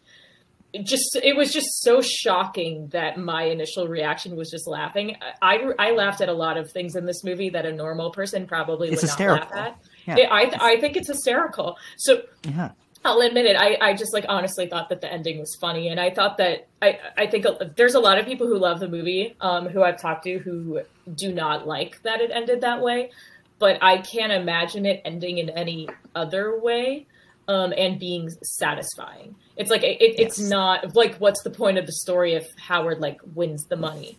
it 0.74 0.86
just 0.86 1.18
it 1.24 1.38
was 1.38 1.54
just 1.54 1.68
so 1.84 2.02
shocking 2.02 2.90
that 2.90 3.18
my 3.18 3.44
initial 3.44 3.88
reaction 3.88 4.36
was 4.36 4.50
just 4.52 4.68
laughing. 4.68 5.16
I 5.42 5.72
I 5.80 5.92
laughed 5.92 6.20
at 6.20 6.28
a 6.28 6.34
lot 6.34 6.58
of 6.58 6.70
things 6.70 6.98
in 6.98 7.06
this 7.06 7.24
movie 7.24 7.50
that 7.52 7.66
a 7.66 7.72
normal 7.72 8.12
person 8.12 8.46
probably 8.46 8.90
It's 8.90 9.02
would 9.02 9.10
hysterical. 9.10 9.48
not 9.50 9.56
laugh 9.56 9.68
at. 9.68 9.78
Yeah. 10.06 10.18
Yeah, 10.18 10.34
I 10.34 10.74
I 10.74 10.80
think 10.82 10.98
it's 10.98 11.08
hysterical. 11.08 11.78
So 11.98 12.24
Yeah. 12.46 12.72
I'll 13.06 13.22
admit 13.22 13.46
it. 13.46 13.56
I, 13.56 13.78
I 13.80 13.94
just 13.94 14.14
like 14.14 14.26
honestly 14.28 14.68
thought 14.68 14.90
that 14.90 15.00
the 15.02 15.12
ending 15.12 15.40
was 15.40 15.56
funny, 15.56 15.90
and 15.90 16.00
I 16.00 16.10
thought 16.10 16.38
that 16.38 16.68
I 16.82 17.00
I 17.16 17.28
think 17.28 17.46
there's 17.76 17.94
a 17.96 18.00
lot 18.00 18.18
of 18.18 18.26
people 18.26 18.48
who 18.48 18.58
love 18.58 18.80
the 18.80 18.88
movie, 18.90 19.36
um, 19.42 19.68
who 19.70 19.84
I've 19.84 20.00
talked 20.02 20.24
to 20.26 20.40
who 20.40 20.82
do 21.16 21.32
not 21.32 21.68
like 21.68 22.02
that 22.04 22.20
it 22.22 22.32
ended 22.34 22.62
that 22.62 22.82
way, 22.82 23.12
but 23.60 23.78
I 23.82 24.00
can't 24.00 24.32
imagine 24.32 24.86
it 24.86 25.02
ending 25.06 25.38
in 25.38 25.50
any 25.52 25.88
other 26.16 26.60
way, 26.60 27.06
um, 27.48 27.74
and 27.78 28.00
being 28.00 28.30
satisfying. 28.44 29.36
It's 29.56 29.70
like 29.70 29.84
it, 29.84 29.98
it's 30.02 30.40
Yes. 30.40 30.50
not 30.50 30.96
like 30.96 31.16
what's 31.18 31.44
the 31.44 31.52
point 31.52 31.78
of 31.78 31.86
the 31.86 31.94
story 31.94 32.34
if 32.34 32.48
Howard 32.58 33.00
like 33.00 33.20
wins 33.36 33.66
the 33.66 33.78
money, 33.78 34.18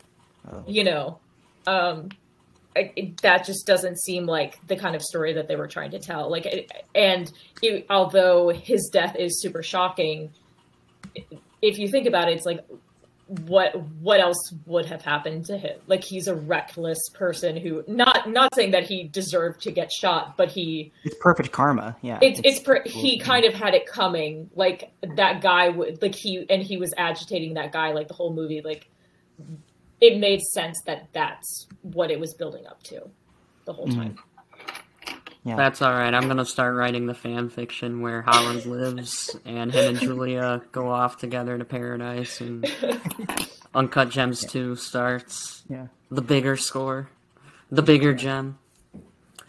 Oh. 0.51 0.63
you 0.67 0.85
know. 0.85 1.19
Um, 1.67 2.11
it, 2.77 2.93
it- 2.97 3.17
that 3.23 3.45
just 3.47 3.67
doesn't 3.67 3.99
seem 4.01 4.27
like 4.27 4.65
the 4.67 4.77
kind 4.77 4.95
of 4.95 5.03
story 5.03 5.33
that 5.35 5.49
they 5.49 5.57
were 5.57 5.69
trying 5.69 5.91
to 5.93 5.99
tell. 5.99 6.31
Like, 6.31 6.47
it, 6.47 6.71
and 6.95 7.33
it, 7.63 7.87
although 7.91 8.49
his 8.51 8.89
death 8.93 9.17
is 9.17 9.41
super 9.41 9.63
shocking, 9.63 10.31
if 11.63 11.79
you 11.79 11.89
think 11.89 12.07
about 12.07 12.29
it, 12.29 12.37
it's 12.37 12.47
like 12.47 12.61
what 13.47 13.75
what 14.01 14.21
else 14.21 14.53
would 14.67 14.87
have 14.87 15.03
happened 15.03 15.47
to 15.47 15.59
him? 15.59 15.77
Like 15.89 16.05
he's 16.05 16.29
a 16.29 16.35
reckless 16.37 17.09
person 17.13 17.57
who 17.57 17.83
not 17.89 18.31
not 18.31 18.55
saying 18.55 18.71
that 18.71 18.85
he 18.85 19.03
deserved 19.05 19.63
to 19.63 19.73
get 19.73 19.91
shot, 19.91 20.37
but 20.37 20.49
he 20.49 20.93
It's 21.03 21.17
perfect 21.21 21.51
karma. 21.51 21.97
Yeah. 22.03 22.21
it's 22.23 22.41
it's 22.45 22.61
per, 22.61 22.83
he 22.87 23.19
kind 23.19 23.45
of 23.45 23.53
had 23.53 23.75
it 23.75 23.85
coming. 23.87 24.49
Like 24.55 24.93
that 25.17 25.41
guy 25.41 25.71
would 25.71 26.01
like 26.03 26.15
he 26.15 26.47
and 26.49 26.63
he 26.63 26.77
was 26.77 26.95
agitating 26.97 27.55
that 27.55 27.73
guy 27.73 27.91
like 27.93 28.07
the 28.07 28.15
whole 28.15 28.33
movie. 28.33 28.61
Like 28.63 28.89
it 30.01 30.19
made 30.19 30.41
sense 30.43 30.81
that 30.87 31.09
that's 31.13 31.67
what 31.83 32.11
it 32.11 32.21
was 32.21 32.35
building 32.35 32.67
up 32.67 32.83
to 32.85 33.09
the 33.65 33.73
whole 33.73 33.89
time. 33.89 34.17
yeah. 35.45 35.57
That's 35.57 35.83
all 35.83 35.93
right. 35.93 36.13
I'm 36.13 36.29
gonna 36.29 36.45
start 36.45 36.75
writing 36.75 37.07
the 37.07 37.15
fan 37.15 37.49
fiction 37.49 38.01
where 38.01 38.23
Howard 38.23 38.67
lives 38.67 39.37
and 39.45 39.73
him 39.73 39.91
and 39.91 39.99
Julia 39.99 40.63
go 40.73 40.89
off 40.89 41.19
together 41.19 41.57
to 41.59 41.65
paradise, 41.65 42.41
and 42.41 42.67
Uncut 43.75 44.11
Gems 44.11 44.45
Two 44.45 44.77
starts. 44.77 45.65
yeah. 45.69 45.87
The 46.11 46.23
bigger 46.23 46.57
score, 46.57 47.09
the 47.71 47.83
bigger 47.83 48.15
gem. 48.15 48.59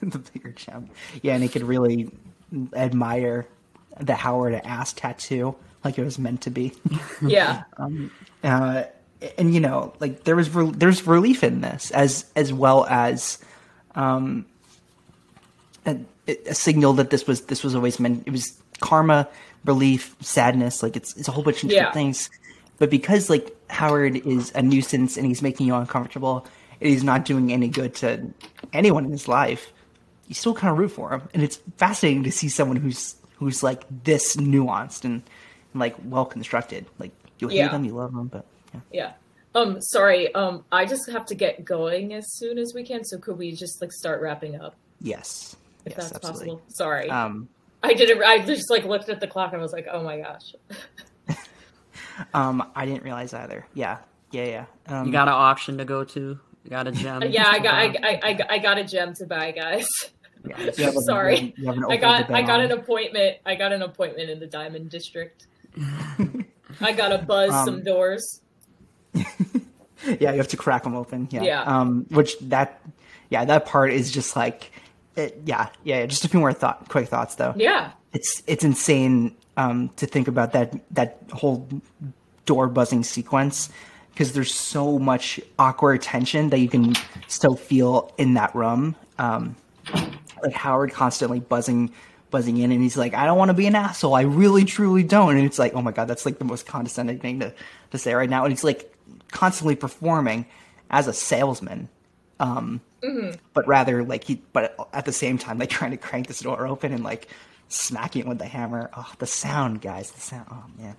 the 0.00 0.22
bigger 0.32 0.52
gem. 0.52 0.90
Yeah, 1.22 1.34
and 1.34 1.42
he 1.42 1.48
could 1.48 1.62
really 1.64 2.10
admire 2.74 3.46
the 4.00 4.14
Howard 4.14 4.54
ass 4.64 4.92
tattoo 4.92 5.56
like 5.84 5.98
it 5.98 6.04
was 6.04 6.18
meant 6.18 6.42
to 6.42 6.50
be. 6.50 6.72
Yeah, 7.22 7.64
uh, 8.44 8.84
and 9.36 9.54
you 9.54 9.60
know, 9.60 9.94
like 10.00 10.24
there 10.24 10.36
was 10.36 10.50
re- 10.54 10.70
there's 10.70 11.06
relief 11.06 11.42
in 11.44 11.60
this 11.60 11.90
as 11.90 12.24
as 12.36 12.52
well 12.52 12.86
as 12.86 13.38
um, 13.94 14.46
a, 15.86 15.98
a 16.46 16.54
signal 16.54 16.92
that 16.94 17.10
this 17.10 17.26
was 17.26 17.42
this 17.42 17.62
was 17.64 17.74
always 17.74 17.98
meant. 17.98 18.24
It 18.26 18.30
was 18.30 18.60
karma, 18.80 19.28
relief, 19.64 20.14
sadness. 20.20 20.82
Like 20.82 20.96
it's 20.96 21.16
it's 21.16 21.28
a 21.28 21.32
whole 21.32 21.42
bunch 21.44 21.64
of 21.64 21.70
Yeah. 21.70 21.92
things. 21.92 22.30
But 22.78 22.90
because 22.90 23.28
like 23.28 23.54
Howard 23.70 24.16
is 24.24 24.52
a 24.54 24.62
nuisance 24.62 25.16
and 25.16 25.26
he's 25.26 25.42
making 25.42 25.66
you 25.66 25.74
uncomfortable, 25.74 26.46
and 26.80 26.88
he's 26.90 27.02
not 27.02 27.24
doing 27.24 27.52
any 27.52 27.68
good 27.68 27.94
to 27.96 28.32
anyone 28.72 29.04
in 29.04 29.10
his 29.10 29.26
life, 29.26 29.72
you 30.28 30.34
still 30.34 30.54
kind 30.54 30.70
of 30.72 30.78
root 30.78 30.90
for 30.92 31.10
him, 31.12 31.22
and 31.34 31.42
it's 31.42 31.56
fascinating 31.76 32.22
to 32.24 32.30
see 32.32 32.48
someone 32.48 32.76
who's 32.76 33.16
who's 33.36 33.62
like 33.62 33.84
this 34.04 34.36
nuanced 34.36 35.04
and, 35.04 35.22
and 35.72 35.80
like 35.80 35.96
well 36.04 36.24
constructed. 36.24 36.86
Like 37.00 37.10
you 37.40 37.48
hate 37.48 37.56
Yeah. 37.56 37.70
him, 37.70 37.84
you 37.84 37.94
love 37.94 38.12
them, 38.14 38.28
but 38.28 38.44
yeah. 38.74 38.80
yeah. 38.92 39.12
Um, 39.54 39.80
sorry. 39.80 40.32
Um, 40.34 40.64
I 40.70 40.84
just 40.84 41.08
have 41.10 41.26
to 41.26 41.34
get 41.34 41.64
going 41.64 42.12
as 42.14 42.32
soon 42.36 42.58
as 42.58 42.72
we 42.74 42.84
can. 42.84 43.02
So 43.04 43.18
could 43.18 43.38
we 43.38 43.52
just 43.52 43.80
like 43.80 43.92
start 43.92 44.20
wrapping 44.20 44.60
up 44.60 44.76
yes, 45.00 45.56
if 45.84 45.92
yes, 45.96 46.10
that's 46.10 46.16
absolutely. 46.16 46.46
possible? 46.56 46.62
Sorry, 46.68 47.10
Um, 47.10 47.48
I 47.82 47.94
didn't. 47.94 48.22
I 48.22 48.44
just 48.44 48.70
like 48.70 48.84
looked 48.84 49.08
at 49.08 49.20
the 49.20 49.26
clock 49.26 49.52
and 49.52 49.62
was 49.62 49.72
like, 49.72 49.86
oh 49.90 50.02
my 50.02 50.18
gosh. 50.20 50.54
um, 52.34 52.70
I 52.74 52.84
didn't 52.86 53.04
realize 53.04 53.32
either. 53.34 53.66
Yeah, 53.74 53.98
yeah, 54.32 54.44
yeah. 54.44 54.64
Um, 54.86 55.06
You 55.06 55.12
got 55.12 55.28
an 55.28 55.34
auction 55.34 55.78
to 55.78 55.84
go 55.84 56.04
to. 56.04 56.20
You 56.64 56.70
got 56.70 56.86
a 56.86 56.92
gem. 56.92 57.22
Yeah, 57.28 57.48
I 57.48 57.58
got. 57.60 57.74
I, 57.74 57.88
buy. 57.88 57.98
I, 58.02 58.20
I, 58.22 58.38
I 58.50 58.58
got 58.58 58.78
a 58.78 58.84
gem 58.84 59.14
to 59.14 59.26
buy, 59.26 59.52
guys. 59.52 59.86
yeah, 60.46 60.58
you 60.76 60.88
a- 60.88 61.02
Sorry. 61.02 61.54
you 61.56 61.88
I 61.88 61.96
got 61.96 62.30
I 62.30 62.42
got 62.42 62.60
on. 62.60 62.66
an 62.66 62.72
appointment. 62.72 63.38
I 63.46 63.54
got 63.54 63.72
an 63.72 63.82
appointment 63.82 64.28
in 64.30 64.40
the 64.40 64.46
Diamond 64.46 64.90
District. 64.90 65.46
I 66.80 66.92
got 66.92 67.08
to 67.08 67.18
buzz 67.18 67.50
Um, 67.52 67.64
some 67.64 67.82
doors. 67.84 68.40
yeah, 70.20 70.32
you 70.32 70.38
have 70.38 70.48
to 70.48 70.56
crack 70.56 70.84
them 70.84 70.94
open. 70.94 71.28
Yeah. 71.30 71.42
Yeah. 71.42 71.62
Um, 71.62 72.06
which 72.10 72.38
that, 72.40 72.80
yeah, 73.30 73.44
that 73.44 73.66
part 73.66 73.92
is 73.92 74.10
just 74.10 74.36
like, 74.36 74.72
it, 75.16 75.40
yeah, 75.44 75.68
yeah. 75.84 76.06
Just 76.06 76.24
a 76.24 76.28
few 76.28 76.40
more 76.40 76.52
thought, 76.52 76.88
quick 76.88 77.08
thoughts 77.08 77.34
though. 77.34 77.52
Yeah. 77.56 77.92
It's 78.12 78.42
it's 78.46 78.64
insane 78.64 79.34
um, 79.56 79.90
to 79.96 80.06
think 80.06 80.28
about 80.28 80.52
that 80.52 80.74
that 80.92 81.18
whole 81.32 81.68
door 82.46 82.68
buzzing 82.68 83.02
sequence 83.02 83.68
because 84.12 84.32
there's 84.32 84.54
so 84.54 84.98
much 84.98 85.40
awkward 85.58 86.00
tension 86.02 86.50
that 86.50 86.58
you 86.58 86.68
can 86.68 86.94
still 87.26 87.54
feel 87.54 88.12
in 88.16 88.34
that 88.34 88.54
room. 88.54 88.96
Um, 89.18 89.56
like 90.42 90.52
Howard 90.52 90.92
constantly 90.92 91.40
buzzing 91.40 91.92
buzzing 92.30 92.58
in 92.58 92.70
and 92.70 92.82
he's 92.82 92.96
like 92.96 93.14
i 93.14 93.24
don't 93.24 93.38
want 93.38 93.48
to 93.48 93.54
be 93.54 93.66
an 93.66 93.74
asshole 93.74 94.14
i 94.14 94.20
really 94.20 94.64
truly 94.64 95.02
don't 95.02 95.36
and 95.36 95.46
it's 95.46 95.58
like 95.58 95.72
oh 95.74 95.80
my 95.80 95.90
god 95.90 96.06
that's 96.06 96.26
like 96.26 96.38
the 96.38 96.44
most 96.44 96.66
condescending 96.66 97.18
thing 97.18 97.40
to, 97.40 97.52
to 97.90 97.96
say 97.96 98.12
right 98.12 98.28
now 98.28 98.44
and 98.44 98.52
he's 98.52 98.62
like 98.62 98.94
constantly 99.30 99.76
performing 99.76 100.46
as 100.90 101.06
a 101.06 101.12
salesman 101.12 101.88
um 102.40 102.80
but 103.52 103.66
rather 103.66 104.02
like 104.02 104.24
he 104.24 104.42
but 104.52 104.76
at 104.92 105.04
the 105.04 105.12
same 105.12 105.38
time 105.38 105.58
like 105.58 105.70
trying 105.78 105.90
to 105.90 105.96
crank 105.96 106.26
this 106.26 106.40
door 106.40 106.66
open 106.66 106.92
and 106.92 107.04
like 107.04 107.28
smacking 107.68 108.22
it 108.22 108.28
with 108.28 108.38
the 108.38 108.46
hammer. 108.46 108.90
Oh 108.96 109.12
the 109.18 109.26
sound 109.26 109.80
guys 109.80 110.10
the 110.10 110.20
sound 110.20 110.46
oh 110.50 110.64
man. 110.78 110.96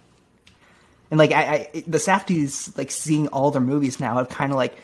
And 1.11 1.17
like 1.17 1.31
i, 1.31 1.41
I 1.73 1.83
the 1.87 1.97
Safdies 1.97 2.77
like 2.77 2.91
seeing 2.91 3.27
all 3.29 3.51
their 3.51 3.61
movies 3.61 3.99
now 3.99 4.17
have 4.17 4.29
kind 4.29 4.51
of 4.51 4.57
like 4.57 4.77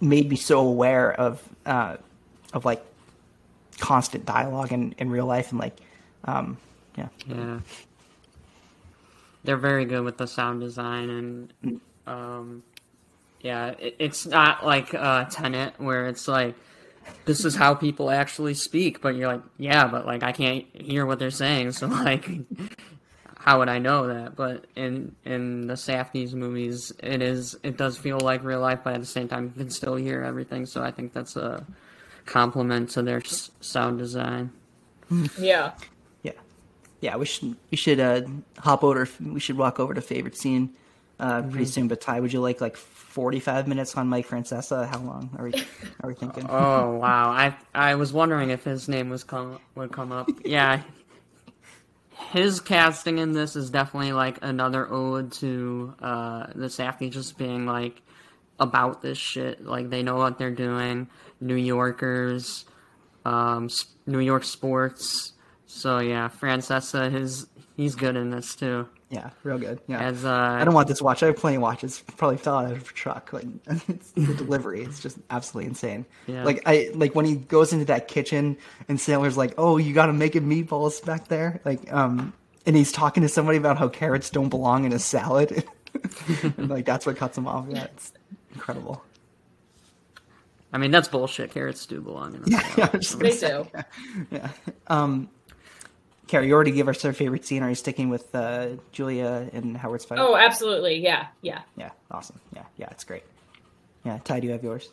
made 0.00 0.28
me 0.28 0.36
so 0.36 0.60
aware 0.60 1.12
of 1.12 1.42
uh 1.66 1.96
of 2.52 2.64
like 2.64 2.84
constant 3.78 4.24
dialogue 4.24 4.72
in, 4.72 4.94
in 4.98 5.10
real 5.10 5.26
life 5.26 5.50
and 5.50 5.60
like 5.60 5.76
um 6.24 6.56
yeah. 6.96 7.08
Yeah. 7.26 7.60
They're 9.44 9.56
very 9.56 9.84
good 9.84 10.02
with 10.02 10.18
the 10.18 10.26
sound 10.26 10.60
design 10.60 11.10
and 11.62 11.80
um 12.06 12.62
yeah, 13.40 13.74
it's 13.78 14.26
not 14.26 14.64
like 14.66 14.94
uh 14.94 15.24
Tenet 15.26 15.74
where 15.78 16.06
it's 16.08 16.26
like 16.28 16.54
this 17.24 17.44
is 17.44 17.54
how 17.54 17.74
people 17.74 18.10
actually 18.10 18.54
speak, 18.54 19.00
but 19.00 19.16
you're 19.16 19.28
like, 19.32 19.42
yeah, 19.58 19.86
but 19.86 20.06
like 20.06 20.22
I 20.22 20.32
can't 20.32 20.66
hear 20.74 21.06
what 21.06 21.18
they're 21.18 21.30
saying, 21.30 21.72
so 21.78 21.86
like 21.86 22.28
how 23.38 23.60
would 23.60 23.68
I 23.68 23.78
know 23.78 24.08
that? 24.08 24.36
But 24.36 24.66
in 24.76 25.14
in 25.24 25.66
the 25.68 25.74
Safdie's 25.74 26.34
movies, 26.34 26.92
it 27.02 27.22
is 27.22 27.56
it 27.62 27.76
does 27.76 27.96
feel 27.96 28.18
like 28.20 28.42
real 28.44 28.60
life, 28.60 28.80
but 28.84 28.94
at 28.94 29.00
the 29.00 29.06
same 29.06 29.28
time 29.28 29.52
you 29.54 29.62
can 29.62 29.70
still 29.70 29.94
hear 29.94 30.22
everything. 30.22 30.66
So 30.66 30.82
I 30.82 30.90
think 30.90 31.12
that's 31.12 31.36
a 31.36 31.64
compliment 32.26 32.90
to 32.90 33.02
their 33.02 33.18
s- 33.18 33.50
sound 33.60 33.98
design. 33.98 34.50
Yeah. 35.38 35.72
yeah 36.22 36.32
yeah 37.00 37.16
we 37.16 37.24
should 37.24 37.56
we 37.70 37.76
should 37.78 37.98
uh 37.98 38.20
hop 38.58 38.84
over 38.84 39.08
we 39.24 39.40
should 39.40 39.56
walk 39.56 39.80
over 39.80 39.94
to 39.94 40.02
favorite 40.02 40.36
scene 40.36 40.68
uh 41.20 41.42
pretty 41.42 41.64
soon 41.64 41.88
but 41.88 42.00
ty 42.00 42.20
would 42.20 42.32
you 42.32 42.40
like 42.40 42.60
like 42.60 42.76
45 42.76 43.66
minutes 43.66 43.96
on 43.96 44.06
mike 44.06 44.28
francesa 44.28 44.88
how 44.88 45.00
long 45.00 45.30
are 45.38 45.44
we 45.44 45.52
are 46.02 46.08
we 46.08 46.14
thinking 46.14 46.46
Oh 46.50 46.96
wow! 46.96 47.30
I 47.30 47.54
I 47.74 47.94
was 47.96 48.12
wondering 48.12 48.50
if 48.50 48.64
his 48.64 48.88
name 48.88 49.10
was 49.10 49.24
come 49.24 49.60
would 49.74 49.92
come 49.92 50.12
up. 50.12 50.28
Yeah, 50.44 50.82
his 52.32 52.60
casting 52.60 53.18
in 53.18 53.32
this 53.32 53.56
is 53.56 53.70
definitely 53.70 54.12
like 54.12 54.38
another 54.42 54.90
ode 54.90 55.32
to 55.34 55.94
uh, 56.00 56.46
the 56.54 56.66
Safdie 56.66 57.10
just 57.10 57.38
being 57.38 57.66
like 57.66 58.02
about 58.58 59.02
this 59.02 59.18
shit. 59.18 59.64
Like 59.64 59.90
they 59.90 60.02
know 60.02 60.16
what 60.16 60.38
they're 60.38 60.50
doing. 60.50 61.08
New 61.40 61.54
Yorkers, 61.54 62.64
um, 63.24 63.68
New 64.06 64.20
York 64.20 64.44
sports. 64.44 65.32
So 65.66 65.98
yeah, 65.98 66.28
Francesa, 66.28 67.10
his 67.10 67.46
he's 67.76 67.94
good 67.94 68.16
in 68.16 68.30
this 68.30 68.54
too. 68.54 68.88
Yeah 69.10 69.30
real 69.42 69.58
good 69.58 69.80
yeah 69.86 70.00
As 70.00 70.24
uh, 70.24 70.30
I 70.30 70.64
don't 70.64 70.74
want 70.74 70.86
this 70.88 71.00
watch. 71.00 71.22
I 71.22 71.26
have 71.26 71.36
plenty 71.36 71.56
of 71.56 71.62
watches. 71.62 72.02
Probably 72.18 72.36
fell 72.36 72.56
out 72.58 72.70
of 72.70 72.90
a 72.90 72.92
truck. 72.92 73.32
Like 73.32 73.46
it's, 73.88 74.10
the 74.12 74.34
delivery, 74.34 74.82
it's 74.82 75.00
just 75.00 75.18
absolutely 75.30 75.68
insane. 75.68 76.04
Yeah. 76.26 76.44
Like 76.44 76.62
I 76.66 76.90
like 76.94 77.14
when 77.14 77.24
he 77.24 77.36
goes 77.36 77.72
into 77.72 77.86
that 77.86 78.08
kitchen 78.08 78.56
and 78.88 79.00
Sailor's 79.00 79.36
like, 79.36 79.54
"Oh, 79.56 79.78
you 79.78 79.94
got 79.94 80.06
to 80.06 80.12
make 80.12 80.36
it 80.36 80.44
meatballs 80.44 81.02
back 81.04 81.28
there." 81.28 81.60
Like, 81.64 81.90
um, 81.92 82.32
and 82.66 82.76
he's 82.76 82.92
talking 82.92 83.22
to 83.22 83.28
somebody 83.30 83.56
about 83.56 83.78
how 83.78 83.88
carrots 83.88 84.28
don't 84.30 84.50
belong 84.50 84.84
in 84.84 84.92
a 84.92 84.98
salad. 84.98 85.64
and 86.42 86.68
like 86.68 86.84
that's 86.84 87.06
what 87.06 87.16
cuts 87.16 87.38
him 87.38 87.46
off. 87.46 87.64
Yeah, 87.70 87.84
it's 87.84 88.12
incredible. 88.54 89.02
I 90.70 90.76
mean, 90.76 90.90
that's 90.90 91.08
bullshit. 91.08 91.50
Carrots 91.50 91.86
do 91.86 92.00
belong 92.02 92.34
in 92.34 92.42
the 92.42 92.50
Yeah, 92.52 92.60
playoffs. 92.60 92.88
I 92.94 92.96
was 92.98 93.06
just 93.06 93.18
They 93.18 93.30
say. 93.30 93.48
do. 93.72 93.84
Yeah. 94.30 94.50
Um, 94.88 95.30
Carrie, 96.28 96.46
you 96.46 96.54
already 96.54 96.70
gave 96.72 96.88
us 96.88 97.04
our 97.04 97.12
favorite 97.12 97.44
scene. 97.44 97.62
Are 97.62 97.70
you 97.70 97.74
sticking 97.74 98.10
with 98.10 98.32
uh, 98.34 98.68
Julia 98.92 99.48
and 99.52 99.76
Howard's 99.76 100.04
fight? 100.04 100.18
Oh, 100.18 100.36
absolutely. 100.36 100.96
Yeah, 100.96 101.26
yeah. 101.40 101.62
yeah, 101.76 101.90
awesome. 102.10 102.38
Yeah, 102.54 102.64
yeah, 102.76 102.88
it's 102.90 103.04
great. 103.04 103.24
Yeah, 104.04 104.18
Ty, 104.22 104.40
do 104.40 104.46
you 104.46 104.52
have 104.52 104.62
yours? 104.62 104.90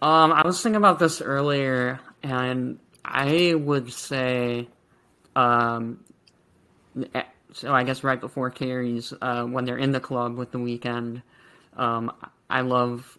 Um, 0.00 0.32
I 0.32 0.46
was 0.46 0.62
thinking 0.62 0.76
about 0.76 0.98
this 0.98 1.20
earlier, 1.20 1.98
and 2.22 2.78
I 3.04 3.54
would 3.54 3.92
say, 3.92 4.68
um, 5.34 6.04
eh, 7.14 7.22
so 7.52 7.74
I 7.74 7.82
guess 7.82 8.04
right 8.04 8.20
before 8.20 8.50
Carrie's, 8.50 9.12
uh, 9.20 9.44
when 9.44 9.64
they're 9.64 9.78
in 9.78 9.90
the 9.90 10.00
club 10.00 10.36
with 10.36 10.52
the 10.52 10.58
Weeknd, 10.58 11.22
um, 11.76 12.12
I 12.48 12.60
love, 12.60 13.17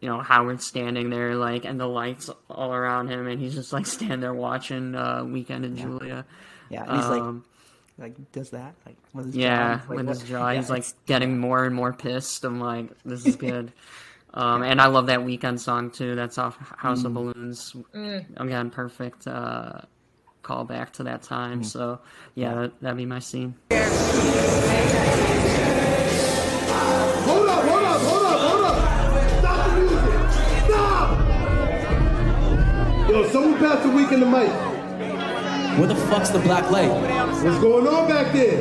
you 0.00 0.08
know, 0.08 0.20
Howard 0.20 0.62
standing 0.62 1.10
there, 1.10 1.34
like, 1.36 1.64
and 1.64 1.78
the 1.78 1.86
lights 1.86 2.30
all 2.48 2.72
around 2.72 3.08
him, 3.08 3.26
and 3.26 3.40
he's 3.40 3.54
just 3.54 3.72
like 3.72 3.86
standing 3.86 4.20
there 4.20 4.32
watching 4.34 4.94
uh, 4.94 5.18
Weeknd 5.22 5.64
and 5.64 5.76
Julia. 5.76 6.24
Yeah, 6.70 6.84
and 6.84 6.92
he's 6.96 7.08
like, 7.08 7.20
Um, 7.22 7.44
like 7.98 8.32
does 8.32 8.50
that 8.50 8.74
like 8.86 8.96
with 9.12 9.26
his 9.26 9.36
yeah, 9.36 9.76
jaw? 9.76 9.80
Like, 9.88 9.96
with 9.98 10.06
what- 10.06 10.16
his 10.18 10.28
jaw, 10.28 10.48
yeah, 10.50 10.56
he's 10.60 10.70
like 10.70 10.84
getting 11.06 11.38
more 11.38 11.64
and 11.64 11.74
more 11.74 11.92
pissed. 11.92 12.44
I'm 12.44 12.58
like, 12.60 12.88
this 13.04 13.26
is 13.26 13.36
good. 13.48 13.72
um, 14.32 14.62
and 14.62 14.80
I 14.80 14.86
love 14.86 15.06
that 15.08 15.20
Weeknd 15.20 15.58
song 15.58 15.90
too. 15.90 16.14
That's 16.14 16.38
off 16.38 16.56
House 16.78 17.02
Mm. 17.02 17.06
of 17.06 17.14
Balloons. 17.14 17.76
Again, 18.36 18.70
perfect 18.70 19.26
uh, 19.26 19.80
callback 20.42 20.92
to 20.92 21.02
that 21.04 21.22
Mm. 21.22 21.28
time. 21.28 21.64
So 21.64 22.00
yeah, 22.34 22.54
that, 22.54 22.80
that'd 22.80 22.96
be 22.96 23.04
my 23.06 23.18
scene. 23.18 23.54
Yo, 33.70 33.80
someone 33.82 34.04
pass 34.06 34.18
the 34.18 34.26
mic. 34.26 34.50
Where 35.78 35.86
the 35.86 35.94
fuck's 35.94 36.30
the 36.30 36.40
black 36.40 36.70
light? 36.72 36.90
What's 36.90 37.60
going 37.60 37.86
on 37.86 38.08
back 38.08 38.32
there? 38.32 38.58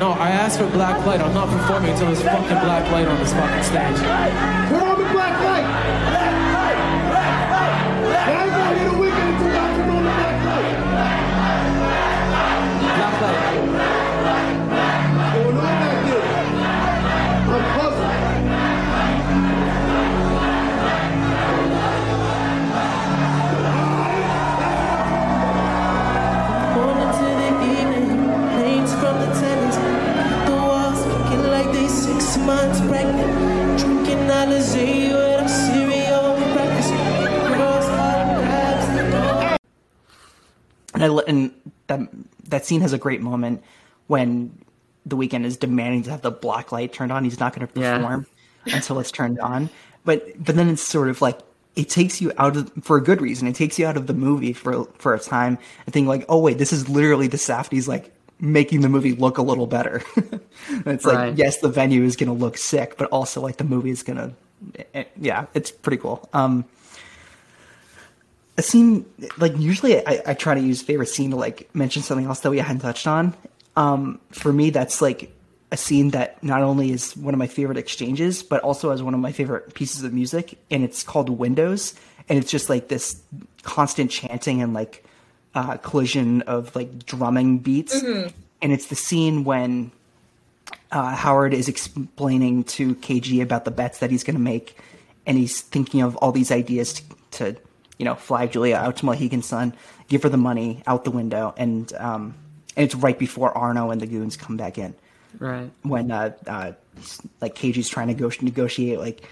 No, 0.00 0.12
I 0.12 0.30
asked 0.30 0.58
for 0.58 0.66
black 0.70 1.04
light. 1.04 1.20
I'm 1.20 1.34
not 1.34 1.48
performing 1.48 1.90
until 1.90 2.06
there's 2.06 2.22
fucking 2.22 2.48
black 2.64 2.90
light 2.90 3.06
on 3.06 3.18
this 3.18 3.32
fucking 3.32 3.62
stage. 3.64 3.98
Turn 4.00 4.82
on 4.82 4.98
the 4.98 5.08
black 5.12 5.44
light. 5.44 5.55
And 41.00 41.04
I 41.04 41.22
and 41.28 41.52
that 41.86 42.00
that 42.48 42.66
scene 42.66 42.80
has 42.80 42.92
a 42.92 42.98
great 42.98 43.20
moment 43.20 43.62
when 44.06 44.56
the 45.04 45.16
Weeknd 45.16 45.44
is 45.44 45.56
demanding 45.56 46.02
to 46.04 46.10
have 46.10 46.22
the 46.22 46.30
black 46.30 46.72
light 46.72 46.92
turned 46.92 47.12
on. 47.12 47.24
He's 47.24 47.38
not 47.40 47.54
going 47.54 47.66
to 47.66 47.80
Yeah. 47.80 47.96
perform 47.98 48.26
until 48.66 48.98
it's 48.98 49.10
turned 49.10 49.38
on. 49.40 49.70
But 50.04 50.42
but 50.44 50.56
then 50.56 50.68
it's 50.68 50.82
sort 50.82 51.08
of 51.08 51.20
like 51.22 51.38
it 51.76 51.88
takes 51.88 52.20
you 52.20 52.32
out 52.38 52.56
of 52.56 52.72
for 52.82 52.96
a 52.96 53.02
good 53.02 53.20
reason. 53.20 53.46
It 53.46 53.54
takes 53.54 53.78
you 53.78 53.86
out 53.86 53.96
of 53.96 54.06
the 54.06 54.14
movie 54.14 54.52
for 54.52 54.84
for 54.98 55.14
a 55.14 55.18
time 55.20 55.58
and 55.84 55.92
think 55.92 56.08
like, 56.08 56.24
oh 56.28 56.38
wait, 56.40 56.58
this 56.58 56.72
is 56.72 56.88
literally 56.88 57.26
the 57.28 57.36
Safdies 57.36 57.86
like 57.86 58.12
making 58.40 58.80
the 58.82 58.88
movie 58.88 59.12
look 59.14 59.38
a 59.38 59.42
little 59.42 59.66
better. 59.66 60.02
it's 60.86 61.04
like 61.04 61.36
yes, 61.36 61.58
the 61.58 61.68
venue 61.68 62.02
is 62.02 62.16
going 62.16 62.28
to 62.28 62.32
look 62.34 62.56
sick, 62.56 62.96
but 62.98 63.08
also 63.10 63.40
like 63.40 63.56
the 63.58 63.64
movie 63.64 63.90
is 63.90 64.02
going 64.02 64.16
to 64.18 65.04
yeah, 65.20 65.46
it's 65.54 65.70
pretty 65.70 65.98
cool. 65.98 66.28
Um 66.32 66.64
a 68.58 68.62
scene 68.62 69.04
like 69.38 69.56
usually 69.58 70.06
I, 70.06 70.22
I 70.26 70.34
try 70.34 70.54
to 70.54 70.60
use 70.60 70.82
favorite 70.82 71.08
scene 71.08 71.30
to 71.30 71.36
like 71.36 71.74
mention 71.74 72.02
something 72.02 72.26
else 72.26 72.40
that 72.40 72.50
we 72.50 72.58
hadn't 72.58 72.80
touched 72.80 73.06
on. 73.06 73.34
Um, 73.76 74.20
for 74.30 74.52
me, 74.52 74.70
that's 74.70 75.02
like 75.02 75.32
a 75.70 75.76
scene 75.76 76.10
that 76.10 76.42
not 76.42 76.62
only 76.62 76.90
is 76.90 77.16
one 77.16 77.34
of 77.34 77.38
my 77.38 77.46
favorite 77.46 77.76
exchanges, 77.76 78.42
but 78.42 78.62
also 78.62 78.90
has 78.90 79.02
one 79.02 79.14
of 79.14 79.20
my 79.20 79.32
favorite 79.32 79.74
pieces 79.74 80.02
of 80.04 80.12
music, 80.12 80.58
and 80.70 80.84
it's 80.84 81.02
called 81.02 81.28
Windows, 81.28 81.94
and 82.28 82.38
it's 82.38 82.50
just 82.50 82.70
like 82.70 82.88
this 82.88 83.20
constant 83.62 84.10
chanting 84.10 84.62
and 84.62 84.72
like 84.72 85.04
uh, 85.54 85.76
collision 85.78 86.42
of 86.42 86.74
like 86.74 87.04
drumming 87.04 87.58
beats, 87.58 88.02
and 88.62 88.72
it's 88.72 88.86
the 88.86 88.94
scene 88.94 89.44
when 89.44 89.90
uh, 90.92 91.14
Howard 91.14 91.52
is 91.52 91.68
explaining 91.68 92.64
to 92.64 92.94
KG 92.96 93.42
about 93.42 93.64
the 93.64 93.70
bets 93.70 93.98
that 93.98 94.10
he's 94.10 94.24
going 94.24 94.36
to 94.36 94.40
make, 94.42 94.78
and 95.26 95.36
he's 95.36 95.60
thinking 95.60 96.00
of 96.00 96.16
all 96.16 96.32
these 96.32 96.52
ideas 96.52 96.94
to, 96.94 97.02
to 97.32 97.56
you 97.98 98.04
know, 98.04 98.14
fly 98.14 98.46
Julia 98.46 98.76
out 98.76 98.96
to 98.98 99.06
Mohegan 99.06 99.42
Sun, 99.42 99.74
give 100.08 100.22
her 100.22 100.28
the 100.28 100.36
money 100.36 100.82
out 100.86 101.04
the 101.04 101.10
window, 101.10 101.54
and 101.56 101.92
um, 101.94 102.34
and 102.76 102.84
it's 102.84 102.94
right 102.94 103.18
before 103.18 103.56
Arno 103.56 103.90
and 103.90 104.00
the 104.00 104.06
goons 104.06 104.36
come 104.36 104.56
back 104.56 104.76
in 104.78 104.94
Right. 105.38 105.70
when 105.82 106.10
uh, 106.10 106.32
uh, 106.46 106.72
like 107.40 107.54
KG's 107.54 107.88
trying 107.88 108.08
to 108.08 108.14
go- 108.14 108.30
negotiate 108.40 108.98
like 108.98 109.22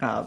uh, 0.00 0.26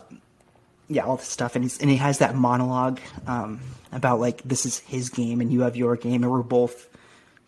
yeah 0.88 1.04
all 1.06 1.18
this 1.18 1.28
stuff 1.28 1.56
and 1.56 1.64
he's 1.66 1.80
and 1.80 1.90
he 1.90 1.98
has 1.98 2.18
that 2.20 2.36
monologue 2.36 3.00
um, 3.28 3.60
about 3.92 4.20
like 4.20 4.42
this 4.44 4.66
is 4.66 4.80
his 4.80 5.10
game 5.10 5.40
and 5.42 5.52
you 5.52 5.62
have 5.62 5.76
your 5.76 5.96
game 5.96 6.24
and 6.24 6.32
we're 6.32 6.42
both 6.42 6.90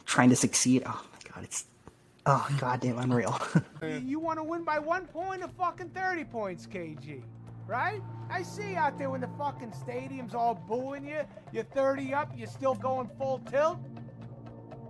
trying 0.06 0.30
to 0.30 0.36
succeed 0.36 0.84
oh 0.86 1.06
my 1.14 1.32
god 1.34 1.44
it's 1.44 1.66
oh 2.26 2.48
goddamn 2.60 2.98
unreal 2.98 3.38
You 3.82 4.20
want 4.20 4.40
to 4.40 4.44
win 4.44 4.64
by 4.64 4.80
one 4.80 5.06
point 5.08 5.44
or 5.44 5.50
fucking 5.50 5.90
30 5.90 6.24
points, 6.26 6.66
KG. 6.68 7.22
Right? 7.68 8.02
I 8.30 8.41
see 8.44 8.72
you 8.72 8.77
out 8.77 8.98
there 8.98 9.10
when 9.10 9.22
the 9.22 9.30
fucking 9.38 9.73
stadium's 9.73 10.34
all 10.34 10.56
booing 10.56 11.06
you. 11.06 11.22
You're 11.52 11.64
30 11.64 12.14
up, 12.14 12.31
you're 12.35 12.48
still 12.48 12.76
going 12.76 13.10
full 13.18 13.40
tilt. 13.40 13.80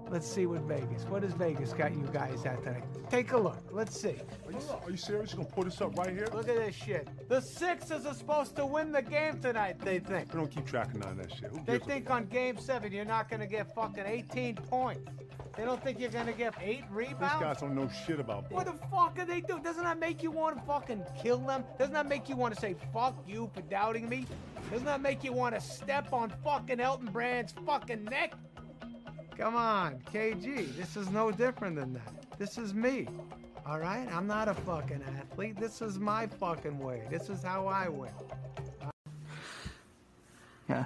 Let's 0.09 0.31
see 0.31 0.45
what 0.45 0.61
Vegas. 0.61 1.05
What 1.05 1.23
has 1.23 1.33
Vegas 1.33 1.73
got 1.73 1.95
you 1.95 2.07
guys 2.13 2.45
at 2.45 2.61
tonight? 2.63 2.83
Take 3.09 3.31
a 3.31 3.37
look. 3.37 3.57
Let's 3.71 3.99
see. 3.99 4.17
Are 4.45 4.51
you, 4.51 4.59
are 4.85 4.91
you 4.91 4.97
serious? 4.97 5.31
You 5.31 5.37
gonna 5.37 5.49
put 5.49 5.65
us 5.65 5.81
up 5.81 5.97
right 5.97 6.11
here? 6.11 6.27
Look 6.33 6.47
at 6.47 6.55
this 6.55 6.75
shit. 6.75 7.07
The 7.29 7.41
Sixers 7.41 8.05
are 8.05 8.13
supposed 8.13 8.55
to 8.57 8.65
win 8.65 8.91
the 8.91 9.01
game 9.01 9.39
tonight, 9.39 9.79
they 9.79 9.97
think. 9.99 10.31
We 10.31 10.39
don't 10.39 10.51
keep 10.51 10.67
track 10.67 10.93
of 10.93 10.99
none 10.99 11.09
of 11.09 11.17
that 11.17 11.31
shit. 11.33 11.49
Who 11.49 11.63
They 11.65 11.79
think 11.79 12.11
on 12.11 12.25
game 12.25 12.59
seven 12.59 12.91
you're 12.91 13.05
not 13.05 13.27
gonna 13.27 13.47
get 13.47 13.73
fucking 13.73 14.05
18 14.05 14.55
points. 14.55 15.09
They 15.55 15.65
don't 15.65 15.83
think 15.83 15.99
you're 15.99 16.09
gonna 16.09 16.33
get 16.33 16.55
eight 16.59 16.83
rebounds? 16.89 17.35
These 17.35 17.41
guys 17.41 17.59
don't 17.59 17.75
know 17.75 17.87
shit 18.05 18.19
about 18.19 18.51
What 18.51 18.65
the 18.65 18.73
fuck 18.89 19.17
are 19.19 19.25
they 19.25 19.41
doing? 19.41 19.61
Doesn't 19.61 19.83
that 19.83 19.99
make 19.99 20.23
you 20.23 20.31
want 20.31 20.57
to 20.57 20.63
fucking 20.63 21.03
kill 21.21 21.37
them? 21.39 21.63
Doesn't 21.77 21.93
that 21.93 22.07
make 22.07 22.27
you 22.27 22.35
want 22.35 22.55
to 22.55 22.59
say 22.59 22.75
fuck 22.91 23.15
you 23.27 23.51
for 23.53 23.61
doubting 23.61 24.09
me? 24.09 24.25
Doesn't 24.71 24.85
that 24.85 25.01
make 25.01 25.23
you 25.23 25.31
want 25.31 25.53
to 25.53 25.61
step 25.61 26.11
on 26.11 26.33
fucking 26.43 26.79
Elton 26.79 27.09
Brand's 27.11 27.53
fucking 27.65 28.05
neck? 28.05 28.33
Come 29.37 29.55
on, 29.55 29.99
KG. 30.11 30.75
This 30.75 30.97
is 30.97 31.09
no 31.09 31.31
different 31.31 31.75
than 31.75 31.93
that. 31.93 32.37
This 32.39 32.57
is 32.57 32.73
me. 32.73 33.07
All 33.65 33.79
right? 33.79 34.07
I'm 34.11 34.25
not 34.25 34.47
a 34.47 34.53
fucking 34.53 35.03
athlete. 35.19 35.59
This 35.59 35.81
is 35.81 35.99
my 35.99 36.27
fucking 36.27 36.79
way. 36.79 37.03
This 37.11 37.29
is 37.29 37.43
how 37.43 37.67
I 37.67 37.89
win. 37.89 38.11
yeah 40.67 40.85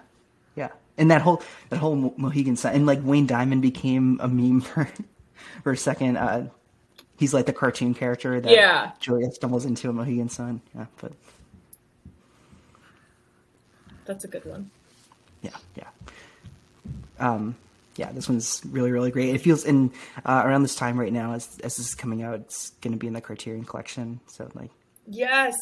yeah 0.58 0.70
and 0.98 1.10
that 1.12 1.22
whole 1.22 1.42
that 1.70 1.78
whole 1.78 1.96
Mo- 1.96 2.14
Mohegan 2.18 2.58
Sun 2.58 2.74
and 2.76 2.86
like 2.86 3.00
Wayne 3.04 3.28
Diamond 3.28 3.62
became 3.62 4.20
a 4.22 4.28
meme 4.28 4.60
for 4.70 4.90
for 5.64 5.72
a 5.72 5.78
second 5.78 6.18
uh 6.18 6.48
he's 7.18 7.34
like 7.34 7.46
the 7.46 7.54
cartoon 7.54 7.94
character 7.94 8.42
that 8.42 8.52
Yeah. 8.52 8.92
Julia 9.00 9.32
stumbles 9.32 9.64
into 9.66 9.90
a 9.90 9.94
Mohegan 9.94 10.28
Sun 10.30 10.60
yeah 10.76 10.88
but 11.00 11.14
That's 14.06 14.24
a 14.24 14.28
good 14.28 14.46
one. 14.46 14.70
yeah, 15.42 15.52
yeah. 15.76 15.88
Um, 17.20 17.56
yeah, 17.98 18.12
this 18.14 18.30
one's 18.30 18.62
really, 18.70 18.92
really 18.92 19.12
great. 19.12 19.34
It 19.36 19.40
feels 19.40 19.66
in 19.66 19.92
uh, 20.26 20.44
around 20.46 20.62
this 20.62 20.76
time 20.76 20.98
right 21.00 21.12
now, 21.12 21.34
as 21.34 21.58
as 21.64 21.76
this 21.78 21.88
is 21.90 21.96
coming 21.96 22.22
out, 22.24 22.36
it's 22.36 22.70
going 22.82 22.94
to 22.94 22.98
be 22.98 23.08
in 23.08 23.14
the 23.14 23.22
Criterion 23.22 23.66
Collection. 23.66 24.20
So 24.28 24.50
like, 24.54 24.70
Yes, 25.08 25.56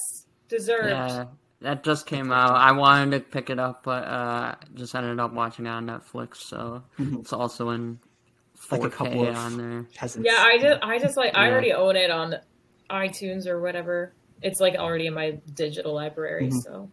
deserved. 0.50 0.90
Yeah, 0.90 1.26
that 1.66 1.84
just 1.84 2.06
came 2.06 2.32
out. 2.32 2.52
I 2.56 2.72
wanted 2.72 3.12
to 3.12 3.20
pick 3.20 3.50
it 3.50 3.60
up, 3.60 3.84
but 3.84 4.04
uh, 4.06 4.56
just 4.76 4.96
ended 4.96 5.20
up 5.20 5.34
watching 5.34 5.66
it 5.66 5.70
on 5.70 5.86
Netflix. 5.88 6.38
So 6.38 6.84
it's 6.98 7.34
also 7.34 7.70
in 7.72 8.00
4K 8.58 8.70
Mm-hmm. 8.70 8.82
like 8.82 8.84
a 8.84 8.96
couple 8.96 9.28
of 9.28 9.36
on 9.36 9.58
there. 9.58 9.86
peasants. 9.96 10.26
Yeah, 10.26 10.38
I 10.42 10.58
just, 10.58 10.84
I 10.84 10.98
just 11.00 11.18
like, 11.18 11.36
I 11.36 11.52
already 11.52 11.74
own 11.74 11.96
it 11.96 12.10
on 12.10 12.36
iTunes 12.90 13.46
or 13.48 13.60
whatever. 13.62 14.14
It's 14.42 14.60
like 14.60 14.76
already 14.76 15.08
in 15.08 15.14
my 15.14 15.38
digital 15.54 15.94
library, 15.94 16.52
so 16.52 16.90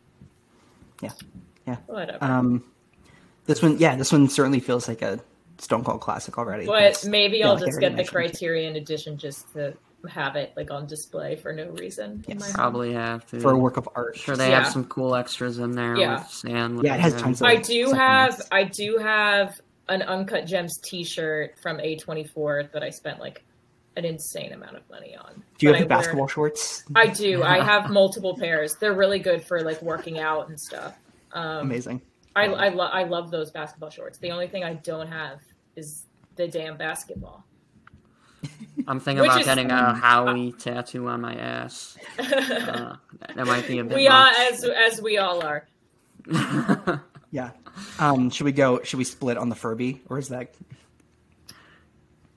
Mm-hmm. 0.98 1.04
yeah, 1.06 1.12
yeah. 1.66 1.76
whatever. 1.86 2.24
Um, 2.24 2.64
this 3.46 3.62
one, 3.62 3.78
yeah, 3.78 3.96
this 3.96 4.12
one 4.12 4.28
certainly 4.28 4.60
feels 4.60 4.88
like 4.88 5.02
a 5.02 5.20
Stone 5.58 5.84
Cold 5.84 6.00
classic 6.00 6.38
already. 6.38 6.66
but 6.66 6.82
It's- 6.82 7.04
maybe 7.04 7.42
I'll 7.44 7.54
like 7.54 7.60
just 7.64 7.72
already 7.78 7.96
get 7.96 8.04
the. 8.04 8.10
Criterion 8.10 8.76
edition 8.76 9.16
just 9.18 9.52
to 9.52 9.76
have 10.10 10.36
it 10.36 10.52
like 10.56 10.70
on 10.70 10.86
display 10.86 11.36
for 11.36 11.52
no 11.52 11.68
reason. 11.70 12.24
in 12.28 12.38
my 12.38 12.46
home. 12.46 12.54
Probably 12.54 12.92
have 12.92 13.24
to. 13.26 13.40
for 13.40 13.52
a 13.52 13.56
work 13.56 13.76
of 13.76 13.88
art. 13.94 14.16
Sure, 14.16 14.36
they 14.36 14.50
Yeah. 14.50 14.62
have 14.64 14.72
some 14.72 14.84
cool 14.86 15.14
extras 15.14 15.58
in 15.58 15.72
there 15.72 15.96
Yeah. 15.96 16.18
with 16.20 16.28
sand. 16.30 16.80
Yeah, 16.84 16.94
it 16.94 17.00
has 17.00 17.14
tons 17.20 17.40
of- 17.40 17.46
I 17.46 17.56
do 17.56 17.92
have 17.92 18.32
ones. 18.32 18.48
I 18.50 18.64
do 18.64 18.98
have 18.98 19.60
an 19.88 20.02
Uncut 20.02 20.46
Gems 20.46 20.78
T-shirt 20.82 21.54
from 21.60 21.78
A24 21.80 22.70
that 22.72 22.82
I 22.82 22.90
spent 22.90 23.20
like 23.20 23.44
an 23.96 24.04
insane 24.04 24.52
amount 24.52 24.76
of 24.76 24.88
money 24.90 25.14
on. 25.16 25.42
Do 25.58 25.66
you 25.66 25.72
But 25.72 25.78
have 25.80 25.88
the 25.88 25.94
I 25.94 25.96
wear- 25.96 26.02
basketball 26.02 26.28
shorts? 26.28 26.84
I 26.96 27.06
do. 27.08 27.42
I 27.42 27.62
have 27.62 27.90
multiple 27.90 28.36
pairs. 28.36 28.74
They're 28.80 28.94
really 28.94 29.18
good 29.18 29.44
for 29.44 29.62
like 29.62 29.82
working 29.82 30.18
out 30.18 30.48
and 30.48 30.58
stuff. 30.58 30.96
Um, 31.32 31.58
Amazing. 31.66 32.00
I 32.34 32.46
I, 32.46 32.68
lo- 32.70 32.86
I 32.90 33.04
love 33.04 33.30
those 33.30 33.50
basketball 33.50 33.90
shorts. 33.90 34.18
The 34.18 34.30
only 34.30 34.48
thing 34.48 34.64
I 34.64 34.74
don't 34.74 35.08
have 35.08 35.40
is 35.76 36.06
the 36.36 36.48
damn 36.48 36.78
basketball. 36.78 37.44
I'm 38.88 38.98
thinking 39.00 39.24
about 39.24 39.40
is- 39.40 39.46
getting 39.46 39.70
a 39.70 39.94
Howie 39.94 40.52
tattoo 40.52 41.08
on 41.08 41.20
my 41.20 41.34
ass. 41.34 41.96
Uh, 42.18 42.96
that 43.36 43.46
might 43.46 43.66
be 43.68 43.78
a 43.78 43.84
bit 43.84 43.96
we 43.96 44.08
are 44.08 44.28
as 44.50 44.64
as 44.64 45.00
we 45.00 45.18
all 45.18 45.40
are. 45.44 45.66
Yeah. 47.30 47.50
Um, 47.98 48.28
should 48.28 48.44
we 48.44 48.52
go? 48.52 48.82
Should 48.82 48.98
we 48.98 49.04
split 49.04 49.38
on 49.38 49.48
the 49.48 49.54
Furby, 49.54 50.02
or 50.10 50.18
is 50.18 50.28
that? 50.28 50.54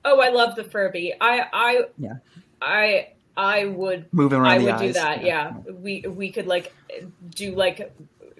Oh, 0.04 0.20
I 0.20 0.30
love 0.30 0.54
the 0.56 0.64
Furby. 0.64 1.12
I 1.20 1.44
I 1.52 1.84
Yeah. 1.98 2.14
I 2.62 3.08
I 3.36 3.66
would 3.66 4.06
Moving 4.12 4.38
around 4.40 4.52
I 4.52 4.58
the 4.58 4.64
would 4.64 4.78
do 4.78 4.84
eyes, 4.86 4.94
that. 4.94 5.22
yeah. 5.24 5.52
Yeah. 5.66 5.72
We 5.72 6.00
we 6.08 6.30
could 6.32 6.46
like 6.46 6.74
do 7.30 7.54
like 7.54 7.92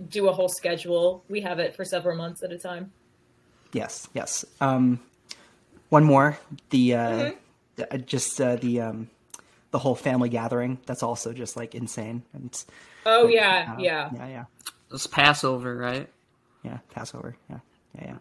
do 0.09 0.29
a 0.29 0.33
whole 0.33 0.49
schedule. 0.49 1.25
We 1.29 1.43
have 1.43 1.59
it 1.59 1.75
for 1.75 1.85
several 1.85 2.17
months 2.17 2.43
at 2.43 2.53
a 2.53 2.59
time. 2.59 2.93
Yes. 3.73 4.09
Yes. 4.15 4.45
Um, 4.61 5.01
one 5.91 6.05
more. 6.05 6.39
The 6.71 6.95
uh, 6.95 6.99
Mm-hmm. 7.11 7.37
The- 7.77 7.93
uh, 7.95 7.99
just 7.99 8.41
uh, 8.41 8.57
the 8.57 8.81
um, 8.81 9.11
the 9.71 9.79
whole 9.79 9.95
family 9.95 10.29
gathering. 10.29 10.79
That's 10.87 11.03
also 11.03 11.33
just 11.33 11.57
like 11.57 11.75
insane. 11.75 12.23
And 12.33 12.65
Oh 13.05 13.29
yeah, 13.29 13.75
uh, 13.77 13.81
yeah. 13.81 14.11
yeah, 14.15 14.29
yeah, 14.29 14.45
It's 14.91 15.07
Passover, 15.07 15.77
right? 15.77 16.09
yeah. 16.63 16.79
Passover. 16.91 17.37
Yeah, 17.49 17.59
yeah, 17.99 18.05
yeah. 18.07 18.19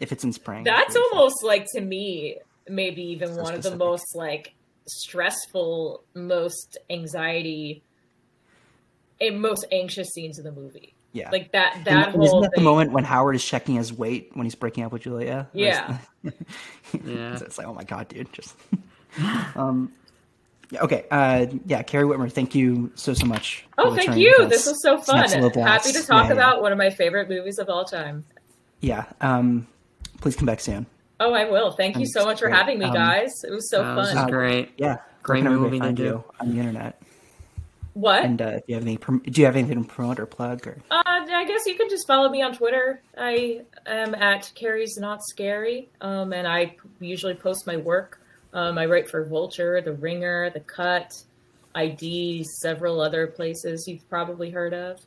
If 0.00 0.10
it's 0.12 0.24
in 0.24 0.32
spring, 0.32 0.64
That's 0.64 0.86
it's 0.86 0.94
really 0.96 1.10
fun. 1.10 1.18
almost 1.18 1.44
like 1.44 1.66
to 1.74 1.80
me 1.80 2.38
maybe 2.68 3.02
even 3.02 3.34
So 3.34 3.42
one 3.42 3.54
of 3.54 3.62
the 3.62 3.76
most 3.76 4.14
like 4.14 4.52
stressful, 4.88 6.02
most 6.14 6.78
anxiety, 6.90 7.82
and 9.20 9.40
most 9.40 9.64
anxious 9.70 10.08
scenes 10.08 10.38
of 10.38 10.44
the 10.44 10.52
movie. 10.52 10.94
Yeah. 11.12 11.30
Like 11.30 11.52
that 11.52 11.76
And- 11.76 11.84
that 11.86 12.14
and 12.14 12.24
isn't 12.24 12.40
that 12.40 12.50
the 12.52 12.56
thing. 12.56 12.64
moment 12.64 12.92
when 12.92 13.04
Howard 13.04 13.34
is 13.36 13.44
checking 13.44 13.74
his 13.74 13.92
weight 13.92 14.30
when 14.34 14.44
he's 14.46 14.54
breaking 14.54 14.84
up 14.84 14.92
with 14.92 15.02
Julia? 15.02 15.48
Or 15.54 15.58
is- 15.58 15.66
Yeah. 15.66 15.98
Yeah. 17.04 17.34
it's 17.40 17.58
like, 17.58 17.66
oh 17.66 17.74
my 17.74 17.84
god, 17.84 18.08
dude, 18.08 18.32
just. 18.32 18.54
um, 19.54 19.92
yeah, 20.70 20.80
okay, 20.82 21.04
uh, 21.10 21.46
yeah, 21.66 21.82
Carrie 21.82 22.04
Wittmer, 22.06 22.32
thank 22.32 22.54
you 22.54 22.90
so 22.94 23.12
so 23.12 23.26
much. 23.26 23.66
Oh, 23.76 23.90
for 23.90 23.96
thank 24.02 24.16
you. 24.16 24.46
This 24.48 24.66
was 24.66 24.80
so 24.82 24.98
fun. 24.98 25.18
absolute 25.18 25.52
blast. 25.52 25.86
Happy 25.86 25.98
to 26.00 26.06
talk 26.06 26.22
Yeah, 26.24 26.28
yeah. 26.28 26.32
about 26.32 26.62
one 26.62 26.72
of 26.72 26.78
my 26.78 26.88
favorite 26.90 27.28
movies 27.28 27.58
of 27.58 27.68
all 27.68 27.84
time. 27.84 28.24
Yeah, 28.80 29.04
um, 29.20 29.66
please 30.22 30.34
come 30.34 30.46
back 30.46 30.60
soon. 30.60 30.86
Oh, 31.20 31.34
I 31.34 31.48
will. 31.48 31.72
Thank 31.72 31.98
you 31.98 32.06
so 32.06 32.24
much 32.24 32.40
for 32.40 32.48
having 32.48 32.78
me, 32.78 32.86
Um, 32.86 32.94
guys. 32.94 33.44
It 33.44 33.50
was 33.52 33.68
so 33.70 33.82
Uh, 33.84 33.94
this 33.96 34.08
is 34.08 34.14
fun. 34.14 34.30
great. 34.30 34.72
Yeah, 34.78 34.96
Great 35.22 35.42
where 35.44 35.50
can 35.52 35.52
everybody 35.52 35.70
movie 35.70 35.78
to 35.78 35.84
find 35.84 35.96
do. 35.96 36.02
you 36.04 36.24
on 36.40 36.50
the 36.52 36.58
internet. 36.58 37.02
What? 37.94 38.24
And 38.24 38.40
uh, 38.40 38.46
if 38.56 38.62
you 38.66 38.74
have 38.74 38.84
any, 38.84 38.96
do 38.96 39.40
you 39.40 39.44
have 39.44 39.56
anything 39.56 39.82
to 39.82 39.88
promote 39.88 40.18
or 40.18 40.26
plug? 40.26 40.66
Or 40.66 40.78
Uh, 40.90 41.02
I 41.06 41.44
guess 41.46 41.66
you 41.66 41.76
can 41.76 41.88
just 41.88 42.06
follow 42.06 42.28
me 42.28 42.42
on 42.42 42.54
Twitter. 42.54 43.02
I 43.16 43.62
am 43.86 44.14
at 44.14 44.50
Carrie's 44.54 44.96
Not 44.96 45.22
Scary, 45.22 45.88
um, 46.00 46.32
and 46.32 46.46
I 46.46 46.76
usually 47.00 47.34
post 47.34 47.66
my 47.66 47.76
work. 47.76 48.20
Um, 48.54 48.78
I 48.78 48.86
write 48.86 49.10
for 49.10 49.24
Vulture, 49.24 49.80
The 49.80 49.92
Ringer, 49.92 50.50
The 50.50 50.60
Cut, 50.60 51.10
ID, 51.74 52.44
several 52.44 53.00
other 53.00 53.26
places 53.26 53.86
you've 53.86 54.08
probably 54.08 54.50
heard 54.50 54.74
of. 54.74 55.00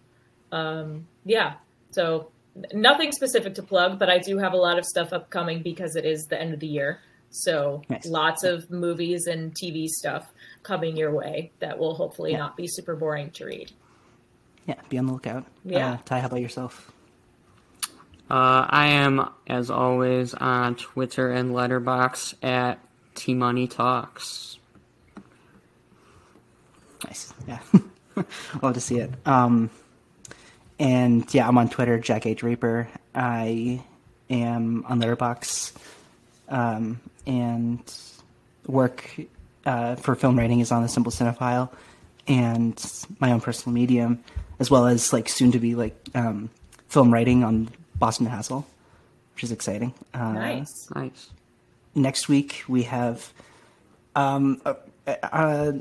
Um, 0.51 1.07
yeah, 1.25 1.55
so 1.91 2.31
nothing 2.73 3.11
specific 3.11 3.55
to 3.55 3.63
plug, 3.63 3.99
but 3.99 4.09
I 4.09 4.19
do 4.19 4.37
have 4.37 4.53
a 4.53 4.57
lot 4.57 4.77
of 4.77 4.85
stuff 4.85 5.13
upcoming 5.13 5.61
because 5.61 5.95
it 5.95 6.05
is 6.05 6.25
the 6.25 6.39
end 6.39 6.53
of 6.53 6.59
the 6.59 6.67
year. 6.67 6.99
So 7.43 7.81
Nice. 7.89 8.05
lots 8.05 8.43
of 8.43 8.69
movies 8.71 9.27
and 9.27 9.53
TV 9.53 9.87
stuff 9.87 10.31
coming 10.63 10.95
your 10.95 11.11
way 11.13 11.51
that 11.59 11.77
will 11.77 11.93
hopefully 11.95 12.31
Yeah. 12.31 12.37
not 12.39 12.57
be 12.57 12.67
super 12.67 12.95
boring 12.95 13.29
to 13.31 13.45
read. 13.45 13.71
yeah, 14.67 14.75
be 14.89 14.97
on 14.97 15.05
the 15.05 15.13
lookout. 15.13 15.45
Yeah. 15.63 15.91
uh, 15.93 15.97
Ty, 16.05 16.19
how 16.21 16.27
about 16.27 16.41
yourself? 16.41 16.91
Uh, 18.31 18.65
I 18.69 18.87
am, 18.87 19.29
as 19.45 19.69
always, 19.69 20.33
on 20.33 20.75
Twitter 20.75 21.29
and 21.31 21.51
Letterboxd 21.51 22.43
at 22.43 22.79
T 23.13 23.33
Money 23.35 23.67
Talks. 23.67 24.57
Nice. 27.05 27.33
Yeah. 27.47 27.59
Love 28.61 28.73
to 28.73 28.81
see 28.81 28.97
it. 28.97 29.11
Um, 29.25 29.69
and 30.79 31.31
yeah, 31.33 31.47
I'm 31.47 31.57
on 31.57 31.69
Twitter, 31.69 31.99
Jack 31.99 32.25
H. 32.25 32.39
Draper. 32.39 32.87
I 33.13 33.83
am 34.29 34.83
on 34.87 34.99
Letterboxd, 35.01 35.73
um, 36.49 36.99
and 37.25 37.81
work 38.67 39.15
uh, 39.65 39.95
for 39.95 40.15
film 40.15 40.37
writing 40.37 40.59
is 40.59 40.71
on 40.71 40.81
the 40.83 40.89
Simple 40.89 41.11
Cinephile, 41.11 41.69
and 42.27 42.83
my 43.19 43.31
own 43.31 43.41
personal 43.41 43.73
medium, 43.73 44.23
as 44.59 44.69
well 44.71 44.87
as 44.87 45.11
like 45.13 45.29
soon 45.29 45.51
to 45.51 45.59
be 45.59 45.75
like 45.75 45.95
um, 46.13 46.49
film 46.87 47.13
writing 47.13 47.43
on 47.43 47.69
Boston 47.95 48.25
Hassle, 48.27 48.65
which 49.33 49.43
is 49.43 49.51
exciting. 49.51 49.93
Uh, 50.13 50.33
Nice. 50.33 50.89
Nice. 50.93 51.29
next 51.93 52.27
week 52.27 52.63
we 52.67 52.83
have 52.83 53.31
um 54.15 54.61
uh, 54.65 54.73
uh, 55.07 55.71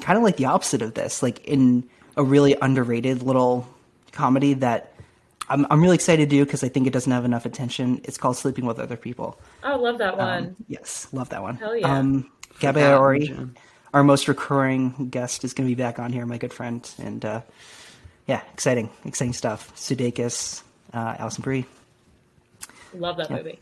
kind 0.00 0.16
of 0.16 0.22
like 0.22 0.36
the 0.36 0.44
opposite 0.46 0.80
of 0.82 0.94
this 0.94 1.22
like 1.22 1.44
in 1.46 1.84
a 2.16 2.22
really 2.24 2.56
underrated 2.62 3.22
little 3.22 3.66
comedy 4.12 4.54
that 4.54 4.89
i'm, 5.50 5.66
I'm 5.70 5.82
really 5.82 5.94
excited 5.96 6.30
to 6.30 6.36
do 6.36 6.44
because 6.44 6.64
i 6.64 6.68
think 6.68 6.86
it 6.86 6.92
doesn't 6.92 7.12
have 7.12 7.24
enough 7.26 7.44
attention 7.44 8.00
it's 8.04 8.16
called 8.16 8.36
sleeping 8.36 8.64
with 8.64 8.78
other 8.78 8.96
people 8.96 9.38
Oh, 9.62 9.76
love 9.78 9.98
that 9.98 10.16
one. 10.16 10.44
um, 10.46 10.56
yes 10.68 11.06
love 11.12 11.28
that 11.30 11.42
one 11.42 11.56
Hell 11.56 11.76
yeah. 11.76 11.92
um 11.98 12.30
Gabi 12.60 12.98
Ori, 12.98 13.34
our 13.94 14.02
most 14.04 14.28
recurring 14.28 15.08
guest 15.10 15.44
is 15.44 15.52
going 15.54 15.68
to 15.68 15.74
be 15.74 15.80
back 15.80 15.98
on 15.98 16.12
here 16.12 16.24
my 16.26 16.38
good 16.38 16.52
friend 16.52 16.88
and 16.98 17.24
uh 17.24 17.40
yeah 18.26 18.40
exciting 18.52 18.88
exciting 19.04 19.32
stuff 19.34 19.72
sudeikis 19.76 20.62
uh 20.94 21.16
alison 21.18 21.42
brie 21.42 21.66
Love 22.94 23.18
that 23.18 23.30
movie. 23.30 23.58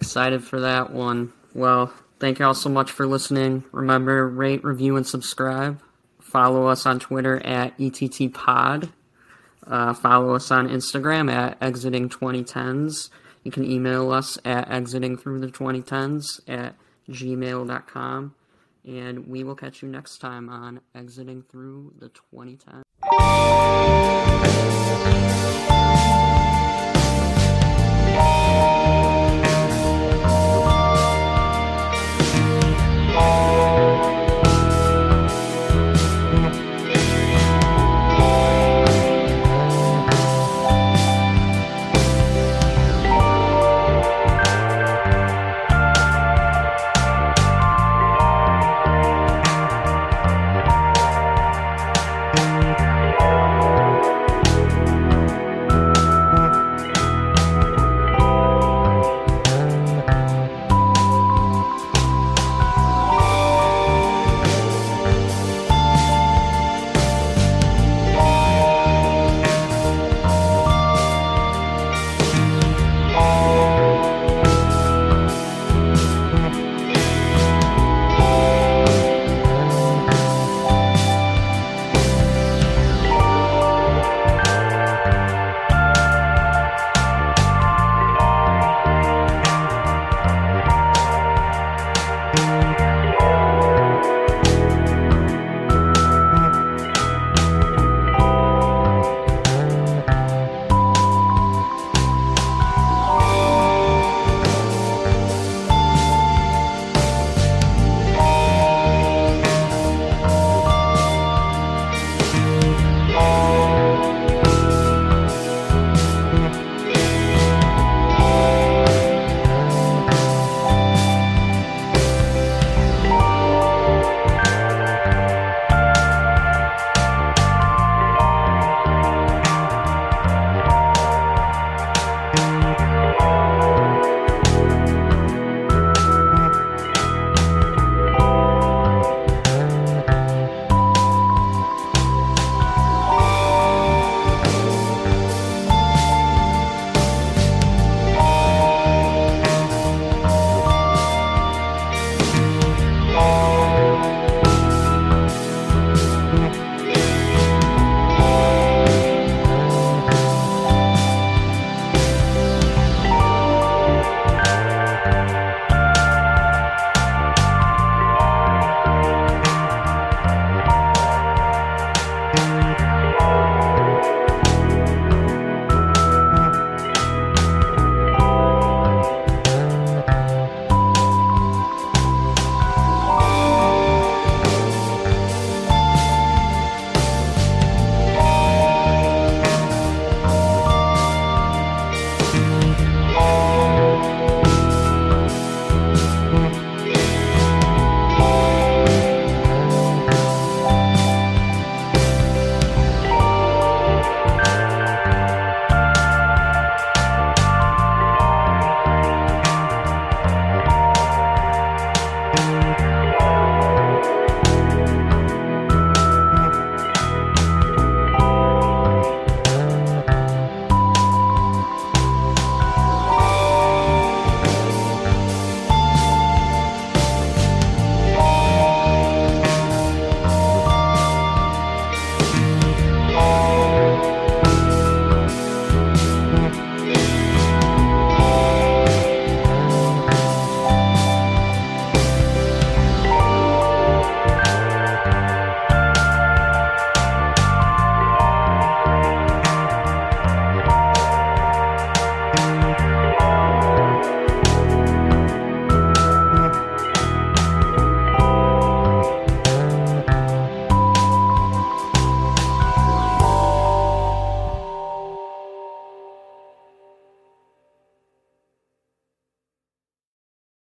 Excited 0.00 0.44
for 0.44 0.60
that 0.60 0.92
one. 0.92 1.32
Well, 1.54 1.92
thank 2.20 2.38
you 2.38 2.44
all 2.46 2.54
so 2.54 2.68
much 2.68 2.90
for 2.90 3.06
listening. 3.06 3.64
Remember, 3.72 4.28
rate, 4.28 4.64
review, 4.64 4.96
and 4.96 5.06
subscribe. 5.06 5.80
Follow 6.20 6.66
us 6.66 6.86
on 6.86 6.98
Twitter 7.00 7.44
at 7.44 7.76
ETTPod. 7.78 8.90
Uh, 9.66 9.94
follow 9.94 10.34
us 10.34 10.50
on 10.50 10.68
Instagram 10.68 11.32
at 11.32 11.56
Exiting 11.62 12.08
2010s. 12.08 13.10
You 13.44 13.50
can 13.50 13.64
email 13.64 14.12
us 14.12 14.38
at 14.44 14.70
exiting 14.70 15.16
through 15.16 15.40
the 15.40 15.48
2010s 15.48 16.40
at 16.48 16.74
gmail.com. 17.08 18.34
And 18.84 19.28
we 19.28 19.44
will 19.44 19.54
catch 19.54 19.82
you 19.82 19.88
next 19.88 20.18
time 20.18 20.48
on 20.48 20.80
Exiting 20.94 21.42
Through 21.42 21.94
the 21.98 22.10
2010s. 22.10 22.82